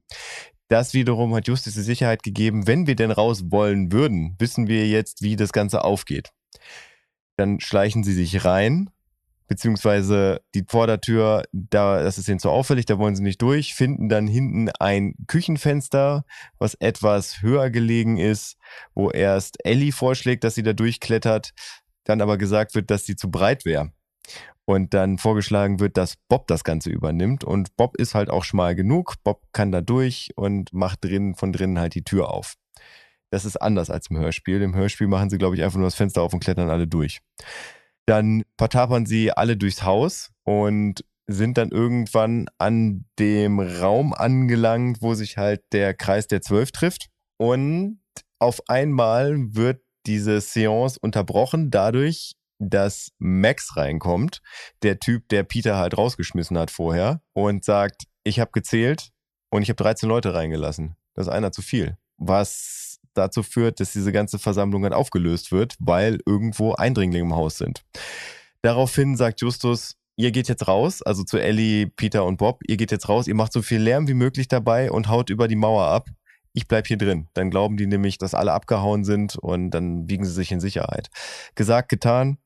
Das 0.69 0.95
wiederum 0.95 1.35
hat 1.35 1.49
Justus 1.49 1.75
die 1.75 1.81
Sicherheit 1.81 2.23
gegeben, 2.23 2.69
wenn 2.69 2.87
wir 2.87 2.95
denn 2.95 3.11
raus 3.11 3.43
wollen 3.51 3.91
würden, 3.91 4.37
wissen 4.39 4.69
wir 4.69 4.87
jetzt, 4.87 5.23
wie 5.23 5.35
das 5.35 5.53
Ganze 5.53 5.83
aufgeht. 5.83 6.31
Dann 7.37 7.59
schleichen 7.59 8.05
sie 8.05 8.15
sich 8.15 8.45
rein, 8.45 8.91
beziehungsweise 9.47 10.41
die 10.55 10.65
Vordertür, 10.69 11.45
da, 11.53 12.03
das 12.03 12.19
ist 12.19 12.29
ihnen 12.29 12.39
zu 12.39 12.51
auffällig, 12.51 12.87
da 12.87 12.99
wollen 12.99 13.17
sie 13.17 13.23
nicht 13.23 13.41
durch, 13.43 13.75
finden 13.75 14.09
dann 14.09 14.27
hinten 14.27 14.71
ein 14.81 15.15
Küchenfenster, 15.27 16.25
was 16.59 16.75
etwas 16.75 17.43
höher 17.43 17.71
gelegen 17.71 18.17
ist, 18.17 18.57
wo 18.95 19.11
erst 19.11 19.65
Ellie 19.65 19.93
vorschlägt, 19.93 20.45
dass 20.45 20.55
sie 20.55 20.63
da 20.63 20.73
durchklettert, 20.73 21.53
dann 22.05 22.21
aber 22.21 22.39
gesagt 22.39 22.75
wird, 22.75 22.91
dass 22.91 23.05
sie 23.05 23.17
zu 23.17 23.31
breit 23.31 23.65
wäre. 23.65 23.93
Und 24.65 24.95
dann 24.95 25.19
vorgeschlagen 25.19 25.79
wird, 25.79 25.97
dass 25.97 26.17
Bob 26.29 26.49
das 26.49 26.65
Ganze 26.65 26.91
übernimmt. 26.91 27.45
Und 27.45 27.77
Bob 27.77 27.97
ist 27.97 28.17
halt 28.17 28.31
auch 28.31 28.43
schmal 28.43 28.75
genug. 28.75 29.15
Bob 29.23 29.43
kann 29.53 29.71
da 29.71 29.81
durch 29.81 30.33
und 30.35 30.73
macht 30.73 31.05
drin, 31.05 31.37
von 31.37 31.53
drinnen 31.53 31.79
halt 31.79 31.95
die 31.95 32.03
Tür 32.03 32.31
auf. 32.31 32.57
Das 33.31 33.45
ist 33.45 33.57
anders 33.57 33.91
als 33.91 34.11
im 34.11 34.19
Hörspiel. 34.19 34.61
Im 34.63 34.75
Hörspiel 34.75 35.07
machen 35.07 35.31
sie, 35.31 35.39
glaube 35.39 35.55
ich, 35.55 35.63
einfach 35.63 35.79
nur 35.79 35.87
das 35.87 35.95
Fenster 35.95 36.23
auf 36.23 36.33
und 36.33 36.41
klettern 36.41 36.69
alle 36.69 36.89
durch. 36.89 37.21
Dann 38.07 38.45
vertapern 38.57 39.07
sie 39.07 39.33
alle 39.33 39.57
durchs 39.57 39.83
Haus 39.83 40.31
und 40.45 41.05
sind 41.27 41.59
dann 41.59 41.71
irgendwann 41.71 42.47
an 42.59 43.05
dem 43.19 43.59
Raum 43.59 44.15
angelangt, 44.15 45.03
wo 45.03 45.15
sich 45.15 45.37
halt 45.37 45.63
der 45.73 45.93
Kreis 45.95 46.29
der 46.29 46.41
Zwölf 46.41 46.71
trifft. 46.71 47.09
Und 47.37 48.01
auf 48.39 48.63
einmal 48.69 49.37
wird 49.55 49.83
diese 50.07 50.41
Seance 50.41 50.99
unterbrochen 51.01 51.71
dadurch, 51.71 52.37
dass 52.59 53.11
Max 53.19 53.77
reinkommt, 53.77 54.41
der 54.83 54.99
Typ, 54.99 55.29
der 55.29 55.43
Peter 55.43 55.77
halt 55.77 55.99
rausgeschmissen 55.99 56.57
hat 56.57 56.71
vorher 56.71 57.21
und 57.35 57.65
sagt, 57.65 58.05
ich 58.25 58.41
habe 58.41 58.53
gezählt 58.53 59.11
und 59.51 59.63
ich 59.63 59.69
habe 59.69 59.83
13 59.83 60.09
Leute 60.09 60.33
reingelassen. 60.33 60.97
Das 61.15 61.27
ist 61.27 61.33
einer 61.33 61.53
zu 61.53 61.63
viel. 61.63 61.97
Was 62.19 62.86
dazu 63.17 63.43
führt, 63.43 63.81
dass 63.81 63.93
diese 63.93 64.13
ganze 64.13 64.39
Versammlung 64.39 64.83
dann 64.83 64.93
aufgelöst 64.93 65.53
wird, 65.53 65.75
weil 65.79 66.19
irgendwo 66.27 66.75
Eindringlinge 66.75 67.27
im 67.27 67.35
Haus 67.35 67.59
sind. 67.59 67.83
Daraufhin 68.63 69.17
sagt 69.17 69.41
Justus, 69.41 69.97
ihr 70.17 70.33
geht 70.33 70.49
jetzt 70.49 70.67
raus, 70.67 71.03
also 71.03 71.23
zu 71.23 71.39
Ellie, 71.39 71.87
Peter 71.87 72.25
und 72.25 72.39
Bob, 72.39 72.61
ihr 72.67 72.77
geht 72.77 72.91
jetzt 72.91 73.09
raus, 73.09 73.27
ihr 73.27 73.35
macht 73.35 73.53
so 73.53 73.63
viel 73.63 73.81
Lärm 73.81 74.09
wie 74.09 74.15
möglich 74.15 74.49
dabei 74.49 74.91
und 74.91 75.09
haut 75.09 75.31
über 75.31 75.49
die 75.49 75.57
Mauer 75.57 75.87
ab. 75.87 76.09
Ich 76.53 76.67
bleib 76.67 76.87
hier 76.87 76.97
drin. 76.97 77.29
Dann 77.35 77.51
glauben 77.51 77.77
die 77.77 77.87
nämlich, 77.87 78.17
dass 78.17 78.33
alle 78.33 78.53
abgehauen 78.53 79.05
sind 79.05 79.37
und 79.37 79.71
dann 79.71 80.09
wiegen 80.09 80.25
sie 80.25 80.33
sich 80.33 80.51
in 80.53 80.61
Sicherheit. 80.61 81.11
Gesagt, 81.55 81.91
getan, 81.91 82.39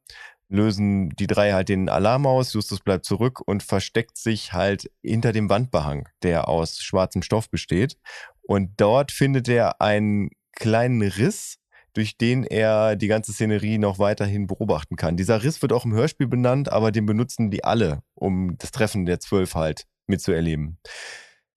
lösen 0.51 1.11
die 1.11 1.29
drei 1.29 1.53
halt 1.53 1.69
den 1.69 1.89
Alarm 1.89 2.27
aus, 2.27 2.53
Justus 2.53 2.81
bleibt 2.81 3.05
zurück 3.05 3.41
und 3.47 3.63
versteckt 3.63 4.19
sich 4.19 4.53
halt 4.53 4.91
hinter 5.03 5.33
dem 5.33 5.49
Wandbehang, 5.49 6.09
der 6.25 6.49
aus 6.49 6.81
schwarzem 6.83 7.23
Stoff 7.23 7.49
besteht. 7.49 7.97
Und 8.43 8.73
dort 8.81 9.13
findet 9.13 9.49
er 9.49 9.81
einen 9.81 10.31
kleinen 10.61 11.03
Riss, 11.03 11.57
durch 11.95 12.17
den 12.17 12.45
er 12.45 12.95
die 12.95 13.09
ganze 13.09 13.33
Szenerie 13.33 13.79
noch 13.79 13.99
weiterhin 13.99 14.47
beobachten 14.47 14.95
kann. 14.95 15.17
Dieser 15.17 15.43
Riss 15.43 15.61
wird 15.61 15.73
auch 15.73 15.85
im 15.85 15.93
Hörspiel 15.93 16.29
benannt, 16.29 16.71
aber 16.71 16.93
den 16.93 17.07
benutzen 17.07 17.51
die 17.51 17.65
alle, 17.65 18.03
um 18.15 18.57
das 18.59 18.71
Treffen 18.71 19.07
der 19.07 19.19
Zwölf 19.19 19.57
halt 19.57 19.87
mitzuerleben. 20.07 20.79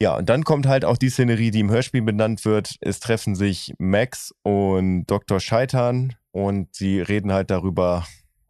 Ja, 0.01 0.17
und 0.17 0.27
dann 0.27 0.43
kommt 0.43 0.65
halt 0.65 0.85
auch 0.85 0.97
die 0.97 1.09
Szenerie, 1.09 1.51
die 1.51 1.59
im 1.59 1.69
Hörspiel 1.69 2.01
benannt 2.01 2.45
wird. 2.45 2.75
Es 2.81 2.99
treffen 2.99 3.35
sich 3.35 3.73
Max 3.77 4.33
und 4.41 5.05
Dr. 5.05 5.39
Scheitan 5.39 6.15
und 6.31 6.73
sie 6.75 6.99
reden 6.99 7.31
halt 7.31 7.51
darüber, 7.51 8.05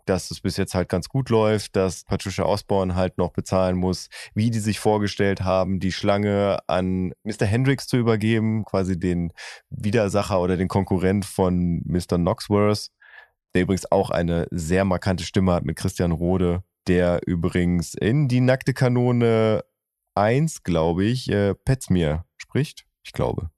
dass 0.06 0.32
es 0.32 0.42
bis 0.42 0.58
jetzt 0.58 0.76
halt 0.76 0.90
ganz 0.90 1.10
gut 1.10 1.30
läuft, 1.30 1.76
dass 1.76 2.04
Patricia 2.04 2.46
Osborne 2.46 2.96
halt 2.96 3.18
noch 3.18 3.32
bezahlen 3.32 3.78
muss, 3.78 4.10
wie 4.34 4.50
die 4.50 4.60
sich 4.60 4.80
vorgestellt 4.80 5.42
haben, 5.42 5.80
die 5.80 5.92
Schlange 5.92 6.60
an 6.68 7.14
Mr. 7.24 7.46
Hendricks 7.46 7.88
zu 7.88 7.98
übergeben, 7.98 8.66
quasi 8.66 9.00
den 9.00 9.34
Widersacher 9.70 10.42
oder 10.42 10.58
den 10.58 10.68
Konkurrent 10.68 11.26
von 11.26 11.82
Mr. 11.86 12.18
Knoxworth, 12.18 12.90
der 13.54 13.64
übrigens 13.64 13.92
auch 13.92 14.10
eine 14.10 14.48
sehr 14.52 14.86
markante 14.86 15.24
Stimme 15.24 15.54
hat 15.54 15.64
mit 15.64 15.78
Christian 15.78 16.12
Rode, 16.12 16.64
der 16.88 17.22
übrigens 17.26 17.94
in 17.94 18.28
die 18.28 18.42
nackte 18.42 18.74
Kanone 18.74 19.64
1, 20.16 20.64
glaube 20.64 21.06
ich, 21.06 21.30
äh, 21.30 21.56
Petzmir 21.56 22.26
spricht. 22.38 22.86
Ich 23.04 23.14
glaube. 23.14 23.50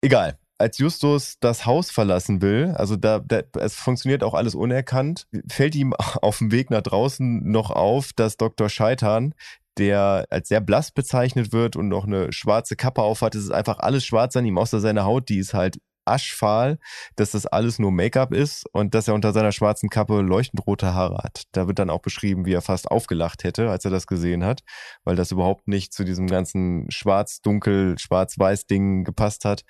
Egal. 0.00 0.38
Als 0.58 0.78
Justus 0.78 1.36
das 1.40 1.66
Haus 1.66 1.90
verlassen 1.90 2.42
will, 2.42 2.74
also 2.76 2.96
da, 2.96 3.20
da 3.20 3.42
es 3.60 3.76
funktioniert 3.76 4.24
auch 4.24 4.34
alles 4.34 4.56
unerkannt, 4.56 5.28
fällt 5.48 5.74
ihm 5.76 5.94
auf 6.22 6.38
dem 6.38 6.50
Weg 6.50 6.70
nach 6.70 6.82
draußen 6.82 7.48
noch 7.48 7.70
auf, 7.70 8.12
dass 8.12 8.36
Dr. 8.36 8.68
Scheitan, 8.68 9.34
der 9.78 10.26
als 10.30 10.48
sehr 10.48 10.60
blass 10.60 10.90
bezeichnet 10.90 11.52
wird 11.52 11.76
und 11.76 11.88
noch 11.88 12.06
eine 12.06 12.32
schwarze 12.32 12.74
Kappe 12.74 13.02
aufhat, 13.02 13.36
es 13.36 13.44
ist 13.44 13.52
einfach 13.52 13.78
alles 13.78 14.04
schwarz 14.04 14.34
an 14.36 14.44
ihm, 14.44 14.58
außer 14.58 14.80
seine 14.80 15.04
Haut, 15.04 15.28
die 15.28 15.38
ist 15.38 15.54
halt 15.54 15.78
aschfahl, 16.08 16.78
dass 17.16 17.32
das 17.32 17.46
alles 17.46 17.78
nur 17.78 17.92
Make-up 17.92 18.32
ist 18.32 18.66
und 18.72 18.94
dass 18.94 19.08
er 19.08 19.14
unter 19.14 19.32
seiner 19.32 19.52
schwarzen 19.52 19.88
Kappe 19.88 20.20
leuchtend 20.20 20.66
rote 20.66 20.94
Haare 20.94 21.18
hat. 21.22 21.44
Da 21.52 21.66
wird 21.66 21.78
dann 21.78 21.90
auch 21.90 22.00
beschrieben, 22.00 22.46
wie 22.46 22.52
er 22.52 22.62
fast 22.62 22.90
aufgelacht 22.90 23.44
hätte, 23.44 23.70
als 23.70 23.84
er 23.84 23.90
das 23.90 24.06
gesehen 24.06 24.44
hat, 24.44 24.62
weil 25.04 25.16
das 25.16 25.30
überhaupt 25.30 25.68
nicht 25.68 25.92
zu 25.92 26.04
diesem 26.04 26.26
ganzen 26.26 26.90
schwarz-dunkel, 26.90 27.98
schwarz-weiß-Ding 27.98 29.04
gepasst 29.04 29.44
hat. 29.44 29.62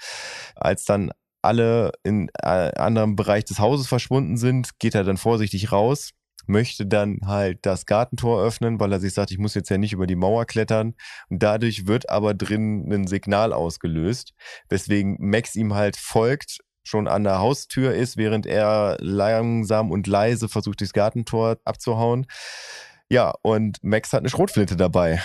Als 0.54 0.84
dann 0.84 1.10
alle 1.42 1.92
in 2.02 2.28
äh, 2.42 2.72
anderem 2.76 3.16
Bereich 3.16 3.44
des 3.44 3.58
Hauses 3.58 3.86
verschwunden 3.86 4.36
sind, 4.36 4.78
geht 4.78 4.94
er 4.94 5.04
dann 5.04 5.16
vorsichtig 5.16 5.72
raus, 5.72 6.10
möchte 6.48 6.86
dann 6.86 7.20
halt 7.24 7.58
das 7.62 7.86
Gartentor 7.86 8.42
öffnen, 8.42 8.80
weil 8.80 8.92
er 8.92 9.00
sich 9.00 9.14
sagt, 9.14 9.30
ich 9.30 9.38
muss 9.38 9.54
jetzt 9.54 9.68
ja 9.68 9.78
nicht 9.78 9.92
über 9.92 10.06
die 10.06 10.16
Mauer 10.16 10.46
klettern. 10.46 10.94
Und 11.28 11.42
dadurch 11.42 11.86
wird 11.86 12.10
aber 12.10 12.34
drin 12.34 12.92
ein 12.92 13.06
Signal 13.06 13.52
ausgelöst, 13.52 14.34
weswegen 14.68 15.16
Max 15.20 15.54
ihm 15.56 15.74
halt 15.74 15.96
folgt, 15.96 16.58
schon 16.84 17.06
an 17.06 17.24
der 17.24 17.38
Haustür 17.38 17.94
ist, 17.94 18.16
während 18.16 18.46
er 18.46 18.96
langsam 19.00 19.90
und 19.90 20.06
leise 20.06 20.48
versucht, 20.48 20.80
durchs 20.80 20.92
Gartentor 20.92 21.58
abzuhauen. 21.64 22.26
Ja, 23.10 23.34
und 23.42 23.82
Max 23.82 24.12
hat 24.12 24.20
eine 24.20 24.28
Schrotflinte 24.28 24.76
dabei. 24.76 25.20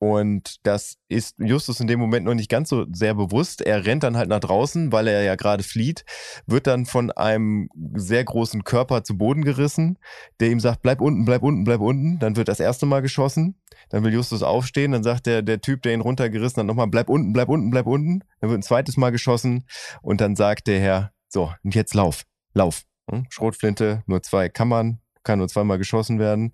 Und 0.00 0.56
das 0.62 0.96
ist 1.08 1.34
Justus 1.38 1.80
in 1.80 1.88
dem 1.88 1.98
Moment 1.98 2.24
noch 2.24 2.34
nicht 2.34 2.48
ganz 2.48 2.68
so 2.68 2.86
sehr 2.92 3.14
bewusst. 3.14 3.60
Er 3.62 3.84
rennt 3.84 4.04
dann 4.04 4.16
halt 4.16 4.28
nach 4.28 4.38
draußen, 4.38 4.92
weil 4.92 5.08
er 5.08 5.22
ja 5.22 5.34
gerade 5.34 5.64
flieht, 5.64 6.04
wird 6.46 6.68
dann 6.68 6.86
von 6.86 7.10
einem 7.10 7.68
sehr 7.94 8.22
großen 8.22 8.62
Körper 8.62 9.02
zu 9.02 9.18
Boden 9.18 9.42
gerissen, 9.42 9.98
der 10.38 10.50
ihm 10.50 10.60
sagt, 10.60 10.82
bleib 10.82 11.00
unten, 11.00 11.24
bleib 11.24 11.42
unten, 11.42 11.64
bleib 11.64 11.80
unten. 11.80 12.20
Dann 12.20 12.36
wird 12.36 12.46
das 12.46 12.60
erste 12.60 12.86
Mal 12.86 13.02
geschossen. 13.02 13.56
Dann 13.90 14.04
will 14.04 14.12
Justus 14.12 14.44
aufstehen. 14.44 14.92
Dann 14.92 15.02
sagt 15.02 15.26
der, 15.26 15.42
der 15.42 15.60
Typ, 15.60 15.82
der 15.82 15.94
ihn 15.94 16.00
runtergerissen 16.00 16.60
hat, 16.60 16.66
nochmal, 16.66 16.86
bleib 16.86 17.08
unten, 17.08 17.32
bleib 17.32 17.48
unten, 17.48 17.70
bleib 17.70 17.86
unten. 17.86 18.22
Dann 18.40 18.50
wird 18.50 18.60
ein 18.60 18.62
zweites 18.62 18.96
Mal 18.96 19.10
geschossen. 19.10 19.64
Und 20.00 20.20
dann 20.20 20.36
sagt 20.36 20.68
der 20.68 20.78
Herr, 20.78 21.12
so, 21.28 21.52
und 21.64 21.74
jetzt 21.74 21.94
lauf, 21.94 22.24
lauf. 22.54 22.84
Hm? 23.10 23.26
Schrotflinte, 23.30 24.04
nur 24.06 24.22
zwei 24.22 24.48
Kammern, 24.48 25.00
kann 25.24 25.40
nur 25.40 25.48
zweimal 25.48 25.78
geschossen 25.78 26.20
werden. 26.20 26.52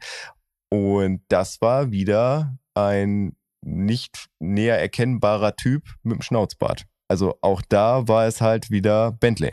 Und 0.71 1.23
das 1.29 1.61
war 1.61 1.91
wieder 1.91 2.57
ein 2.75 3.37
nicht 3.63 4.27
näher 4.39 4.79
erkennbarer 4.79 5.57
Typ 5.57 5.85
mit 6.03 6.17
dem 6.17 6.23
Schnauzbart. 6.23 6.85
Also 7.09 7.37
auch 7.41 7.63
da 7.69 8.09
war 8.09 8.27
es 8.27 8.41
halt 8.41 8.71
wieder 8.71 9.13
Bentley, 9.13 9.53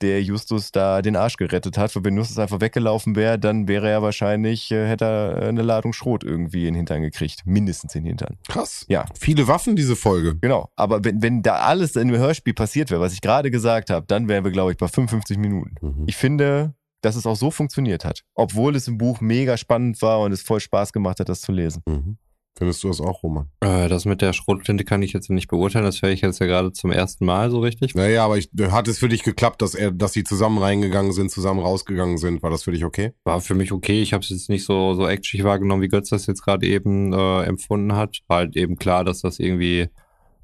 der 0.00 0.22
Justus 0.22 0.70
da 0.70 1.02
den 1.02 1.16
Arsch 1.16 1.36
gerettet 1.36 1.76
hat. 1.78 1.94
Weil 1.94 2.04
wenn 2.04 2.16
Justus 2.16 2.38
einfach 2.38 2.60
weggelaufen 2.60 3.16
wäre, 3.16 3.38
dann 3.38 3.68
wäre 3.68 3.88
er 3.88 4.02
wahrscheinlich, 4.02 4.70
äh, 4.70 4.86
hätte 4.86 5.04
er 5.04 5.48
eine 5.48 5.62
Ladung 5.62 5.92
Schrot 5.92 6.24
irgendwie 6.24 6.60
in 6.60 6.74
den 6.74 6.76
Hintern 6.76 7.02
gekriegt. 7.02 7.42
Mindestens 7.44 7.94
in 7.94 8.02
den 8.04 8.08
Hintern. 8.08 8.38
Krass. 8.48 8.84
Ja. 8.88 9.06
Viele 9.18 9.46
Waffen, 9.48 9.76
diese 9.76 9.96
Folge. 9.96 10.36
Genau. 10.40 10.70
Aber 10.76 11.04
wenn, 11.04 11.22
wenn 11.22 11.42
da 11.42 11.56
alles 11.56 11.96
in 11.96 12.08
dem 12.08 12.18
Hörspiel 12.18 12.54
passiert 12.54 12.90
wäre, 12.90 13.00
was 13.00 13.12
ich 13.12 13.20
gerade 13.20 13.50
gesagt 13.50 13.90
habe, 13.90 14.06
dann 14.06 14.28
wären 14.28 14.44
wir, 14.44 14.50
glaube 14.50 14.72
ich, 14.72 14.78
bei 14.78 14.88
55 14.88 15.38
Minuten. 15.38 15.74
Mhm. 15.80 16.04
Ich 16.06 16.16
finde, 16.16 16.74
dass 17.02 17.16
es 17.16 17.26
auch 17.26 17.36
so 17.36 17.50
funktioniert 17.50 18.04
hat. 18.04 18.22
Obwohl 18.34 18.76
es 18.76 18.86
im 18.88 18.98
Buch 18.98 19.20
mega 19.20 19.56
spannend 19.56 20.00
war 20.02 20.20
und 20.20 20.32
es 20.32 20.42
voll 20.42 20.60
Spaß 20.60 20.92
gemacht 20.92 21.20
hat, 21.20 21.28
das 21.28 21.40
zu 21.40 21.52
lesen. 21.52 21.82
Mhm. 21.86 22.18
Findest 22.56 22.84
du 22.84 22.88
das 22.88 23.00
auch, 23.00 23.22
Roman? 23.22 23.48
Äh, 23.60 23.88
das 23.88 24.04
mit 24.04 24.20
der 24.20 24.32
Schrotflinte 24.32 24.84
kann 24.84 25.02
ich 25.02 25.12
jetzt 25.12 25.30
nicht 25.30 25.48
beurteilen. 25.48 25.84
Das 25.84 26.02
höre 26.02 26.10
ich 26.10 26.20
jetzt 26.20 26.40
ja 26.40 26.46
gerade 26.46 26.72
zum 26.72 26.90
ersten 26.92 27.24
Mal 27.24 27.50
so 27.50 27.60
richtig. 27.60 27.94
Naja, 27.94 28.24
aber 28.24 28.36
ich, 28.36 28.50
hat 28.70 28.86
es 28.88 28.98
für 28.98 29.08
dich 29.08 29.22
geklappt, 29.22 29.62
dass 29.62 29.74
er, 29.74 29.92
dass 29.92 30.12
sie 30.12 30.24
zusammen 30.24 30.58
reingegangen 30.58 31.12
sind, 31.12 31.30
zusammen 31.30 31.60
rausgegangen 31.60 32.18
sind? 32.18 32.42
War 32.42 32.50
das 32.50 32.64
für 32.64 32.72
dich 32.72 32.84
okay? 32.84 33.12
War 33.24 33.40
für 33.40 33.54
mich 33.54 33.72
okay. 33.72 34.02
Ich 34.02 34.12
habe 34.12 34.22
es 34.22 34.28
jetzt 34.28 34.50
nicht 34.50 34.64
so 34.64 34.94
so 34.94 35.06
actionig 35.06 35.44
wahrgenommen, 35.44 35.82
wie 35.82 35.88
Götz 35.88 36.10
das 36.10 36.26
jetzt 36.26 36.42
gerade 36.42 36.66
eben 36.66 37.12
äh, 37.12 37.44
empfunden 37.44 37.94
hat. 37.94 38.18
War 38.26 38.38
halt 38.38 38.56
eben 38.56 38.76
klar, 38.76 39.04
dass 39.04 39.22
das 39.22 39.38
irgendwie 39.38 39.88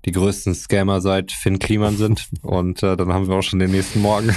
die 0.06 0.12
größten 0.12 0.54
Scammer 0.54 1.00
seit 1.00 1.32
Finn 1.32 1.58
Kliman 1.58 1.96
sind. 1.96 2.28
Und 2.42 2.82
äh, 2.82 2.96
dann 2.96 3.12
haben 3.12 3.28
wir 3.28 3.34
auch 3.34 3.42
schon 3.42 3.58
den 3.58 3.72
nächsten 3.72 4.00
Morgen. 4.00 4.30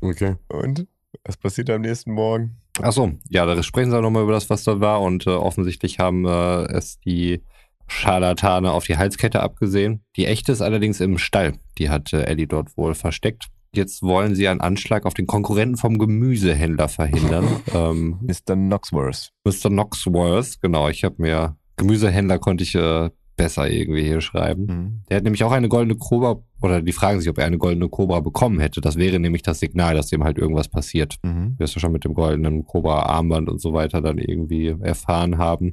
Okay. 0.00 0.36
Und 0.48 0.86
was 1.24 1.36
passiert 1.36 1.70
am 1.70 1.80
nächsten 1.80 2.12
Morgen? 2.12 2.58
Ach 2.82 2.92
so, 2.92 3.12
ja, 3.28 3.46
da 3.46 3.62
sprechen 3.62 3.90
sie 3.90 3.98
auch 3.98 4.02
nochmal 4.02 4.22
über 4.22 4.32
das, 4.32 4.50
was 4.50 4.64
da 4.64 4.80
war. 4.80 5.00
Und 5.00 5.26
äh, 5.26 5.30
offensichtlich 5.30 5.98
haben 5.98 6.24
äh, 6.24 6.64
es 6.72 6.98
die 7.00 7.42
Scharlatane 7.86 8.72
auf 8.72 8.84
die 8.84 8.96
Halskette 8.96 9.40
abgesehen. 9.40 10.04
Die 10.16 10.26
echte 10.26 10.52
ist 10.52 10.60
allerdings 10.60 11.00
im 11.00 11.18
Stall. 11.18 11.54
Die 11.78 11.90
hat 11.90 12.12
äh, 12.12 12.24
Ellie 12.24 12.46
dort 12.46 12.76
wohl 12.76 12.94
versteckt. 12.94 13.46
Jetzt 13.74 14.02
wollen 14.02 14.34
sie 14.34 14.48
einen 14.48 14.60
Anschlag 14.60 15.04
auf 15.04 15.14
den 15.14 15.26
Konkurrenten 15.26 15.76
vom 15.76 15.98
Gemüsehändler 15.98 16.88
verhindern. 16.88 17.46
ähm, 17.74 18.18
Mr. 18.22 18.54
Knoxworth. 18.54 19.30
Mr. 19.44 19.68
Knoxworth, 19.68 20.60
genau. 20.60 20.88
Ich 20.88 21.04
habe 21.04 21.16
mir 21.18 21.56
Gemüsehändler 21.76 22.38
konnte 22.38 22.64
ich 22.64 22.74
äh, 22.74 23.10
besser 23.38 23.70
irgendwie 23.70 24.02
hier 24.02 24.20
schreiben. 24.20 24.66
Mhm. 24.66 25.00
Der 25.08 25.16
hat 25.16 25.24
nämlich 25.24 25.42
auch 25.44 25.52
eine 25.52 25.70
goldene 25.70 25.96
Cobra, 25.96 26.36
oder 26.60 26.82
die 26.82 26.92
fragen 26.92 27.20
sich, 27.20 27.30
ob 27.30 27.38
er 27.38 27.46
eine 27.46 27.56
goldene 27.56 27.88
Cobra 27.88 28.20
bekommen 28.20 28.60
hätte. 28.60 28.82
Das 28.82 28.96
wäre 28.96 29.18
nämlich 29.18 29.40
das 29.42 29.60
Signal, 29.60 29.94
dass 29.94 30.08
dem 30.08 30.24
halt 30.24 30.36
irgendwas 30.36 30.68
passiert. 30.68 31.16
Mhm. 31.22 31.54
Wirst 31.56 31.74
du 31.74 31.80
schon 31.80 31.92
mit 31.92 32.04
dem 32.04 32.12
goldenen 32.12 32.66
Cobra-Armband 32.66 33.48
und 33.48 33.62
so 33.62 33.72
weiter 33.72 34.02
dann 34.02 34.18
irgendwie 34.18 34.76
erfahren 34.82 35.38
haben. 35.38 35.72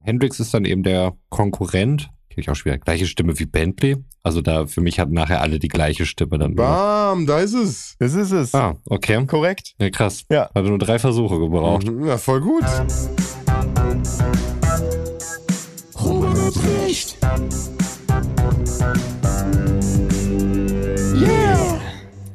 Hendrix 0.00 0.40
ist 0.40 0.52
dann 0.52 0.64
eben 0.64 0.82
der 0.82 1.14
Konkurrent. 1.28 2.10
Krieg 2.30 2.38
ich 2.44 2.50
auch 2.50 2.56
schwer. 2.56 2.78
Gleiche 2.78 3.06
Stimme 3.06 3.38
wie 3.38 3.46
Bentley. 3.46 3.96
Also 4.24 4.40
da 4.40 4.66
für 4.66 4.80
mich 4.80 4.98
hatten 4.98 5.12
nachher 5.14 5.40
alle 5.40 5.58
die 5.60 5.68
gleiche 5.68 6.04
Stimme 6.04 6.36
dann. 6.38 6.54
nur. 6.54 6.64
Bam, 6.64 7.26
da 7.26 7.38
ist 7.38 7.54
es. 7.54 7.94
Das 8.00 8.14
ist 8.14 8.32
es. 8.32 8.54
Ah, 8.54 8.74
okay. 8.88 9.24
Korrekt. 9.26 9.74
Ja, 9.78 9.88
krass. 9.90 10.24
Ja. 10.30 10.50
Hatte 10.54 10.68
nur 10.68 10.78
drei 10.78 10.98
Versuche 10.98 11.38
gebraucht. 11.38 11.86
Mhm, 11.86 12.06
Ja, 12.06 12.18
voll 12.18 12.40
gut. 12.40 12.64
Roman 16.44 16.54
hat 16.54 16.84
recht. 16.84 17.16
Yeah! 21.14 21.80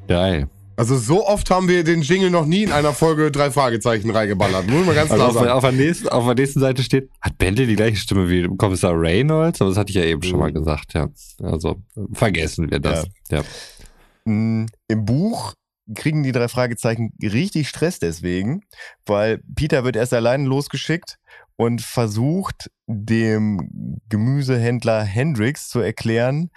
Geil. 0.07 0.47
Also 0.75 0.97
so 0.97 1.27
oft 1.27 1.49
haben 1.51 1.67
wir 1.67 1.83
den 1.83 2.01
Jingle 2.01 2.29
noch 2.31 2.45
nie 2.45 2.63
in 2.63 2.71
einer 2.71 2.93
Folge 2.93 3.31
drei 3.31 3.51
Fragezeichen 3.51 4.09
reingeballert. 4.11 4.65
Muss 4.69 4.79
ich 4.81 4.85
mal 4.87 4.95
ganz 4.95 5.11
Also 5.11 5.15
klar 5.15 5.27
auf, 5.27 5.33
der- 5.33 5.41
sagen. 5.43 5.51
auf, 5.57 5.61
der 5.63 5.71
nächsten, 5.73 6.07
auf 6.07 6.25
der 6.25 6.35
nächsten 6.35 6.59
Seite 6.61 6.83
steht, 6.83 7.09
hat 7.21 7.37
Bentley 7.37 7.67
die 7.67 7.75
gleiche 7.75 7.97
Stimme 7.97 8.29
wie 8.29 8.47
Kommissar 8.55 8.93
Reynolds? 8.99 9.59
Aber 9.61 9.69
das 9.71 9.77
hatte 9.77 9.89
ich 9.89 9.97
ja 9.97 10.03
eben 10.03 10.23
schon 10.23 10.39
mal 10.39 10.53
gesagt, 10.53 10.93
ja. 10.93 11.09
Also 11.41 11.81
vergessen 12.13 12.71
wir 12.71 12.79
das. 12.79 13.05
Ja. 13.29 13.43
Mm, 14.23 14.67
Im 14.87 15.05
Buch 15.05 15.53
kriegen 15.95 16.23
die 16.23 16.31
drei 16.31 16.47
Fragezeichen 16.47 17.11
richtig 17.21 17.67
Stress 17.67 17.99
deswegen, 17.99 18.61
weil 19.05 19.41
Peter 19.55 19.83
wird 19.83 19.97
erst 19.97 20.13
allein 20.13 20.45
losgeschickt 20.45 21.17
und 21.59 21.81
versucht 21.81 22.71
dem 22.87 23.99
Gemüsehändler 24.07 25.03
Hendrix 25.03 25.67
zu 25.67 25.81
erklären, 25.81 26.51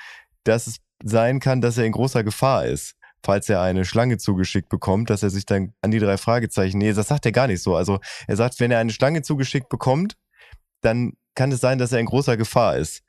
dass 0.44 0.68
es 0.68 0.76
sein 1.02 1.40
kann, 1.40 1.60
dass 1.60 1.76
er 1.76 1.86
in 1.86 1.92
großer 1.92 2.22
Gefahr 2.22 2.66
ist. 2.66 2.94
Falls 3.24 3.48
er 3.48 3.60
eine 3.62 3.84
Schlange 3.84 4.18
zugeschickt 4.18 4.68
bekommt, 4.68 5.10
dass 5.10 5.24
er 5.24 5.30
sich 5.30 5.44
dann 5.44 5.74
an 5.80 5.90
die 5.90 5.98
drei 5.98 6.18
Fragezeichen, 6.18 6.78
nee, 6.78 6.92
das 6.92 7.08
sagt 7.08 7.26
er 7.26 7.32
gar 7.32 7.48
nicht 7.48 7.64
so. 7.64 7.74
Also 7.74 7.98
er 8.28 8.36
sagt, 8.36 8.60
wenn 8.60 8.70
er 8.70 8.78
eine 8.78 8.92
Schlange 8.92 9.22
zugeschickt 9.22 9.68
bekommt, 9.68 10.16
dann 10.82 11.14
kann 11.34 11.50
es 11.50 11.60
sein, 11.60 11.78
dass 11.78 11.90
er 11.90 11.98
in 11.98 12.06
großer 12.06 12.36
Gefahr 12.36 12.76
ist. 12.76 13.02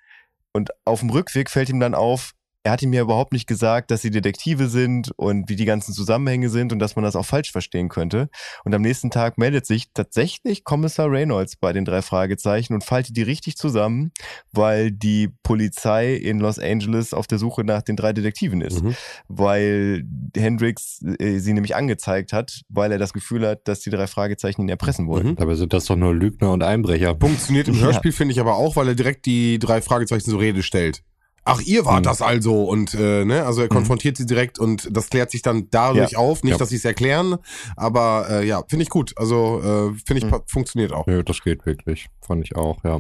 Und 0.52 0.72
auf 0.86 1.02
dem 1.02 1.12
Rückweg 1.12 1.52
fällt 1.52 1.70
ihm 1.70 1.80
dann 1.80 1.94
auf, 1.94 2.32
er 2.64 2.72
hat 2.72 2.82
ihm 2.82 2.94
ja 2.94 3.02
überhaupt 3.02 3.34
nicht 3.34 3.46
gesagt, 3.46 3.92
dass 3.92 4.02
sie 4.02 4.10
Detektive 4.10 4.70
sind 4.70 5.12
und 5.18 5.50
wie 5.50 5.58
die 5.58 5.66
ganzen 5.66 5.94
Zusammenhänge 5.94 6.50
sind 6.50 6.72
und 6.72 6.80
dass 6.80 6.96
man 6.96 7.04
das 7.04 7.18
auch 7.18 7.26
falsch 7.26 7.52
verstehen 7.52 7.90
könnte. 7.90 8.30
Und 8.64 8.74
am 8.74 8.82
nächsten 8.82 9.12
Tag 9.12 9.38
meldet 9.38 9.66
sich 9.66 9.92
tatsächlich 9.94 10.64
Kommissar 10.64 11.12
Reynolds 11.12 11.58
bei 11.58 11.74
den 11.74 11.84
drei 11.84 12.02
Fragezeichen 12.02 12.74
und 12.74 12.86
faltet 12.86 13.18
die 13.18 13.22
richtig 13.22 13.58
zusammen, 13.58 14.12
weil 14.54 14.92
die 14.92 15.30
Polizei 15.44 16.14
in 16.14 16.40
Los 16.40 16.58
Angeles 16.58 17.14
auf 17.14 17.28
der 17.28 17.38
Suche 17.38 17.66
nach 17.66 17.82
den 17.82 17.98
drei 17.98 18.14
Detektiven 18.14 18.62
ist. 18.62 18.82
Mhm. 18.82 18.96
Weil 19.28 20.04
Hendrix 20.36 21.02
äh, 21.20 21.40
sie 21.40 21.54
nämlich 21.54 21.76
angezeigt 21.76 22.32
hat, 22.32 22.62
weil 22.70 22.94
er 22.94 22.98
das 22.98 23.12
Gefühl 23.12 23.46
hat, 23.46 23.68
dass 23.68 23.82
die 23.82 23.90
drei 23.90 24.08
Fragezeichen 24.08 24.62
ihn 24.62 24.70
erpressen 24.70 25.08
wollen. 25.08 25.32
Mhm. 25.32 25.36
Dabei 25.36 25.56
sind 25.56 25.74
das 25.74 25.86
doch 25.86 25.98
nur 25.98 26.16
Lügner 26.16 26.54
und 26.54 26.64
Einbrecher. 26.64 27.18
Funktioniert 27.20 27.68
im 27.68 27.76
Ja. 27.76 27.82
Hörspiel, 27.82 28.14
finde 28.14 28.32
ich 28.32 28.40
aber 28.40 28.56
auch, 28.56 28.78
weil 28.78 28.88
er 28.88 28.96
direkt 28.96 29.26
die 29.26 29.60
drei 29.60 29.82
Fragezeichen 29.82 30.30
zur 30.30 30.40
Rede 30.40 30.64
stellt. 30.64 31.04
Ach, 31.46 31.60
ihr 31.62 31.86
wart 31.86 32.00
Mhm. 32.00 32.04
das 32.04 32.22
also 32.22 32.64
und 32.66 32.94
äh, 32.94 33.26
ne, 33.26 33.46
also 33.46 33.62
er 33.62 33.68
konfrontiert 33.68 34.16
sie 34.18 34.26
direkt 34.26 34.60
und 34.60 34.88
das 34.96 35.10
klärt 35.10 35.30
sich 35.32 35.42
dann 35.42 35.68
dadurch 35.72 36.12
Ja. 36.12 36.18
auf. 36.20 36.42
Nicht, 36.44 36.54
Ja. 36.54 36.58
dass 36.58 36.70
sie 36.70 36.78
es 36.78 36.86
erklären, 36.86 37.36
aber 37.76 38.28
äh, 38.30 38.48
ja, 38.48 38.64
finde 38.70 38.84
ich 38.84 38.90
gut. 38.90 39.14
Also 39.18 39.60
äh, 39.60 39.94
finde 40.06 40.20
ich 40.20 40.32
Mhm. 40.32 40.42
funktioniert 40.48 40.94
auch. 40.94 41.06
Nö, 41.06 41.22
das 41.24 41.42
geht 41.44 41.66
wirklich. 41.66 42.08
Fand 42.26 42.44
ich 42.46 42.56
auch, 42.56 42.84
ja. 42.84 43.00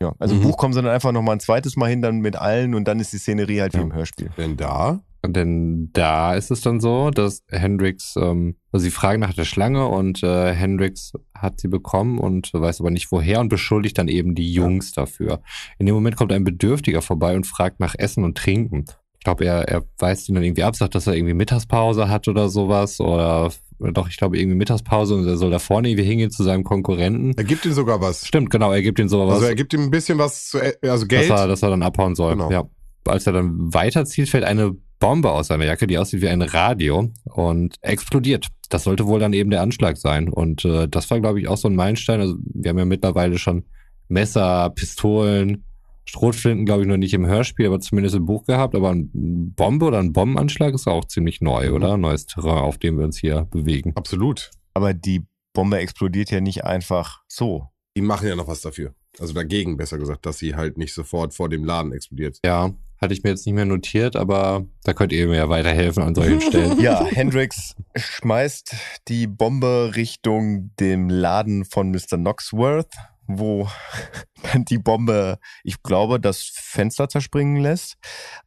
Ja, 0.00 0.12
also 0.18 0.34
im 0.34 0.40
Mhm. 0.40 0.44
Buch 0.44 0.56
kommen 0.58 0.74
sie 0.74 0.82
dann 0.82 0.90
einfach 0.92 1.12
nochmal 1.12 1.36
ein 1.36 1.40
zweites 1.40 1.76
Mal 1.76 1.88
hin, 1.88 2.02
dann 2.02 2.18
mit 2.18 2.36
allen 2.36 2.74
und 2.74 2.84
dann 2.86 3.00
ist 3.00 3.12
die 3.14 3.18
Szenerie 3.18 3.60
halt 3.62 3.72
wie 3.72 3.78
Ja. 3.78 3.84
im 3.84 3.94
Hörspiel. 3.94 4.30
Denn 4.36 4.56
da 4.56 5.00
Denn 5.32 5.90
da 5.92 6.34
ist 6.34 6.50
es 6.50 6.60
dann 6.60 6.80
so, 6.80 7.10
dass 7.10 7.42
Hendrix, 7.50 8.14
ähm, 8.16 8.56
also 8.72 8.84
sie 8.84 8.90
fragen 8.90 9.20
nach 9.20 9.34
der 9.34 9.44
Schlange 9.44 9.86
und 9.86 10.22
äh, 10.22 10.52
Hendrix 10.52 11.12
hat 11.34 11.60
sie 11.60 11.68
bekommen 11.68 12.18
und 12.18 12.52
weiß 12.52 12.80
aber 12.80 12.90
nicht 12.90 13.10
woher 13.12 13.40
und 13.40 13.48
beschuldigt 13.48 13.98
dann 13.98 14.08
eben 14.08 14.34
die 14.34 14.52
Jungs 14.52 14.92
dafür. 14.92 15.40
In 15.78 15.86
dem 15.86 15.94
Moment 15.94 16.16
kommt 16.16 16.32
ein 16.32 16.44
Bedürftiger 16.44 17.02
vorbei 17.02 17.36
und 17.36 17.46
fragt 17.46 17.80
nach 17.80 17.94
Essen 17.96 18.24
und 18.24 18.36
Trinken. 18.36 18.84
Ich 19.18 19.24
glaube, 19.24 19.44
er, 19.44 19.68
er 19.68 19.84
weist 19.98 20.28
ihn 20.28 20.34
dann 20.36 20.44
irgendwie 20.44 20.62
ab, 20.62 20.76
sagt, 20.76 20.94
dass 20.94 21.06
er 21.06 21.14
irgendwie 21.14 21.34
Mittagspause 21.34 22.08
hat 22.08 22.28
oder 22.28 22.48
sowas 22.48 23.00
oder 23.00 23.50
doch, 23.78 24.08
ich 24.08 24.16
glaube 24.16 24.38
irgendwie 24.38 24.56
Mittagspause 24.56 25.14
und 25.14 25.26
er 25.26 25.36
soll 25.36 25.50
da 25.50 25.58
vorne 25.58 25.88
irgendwie 25.90 26.04
hingehen 26.06 26.30
zu 26.30 26.42
seinem 26.42 26.64
Konkurrenten. 26.64 27.32
er 27.36 27.44
gibt 27.44 27.64
ihm 27.66 27.72
sogar 27.72 28.00
was. 28.00 28.26
Stimmt, 28.26 28.50
genau, 28.50 28.72
er 28.72 28.82
gibt 28.82 28.98
ihm 28.98 29.08
so 29.08 29.26
was. 29.26 29.34
Also 29.34 29.46
er 29.46 29.54
gibt 29.54 29.74
ihm 29.74 29.82
ein 29.82 29.90
bisschen 29.90 30.18
was 30.18 30.48
zu, 30.48 30.58
e- 30.58 30.76
also 30.88 31.06
Geld. 31.06 31.28
Dass 31.28 31.40
er, 31.40 31.48
dass 31.48 31.62
er 31.62 31.70
dann 31.70 31.82
abhauen 31.82 32.14
soll. 32.14 32.32
Genau. 32.32 32.50
Ja. 32.50 32.64
Als 33.04 33.26
er 33.26 33.34
dann 33.34 33.72
weiterzieht, 33.74 34.28
fällt 34.28 34.44
eine 34.44 34.76
Bombe 34.98 35.30
aus 35.30 35.48
seiner 35.48 35.64
Jacke, 35.64 35.86
die 35.86 35.98
aussieht 35.98 36.22
wie 36.22 36.28
ein 36.28 36.42
Radio 36.42 37.10
und 37.24 37.76
explodiert. 37.82 38.46
Das 38.70 38.84
sollte 38.84 39.06
wohl 39.06 39.20
dann 39.20 39.32
eben 39.32 39.50
der 39.50 39.60
Anschlag 39.62 39.96
sein. 39.96 40.28
Und 40.28 40.64
äh, 40.64 40.88
das 40.88 41.10
war, 41.10 41.20
glaube 41.20 41.40
ich, 41.40 41.48
auch 41.48 41.56
so 41.58 41.68
ein 41.68 41.76
Meilenstein. 41.76 42.20
Also 42.20 42.36
wir 42.42 42.70
haben 42.70 42.78
ja 42.78 42.84
mittlerweile 42.84 43.38
schon 43.38 43.64
Messer, 44.08 44.70
Pistolen, 44.70 45.64
Schrotflinten, 46.08 46.64
glaube 46.66 46.82
ich, 46.82 46.88
noch 46.88 46.96
nicht 46.96 47.14
im 47.14 47.26
Hörspiel, 47.26 47.66
aber 47.66 47.80
zumindest 47.80 48.14
im 48.16 48.26
Buch 48.26 48.44
gehabt. 48.46 48.74
Aber 48.74 48.90
eine 48.90 49.06
Bombe 49.12 49.86
oder 49.86 49.98
ein 49.98 50.12
Bombenanschlag 50.12 50.72
ist 50.74 50.86
auch 50.86 51.04
ziemlich 51.04 51.40
neu, 51.40 51.68
Mhm. 51.68 51.74
oder? 51.74 51.96
Neues 51.96 52.26
Terrain, 52.26 52.58
auf 52.58 52.78
dem 52.78 52.98
wir 52.98 53.04
uns 53.04 53.18
hier 53.18 53.42
bewegen. 53.50 53.92
Absolut. 53.96 54.50
Aber 54.74 54.94
die 54.94 55.24
Bombe 55.52 55.78
explodiert 55.78 56.30
ja 56.30 56.40
nicht 56.40 56.64
einfach 56.64 57.22
so. 57.28 57.68
Die 57.96 58.02
machen 58.02 58.28
ja 58.28 58.36
noch 58.36 58.46
was 58.48 58.60
dafür. 58.60 58.94
Also 59.18 59.32
dagegen, 59.32 59.76
besser 59.76 59.96
gesagt, 59.98 60.26
dass 60.26 60.38
sie 60.38 60.54
halt 60.54 60.76
nicht 60.76 60.92
sofort 60.92 61.32
vor 61.34 61.48
dem 61.48 61.64
Laden 61.64 61.92
explodiert. 61.92 62.38
Ja, 62.44 62.70
hatte 62.98 63.14
ich 63.14 63.22
mir 63.22 63.30
jetzt 63.30 63.46
nicht 63.46 63.54
mehr 63.54 63.64
notiert, 63.64 64.16
aber 64.16 64.64
da 64.84 64.92
könnt 64.92 65.12
ihr 65.12 65.26
mir 65.28 65.36
ja 65.36 65.48
weiterhelfen 65.48 66.02
an 66.02 66.14
solchen 66.14 66.40
Stellen. 66.40 66.80
Ja, 66.80 67.04
Hendrix 67.04 67.74
schmeißt 67.94 68.74
die 69.08 69.26
Bombe 69.26 69.92
Richtung 69.96 70.70
dem 70.78 71.08
Laden 71.08 71.64
von 71.64 71.90
Mr. 71.90 72.16
Knoxworth, 72.16 72.92
wo 73.26 73.68
die 74.54 74.78
Bombe, 74.78 75.38
ich 75.64 75.82
glaube, 75.82 76.20
das 76.20 76.42
Fenster 76.42 77.08
zerspringen 77.08 77.62
lässt. 77.62 77.96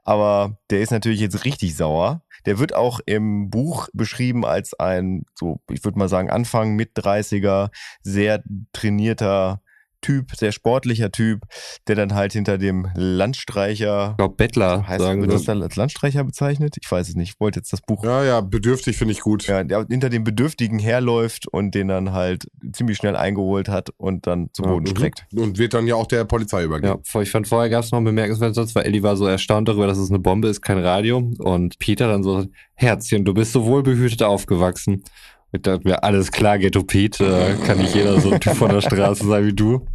Aber 0.03 0.57
der 0.69 0.81
ist 0.81 0.91
natürlich 0.91 1.19
jetzt 1.19 1.45
richtig 1.45 1.75
sauer. 1.75 2.23
Der 2.45 2.57
wird 2.59 2.73
auch 2.73 2.99
im 3.05 3.49
Buch 3.49 3.89
beschrieben 3.93 4.45
als 4.45 4.73
ein, 4.79 5.25
so, 5.35 5.59
ich 5.69 5.83
würde 5.83 5.99
mal 5.99 6.09
sagen, 6.09 6.29
Anfang 6.29 6.75
mit 6.75 6.97
30er, 6.97 7.69
sehr 8.01 8.43
trainierter 8.71 9.61
Typ, 10.01 10.35
sehr 10.35 10.51
sportlicher 10.51 11.11
Typ, 11.11 11.41
der 11.87 11.95
dann 11.95 12.13
halt 12.15 12.33
hinter 12.33 12.57
dem 12.57 12.87
Landstreicher 12.95 14.11
Ich 14.11 14.17
glaube, 14.17 14.35
Bettler 14.35 14.87
Heißt, 14.87 15.01
sagen 15.01 15.21
wird 15.21 15.33
das 15.33 15.43
dann 15.43 15.61
als 15.61 15.75
Landstreicher 15.75 16.23
bezeichnet? 16.23 16.75
Ich 16.81 16.89
weiß 16.89 17.09
es 17.09 17.15
nicht. 17.15 17.33
Ich 17.35 17.39
wollte 17.39 17.59
jetzt 17.59 17.71
das 17.73 17.81
Buch. 17.81 18.03
Ja, 18.03 18.23
ja, 18.23 18.41
bedürftig 18.41 18.97
finde 18.97 19.13
ich 19.13 19.21
gut. 19.21 19.47
Ja, 19.47 19.63
der 19.63 19.85
hinter 19.89 20.09
dem 20.09 20.23
Bedürftigen 20.23 20.79
herläuft 20.79 21.47
und 21.47 21.75
den 21.75 21.87
dann 21.89 22.13
halt 22.13 22.47
ziemlich 22.71 22.97
schnell 22.97 23.15
eingeholt 23.15 23.69
hat 23.69 23.89
und 23.97 24.25
dann 24.27 24.49
zu 24.53 24.63
Boden 24.63 24.83
Mhm. 24.85 24.87
streckt. 24.95 25.25
Und 25.35 25.57
wird 25.57 25.73
dann 25.73 25.87
ja 25.87 25.95
auch 25.95 26.07
der 26.07 26.25
Polizei 26.25 26.63
übergeben. 26.63 27.01
Ja, 27.13 27.21
ich 27.21 27.31
fand 27.31 27.47
vorher 27.47 27.69
gab 27.69 27.83
es 27.83 27.91
noch 27.91 27.97
einen 27.97 28.05
bemerkenswerten 28.05 28.53
Satz, 28.55 28.73
weil 28.75 28.85
Ellie 28.85 29.03
war 29.03 29.15
so 29.17 29.25
erstaunt 29.27 29.67
darüber, 29.67 29.87
dass 29.87 29.97
es 29.97 30.09
eine 30.09 30.19
Bombe 30.19 30.47
ist, 30.47 30.61
kein 30.61 30.79
Radio. 30.79 31.31
Und 31.39 31.77
Peter 31.79 32.07
dann 32.07 32.23
so, 32.23 32.45
Herzchen, 32.75 33.25
du 33.25 33.33
bist 33.33 33.51
so 33.51 33.65
wohlbehütet 33.65 34.23
aufgewachsen. 34.23 35.03
Ich 35.51 35.63
dachte 35.63 35.87
mir, 35.87 36.03
alles 36.03 36.31
klar, 36.31 36.59
Ghetto 36.59 36.83
Pete, 36.83 37.57
kann 37.65 37.79
nicht 37.79 37.95
jeder 37.95 38.19
so 38.21 38.31
ein 38.31 38.39
Typ 38.39 38.53
von 38.53 38.69
der 38.69 38.81
Straße 38.81 39.25
sein 39.25 39.45
wie 39.47 39.53
du. 39.53 39.85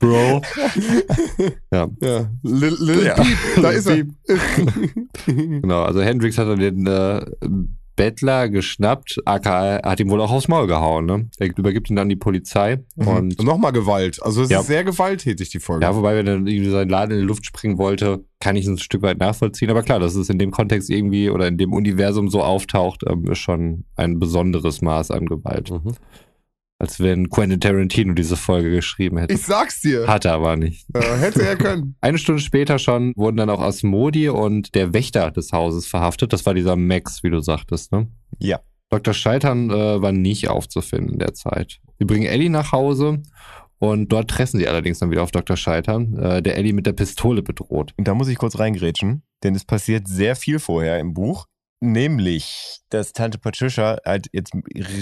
Bro. 0.00 0.42
ja, 1.72 1.88
Ja. 2.00 2.30
Lil, 2.42 2.76
Lil 2.80 3.06
Ja. 3.06 3.14
Peep, 3.14 3.38
da 3.62 3.70
ist 3.70 3.86
er. 3.88 4.04
genau. 5.26 5.82
Also 5.82 6.02
Hendrix 6.02 6.36
hat 6.38 6.48
dann 6.48 6.58
den 6.58 6.86
äh, 6.86 7.24
Bettler 7.98 8.48
geschnappt, 8.48 9.18
aka 9.24 9.80
hat 9.82 9.98
ihm 9.98 10.08
wohl 10.08 10.20
auch 10.20 10.30
aufs 10.30 10.46
Maul 10.46 10.68
gehauen, 10.68 11.04
ne? 11.04 11.28
Er 11.38 11.48
übergibt 11.58 11.90
ihn 11.90 11.96
dann 11.96 12.04
an 12.04 12.08
die 12.08 12.16
Polizei 12.16 12.76
Mhm. 12.96 13.08
und 13.08 13.38
Und 13.40 13.44
nochmal 13.44 13.72
Gewalt. 13.72 14.22
Also 14.22 14.42
es 14.42 14.50
Ja. 14.50 14.60
ist 14.60 14.68
sehr 14.68 14.84
gewalttätig, 14.84 15.50
die 15.50 15.58
Folge. 15.58 15.84
Ja, 15.84 15.94
wobei, 15.96 16.14
wenn 16.16 16.26
er 16.28 16.34
irgendwie 16.36 16.70
seinen 16.70 16.88
Laden 16.88 17.10
in 17.12 17.18
die 17.22 17.26
Luft 17.26 17.44
springen 17.44 17.76
wollte, 17.76 18.24
kann 18.40 18.54
ich 18.54 18.64
es 18.64 18.70
ein 18.70 18.78
Stück 18.78 19.02
weit 19.02 19.18
nachvollziehen. 19.18 19.68
Aber 19.68 19.82
klar, 19.82 19.98
dass 19.98 20.14
es 20.14 20.28
in 20.30 20.38
dem 20.38 20.52
Kontext 20.52 20.88
irgendwie 20.90 21.28
oder 21.28 21.48
in 21.48 21.58
dem 21.58 21.72
Universum 21.72 22.28
so 22.30 22.42
auftaucht, 22.42 23.02
ähm, 23.08 23.26
ist 23.30 23.38
schon 23.38 23.84
ein 23.96 24.20
besonderes 24.20 24.80
Maß 24.80 25.10
an 25.10 25.26
Gewalt. 25.26 25.70
Mhm. 25.70 25.92
Als 26.80 27.00
wenn 27.00 27.28
Quentin 27.28 27.60
Tarantino 27.60 28.14
diese 28.14 28.36
Folge 28.36 28.70
geschrieben 28.70 29.18
hätte. 29.18 29.34
Ich 29.34 29.42
sag's 29.42 29.80
dir. 29.80 30.06
Hat 30.06 30.24
er 30.24 30.34
aber 30.34 30.56
nicht. 30.56 30.86
Äh, 30.94 31.16
hätte 31.18 31.42
er 31.42 31.56
können. 31.56 31.96
Eine 32.00 32.18
Stunde 32.18 32.40
später 32.40 32.78
schon 32.78 33.12
wurden 33.16 33.36
dann 33.36 33.50
auch 33.50 33.60
Asmodi 33.60 34.28
und 34.28 34.76
der 34.76 34.94
Wächter 34.94 35.32
des 35.32 35.52
Hauses 35.52 35.86
verhaftet. 35.86 36.32
Das 36.32 36.46
war 36.46 36.54
dieser 36.54 36.76
Max, 36.76 37.24
wie 37.24 37.30
du 37.30 37.40
sagtest, 37.40 37.90
ne? 37.90 38.06
Ja. 38.38 38.60
Dr. 38.90 39.12
Scheitern 39.12 39.70
äh, 39.70 40.00
war 40.00 40.12
nicht 40.12 40.48
aufzufinden 40.48 41.14
in 41.14 41.18
der 41.18 41.34
Zeit. 41.34 41.80
Sie 41.98 42.04
bringen 42.04 42.26
Ellie 42.26 42.48
nach 42.48 42.72
Hause 42.72 43.22
und 43.78 44.12
dort 44.12 44.30
treffen 44.30 44.58
sie 44.58 44.68
allerdings 44.68 44.98
dann 44.98 45.10
wieder 45.10 45.22
auf 45.22 45.30
Dr. 45.30 45.56
Scheitern, 45.56 46.16
äh, 46.16 46.42
der 46.42 46.56
Ellie 46.56 46.72
mit 46.72 46.86
der 46.86 46.92
Pistole 46.92 47.42
bedroht. 47.42 47.92
Und 47.96 48.08
da 48.08 48.14
muss 48.14 48.28
ich 48.28 48.38
kurz 48.38 48.58
reingrätschen, 48.58 49.22
denn 49.42 49.54
es 49.54 49.64
passiert 49.64 50.08
sehr 50.08 50.36
viel 50.36 50.58
vorher 50.58 50.98
im 50.98 51.14
Buch. 51.14 51.46
Nämlich, 51.80 52.80
dass 52.88 53.12
Tante 53.12 53.38
Patricia 53.38 53.98
halt 54.04 54.26
jetzt 54.32 54.52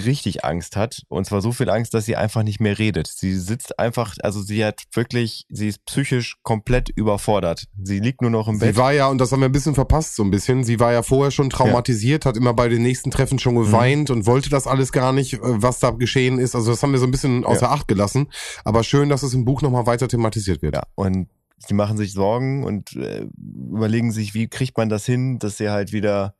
richtig 0.05 0.45
Angst 0.45 0.75
hat. 0.75 1.01
Und 1.07 1.25
zwar 1.25 1.41
so 1.41 1.51
viel 1.51 1.71
Angst, 1.71 1.95
dass 1.95 2.05
sie 2.05 2.15
einfach 2.15 2.43
nicht 2.43 2.59
mehr 2.59 2.77
redet. 2.77 3.07
Sie 3.07 3.35
sitzt 3.35 3.79
einfach, 3.79 4.15
also 4.21 4.41
sie 4.43 4.63
hat 4.63 4.83
wirklich, 4.93 5.45
sie 5.49 5.69
ist 5.69 5.83
psychisch 5.85 6.35
komplett 6.43 6.89
überfordert. 6.89 7.65
Sie 7.81 7.99
liegt 7.99 8.21
nur 8.21 8.29
noch 8.29 8.47
im 8.47 8.59
Bett. 8.59 8.75
Sie 8.75 8.79
war 8.79 8.93
ja, 8.93 9.07
und 9.07 9.17
das 9.17 9.31
haben 9.31 9.39
wir 9.39 9.49
ein 9.49 9.53
bisschen 9.53 9.73
verpasst, 9.73 10.15
so 10.15 10.23
ein 10.23 10.29
bisschen, 10.29 10.63
sie 10.63 10.79
war 10.79 10.93
ja 10.93 11.01
vorher 11.01 11.31
schon 11.31 11.49
traumatisiert, 11.49 12.25
hat 12.25 12.37
immer 12.37 12.53
bei 12.53 12.69
den 12.69 12.83
nächsten 12.83 13.09
Treffen 13.09 13.39
schon 13.39 13.55
geweint 13.55 14.11
und 14.11 14.27
wollte 14.27 14.51
das 14.51 14.67
alles 14.67 14.91
gar 14.91 15.13
nicht, 15.13 15.33
äh, 15.33 15.39
was 15.41 15.79
da 15.79 15.89
geschehen 15.89 16.37
ist. 16.37 16.53
Also 16.53 16.69
das 16.69 16.83
haben 16.83 16.91
wir 16.91 16.99
so 16.99 17.07
ein 17.07 17.11
bisschen 17.11 17.43
außer 17.43 17.71
Acht 17.71 17.87
gelassen. 17.87 18.27
Aber 18.63 18.83
schön, 18.83 19.09
dass 19.09 19.23
es 19.23 19.33
im 19.33 19.45
Buch 19.45 19.63
nochmal 19.63 19.87
weiter 19.87 20.07
thematisiert 20.07 20.61
wird. 20.61 20.75
Ja, 20.75 20.83
und 20.93 21.27
sie 21.57 21.73
machen 21.73 21.97
sich 21.97 22.13
Sorgen 22.13 22.63
und 22.63 22.95
äh, 22.95 23.25
überlegen 23.71 24.11
sich, 24.11 24.35
wie 24.35 24.47
kriegt 24.47 24.77
man 24.77 24.89
das 24.89 25.07
hin, 25.07 25.39
dass 25.39 25.57
sie 25.57 25.69
halt 25.69 25.91
wieder. 25.91 26.35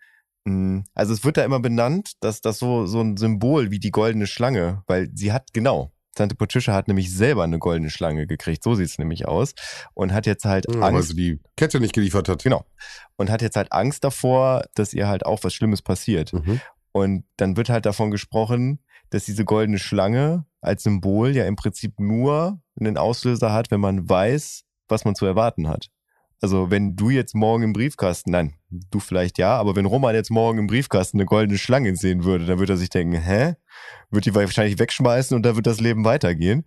Mh, 0.48 0.84
also 0.94 1.14
es 1.14 1.26
wird 1.26 1.38
da 1.38 1.44
immer 1.44 1.60
benannt, 1.60 2.14
dass 2.22 2.42
das 2.42 2.60
so, 2.60 2.86
so 2.86 3.02
ein 3.02 3.18
Symbol 3.18 3.70
wie 3.70 3.80
die 3.80 3.92
goldene 3.92 4.28
Schlange, 4.28 4.84
weil 4.88 5.10
sie 5.14 5.34
hat, 5.34 5.54
genau, 5.54 5.92
Tante 6.16 6.36
Patricia 6.36 6.74
hat 6.74 6.88
nämlich 6.88 7.14
selber 7.14 7.44
eine 7.44 7.60
goldene 7.60 7.90
Schlange 7.90 8.26
gekriegt, 8.26 8.64
so 8.64 8.74
sieht's 8.74 8.98
nämlich 8.98 9.28
aus. 9.28 9.54
Und 9.94 10.14
hat 10.14 10.26
jetzt 10.26 10.46
halt 10.46 10.66
Ja, 10.68 10.80
weil 10.80 10.96
Angst 10.96 11.10
sie 11.10 11.16
die 11.16 11.40
Kette 11.56 11.80
nicht 11.80 11.94
geliefert 11.94 12.28
hat. 12.28 12.44
Genau. 12.44 12.66
und 13.18 13.30
hat 13.30 13.42
jetzt 13.42 13.56
halt 13.56 13.72
Angst 13.72 14.04
davor, 14.04 14.64
dass 14.74 14.94
ihr 14.94 15.08
halt 15.08 15.26
auch 15.26 15.44
was 15.44 15.54
Schlimmes 15.54 15.82
passiert. 15.82 16.34
Mhm. 16.34 16.62
Und 16.92 17.26
dann 17.36 17.58
wird 17.58 17.70
halt 17.70 17.86
davon 17.86 18.10
gesprochen, 18.10 18.80
dass 19.10 19.26
diese 19.26 19.46
goldene 19.46 19.80
Schlange 19.80 20.46
als 20.62 20.84
Symbol 20.84 21.36
ja 21.36 21.46
im 21.46 21.56
Prinzip 21.56 22.00
nur 22.00 22.60
einen 22.80 22.98
Auslöser 22.98 23.54
hat, 23.54 23.70
wenn 23.70 23.80
man 23.80 24.10
weiß, 24.10 24.64
was 24.88 25.06
man 25.06 25.14
zu 25.14 25.26
erwarten 25.26 25.68
hat. 25.68 25.90
Also 26.42 26.70
wenn 26.70 26.96
du 26.96 27.10
jetzt 27.10 27.34
morgen 27.34 27.64
im 27.64 27.74
Briefkasten, 27.74 28.32
nein, 28.32 28.54
du 28.70 29.00
vielleicht 29.00 29.38
ja, 29.38 29.58
aber 29.58 29.76
wenn 29.76 29.86
Roman 29.86 30.14
jetzt 30.14 30.30
morgen 30.30 30.60
im 30.60 30.68
Briefkasten 30.68 31.18
eine 31.18 31.26
goldene 31.26 31.58
Schlange 31.58 31.96
sehen 31.96 32.24
würde, 32.24 32.46
dann 32.46 32.60
würde 32.60 32.74
er 32.74 32.78
sich 32.78 32.90
denken, 32.90 33.20
hä? 33.20 33.56
Wird 34.12 34.26
die 34.26 34.36
wahrscheinlich 34.36 34.80
wegschmeißen 34.80 35.36
und 35.36 35.44
da 35.44 35.56
wird 35.56 35.68
das 35.68 35.80
Leben 35.80 36.06
weitergehen. 36.06 36.64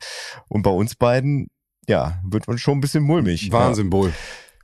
Und 0.48 0.62
bei 0.62 0.70
uns 0.70 0.96
beiden, 0.96 1.48
ja, 1.88 2.20
wird 2.24 2.48
man 2.48 2.58
schon 2.58 2.78
ein 2.78 2.80
bisschen 2.80 3.04
mulmig. 3.04 3.46
Ja. 3.46 3.52
Warnsymbol. 3.52 4.12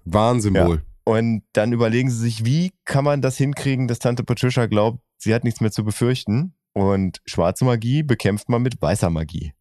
Warnsymbol. 0.04 0.82
Und 1.04 1.42
dann 1.52 1.72
überlegen 1.72 2.10
sie 2.10 2.18
sich, 2.18 2.44
wie 2.44 2.72
kann 2.84 3.04
man 3.04 3.22
das 3.22 3.36
hinkriegen, 3.36 3.86
dass 3.86 4.00
Tante 4.00 4.24
Patricia 4.24 4.66
glaubt, 4.66 5.00
sie 5.18 5.32
hat 5.32 5.44
nichts 5.44 5.60
mehr 5.60 5.70
zu 5.70 5.84
befürchten. 5.84 6.54
Und 6.72 7.22
schwarze 7.24 7.64
Magie 7.64 8.02
bekämpft 8.02 8.48
man 8.48 8.62
mit 8.62 8.82
weißer 8.82 9.08
Magie. 9.08 9.52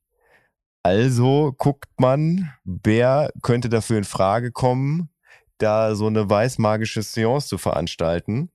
Also 0.84 1.54
guckt 1.58 1.90
man, 1.98 2.52
wer 2.64 3.32
könnte 3.42 3.70
dafür 3.70 3.98
in 3.98 4.04
Frage 4.04 4.52
kommen, 4.52 5.10
da 5.58 5.96
so 5.96 6.08
eine 6.08 6.30
weißmagische 6.30 7.02
Seance 7.02 7.48
zu 7.48 7.58
veranstalten. 7.58 8.52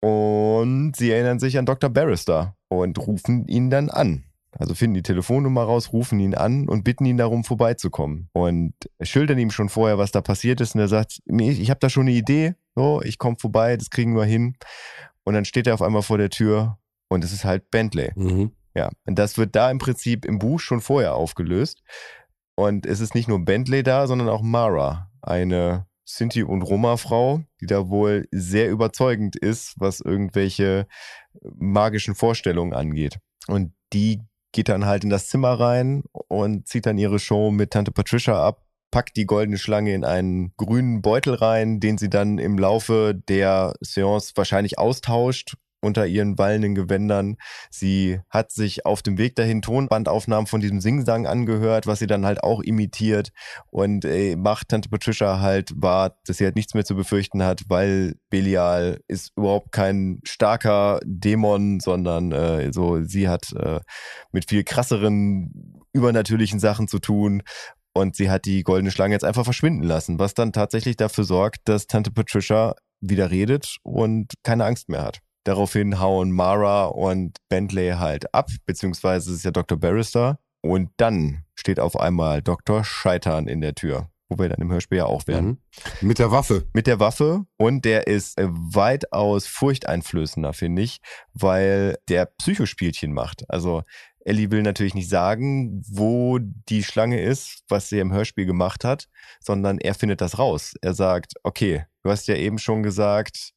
Und 0.00 0.94
sie 0.96 1.10
erinnern 1.10 1.38
sich 1.38 1.58
an 1.58 1.66
Dr. 1.66 1.90
Barrister 1.90 2.56
und 2.68 2.98
rufen 2.98 3.46
ihn 3.46 3.70
dann 3.70 3.90
an. 3.90 4.24
Also 4.58 4.74
finden 4.74 4.94
die 4.94 5.02
Telefonnummer 5.02 5.62
raus, 5.62 5.92
rufen 5.92 6.18
ihn 6.18 6.34
an 6.34 6.68
und 6.68 6.82
bitten 6.82 7.04
ihn 7.04 7.16
darum, 7.16 7.44
vorbeizukommen. 7.44 8.28
Und 8.32 8.74
schildern 9.00 9.38
ihm 9.38 9.50
schon 9.50 9.68
vorher, 9.68 9.98
was 9.98 10.10
da 10.10 10.22
passiert 10.22 10.60
ist. 10.60 10.74
Und 10.74 10.80
er 10.80 10.88
sagt, 10.88 11.20
"Nee, 11.26 11.50
ich 11.50 11.70
habe 11.70 11.80
da 11.80 11.88
schon 11.88 12.04
eine 12.08 12.16
Idee. 12.16 12.54
So, 12.74 13.00
ich 13.02 13.18
komme 13.18 13.36
vorbei, 13.38 13.76
das 13.76 13.90
kriegen 13.90 14.16
wir 14.16 14.24
hin. 14.24 14.56
Und 15.24 15.34
dann 15.34 15.44
steht 15.44 15.66
er 15.66 15.74
auf 15.74 15.82
einmal 15.82 16.02
vor 16.02 16.18
der 16.18 16.30
Tür 16.30 16.78
und 17.08 17.22
es 17.24 17.32
ist 17.32 17.44
halt 17.44 17.70
Bentley. 17.70 18.10
Mhm. 18.16 18.52
Ja, 18.74 18.90
und 19.06 19.18
das 19.18 19.36
wird 19.36 19.54
da 19.54 19.70
im 19.70 19.78
Prinzip 19.78 20.24
im 20.24 20.38
Buch 20.38 20.60
schon 20.60 20.80
vorher 20.80 21.14
aufgelöst. 21.14 21.82
Und 22.56 22.86
es 22.86 23.00
ist 23.00 23.14
nicht 23.14 23.28
nur 23.28 23.44
Bentley 23.44 23.82
da, 23.82 24.06
sondern 24.06 24.28
auch 24.28 24.42
Mara, 24.42 25.10
eine 25.22 25.86
Sinti- 26.04 26.42
und 26.42 26.62
Roma-Frau, 26.62 27.42
die 27.60 27.66
da 27.66 27.88
wohl 27.88 28.26
sehr 28.30 28.70
überzeugend 28.70 29.36
ist, 29.36 29.74
was 29.78 30.00
irgendwelche 30.00 30.86
magischen 31.42 32.14
Vorstellungen 32.14 32.74
angeht. 32.74 33.18
Und 33.46 33.72
die 33.92 34.20
geht 34.52 34.68
dann 34.68 34.86
halt 34.86 35.04
in 35.04 35.10
das 35.10 35.28
Zimmer 35.28 35.58
rein 35.60 36.02
und 36.28 36.66
zieht 36.66 36.86
dann 36.86 36.98
ihre 36.98 37.18
Show 37.18 37.50
mit 37.50 37.70
Tante 37.70 37.92
Patricia 37.92 38.44
ab, 38.44 38.64
packt 38.90 39.16
die 39.16 39.26
goldene 39.26 39.58
Schlange 39.58 39.94
in 39.94 40.04
einen 40.04 40.52
grünen 40.56 41.02
Beutel 41.02 41.34
rein, 41.34 41.78
den 41.78 41.98
sie 41.98 42.10
dann 42.10 42.38
im 42.38 42.58
Laufe 42.58 43.14
der 43.28 43.74
Seance 43.80 44.32
wahrscheinlich 44.34 44.78
austauscht 44.78 45.54
unter 45.80 46.06
ihren 46.06 46.38
wallenden 46.38 46.74
Gewändern. 46.74 47.36
Sie 47.70 48.20
hat 48.28 48.50
sich 48.50 48.86
auf 48.86 49.02
dem 49.02 49.18
Weg 49.18 49.36
dahin 49.36 49.62
Tonbandaufnahmen 49.62 50.46
von 50.46 50.60
diesem 50.60 50.80
Singsang 50.80 51.26
angehört, 51.26 51.86
was 51.86 51.98
sie 51.98 52.06
dann 52.06 52.26
halt 52.26 52.42
auch 52.42 52.60
imitiert 52.60 53.30
und 53.70 54.04
äh, 54.04 54.36
macht 54.36 54.68
Tante 54.68 54.88
Patricia 54.88 55.40
halt 55.40 55.72
wahr, 55.74 56.16
dass 56.26 56.38
sie 56.38 56.44
halt 56.44 56.56
nichts 56.56 56.74
mehr 56.74 56.84
zu 56.84 56.94
befürchten 56.94 57.42
hat, 57.42 57.62
weil 57.68 58.16
Belial 58.30 59.00
ist 59.08 59.32
überhaupt 59.36 59.72
kein 59.72 60.20
starker 60.24 61.00
Dämon, 61.04 61.80
sondern 61.80 62.32
äh, 62.32 62.72
so 62.72 63.02
sie 63.02 63.28
hat 63.28 63.52
äh, 63.52 63.80
mit 64.32 64.48
viel 64.48 64.64
krasseren 64.64 65.82
übernatürlichen 65.92 66.60
Sachen 66.60 66.88
zu 66.88 66.98
tun 66.98 67.42
und 67.92 68.16
sie 68.16 68.30
hat 68.30 68.44
die 68.44 68.62
goldene 68.62 68.90
Schlange 68.90 69.14
jetzt 69.14 69.24
einfach 69.24 69.44
verschwinden 69.44 69.82
lassen, 69.82 70.18
was 70.18 70.34
dann 70.34 70.52
tatsächlich 70.52 70.96
dafür 70.96 71.24
sorgt, 71.24 71.68
dass 71.68 71.86
Tante 71.86 72.10
Patricia 72.10 72.74
wieder 73.00 73.30
redet 73.30 73.78
und 73.82 74.34
keine 74.42 74.64
Angst 74.64 74.88
mehr 74.88 75.02
hat. 75.02 75.20
Daraufhin 75.44 76.00
hauen 76.00 76.30
Mara 76.32 76.86
und 76.86 77.38
Bentley 77.48 77.92
halt 77.92 78.34
ab, 78.34 78.50
beziehungsweise 78.66 79.30
es 79.30 79.38
ist 79.38 79.44
ja 79.44 79.50
Dr. 79.50 79.78
Barrister. 79.78 80.38
Und 80.62 80.90
dann 80.98 81.44
steht 81.54 81.80
auf 81.80 81.98
einmal 81.98 82.42
Dr. 82.42 82.84
Scheitern 82.84 83.48
in 83.48 83.60
der 83.60 83.74
Tür. 83.74 84.10
wo 84.32 84.38
wir 84.38 84.48
dann 84.48 84.60
im 84.60 84.70
Hörspiel 84.70 84.98
ja 84.98 85.06
auch 85.06 85.26
werden. 85.26 85.60
Mhm. 86.00 86.08
Mit 86.08 86.20
der 86.20 86.30
Waffe. 86.30 86.64
Mit 86.72 86.86
der 86.86 87.00
Waffe 87.00 87.46
und 87.56 87.84
der 87.84 88.06
ist 88.06 88.38
äh, 88.38 88.46
weitaus 88.48 89.48
furchteinflößender, 89.48 90.52
finde 90.52 90.82
ich, 90.82 91.00
weil 91.32 91.98
der 92.08 92.26
Psychospielchen 92.26 93.12
macht. 93.12 93.42
Also 93.50 93.82
Ellie 94.24 94.50
will 94.50 94.62
natürlich 94.62 94.94
nicht 94.94 95.08
sagen, 95.08 95.82
wo 95.88 96.38
die 96.38 96.84
Schlange 96.84 97.20
ist, 97.20 97.64
was 97.68 97.88
sie 97.88 97.98
im 97.98 98.12
Hörspiel 98.12 98.46
gemacht 98.46 98.84
hat, 98.84 99.08
sondern 99.40 99.78
er 99.78 99.94
findet 99.94 100.20
das 100.20 100.38
raus. 100.38 100.74
Er 100.80 100.94
sagt, 100.94 101.32
okay, 101.42 101.86
du 102.02 102.10
hast 102.10 102.28
ja 102.28 102.36
eben 102.36 102.58
schon 102.58 102.82
gesagt, 102.82 103.52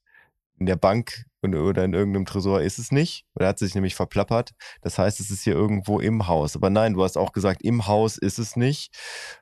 in 0.57 0.65
der 0.65 0.77
Bank 0.77 1.26
oder 1.43 1.83
in 1.83 1.93
irgendeinem 1.93 2.25
Tresor 2.25 2.61
ist 2.61 2.79
es 2.79 2.91
nicht. 2.91 3.25
Er 3.35 3.47
hat 3.47 3.59
sich 3.59 3.75
nämlich 3.75 3.95
verplappert. 3.95 4.51
Das 4.81 4.97
heißt, 4.97 5.19
es 5.19 5.29
ist 5.29 5.43
hier 5.43 5.53
irgendwo 5.53 5.99
im 5.99 6.27
Haus. 6.27 6.55
Aber 6.55 6.69
nein, 6.69 6.93
du 6.93 7.03
hast 7.03 7.17
auch 7.17 7.33
gesagt, 7.33 7.61
im 7.63 7.87
Haus 7.87 8.17
ist 8.17 8.39
es 8.39 8.55
nicht. 8.55 8.95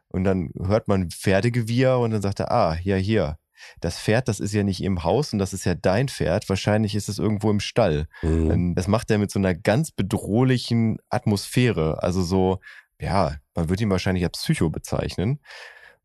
Und 0.08 0.24
dann 0.24 0.50
hört 0.60 0.88
man 0.88 1.10
Pferdegewirr 1.10 2.00
und 2.00 2.12
dann 2.12 2.22
sagt 2.22 2.40
er, 2.40 2.52
ah, 2.52 2.78
ja, 2.82 2.96
hier. 2.96 3.38
Das 3.80 4.00
Pferd, 4.00 4.28
das 4.28 4.40
ist 4.40 4.54
ja 4.54 4.64
nicht 4.64 4.82
im 4.82 5.04
Haus 5.04 5.34
und 5.34 5.40
das 5.40 5.54
ist 5.54 5.66
ja 5.66 5.76
dein 5.76 6.08
Pferd. 6.10 6.50
Wahrscheinlich 6.50 6.96
ist 6.96 7.10
es 7.10 7.20
irgendwo 7.20 7.52
im 7.52 7.60
Stall. 7.60 8.08
Mhm. 8.24 8.74
Das 8.76 8.88
macht 8.88 9.12
er 9.12 9.20
mit 9.20 9.30
so 9.30 9.40
einer 9.40 9.54
ganz 9.54 9.92
bedrohlichen 9.92 10.98
Atmosphäre. 11.10 12.02
Also 12.02 12.24
so, 12.24 12.60
ja, 13.00 13.36
man 13.56 13.70
würde 13.70 13.84
ihn 13.84 13.90
wahrscheinlich 13.90 14.24
als 14.24 14.40
Psycho 14.40 14.70
bezeichnen, 14.70 15.40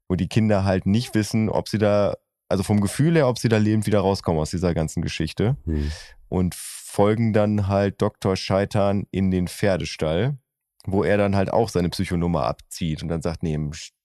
wo 0.09 0.17
die 0.17 0.29
Kinder 0.29 0.65
halt 0.65 0.87
nicht 0.87 1.15
wissen, 1.15 1.49
ob 1.49 1.69
sie 1.69 1.79
da, 1.79 2.15
also 2.49 2.63
vom 2.63 2.81
Gefühl 2.81 3.15
her, 3.17 3.29
ob 3.29 3.39
sie 3.39 3.49
da 3.49 3.59
lebend 3.59 3.87
wieder 3.87 4.01
rauskommen 4.01 4.41
aus 4.41 4.51
dieser 4.51 4.75
ganzen 4.75 5.03
Geschichte 5.03 5.57
Mhm. 5.65 5.91
und 6.29 6.55
folgen 6.55 7.33
dann 7.33 7.69
halt 7.69 8.01
Dr. 8.01 8.37
Scheitern 8.37 9.07
in 9.11 9.31
den 9.31 9.49
Pferdestall, 9.49 10.39
wo 10.87 11.05
er 11.05 11.17
dann 11.19 11.37
halt 11.37 11.53
auch 11.53 11.69
seine 11.69 11.89
Psychonummer 11.89 12.45
abzieht 12.45 13.03
und 13.03 13.09
dann 13.09 13.23
sagt, 13.23 13.43
nee, 13.43 13.59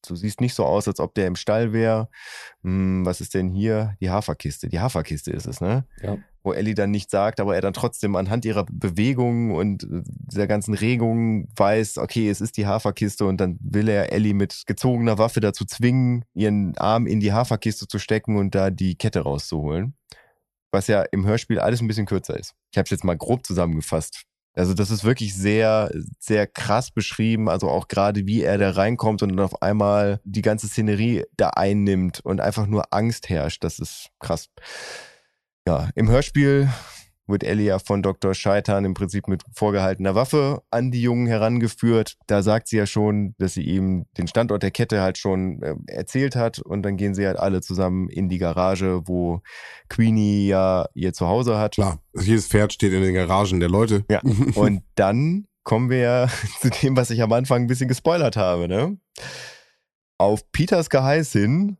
du 0.07 0.15
siehst 0.15 0.41
nicht 0.41 0.53
so 0.53 0.65
aus, 0.65 0.87
als 0.87 0.99
ob 0.99 1.13
der 1.13 1.27
im 1.27 1.35
Stall 1.35 1.73
wäre. 1.73 2.09
Hm, 2.63 3.05
was 3.05 3.21
ist 3.21 3.33
denn 3.33 3.49
hier? 3.49 3.95
Die 4.01 4.09
Haferkiste. 4.09 4.67
Die 4.67 4.79
Haferkiste 4.79 5.31
ist 5.31 5.47
es, 5.47 5.61
ne? 5.61 5.85
Ja. 6.01 6.17
Wo 6.43 6.53
Ellie 6.53 6.73
dann 6.73 6.89
nicht 6.89 7.11
sagt, 7.11 7.39
aber 7.39 7.53
er 7.53 7.61
dann 7.61 7.73
trotzdem 7.73 8.15
anhand 8.15 8.45
ihrer 8.45 8.65
Bewegungen 8.65 9.51
und 9.51 9.83
äh, 9.83 10.01
dieser 10.03 10.47
ganzen 10.47 10.73
Regungen 10.73 11.47
weiß, 11.55 11.99
okay, 11.99 12.29
es 12.29 12.41
ist 12.41 12.57
die 12.57 12.65
Haferkiste 12.65 13.25
und 13.25 13.37
dann 13.37 13.59
will 13.61 13.87
er 13.87 14.11
Ellie 14.11 14.33
mit 14.33 14.63
gezogener 14.65 15.19
Waffe 15.19 15.39
dazu 15.39 15.65
zwingen, 15.65 16.25
ihren 16.33 16.75
Arm 16.77 17.05
in 17.05 17.19
die 17.19 17.31
Haferkiste 17.31 17.87
zu 17.87 17.99
stecken 17.99 18.37
und 18.37 18.55
da 18.55 18.71
die 18.71 18.95
Kette 18.95 19.21
rauszuholen 19.21 19.95
was 20.71 20.87
ja 20.87 21.03
im 21.03 21.25
Hörspiel 21.25 21.59
alles 21.59 21.81
ein 21.81 21.87
bisschen 21.87 22.05
kürzer 22.05 22.39
ist. 22.39 22.55
Ich 22.71 22.77
habe 22.77 22.85
es 22.85 22.91
jetzt 22.91 23.03
mal 23.03 23.17
grob 23.17 23.45
zusammengefasst. 23.45 24.23
Also 24.53 24.73
das 24.73 24.91
ist 24.91 25.03
wirklich 25.05 25.33
sehr, 25.33 25.91
sehr 26.19 26.45
krass 26.45 26.91
beschrieben, 26.91 27.47
also 27.47 27.69
auch 27.69 27.87
gerade 27.87 28.27
wie 28.27 28.41
er 28.41 28.57
da 28.57 28.71
reinkommt 28.71 29.23
und 29.23 29.29
dann 29.29 29.39
auf 29.39 29.61
einmal 29.61 30.19
die 30.25 30.41
ganze 30.41 30.67
Szenerie 30.67 31.23
da 31.37 31.51
einnimmt 31.51 32.19
und 32.23 32.41
einfach 32.41 32.67
nur 32.67 32.93
Angst 32.93 33.29
herrscht. 33.29 33.63
Das 33.63 33.79
ist 33.79 34.09
krass. 34.19 34.49
Ja, 35.65 35.89
im 35.95 36.09
Hörspiel 36.09 36.69
wird 37.31 37.43
Ellie 37.43 37.67
ja 37.67 37.79
von 37.79 38.01
Dr. 38.01 38.33
Scheitern 38.33 38.85
im 38.85 38.93
Prinzip 38.93 39.27
mit 39.27 39.43
vorgehaltener 39.53 40.15
Waffe 40.15 40.61
an 40.69 40.91
die 40.91 41.01
Jungen 41.01 41.27
herangeführt. 41.27 42.17
Da 42.27 42.43
sagt 42.43 42.67
sie 42.67 42.77
ja 42.77 42.85
schon, 42.85 43.35
dass 43.37 43.53
sie 43.53 43.63
ihm 43.63 44.05
den 44.17 44.27
Standort 44.27 44.63
der 44.63 44.71
Kette 44.71 45.01
halt 45.01 45.17
schon 45.17 45.61
äh, 45.61 45.75
erzählt 45.87 46.35
hat 46.35 46.59
und 46.59 46.83
dann 46.83 46.97
gehen 46.97 47.15
sie 47.15 47.25
halt 47.25 47.37
alle 47.37 47.61
zusammen 47.61 48.09
in 48.09 48.29
die 48.29 48.37
Garage, 48.37 49.01
wo 49.05 49.41
Queenie 49.89 50.47
ja 50.47 50.85
ihr 50.93 51.13
Zuhause 51.13 51.57
hat. 51.57 51.75
Klar, 51.75 51.99
jedes 52.13 52.47
Pferd 52.47 52.73
steht 52.73 52.93
in 52.93 53.01
den 53.01 53.13
Garagen 53.13 53.59
der 53.59 53.69
Leute. 53.69 54.05
Ja. 54.09 54.21
Und 54.55 54.83
dann 54.95 55.47
kommen 55.63 55.89
wir 55.89 55.97
ja 55.97 56.27
zu 56.61 56.69
dem, 56.69 56.95
was 56.97 57.09
ich 57.09 57.21
am 57.21 57.31
Anfang 57.33 57.63
ein 57.63 57.67
bisschen 57.67 57.87
gespoilert 57.87 58.37
habe, 58.37 58.67
ne? 58.67 58.97
Auf 60.17 60.51
Peters 60.51 60.89
Geheiß 60.89 61.31
hin 61.31 61.77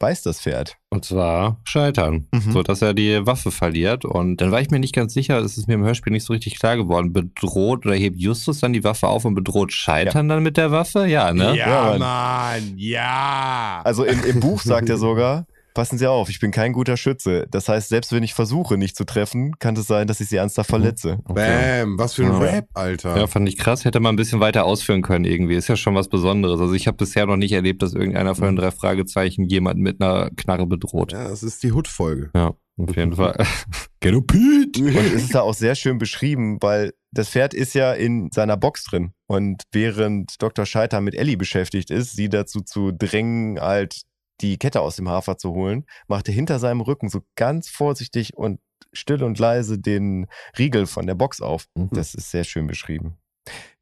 beißt 0.00 0.26
das 0.26 0.40
Pferd. 0.40 0.76
Und 0.90 1.04
zwar 1.04 1.60
scheitern, 1.62 2.26
Mhm. 2.32 2.50
so 2.52 2.62
dass 2.64 2.82
er 2.82 2.94
die 2.94 3.24
Waffe 3.26 3.52
verliert. 3.52 4.04
Und 4.04 4.38
dann 4.40 4.50
war 4.50 4.60
ich 4.60 4.70
mir 4.70 4.80
nicht 4.80 4.94
ganz 4.94 5.14
sicher, 5.14 5.38
es 5.38 5.56
ist 5.56 5.68
mir 5.68 5.74
im 5.74 5.84
Hörspiel 5.84 6.12
nicht 6.12 6.24
so 6.24 6.32
richtig 6.32 6.58
klar 6.58 6.76
geworden. 6.76 7.12
Bedroht 7.12 7.86
oder 7.86 7.94
hebt 7.94 8.18
Justus 8.18 8.58
dann 8.58 8.72
die 8.72 8.82
Waffe 8.82 9.06
auf 9.06 9.24
und 9.24 9.34
bedroht 9.34 9.72
Scheitern 9.72 10.28
dann 10.28 10.42
mit 10.42 10.56
der 10.56 10.72
Waffe? 10.72 11.06
Ja, 11.06 11.32
ne? 11.32 11.56
Ja, 11.56 11.96
Mann. 11.96 11.98
Mann, 12.00 12.74
ja. 12.76 13.82
Also 13.84 14.04
im, 14.04 14.24
im 14.24 14.40
Buch 14.40 14.60
sagt 14.62 14.88
er 14.88 14.96
sogar, 14.98 15.46
passen 15.80 15.96
Sie 15.96 16.06
auf, 16.06 16.28
ich 16.28 16.40
bin 16.40 16.50
kein 16.50 16.74
guter 16.74 16.98
Schütze. 16.98 17.46
Das 17.50 17.66
heißt, 17.70 17.88
selbst 17.88 18.12
wenn 18.12 18.22
ich 18.22 18.34
versuche, 18.34 18.76
nicht 18.76 18.96
zu 18.96 19.04
treffen, 19.04 19.58
kann 19.60 19.74
es 19.78 19.86
sein, 19.86 20.06
dass 20.06 20.20
ich 20.20 20.28
sie 20.28 20.36
ernsthaft 20.36 20.68
verletze. 20.68 21.20
Okay. 21.24 21.84
Bam, 21.84 21.98
was 21.98 22.12
für 22.12 22.26
ein 22.26 22.32
Ja. 22.32 22.38
Rap, 22.38 22.68
Alter. 22.74 23.16
Ja, 23.16 23.26
fand 23.26 23.48
ich 23.48 23.56
krass. 23.56 23.86
Hätte 23.86 23.98
man 23.98 24.12
ein 24.12 24.16
bisschen 24.16 24.40
weiter 24.40 24.66
ausführen 24.66 25.00
können 25.00 25.24
irgendwie. 25.24 25.54
Ist 25.54 25.68
ja 25.68 25.76
schon 25.76 25.94
was 25.94 26.08
Besonderes. 26.08 26.60
Also 26.60 26.74
ich 26.74 26.86
habe 26.86 26.98
bisher 26.98 27.24
noch 27.24 27.38
nicht 27.38 27.52
erlebt, 27.52 27.80
dass 27.80 27.94
irgendeiner 27.94 28.34
von 28.34 28.44
den 28.44 28.56
drei 28.56 28.72
Fragezeichen 28.72 29.46
jemanden 29.46 29.80
mit 29.80 30.02
einer 30.02 30.28
Knarre 30.36 30.66
bedroht. 30.66 31.12
Ja, 31.12 31.26
das 31.30 31.42
ist 31.42 31.62
die 31.62 31.72
Hood-Folge. 31.72 32.28
Ja, 32.34 32.52
auf 32.76 32.96
jeden 32.96 33.14
Fall. 33.14 33.42
Pete. 34.00 34.82
Und 34.84 34.96
es 34.96 35.22
ist 35.22 35.34
da 35.34 35.40
auch 35.40 35.54
sehr 35.54 35.76
schön 35.76 35.96
beschrieben, 35.96 36.58
weil 36.60 36.92
das 37.10 37.30
Pferd 37.30 37.54
ist 37.54 37.74
ja 37.74 37.94
in 37.94 38.28
seiner 38.32 38.58
Box 38.58 38.84
drin. 38.84 39.12
Und 39.26 39.62
während 39.72 40.42
Dr. 40.42 40.66
Scheiter 40.66 41.00
mit 41.00 41.14
Ellie 41.14 41.38
beschäftigt 41.38 41.90
ist, 41.90 42.16
sie 42.16 42.28
dazu 42.28 42.60
zu 42.60 42.92
drängen, 42.92 43.58
halt 43.60 44.02
die 44.40 44.58
Kette 44.58 44.80
aus 44.80 44.96
dem 44.96 45.08
Hafer 45.08 45.38
zu 45.38 45.52
holen, 45.52 45.84
macht 46.08 46.28
er 46.28 46.34
hinter 46.34 46.58
seinem 46.58 46.80
Rücken 46.80 47.08
so 47.08 47.20
ganz 47.36 47.68
vorsichtig 47.68 48.36
und 48.36 48.60
still 48.92 49.22
und 49.22 49.38
leise 49.38 49.78
den 49.78 50.26
Riegel 50.58 50.86
von 50.86 51.06
der 51.06 51.14
Box 51.14 51.40
auf. 51.40 51.66
Mhm. 51.74 51.90
Das 51.92 52.14
ist 52.14 52.30
sehr 52.30 52.44
schön 52.44 52.66
beschrieben. 52.66 53.16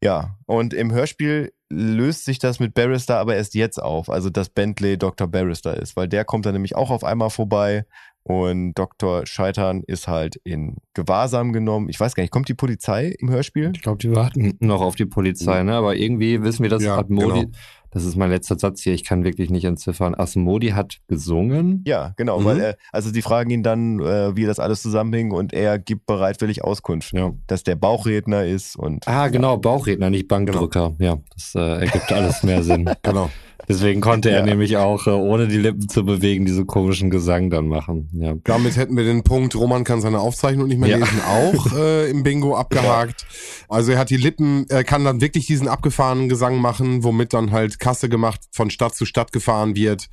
Ja, 0.01 0.37
und 0.45 0.73
im 0.73 0.91
Hörspiel 0.91 1.51
löst 1.69 2.25
sich 2.25 2.39
das 2.39 2.59
mit 2.59 2.73
Barrister 2.73 3.17
aber 3.17 3.35
erst 3.35 3.53
jetzt 3.53 3.81
auf, 3.81 4.09
also 4.09 4.29
dass 4.29 4.49
Bentley 4.49 4.97
Dr. 4.97 5.27
Barrister 5.27 5.77
ist, 5.77 5.95
weil 5.95 6.07
der 6.07 6.25
kommt 6.25 6.45
dann 6.45 6.53
nämlich 6.53 6.75
auch 6.75 6.89
auf 6.89 7.03
einmal 7.03 7.29
vorbei 7.29 7.85
und 8.23 8.73
Dr. 8.73 9.25
Scheitern 9.25 9.83
ist 9.85 10.07
halt 10.07 10.35
in 10.43 10.77
Gewahrsam 10.93 11.53
genommen. 11.53 11.89
Ich 11.89 11.99
weiß 11.99 12.15
gar 12.15 12.23
nicht, 12.23 12.31
kommt 12.31 12.49
die 12.49 12.53
Polizei 12.53 13.15
im 13.17 13.29
Hörspiel? 13.29 13.71
Ich 13.73 13.81
glaube, 13.81 13.97
die 13.99 14.13
warten 14.15 14.55
noch 14.59 14.81
auf 14.81 14.95
die 14.95 15.05
Polizei, 15.05 15.63
ne? 15.63 15.73
Aber 15.73 15.95
irgendwie 15.95 16.43
wissen 16.43 16.63
wir, 16.63 16.69
dass 16.69 16.83
Ja, 16.83 16.97
Asmodi, 16.97 17.45
genau. 17.45 17.57
Das 17.91 18.03
ist 18.05 18.15
mein 18.15 18.29
letzter 18.29 18.57
Satz 18.57 18.81
hier, 18.81 18.93
ich 18.93 19.03
kann 19.03 19.23
wirklich 19.23 19.49
nicht 19.49 19.65
entziffern. 19.65 20.15
Asmodi 20.15 20.69
hat 20.69 20.97
gesungen. 21.07 21.83
Ja, 21.87 22.13
genau, 22.17 22.39
Mhm. 22.39 22.45
weil 22.45 22.59
er, 22.59 22.77
also 22.91 23.11
die 23.11 23.21
fragen 23.21 23.49
ihn 23.49 23.63
dann, 23.63 23.99
äh, 23.99 24.35
wie 24.35 24.45
das 24.45 24.59
alles 24.59 24.81
zusammenhing 24.81 25.31
und 25.31 25.53
er 25.53 25.79
gibt 25.79 26.05
bereitwillig 26.05 26.63
Auskunft, 26.63 27.13
Ja. 27.13 27.31
dass 27.47 27.63
der 27.63 27.75
Bauchredner 27.75 28.45
ist 28.45 28.75
und 28.75 29.07
Ah, 29.07 29.27
genau, 29.29 29.57
Bauchredner, 29.57 30.09
nicht 30.09 30.27
Bankdrücker. 30.27 30.93
Ja, 30.99 31.17
das 31.33 31.53
äh, 31.55 31.59
ergibt 31.85 32.11
alles 32.11 32.43
mehr 32.43 32.63
Sinn. 32.63 32.89
Genau. 33.03 33.29
Deswegen 33.69 34.01
konnte 34.01 34.31
er 34.31 34.39
Ja. 34.39 34.45
nämlich 34.45 34.77
auch, 34.77 35.05
äh, 35.05 35.11
ohne 35.11 35.47
die 35.47 35.57
Lippen 35.57 35.87
zu 35.87 36.03
bewegen, 36.03 36.45
diese 36.45 36.65
komischen 36.65 37.11
Gesang 37.11 37.49
dann 37.51 37.67
machen. 37.67 38.09
Ja. 38.13 38.33
Damit 38.43 38.75
hätten 38.77 38.97
wir 38.97 39.03
den 39.03 39.21
Punkt, 39.23 39.55
Roman 39.55 39.83
kann 39.83 40.01
seine 40.01 40.19
Aufzeichnung 40.19 40.67
nicht 40.67 40.79
mehr 40.79 40.89
Ja. 40.89 40.97
lesen, 40.97 41.21
auch 41.27 41.73
äh, 41.77 42.09
im 42.09 42.23
Bingo 42.23 42.55
abgehakt. 42.55 43.27
Also 43.69 43.91
er 43.91 43.99
hat 43.99 44.09
die 44.09 44.17
Lippen, 44.17 44.65
er 44.69 44.83
kann 44.83 45.05
dann 45.05 45.21
wirklich 45.21 45.45
diesen 45.45 45.67
abgefahrenen 45.67 46.29
Gesang 46.29 46.57
machen, 46.59 47.03
womit 47.03 47.33
dann 47.33 47.51
halt 47.51 47.79
Kasse 47.79 48.09
gemacht, 48.09 48.41
von 48.51 48.71
Stadt 48.71 48.95
zu 48.95 49.05
Stadt 49.05 49.31
gefahren 49.31 49.75
wird. 49.75 50.07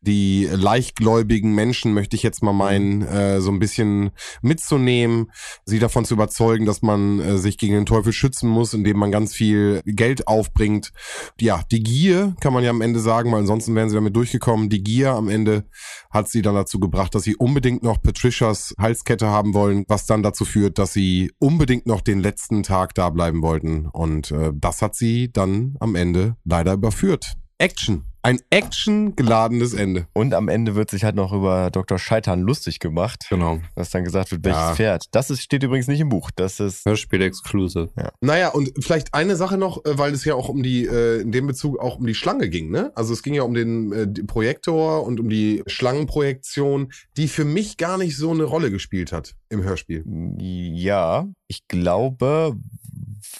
Die 0.00 0.48
leichtgläubigen 0.50 1.54
Menschen, 1.54 1.92
möchte 1.92 2.16
ich 2.16 2.22
jetzt 2.22 2.42
mal 2.42 2.54
meinen, 2.54 3.02
äh, 3.02 3.40
so 3.42 3.50
ein 3.50 3.58
bisschen 3.58 4.10
mitzunehmen, 4.40 5.30
sie 5.66 5.78
davon 5.78 6.04
zu 6.06 6.14
überzeugen, 6.14 6.64
dass 6.64 6.80
man 6.80 7.20
äh, 7.20 7.36
sich 7.36 7.58
gegen 7.58 7.74
den 7.74 7.86
Teufel 7.86 8.12
schützen 8.14 8.48
muss, 8.48 8.72
indem 8.72 8.96
man 8.98 9.10
ganz 9.12 9.34
viel 9.34 9.82
Geld 9.84 10.26
aufbringt. 10.28 10.92
Ja, 11.40 11.60
die 11.70 11.82
Gier 11.82 12.34
kann 12.40 12.52
man 12.54 12.64
ja 12.64 12.70
am 12.70 12.80
Ende 12.80 13.00
sagen, 13.02 13.30
weil 13.32 13.40
ansonsten 13.40 13.74
wären 13.74 13.88
sie 13.88 13.96
damit 13.96 14.16
durchgekommen. 14.16 14.68
Die 14.68 14.82
Gier 14.82 15.12
am 15.12 15.28
Ende 15.28 15.64
hat 16.10 16.28
sie 16.28 16.42
dann 16.42 16.54
dazu 16.54 16.80
gebracht, 16.80 17.14
dass 17.14 17.24
sie 17.24 17.36
unbedingt 17.36 17.82
noch 17.82 18.00
Patricias 18.00 18.74
Halskette 18.78 19.26
haben 19.26 19.54
wollen, 19.54 19.84
was 19.88 20.06
dann 20.06 20.22
dazu 20.22 20.44
führt, 20.44 20.78
dass 20.78 20.92
sie 20.92 21.32
unbedingt 21.38 21.86
noch 21.86 22.00
den 22.00 22.20
letzten 22.20 22.62
Tag 22.62 22.94
da 22.94 23.10
bleiben 23.10 23.42
wollten. 23.42 23.86
Und 23.86 24.30
äh, 24.30 24.52
das 24.54 24.82
hat 24.82 24.94
sie 24.94 25.32
dann 25.32 25.76
am 25.80 25.94
Ende 25.94 26.36
leider 26.44 26.72
überführt. 26.74 27.34
Action. 27.58 28.11
Ein 28.24 28.40
actiongeladenes 28.50 29.74
Ende. 29.74 30.06
Und 30.12 30.32
am 30.34 30.48
Ende 30.48 30.74
wird 30.74 30.90
sich 30.90 31.02
halt 31.04 31.16
noch 31.16 31.32
über 31.32 31.70
Dr. 31.70 31.98
Scheitern 31.98 32.40
lustig 32.42 32.78
gemacht, 32.78 33.26
Genau. 33.30 33.58
dass 33.74 33.90
dann 33.90 34.04
gesagt 34.04 34.30
wird, 34.30 34.44
welches 34.44 34.60
Ja. 34.60 34.74
Pferd. 34.74 35.04
Das 35.10 35.30
ist, 35.30 35.42
steht 35.42 35.62
übrigens 35.62 35.88
nicht 35.88 36.00
im 36.00 36.08
Buch. 36.08 36.30
Das 36.34 36.60
ist, 36.60 36.84
Hörspiel 36.86 37.20
Exclusive. 37.22 37.90
Naja, 38.20 38.50
und 38.50 38.70
vielleicht 38.80 39.12
eine 39.12 39.34
Sache 39.36 39.58
noch, 39.58 39.84
äh, 39.84 39.98
weil 39.98 40.12
es 40.12 40.24
ja 40.24 40.34
auch 40.34 40.48
um 40.48 40.62
die, 40.62 40.86
äh, 40.86 41.20
in 41.20 41.32
dem 41.32 41.46
Bezug 41.48 41.78
auch 41.80 41.98
um 41.98 42.06
die 42.06 42.14
Schlange 42.14 42.48
ging, 42.48 42.70
ne? 42.70 42.92
Also 42.94 43.12
es 43.12 43.22
ging 43.22 43.34
ja 43.34 43.42
um 43.42 43.54
den 43.54 43.92
äh, 43.92 44.06
Projektor 44.24 45.04
und 45.04 45.18
um 45.18 45.28
die 45.28 45.62
Schlangenprojektion, 45.66 46.92
die 47.16 47.26
für 47.28 47.44
mich 47.44 47.76
gar 47.76 47.98
nicht 47.98 48.16
so 48.16 48.30
eine 48.30 48.44
Rolle 48.44 48.70
gespielt 48.70 49.10
hat 49.12 49.34
im 49.48 49.62
Hörspiel. 49.64 50.04
ja, 50.38 51.26
ich 51.48 51.66
glaube, 51.68 52.56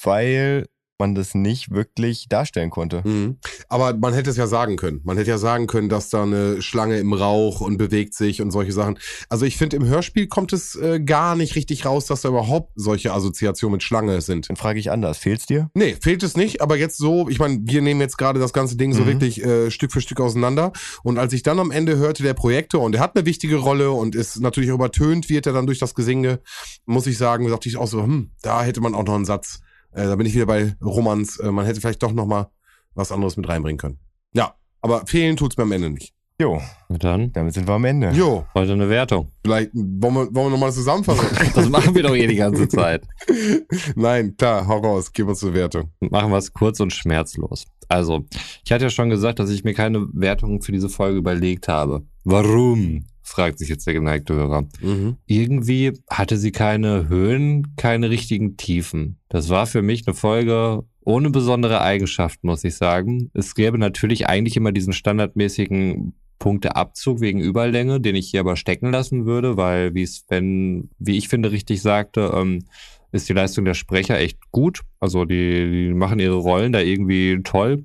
weil 0.02 0.66
man 1.03 1.15
das 1.16 1.35
nicht 1.35 1.70
wirklich 1.73 2.29
darstellen 2.29 2.70
konnte. 2.70 3.03
Mhm. 3.05 3.39
Aber 3.69 3.93
man 3.97 4.15
hätte 4.15 4.31
es 4.31 4.37
ja 4.37 4.47
sagen 4.47 4.77
können. 4.77 5.01
Man 5.03 5.16
hätte 5.16 5.31
ja 5.31 5.39
sagen 5.39 5.66
können, 5.66 5.89
dass 5.89 6.11
da 6.11 6.23
eine 6.23 6.62
Schlange 6.62 6.99
im 6.99 7.12
Rauch 7.12 7.61
und 7.61 7.77
bewegt 7.77 8.15
sich 8.15 8.41
und 8.41 8.53
solche 8.53 8.73
Sachen. 8.73 8.99
Also 9.29 9.45
ich 9.45 9.57
finde, 9.57 9.77
im 9.77 9.85
Hörspiel 9.85 10.29
kommt 10.29 10.53
es 10.53 10.77
äh, 10.77 11.01
gar 11.01 11.35
nicht 11.35 11.57
richtig 11.57 11.85
raus, 11.85 12.07
dass 12.07 12.20
da 12.20 12.29
überhaupt 12.29 12.70
solche 12.77 13.12
Assoziationen 13.12 13.73
mit 13.73 13.83
Schlange 13.83 14.20
sind. 14.20 14.49
Dann 14.49 14.57
frage 14.57 14.79
ich 14.79 14.91
anders, 14.93 15.19
fehlt's 15.19 15.47
dir? 15.47 15.70
Nee, 15.74 15.97
fehlt 16.01 16.23
es 16.23 16.37
nicht, 16.37 16.61
aber 16.61 16.77
jetzt 16.77 16.97
so, 16.99 17.29
ich 17.29 17.39
meine, 17.41 17.59
wir 17.65 17.83
nehmen 17.83 18.01
jetzt 18.01 18.16
gerade 18.16 18.39
das 18.39 18.53
ganze 18.53 18.77
Ding 18.77 18.93
so 18.93 19.03
Mhm. 19.03 19.07
wirklich 19.07 19.45
äh, 19.45 19.70
Stück 19.70 19.91
für 19.93 20.01
Stück 20.01 20.20
auseinander. 20.20 20.73
Und 21.03 21.19
als 21.19 21.33
ich 21.33 21.43
dann 21.43 21.59
am 21.59 21.70
Ende 21.73 21.97
hörte, 21.97 22.23
der 22.23 22.35
Projektor, 22.35 22.83
und 22.83 22.95
er 22.95 23.01
hat 23.01 23.16
eine 23.16 23.27
wichtige 23.27 23.57
Rolle 23.57 23.91
und 23.91 24.15
ist 24.15 24.41
natürlich 24.41 24.70
auch 24.70 24.77
übertönt, 24.77 25.29
wird 25.29 25.47
er 25.47 25.53
dann 25.53 25.66
durch 25.66 25.81
das 25.81 25.95
Gesinge, 25.95 26.41
muss 26.87 27.07
ich 27.09 27.19
sagen, 27.19 27.49
dachte 27.49 27.69
ich 27.69 27.77
auch 27.77 27.89
so, 27.89 28.03
hm, 28.03 28.31
da 28.43 28.62
hätte 28.62 28.81
man 28.81 28.95
auch 28.95 29.05
noch 29.05 29.15
einen 29.15 29.24
Satz. 29.24 29.61
Äh, 29.93 30.05
da 30.06 30.16
bin 30.16 30.27
ich 30.27 30.35
wieder 30.35 30.47
bei 30.47 30.74
Romans, 30.82 31.39
äh, 31.39 31.51
man 31.51 31.66
hätte 31.66 31.81
vielleicht 31.81 32.02
doch 32.02 32.12
noch 32.12 32.27
mal 32.27 32.51
was 32.94 33.12
anderes 33.12 33.36
mit 33.36 33.48
reinbringen 33.48 33.78
können. 33.78 33.98
Ja, 34.35 34.55
aber 34.81 35.06
fehlen 35.06 35.36
tut's 35.36 35.56
mir 35.56 35.62
am 35.64 35.73
Ende 35.73 35.90
nicht. 35.90 36.14
Jo, 36.40 36.60
Und 36.89 37.05
dann 37.05 37.32
damit 37.32 37.55
sind 37.55 37.69
wir 37.69 37.74
am 37.74 37.85
Ende. 37.85 38.10
Jo, 38.10 38.44
heute 38.55 38.73
eine 38.73 38.89
Wertung. 38.89 39.31
vielleicht 39.44 39.70
wollen 39.74 40.14
wir, 40.14 40.35
wollen 40.35 40.47
wir 40.47 40.51
nochmal 40.51 40.73
zusammenfassen. 40.73 41.27
Das 41.55 41.69
machen 41.69 41.94
wir 41.94 42.02
doch 42.02 42.16
eh 42.16 42.27
die 42.27 42.36
ganze 42.36 42.66
Zeit. 42.69 43.06
Nein, 43.94 44.35
klar, 44.36 44.66
hau 44.66 44.78
raus, 44.78 45.12
gib 45.12 45.28
uns 45.28 45.44
eine 45.44 45.55
Wertung. 45.55 45.93
Machen 46.01 46.31
wir 46.31 46.39
es 46.39 46.52
kurz 46.52 46.81
und 46.81 46.93
schmerzlos. 46.93 47.66
Also, 47.89 48.24
ich 48.64 48.73
hatte 48.73 48.85
ja 48.85 48.90
schon 48.90 49.10
gesagt, 49.10 49.39
dass 49.39 49.51
ich 49.51 49.62
mir 49.62 49.74
keine 49.74 50.06
Wertung 50.14 50.62
für 50.62 50.73
diese 50.73 50.89
Folge 50.89 51.19
überlegt 51.19 51.69
habe. 51.69 52.02
Warum? 52.24 53.05
Fragt 53.32 53.59
sich 53.59 53.68
jetzt 53.68 53.86
der 53.86 53.94
geneigte 53.94 54.34
Hörer. 54.34 54.64
Mhm. 54.80 55.16
Irgendwie 55.26 55.92
hatte 56.10 56.36
sie 56.36 56.52
keine 56.52 57.09
Höhen, 57.09 57.74
keine 57.76 58.10
richtigen 58.10 58.56
Tiefen. 58.56 59.18
Das 59.28 59.48
war 59.48 59.66
für 59.66 59.82
mich 59.82 60.06
eine 60.06 60.14
Folge 60.14 60.84
ohne 61.04 61.30
besondere 61.30 61.80
Eigenschaften, 61.80 62.46
muss 62.46 62.64
ich 62.64 62.76
sagen. 62.76 63.30
Es 63.34 63.54
gäbe 63.54 63.78
natürlich 63.78 64.28
eigentlich 64.28 64.56
immer 64.56 64.72
diesen 64.72 64.92
standardmäßigen 64.92 66.14
Punkteabzug 66.38 67.20
wegen 67.20 67.40
Überlänge, 67.40 68.00
den 68.00 68.16
ich 68.16 68.30
hier 68.30 68.40
aber 68.40 68.56
stecken 68.56 68.90
lassen 68.90 69.26
würde, 69.26 69.56
weil, 69.56 69.94
wie 69.94 70.02
es 70.02 70.24
Sven, 70.26 70.90
wie 70.98 71.16
ich 71.16 71.28
finde, 71.28 71.52
richtig 71.52 71.82
sagte, 71.82 72.32
ähm, 72.34 72.64
ist 73.12 73.28
die 73.28 73.32
Leistung 73.32 73.64
der 73.64 73.74
Sprecher 73.74 74.18
echt 74.18 74.50
gut. 74.50 74.80
Also 74.98 75.24
die, 75.24 75.88
die 75.88 75.94
machen 75.94 76.18
ihre 76.18 76.34
Rollen 76.34 76.72
da 76.72 76.80
irgendwie 76.80 77.40
toll. 77.44 77.84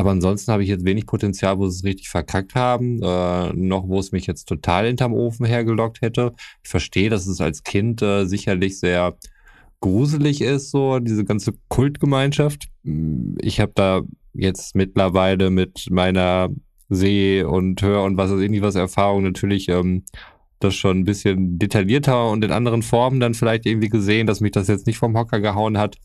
Aber 0.00 0.12
ansonsten 0.12 0.50
habe 0.50 0.62
ich 0.62 0.70
jetzt 0.70 0.86
wenig 0.86 1.04
Potenzial, 1.04 1.58
wo 1.58 1.68
sie 1.68 1.76
es 1.76 1.84
richtig 1.84 2.08
verkackt 2.08 2.54
haben, 2.54 3.02
äh, 3.02 3.52
noch 3.52 3.86
wo 3.86 3.98
es 3.98 4.12
mich 4.12 4.26
jetzt 4.26 4.46
total 4.46 4.86
hinterm 4.86 5.12
Ofen 5.12 5.44
hergelockt 5.44 6.00
hätte. 6.00 6.32
Ich 6.64 6.70
verstehe, 6.70 7.10
dass 7.10 7.26
es 7.26 7.42
als 7.42 7.64
Kind 7.64 8.00
äh, 8.00 8.24
sicherlich 8.24 8.78
sehr 8.78 9.18
gruselig 9.80 10.40
ist, 10.40 10.70
so 10.70 11.00
diese 11.00 11.26
ganze 11.26 11.52
Kultgemeinschaft. 11.68 12.68
Ich 13.42 13.60
habe 13.60 13.72
da 13.74 14.00
jetzt 14.32 14.74
mittlerweile 14.74 15.50
mit 15.50 15.88
meiner 15.90 16.48
Seh- 16.88 17.42
und 17.42 17.82
Hör- 17.82 18.04
und 18.04 18.16
was 18.16 18.30
weiß 18.30 18.40
ich 18.40 18.50
nicht 18.50 18.62
was 18.62 18.76
Erfahrung 18.76 19.22
natürlich 19.22 19.68
ähm, 19.68 20.04
das 20.60 20.74
schon 20.76 21.00
ein 21.00 21.04
bisschen 21.04 21.58
detaillierter 21.58 22.30
und 22.30 22.42
in 22.42 22.52
anderen 22.52 22.80
Formen 22.80 23.20
dann 23.20 23.34
vielleicht 23.34 23.66
irgendwie 23.66 23.90
gesehen, 23.90 24.26
dass 24.26 24.40
mich 24.40 24.52
das 24.52 24.66
jetzt 24.66 24.86
nicht 24.86 24.96
vom 24.96 25.14
Hocker 25.14 25.40
gehauen 25.40 25.76
hat. 25.76 25.98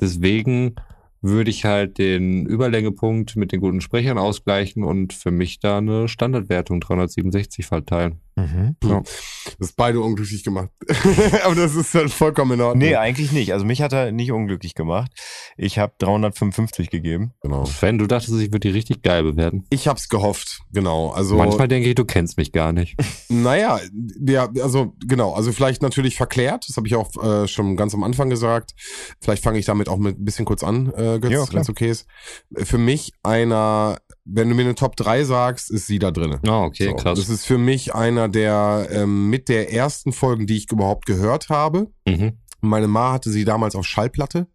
Deswegen 0.00 0.74
würde 1.20 1.50
ich 1.50 1.64
halt 1.64 1.98
den 1.98 2.46
Überlängepunkt 2.46 3.36
mit 3.36 3.52
den 3.52 3.60
guten 3.60 3.80
Sprechern 3.80 4.18
ausgleichen 4.18 4.84
und 4.84 5.12
für 5.12 5.30
mich 5.30 5.58
da 5.58 5.78
eine 5.78 6.08
Standardwertung 6.08 6.80
367 6.80 7.66
verteilen. 7.66 8.20
Mhm. 8.38 8.76
Ja. 8.84 9.02
Das 9.02 9.70
ist 9.70 9.76
beide 9.76 10.00
unglücklich 10.00 10.44
gemacht. 10.44 10.70
aber 11.44 11.54
das 11.54 11.74
ist 11.74 11.94
dann 11.94 12.08
vollkommen 12.08 12.52
in 12.52 12.60
Ordnung. 12.60 12.78
Nee, 12.86 12.96
eigentlich 12.96 13.32
nicht. 13.32 13.52
Also 13.52 13.64
mich 13.64 13.82
hat 13.82 13.92
er 13.92 14.12
nicht 14.12 14.30
unglücklich 14.32 14.74
gemacht. 14.74 15.10
Ich 15.56 15.78
habe 15.78 15.92
355 15.98 16.90
gegeben. 16.90 17.32
genau. 17.42 17.64
Sven, 17.64 17.98
du 17.98 18.06
dachtest, 18.06 18.34
ich 18.34 18.48
würde 18.52 18.60
die 18.60 18.70
richtig 18.70 19.02
geil 19.02 19.22
bewerten. 19.22 19.64
Ich 19.70 19.88
hab's 19.88 20.08
gehofft, 20.08 20.60
genau. 20.72 21.10
Also 21.10 21.36
Manchmal 21.36 21.68
denke 21.68 21.88
ich, 21.88 21.94
du 21.94 22.04
kennst 22.04 22.36
mich 22.36 22.52
gar 22.52 22.72
nicht. 22.72 22.96
Naja, 23.30 23.78
ja, 24.26 24.48
also 24.62 24.94
genau, 25.06 25.32
also 25.34 25.52
vielleicht 25.52 25.82
natürlich 25.82 26.16
verklärt, 26.16 26.64
das 26.68 26.76
habe 26.76 26.86
ich 26.86 26.94
auch 26.94 27.10
äh, 27.22 27.46
schon 27.46 27.76
ganz 27.76 27.94
am 27.94 28.02
Anfang 28.02 28.30
gesagt. 28.30 28.72
Vielleicht 29.20 29.42
fange 29.44 29.58
ich 29.58 29.66
damit 29.66 29.88
auch 29.88 29.98
mit 29.98 30.18
ein 30.18 30.24
bisschen 30.24 30.44
kurz 30.44 30.62
an, 30.64 30.92
äh, 30.96 31.18
Götz, 31.20 31.30
Ja, 31.32 31.44
wenn 31.52 31.60
es 31.60 31.68
okay 31.68 31.90
ist. 31.90 32.06
Für 32.54 32.78
mich 32.78 33.12
einer, 33.22 33.98
wenn 34.24 34.48
du 34.48 34.54
mir 34.54 34.62
eine 34.62 34.74
Top 34.74 34.96
3 34.96 35.24
sagst, 35.24 35.70
ist 35.70 35.86
sie 35.86 35.98
da 35.98 36.10
drin. 36.10 36.38
Ah, 36.46 36.64
okay, 36.64 36.86
so, 36.86 36.94
krass. 36.94 37.18
Das 37.18 37.28
ist 37.28 37.44
für 37.46 37.58
mich 37.58 37.94
einer 37.94 38.27
der 38.32 38.88
ähm, 38.90 39.30
mit 39.30 39.48
der 39.48 39.72
ersten 39.72 40.12
Folgen, 40.12 40.46
die 40.46 40.56
ich 40.56 40.70
überhaupt 40.70 41.06
gehört 41.06 41.48
habe. 41.48 41.88
Mhm. 42.06 42.38
Meine 42.60 42.88
Ma 42.88 43.12
hatte 43.12 43.30
sie 43.30 43.44
damals 43.44 43.76
auf 43.76 43.86
Schallplatte 43.86 44.48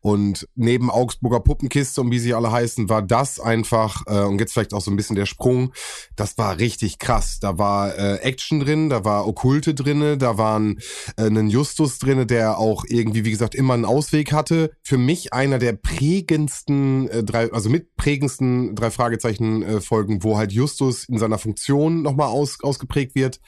und 0.00 0.48
neben 0.54 0.90
Augsburger 0.90 1.40
Puppenkiste 1.40 2.00
und 2.00 2.10
wie 2.10 2.18
sie 2.18 2.32
alle 2.32 2.50
heißen, 2.50 2.88
war 2.88 3.02
das 3.02 3.38
einfach, 3.38 4.02
äh, 4.06 4.22
und 4.22 4.40
jetzt 4.40 4.54
vielleicht 4.54 4.72
auch 4.72 4.80
so 4.80 4.90
ein 4.90 4.96
bisschen 4.96 5.16
der 5.16 5.26
Sprung, 5.26 5.72
das 6.16 6.38
war 6.38 6.58
richtig 6.58 6.98
krass. 6.98 7.38
Da 7.40 7.58
war 7.58 7.96
äh, 7.98 8.16
Action 8.16 8.60
drin, 8.60 8.88
da 8.88 9.04
war 9.04 9.26
Okkulte 9.26 9.74
drinne, 9.74 10.16
da 10.16 10.38
waren 10.38 10.78
äh, 11.16 11.24
einen 11.24 11.48
Justus 11.50 11.98
drinne, 11.98 12.24
der 12.26 12.58
auch 12.58 12.84
irgendwie, 12.88 13.24
wie 13.24 13.30
gesagt, 13.30 13.54
immer 13.54 13.74
einen 13.74 13.84
Ausweg 13.84 14.32
hatte. 14.32 14.70
Für 14.82 14.98
mich 14.98 15.32
einer 15.34 15.58
der 15.58 15.74
prägendsten, 15.74 17.08
äh, 17.08 17.24
drei, 17.24 17.52
also 17.52 17.68
mit 17.68 17.96
prägendsten 17.96 18.74
drei 18.74 18.90
Fragezeichen 18.90 19.62
äh, 19.62 19.80
Folgen, 19.80 20.22
wo 20.22 20.38
halt 20.38 20.52
Justus 20.52 21.04
in 21.04 21.18
seiner 21.18 21.38
Funktion 21.38 22.02
nochmal 22.02 22.28
aus, 22.28 22.58
ausgeprägt 22.62 23.14
wird. 23.14 23.40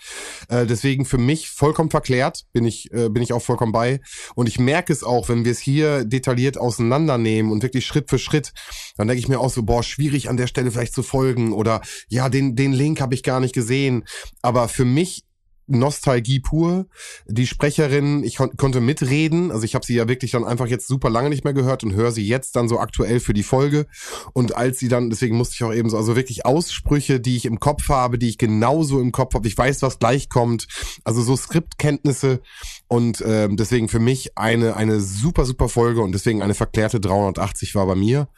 Äh, 0.48 0.66
deswegen 0.66 1.04
für 1.04 1.18
mich 1.18 1.48
vollkommen 1.50 1.90
verklärt, 1.90 2.46
bin 2.52 2.64
ich, 2.64 2.92
äh, 2.92 3.08
bin 3.08 3.22
ich 3.22 3.32
auch 3.32 3.42
vollkommen 3.42 3.72
bei. 3.72 3.85
Und 4.34 4.48
ich 4.48 4.58
merke 4.58 4.92
es 4.92 5.02
auch, 5.02 5.28
wenn 5.28 5.44
wir 5.44 5.52
es 5.52 5.58
hier 5.58 6.04
detailliert 6.04 6.58
auseinandernehmen 6.58 7.52
und 7.52 7.62
wirklich 7.62 7.86
Schritt 7.86 8.10
für 8.10 8.18
Schritt, 8.18 8.52
dann 8.96 9.08
denke 9.08 9.20
ich 9.20 9.28
mir 9.28 9.40
auch 9.40 9.50
so, 9.50 9.62
boah, 9.62 9.82
schwierig 9.82 10.28
an 10.28 10.36
der 10.36 10.46
Stelle 10.46 10.70
vielleicht 10.70 10.94
zu 10.94 11.02
folgen 11.02 11.52
oder 11.52 11.80
ja, 12.08 12.28
den, 12.28 12.56
den 12.56 12.72
Link 12.72 13.00
habe 13.00 13.14
ich 13.14 13.22
gar 13.22 13.40
nicht 13.40 13.54
gesehen. 13.54 14.04
Aber 14.42 14.68
für 14.68 14.84
mich 14.84 15.25
Nostalgie 15.66 16.40
pur. 16.40 16.86
Die 17.26 17.46
Sprecherin, 17.46 18.22
ich 18.24 18.36
kon 18.36 18.56
konnte 18.56 18.80
mitreden, 18.80 19.50
also 19.50 19.64
ich 19.64 19.74
habe 19.74 19.84
sie 19.84 19.94
ja 19.94 20.08
wirklich 20.08 20.30
dann 20.30 20.44
einfach 20.44 20.66
jetzt 20.66 20.86
super 20.86 21.10
lange 21.10 21.28
nicht 21.28 21.44
mehr 21.44 21.52
gehört 21.52 21.84
und 21.84 21.94
höre 21.94 22.12
sie 22.12 22.26
jetzt 22.26 22.56
dann 22.56 22.68
so 22.68 22.78
aktuell 22.78 23.20
für 23.20 23.34
die 23.34 23.42
Folge. 23.42 23.86
Und 24.32 24.56
als 24.56 24.78
sie 24.78 24.88
dann, 24.88 25.10
deswegen 25.10 25.36
musste 25.36 25.54
ich 25.54 25.64
auch 25.64 25.74
eben 25.74 25.90
so, 25.90 25.96
also 25.96 26.16
wirklich 26.16 26.46
Aussprüche, 26.46 27.20
die 27.20 27.36
ich 27.36 27.46
im 27.46 27.60
Kopf 27.60 27.88
habe, 27.88 28.18
die 28.18 28.28
ich 28.28 28.38
genauso 28.38 29.00
im 29.00 29.12
Kopf 29.12 29.34
habe, 29.34 29.48
ich 29.48 29.58
weiß, 29.58 29.82
was 29.82 29.98
gleich 29.98 30.28
kommt, 30.28 30.66
also 31.04 31.22
so 31.22 31.36
Skriptkenntnisse 31.36 32.40
und 32.88 33.22
ähm, 33.26 33.56
deswegen 33.56 33.88
für 33.88 33.98
mich 33.98 34.38
eine 34.38 34.76
eine 34.76 35.00
super 35.00 35.44
super 35.44 35.68
Folge 35.68 36.02
und 36.02 36.12
deswegen 36.12 36.42
eine 36.42 36.54
verklärte 36.54 37.00
380 37.00 37.74
war 37.74 37.86
bei 37.86 37.94
mir 37.94 38.28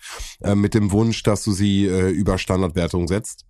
äh, 0.43 0.55
mit 0.55 0.75
dem 0.75 0.93
Wunsch, 0.93 1.23
dass 1.23 1.45
du 1.45 1.53
sie 1.53 1.87
äh, 1.87 2.09
über 2.09 2.39
Standardwertung 2.39 3.09
setzt. 3.09 3.45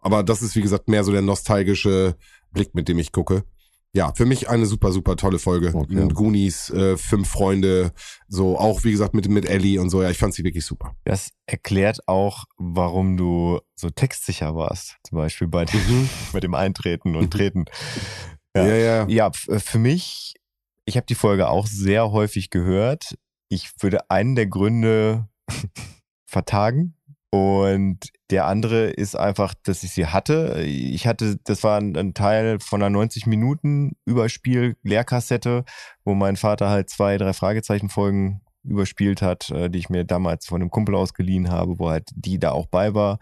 Aber 0.00 0.22
das 0.22 0.42
ist 0.42 0.56
wie 0.56 0.62
gesagt 0.62 0.88
mehr 0.88 1.04
so 1.04 1.12
der 1.12 1.22
nostalgische 1.22 2.16
Blick, 2.52 2.74
mit 2.74 2.88
dem 2.88 2.98
ich 2.98 3.12
gucke. 3.12 3.44
Ja, 3.94 4.12
für 4.14 4.24
mich 4.24 4.48
eine 4.48 4.64
super, 4.64 4.90
super 4.90 5.16
tolle 5.16 5.38
Folge. 5.38 5.72
Okay. 5.74 5.94
Mit 5.94 6.14
Goonies, 6.14 6.70
äh, 6.70 6.96
fünf 6.96 7.28
Freunde, 7.28 7.92
so 8.26 8.58
auch 8.58 8.84
wie 8.84 8.90
gesagt 8.90 9.12
mit, 9.12 9.28
mit 9.28 9.46
Ellie 9.46 9.78
und 9.78 9.90
so. 9.90 10.02
Ja, 10.02 10.08
ich 10.08 10.16
fand 10.16 10.32
sie 10.32 10.44
wirklich 10.44 10.64
super. 10.64 10.96
Das 11.04 11.32
erklärt 11.44 12.08
auch, 12.08 12.44
warum 12.56 13.18
du 13.18 13.60
so 13.74 13.90
textsicher 13.90 14.56
warst. 14.56 14.96
Zum 15.04 15.18
Beispiel 15.18 15.46
bei 15.46 15.66
dem, 15.66 16.08
bei 16.32 16.40
dem 16.40 16.54
Eintreten 16.54 17.16
und 17.16 17.30
Treten. 17.30 17.66
Ja. 18.54 18.66
ja. 18.66 18.76
ja. 18.76 19.06
Ja, 19.08 19.30
äh, 19.48 19.58
für 19.58 19.78
mich, 19.78 20.34
ich 20.84 20.98
habe 20.98 21.06
die 21.06 21.14
Folge 21.14 21.48
auch 21.48 21.66
sehr 21.66 22.10
häufig 22.10 22.50
gehört. 22.50 23.16
Ich 23.48 23.70
würde 23.80 24.10
einen 24.10 24.34
der 24.34 24.46
Gründe 24.46 25.26
vertagen. 26.26 26.94
Und 27.34 28.10
der 28.30 28.44
andere 28.44 28.90
ist 28.90 29.16
einfach, 29.16 29.54
dass 29.64 29.82
ich 29.82 29.92
sie 29.92 30.06
hatte. 30.06 30.60
Ich 30.64 31.06
hatte, 31.06 31.38
das 31.44 31.64
war 31.64 31.80
ein, 31.80 31.96
ein 31.96 32.12
Teil 32.12 32.60
von 32.60 32.82
einer 32.82 32.90
90 32.90 33.26
Minuten 33.26 33.96
Überspiel 34.04 34.76
Lehrkassette, 34.82 35.64
wo 36.04 36.12
mein 36.12 36.36
Vater 36.36 36.68
halt 36.68 36.90
zwei, 36.90 37.16
drei 37.16 37.32
Fragezeichen-Folgen 37.32 38.42
überspielt 38.64 39.22
hat, 39.22 39.50
äh, 39.50 39.70
die 39.70 39.78
ich 39.78 39.88
mir 39.88 40.04
damals 40.04 40.44
von 40.44 40.60
einem 40.60 40.70
Kumpel 40.70 40.94
ausgeliehen 40.94 41.50
habe, 41.50 41.78
wo 41.78 41.88
halt 41.88 42.10
die 42.14 42.38
da 42.38 42.52
auch 42.52 42.66
bei 42.66 42.92
war, 42.94 43.18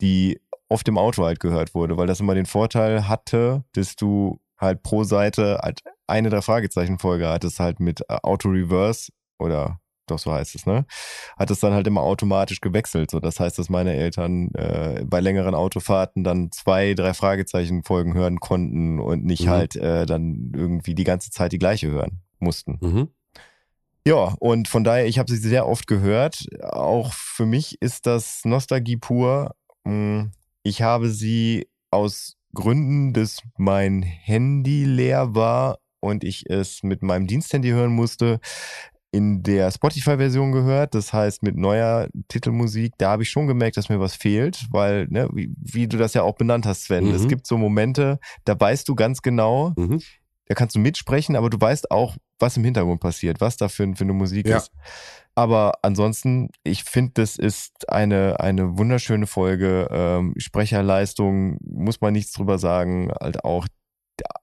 die 0.00 0.40
oft 0.68 0.88
im 0.88 0.98
Auto 0.98 1.24
halt 1.24 1.38
gehört 1.38 1.72
wurde, 1.72 1.96
weil 1.96 2.08
das 2.08 2.18
immer 2.18 2.34
den 2.34 2.46
Vorteil 2.46 3.06
hatte, 3.06 3.64
dass 3.74 3.94
du 3.94 4.40
halt 4.58 4.82
pro 4.82 5.04
Seite 5.04 5.60
halt 5.62 5.82
eine 6.08 6.30
drei 6.30 6.42
Fragezeichen 6.42 6.98
Folge 6.98 7.28
hattest 7.28 7.60
halt 7.60 7.78
mit 7.78 8.00
äh, 8.08 8.16
Auto 8.22 8.48
Reverse 8.48 9.12
oder 9.38 9.78
doch 10.06 10.18
so 10.18 10.32
heißt 10.32 10.54
es, 10.54 10.66
ne? 10.66 10.84
Hat 11.38 11.50
es 11.50 11.60
dann 11.60 11.72
halt 11.72 11.86
immer 11.86 12.02
automatisch 12.02 12.60
gewechselt. 12.60 13.10
So, 13.10 13.20
das 13.20 13.40
heißt, 13.40 13.58
dass 13.58 13.68
meine 13.68 13.94
Eltern 13.94 14.50
äh, 14.54 15.04
bei 15.04 15.20
längeren 15.20 15.54
Autofahrten 15.54 16.24
dann 16.24 16.50
zwei, 16.52 16.94
drei 16.94 17.14
Fragezeichen 17.14 17.82
Folgen 17.84 18.14
hören 18.14 18.40
konnten 18.40 18.98
und 19.00 19.24
nicht 19.24 19.46
Mhm. 19.46 19.50
halt 19.50 19.76
äh, 19.76 20.06
dann 20.06 20.52
irgendwie 20.54 20.94
die 20.94 21.04
ganze 21.04 21.30
Zeit 21.30 21.52
die 21.52 21.58
gleiche 21.58 21.88
hören 21.88 22.22
mussten. 22.38 22.78
Mhm. 22.80 23.08
Ja, 24.06 24.34
und 24.38 24.68
von 24.68 24.84
daher, 24.84 25.06
ich 25.06 25.18
habe 25.18 25.30
sie 25.30 25.36
sehr 25.38 25.66
oft 25.66 25.86
gehört. 25.88 26.46
Auch 26.62 27.12
für 27.12 27.44
mich 27.44 27.76
ist 27.82 28.06
das 28.06 28.44
Nostalgie 28.44 28.96
pur. 28.96 29.54
Mm, 29.84 30.26
Ich 30.62 30.82
habe 30.82 31.10
sie 31.10 31.68
aus 31.90 32.36
Gründen, 32.54 33.12
dass 33.12 33.40
mein 33.56 34.02
Handy 34.02 34.84
leer 34.84 35.34
war 35.34 35.78
und 36.00 36.22
ich 36.24 36.48
es 36.48 36.82
mit 36.84 37.02
meinem 37.02 37.26
Diensthandy 37.26 37.70
hören 37.70 37.90
musste, 37.92 38.38
in 39.16 39.42
der 39.42 39.70
Spotify-Version 39.70 40.52
gehört, 40.52 40.94
das 40.94 41.12
heißt 41.12 41.42
mit 41.42 41.56
neuer 41.56 42.08
Titelmusik, 42.28 42.92
da 42.98 43.10
habe 43.12 43.22
ich 43.22 43.30
schon 43.30 43.46
gemerkt, 43.46 43.76
dass 43.76 43.88
mir 43.88 44.00
was 44.00 44.14
fehlt, 44.14 44.66
weil, 44.70 45.06
ne, 45.08 45.28
wie, 45.32 45.54
wie 45.58 45.88
du 45.88 45.96
das 45.96 46.14
ja 46.14 46.22
auch 46.22 46.34
benannt 46.36 46.66
hast, 46.66 46.84
Sven, 46.84 47.06
Mhm. 47.08 47.14
es 47.14 47.26
gibt 47.28 47.46
so 47.46 47.56
Momente, 47.56 48.18
da 48.44 48.58
weißt 48.58 48.88
du 48.88 48.94
ganz 48.94 49.22
genau, 49.22 49.72
Mhm. 49.76 50.00
da 50.46 50.54
kannst 50.54 50.76
du 50.76 50.80
mitsprechen, 50.80 51.34
aber 51.36 51.50
du 51.50 51.60
weißt 51.60 51.90
auch, 51.90 52.16
was 52.38 52.56
im 52.56 52.64
Hintergrund 52.64 53.00
passiert, 53.00 53.40
was 53.40 53.56
da 53.56 53.68
für, 53.68 53.90
für 53.96 54.04
eine 54.04 54.12
Musik 54.12 54.46
Ja. 54.46 54.58
ist. 54.58 54.70
Aber 55.34 55.72
ansonsten, 55.82 56.50
ich 56.64 56.84
finde, 56.84 57.12
das 57.14 57.36
ist 57.36 57.88
eine, 57.90 58.40
eine 58.40 58.78
wunderschöne 58.78 59.26
Folge. 59.26 59.86
Ähm, 59.90 60.34
Sprecherleistung, 60.36 61.58
muss 61.62 62.00
man 62.00 62.12
nichts 62.12 62.32
drüber 62.32 62.58
sagen. 62.58 63.10
Halt 63.20 63.44
auch 63.44 63.66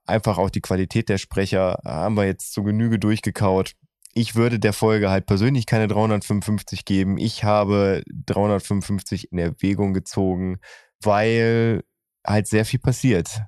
einfach 0.05 0.37
auch 0.37 0.49
die 0.51 0.61
Qualität 0.61 1.09
der 1.09 1.17
Sprecher 1.17 1.79
haben 1.83 2.15
wir 2.15 2.25
jetzt 2.25 2.53
zu 2.53 2.63
Genüge 2.63 2.99
durchgekaut. 2.99 3.73
Ich 4.15 4.35
würde 4.35 4.59
der 4.59 4.73
Folge 4.73 5.09
halt 5.09 5.25
persönlich 5.25 5.65
keine 5.65 5.87
355 5.87 6.85
geben. 6.85 7.17
Ich 7.17 7.43
habe 7.43 8.03
355 8.25 9.31
in 9.31 9.39
Erwägung 9.39 9.93
gezogen, 9.93 10.59
weil 11.01 11.83
halt 12.25 12.47
sehr 12.47 12.65
viel 12.65 12.79
passiert. 12.79 13.41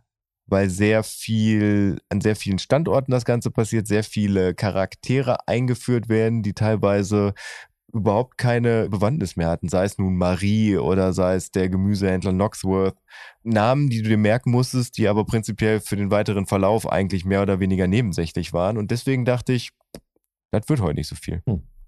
Weil 0.48 0.70
sehr 0.70 1.04
viel, 1.04 2.00
an 2.10 2.22
sehr 2.22 2.36
vielen 2.36 2.60
Standorten 2.60 3.12
das 3.12 3.26
Ganze 3.26 3.52
passiert, 3.52 3.88
sehr 3.88 4.04
viele 4.04 4.54
Charaktere 4.54 5.48
eingeführt 5.48 6.08
werden, 6.10 6.44
die 6.44 6.54
teilweise 6.54 7.34
überhaupt 7.96 8.38
keine 8.38 8.90
Bewandtnis 8.90 9.38
mehr 9.38 9.48
hatten, 9.48 9.70
sei 9.70 9.86
es 9.86 9.98
nun 9.98 10.18
Marie 10.18 10.78
oder 10.78 11.14
sei 11.14 11.36
es 11.36 11.52
der 11.52 11.70
Gemüsehändler 11.70 12.34
Knoxworth. 12.34 12.98
Namen, 13.44 13.90
die 13.90 14.02
du 14.02 14.10
dir 14.10 14.18
merken 14.18 14.52
musstest, 14.52 14.98
die 14.98 15.08
aber 15.08 15.26
prinzipiell 15.26 15.80
für 15.80 15.96
den 15.96 16.12
weiteren 16.12 16.46
Verlauf 16.46 16.92
eigentlich 16.92 17.26
mehr 17.26 17.42
oder 17.42 17.60
weniger 17.60 17.88
nebensächlich 17.88 18.52
waren. 18.54 18.78
Und 18.78 18.92
deswegen 18.92 19.24
dachte 19.24 19.54
ich, 19.54 19.72
das 20.60 20.70
wird 20.70 20.82
heute 20.82 20.96
nicht 20.96 21.08
so 21.08 21.16
viel. 21.16 21.42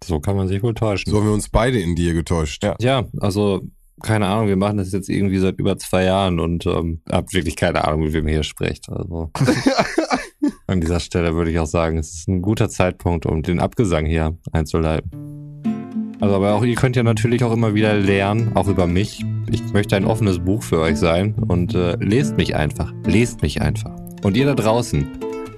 So 0.04 0.20
kann 0.20 0.36
man 0.36 0.48
sich 0.48 0.62
wohl 0.62 0.74
täuschen. 0.74 1.12
So 1.12 1.18
haben 1.18 1.26
wir 1.26 1.34
uns 1.34 1.50
beide 1.50 1.80
in 1.80 1.96
dir 1.96 2.14
getäuscht. 2.14 2.64
Ja. 2.64 2.76
Ja, 2.80 3.06
also 3.20 3.62
keine 4.02 4.28
Ahnung, 4.28 4.48
wir 4.48 4.58
machen 4.58 4.78
das 4.78 4.92
jetzt 4.92 5.10
irgendwie 5.10 5.40
seit 5.40 5.60
über 5.60 5.78
zwei 5.78 6.04
Jahren 6.04 6.40
und 6.40 6.66
ähm, 6.68 7.02
habt 7.10 7.34
wirklich 7.34 7.56
keine 7.56 7.86
Ahnung, 7.86 8.02
mit 8.02 8.14
wem 8.14 8.28
ihr 8.28 8.36
hier 8.36 8.44
sprecht. 8.44 8.90
Also 8.90 9.32
an 10.68 10.82
dieser 10.82 11.00
Stelle 11.00 11.34
würde 11.36 11.50
ich 11.50 11.60
auch 11.60 11.68
sagen, 11.68 11.98
es 11.98 12.14
ist 12.14 12.28
ein 12.28 12.42
guter 12.42 12.70
Zeitpunkt, 12.70 13.26
um 13.26 13.42
den 13.42 13.60
Abgesang 13.60 14.06
hier 14.06 14.38
einzuleiten. 14.52 15.10
Also 16.20 16.36
aber 16.36 16.54
auch 16.54 16.64
ihr 16.64 16.76
könnt 16.76 16.96
ja 16.96 17.04
natürlich 17.04 17.44
auch 17.44 17.52
immer 17.52 17.74
wieder 17.74 17.96
lernen, 17.96 18.56
auch 18.56 18.68
über 18.68 18.88
mich. 18.88 19.24
Ich 19.52 19.74
möchte 19.74 19.96
ein 19.96 20.06
offenes 20.06 20.40
Buch 20.40 20.64
für 20.64 20.80
euch 20.80 20.98
sein 20.98 21.34
und 21.48 21.74
äh, 21.74 21.96
lest 22.00 22.38
mich 22.38 22.56
einfach. 22.56 22.94
Lest 23.06 23.42
mich 23.42 23.62
einfach. 23.62 23.96
Und 24.24 24.36
ihr 24.36 24.46
da 24.46 24.56
draußen, 24.56 25.08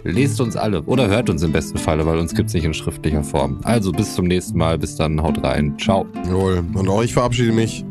lest 0.04 0.42
uns 0.42 0.56
alle 0.56 0.84
oder 0.84 1.08
hört 1.08 1.30
uns 1.30 1.44
im 1.44 1.52
besten 1.52 1.78
Falle, 1.78 2.06
weil 2.06 2.18
uns 2.20 2.34
gibt's 2.34 2.54
nicht 2.54 2.66
in 2.66 2.74
schriftlicher 2.74 3.24
Form. 3.24 3.60
Also 3.64 3.92
bis 3.92 4.16
zum 4.16 4.26
nächsten 4.26 4.58
Mal, 4.58 4.78
bis 4.78 4.96
dann, 4.96 5.22
haut 5.22 5.44
rein. 5.44 5.78
Ciao. 5.78 6.06
Jawohl. 6.26 6.64
Und 6.74 6.88
auch 6.88 7.04
ich 7.04 7.14
verabschiede 7.14 7.52
mich 7.52 7.86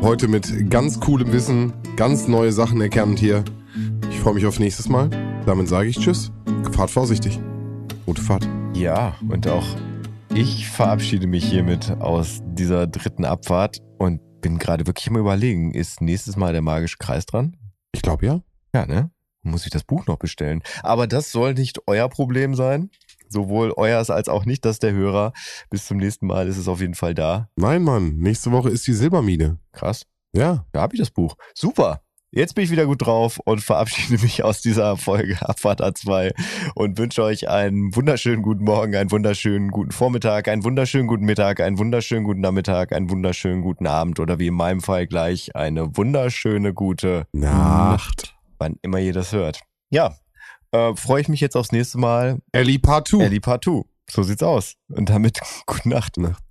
heute 0.00 0.28
mit 0.28 0.70
ganz 0.70 1.00
coolem 1.00 1.32
Wissen, 1.32 1.72
ganz 1.96 2.28
neue 2.28 2.52
Sachen 2.52 2.80
erkannt 2.80 3.18
hier. 3.18 3.44
Ich 4.10 4.18
freue 4.18 4.34
mich 4.34 4.46
auf 4.46 4.58
nächstes 4.58 4.88
Mal. 4.88 5.10
Damit 5.46 5.68
sage 5.68 5.88
ich 5.88 5.98
Tschüss. 5.98 6.32
Fahrt 6.72 6.90
vorsichtig. 6.90 7.40
Gute 8.06 8.22
Fahrt. 8.22 8.48
Ja, 8.74 9.14
und 9.28 9.46
auch 9.48 9.66
ich 10.34 10.68
verabschiede 10.68 11.26
mich 11.26 11.44
hiermit 11.44 11.90
aus 12.00 12.40
dieser 12.44 12.86
dritten 12.86 13.24
Abfahrt 13.24 13.78
und 13.98 14.20
bin 14.40 14.58
gerade 14.58 14.86
wirklich 14.86 15.06
im 15.06 15.16
Überlegen, 15.16 15.72
ist 15.72 16.00
nächstes 16.00 16.36
Mal 16.36 16.52
der 16.52 16.62
magische 16.62 16.96
Kreis 16.98 17.26
dran? 17.26 17.56
Ich 17.92 18.02
glaube 18.02 18.26
ja. 18.26 18.40
Ja, 18.74 18.86
ne? 18.86 19.10
Muss 19.42 19.64
ich 19.64 19.70
das 19.70 19.84
Buch 19.84 20.06
noch 20.06 20.18
bestellen. 20.18 20.62
Aber 20.82 21.06
das 21.06 21.32
soll 21.32 21.54
nicht 21.54 21.80
euer 21.86 22.08
Problem 22.08 22.54
sein. 22.54 22.90
Sowohl 23.28 23.72
euers 23.76 24.10
als 24.10 24.28
auch 24.28 24.44
nicht 24.44 24.64
das 24.64 24.78
der 24.78 24.92
Hörer. 24.92 25.32
Bis 25.70 25.86
zum 25.86 25.96
nächsten 25.96 26.26
Mal 26.26 26.48
ist 26.48 26.58
es 26.58 26.68
auf 26.68 26.80
jeden 26.80 26.94
Fall 26.94 27.14
da. 27.14 27.48
Nein, 27.56 27.82
Mann. 27.82 28.18
Nächste 28.18 28.52
Woche 28.52 28.68
ist 28.68 28.86
die 28.86 28.92
Silbermine. 28.92 29.58
Krass. 29.72 30.06
Ja. 30.34 30.66
Da 30.72 30.82
habe 30.82 30.94
ich 30.94 31.00
das 31.00 31.10
Buch. 31.10 31.36
Super. 31.54 32.02
Jetzt 32.34 32.54
bin 32.54 32.64
ich 32.64 32.70
wieder 32.70 32.86
gut 32.86 33.04
drauf 33.04 33.40
und 33.44 33.60
verabschiede 33.60 34.22
mich 34.22 34.42
aus 34.42 34.62
dieser 34.62 34.96
Folge 34.96 35.36
Abfahrt 35.46 35.82
A2 35.82 36.32
und 36.74 36.98
wünsche 36.98 37.22
euch 37.22 37.50
einen 37.50 37.94
wunderschönen 37.94 38.40
guten 38.40 38.64
Morgen, 38.64 38.96
einen 38.96 39.10
wunderschönen 39.10 39.70
guten 39.70 39.92
Vormittag, 39.92 40.48
einen 40.48 40.64
wunderschönen 40.64 41.08
guten 41.08 41.26
Mittag, 41.26 41.60
einen 41.60 41.78
wunderschönen 41.78 42.24
guten 42.24 42.40
Nachmittag, 42.40 42.92
einen 42.92 43.10
wunderschönen 43.10 43.60
guten 43.60 43.86
Abend 43.86 44.18
oder 44.18 44.38
wie 44.38 44.46
in 44.46 44.54
meinem 44.54 44.80
Fall 44.80 45.06
gleich 45.06 45.54
eine 45.54 45.94
wunderschöne 45.94 46.72
gute 46.72 47.26
Nacht. 47.32 48.34
Wann 48.62 48.76
immer 48.82 49.00
ihr 49.00 49.12
das 49.12 49.32
hört. 49.32 49.60
Ja, 49.90 50.16
äh, 50.70 50.94
freue 50.94 51.20
ich 51.20 51.28
mich 51.28 51.40
jetzt 51.40 51.56
aufs 51.56 51.72
nächste 51.72 51.98
Mal. 51.98 52.38
Ellie 52.52 52.78
Partout. 52.78 53.20
Ellie 53.20 53.40
Partout. 53.40 53.86
So 54.08 54.22
sieht's 54.22 54.42
aus. 54.42 54.74
Und 54.88 55.10
damit 55.10 55.40
gute 55.66 55.88
Nacht. 55.88 56.16
Nacht. 56.16 56.42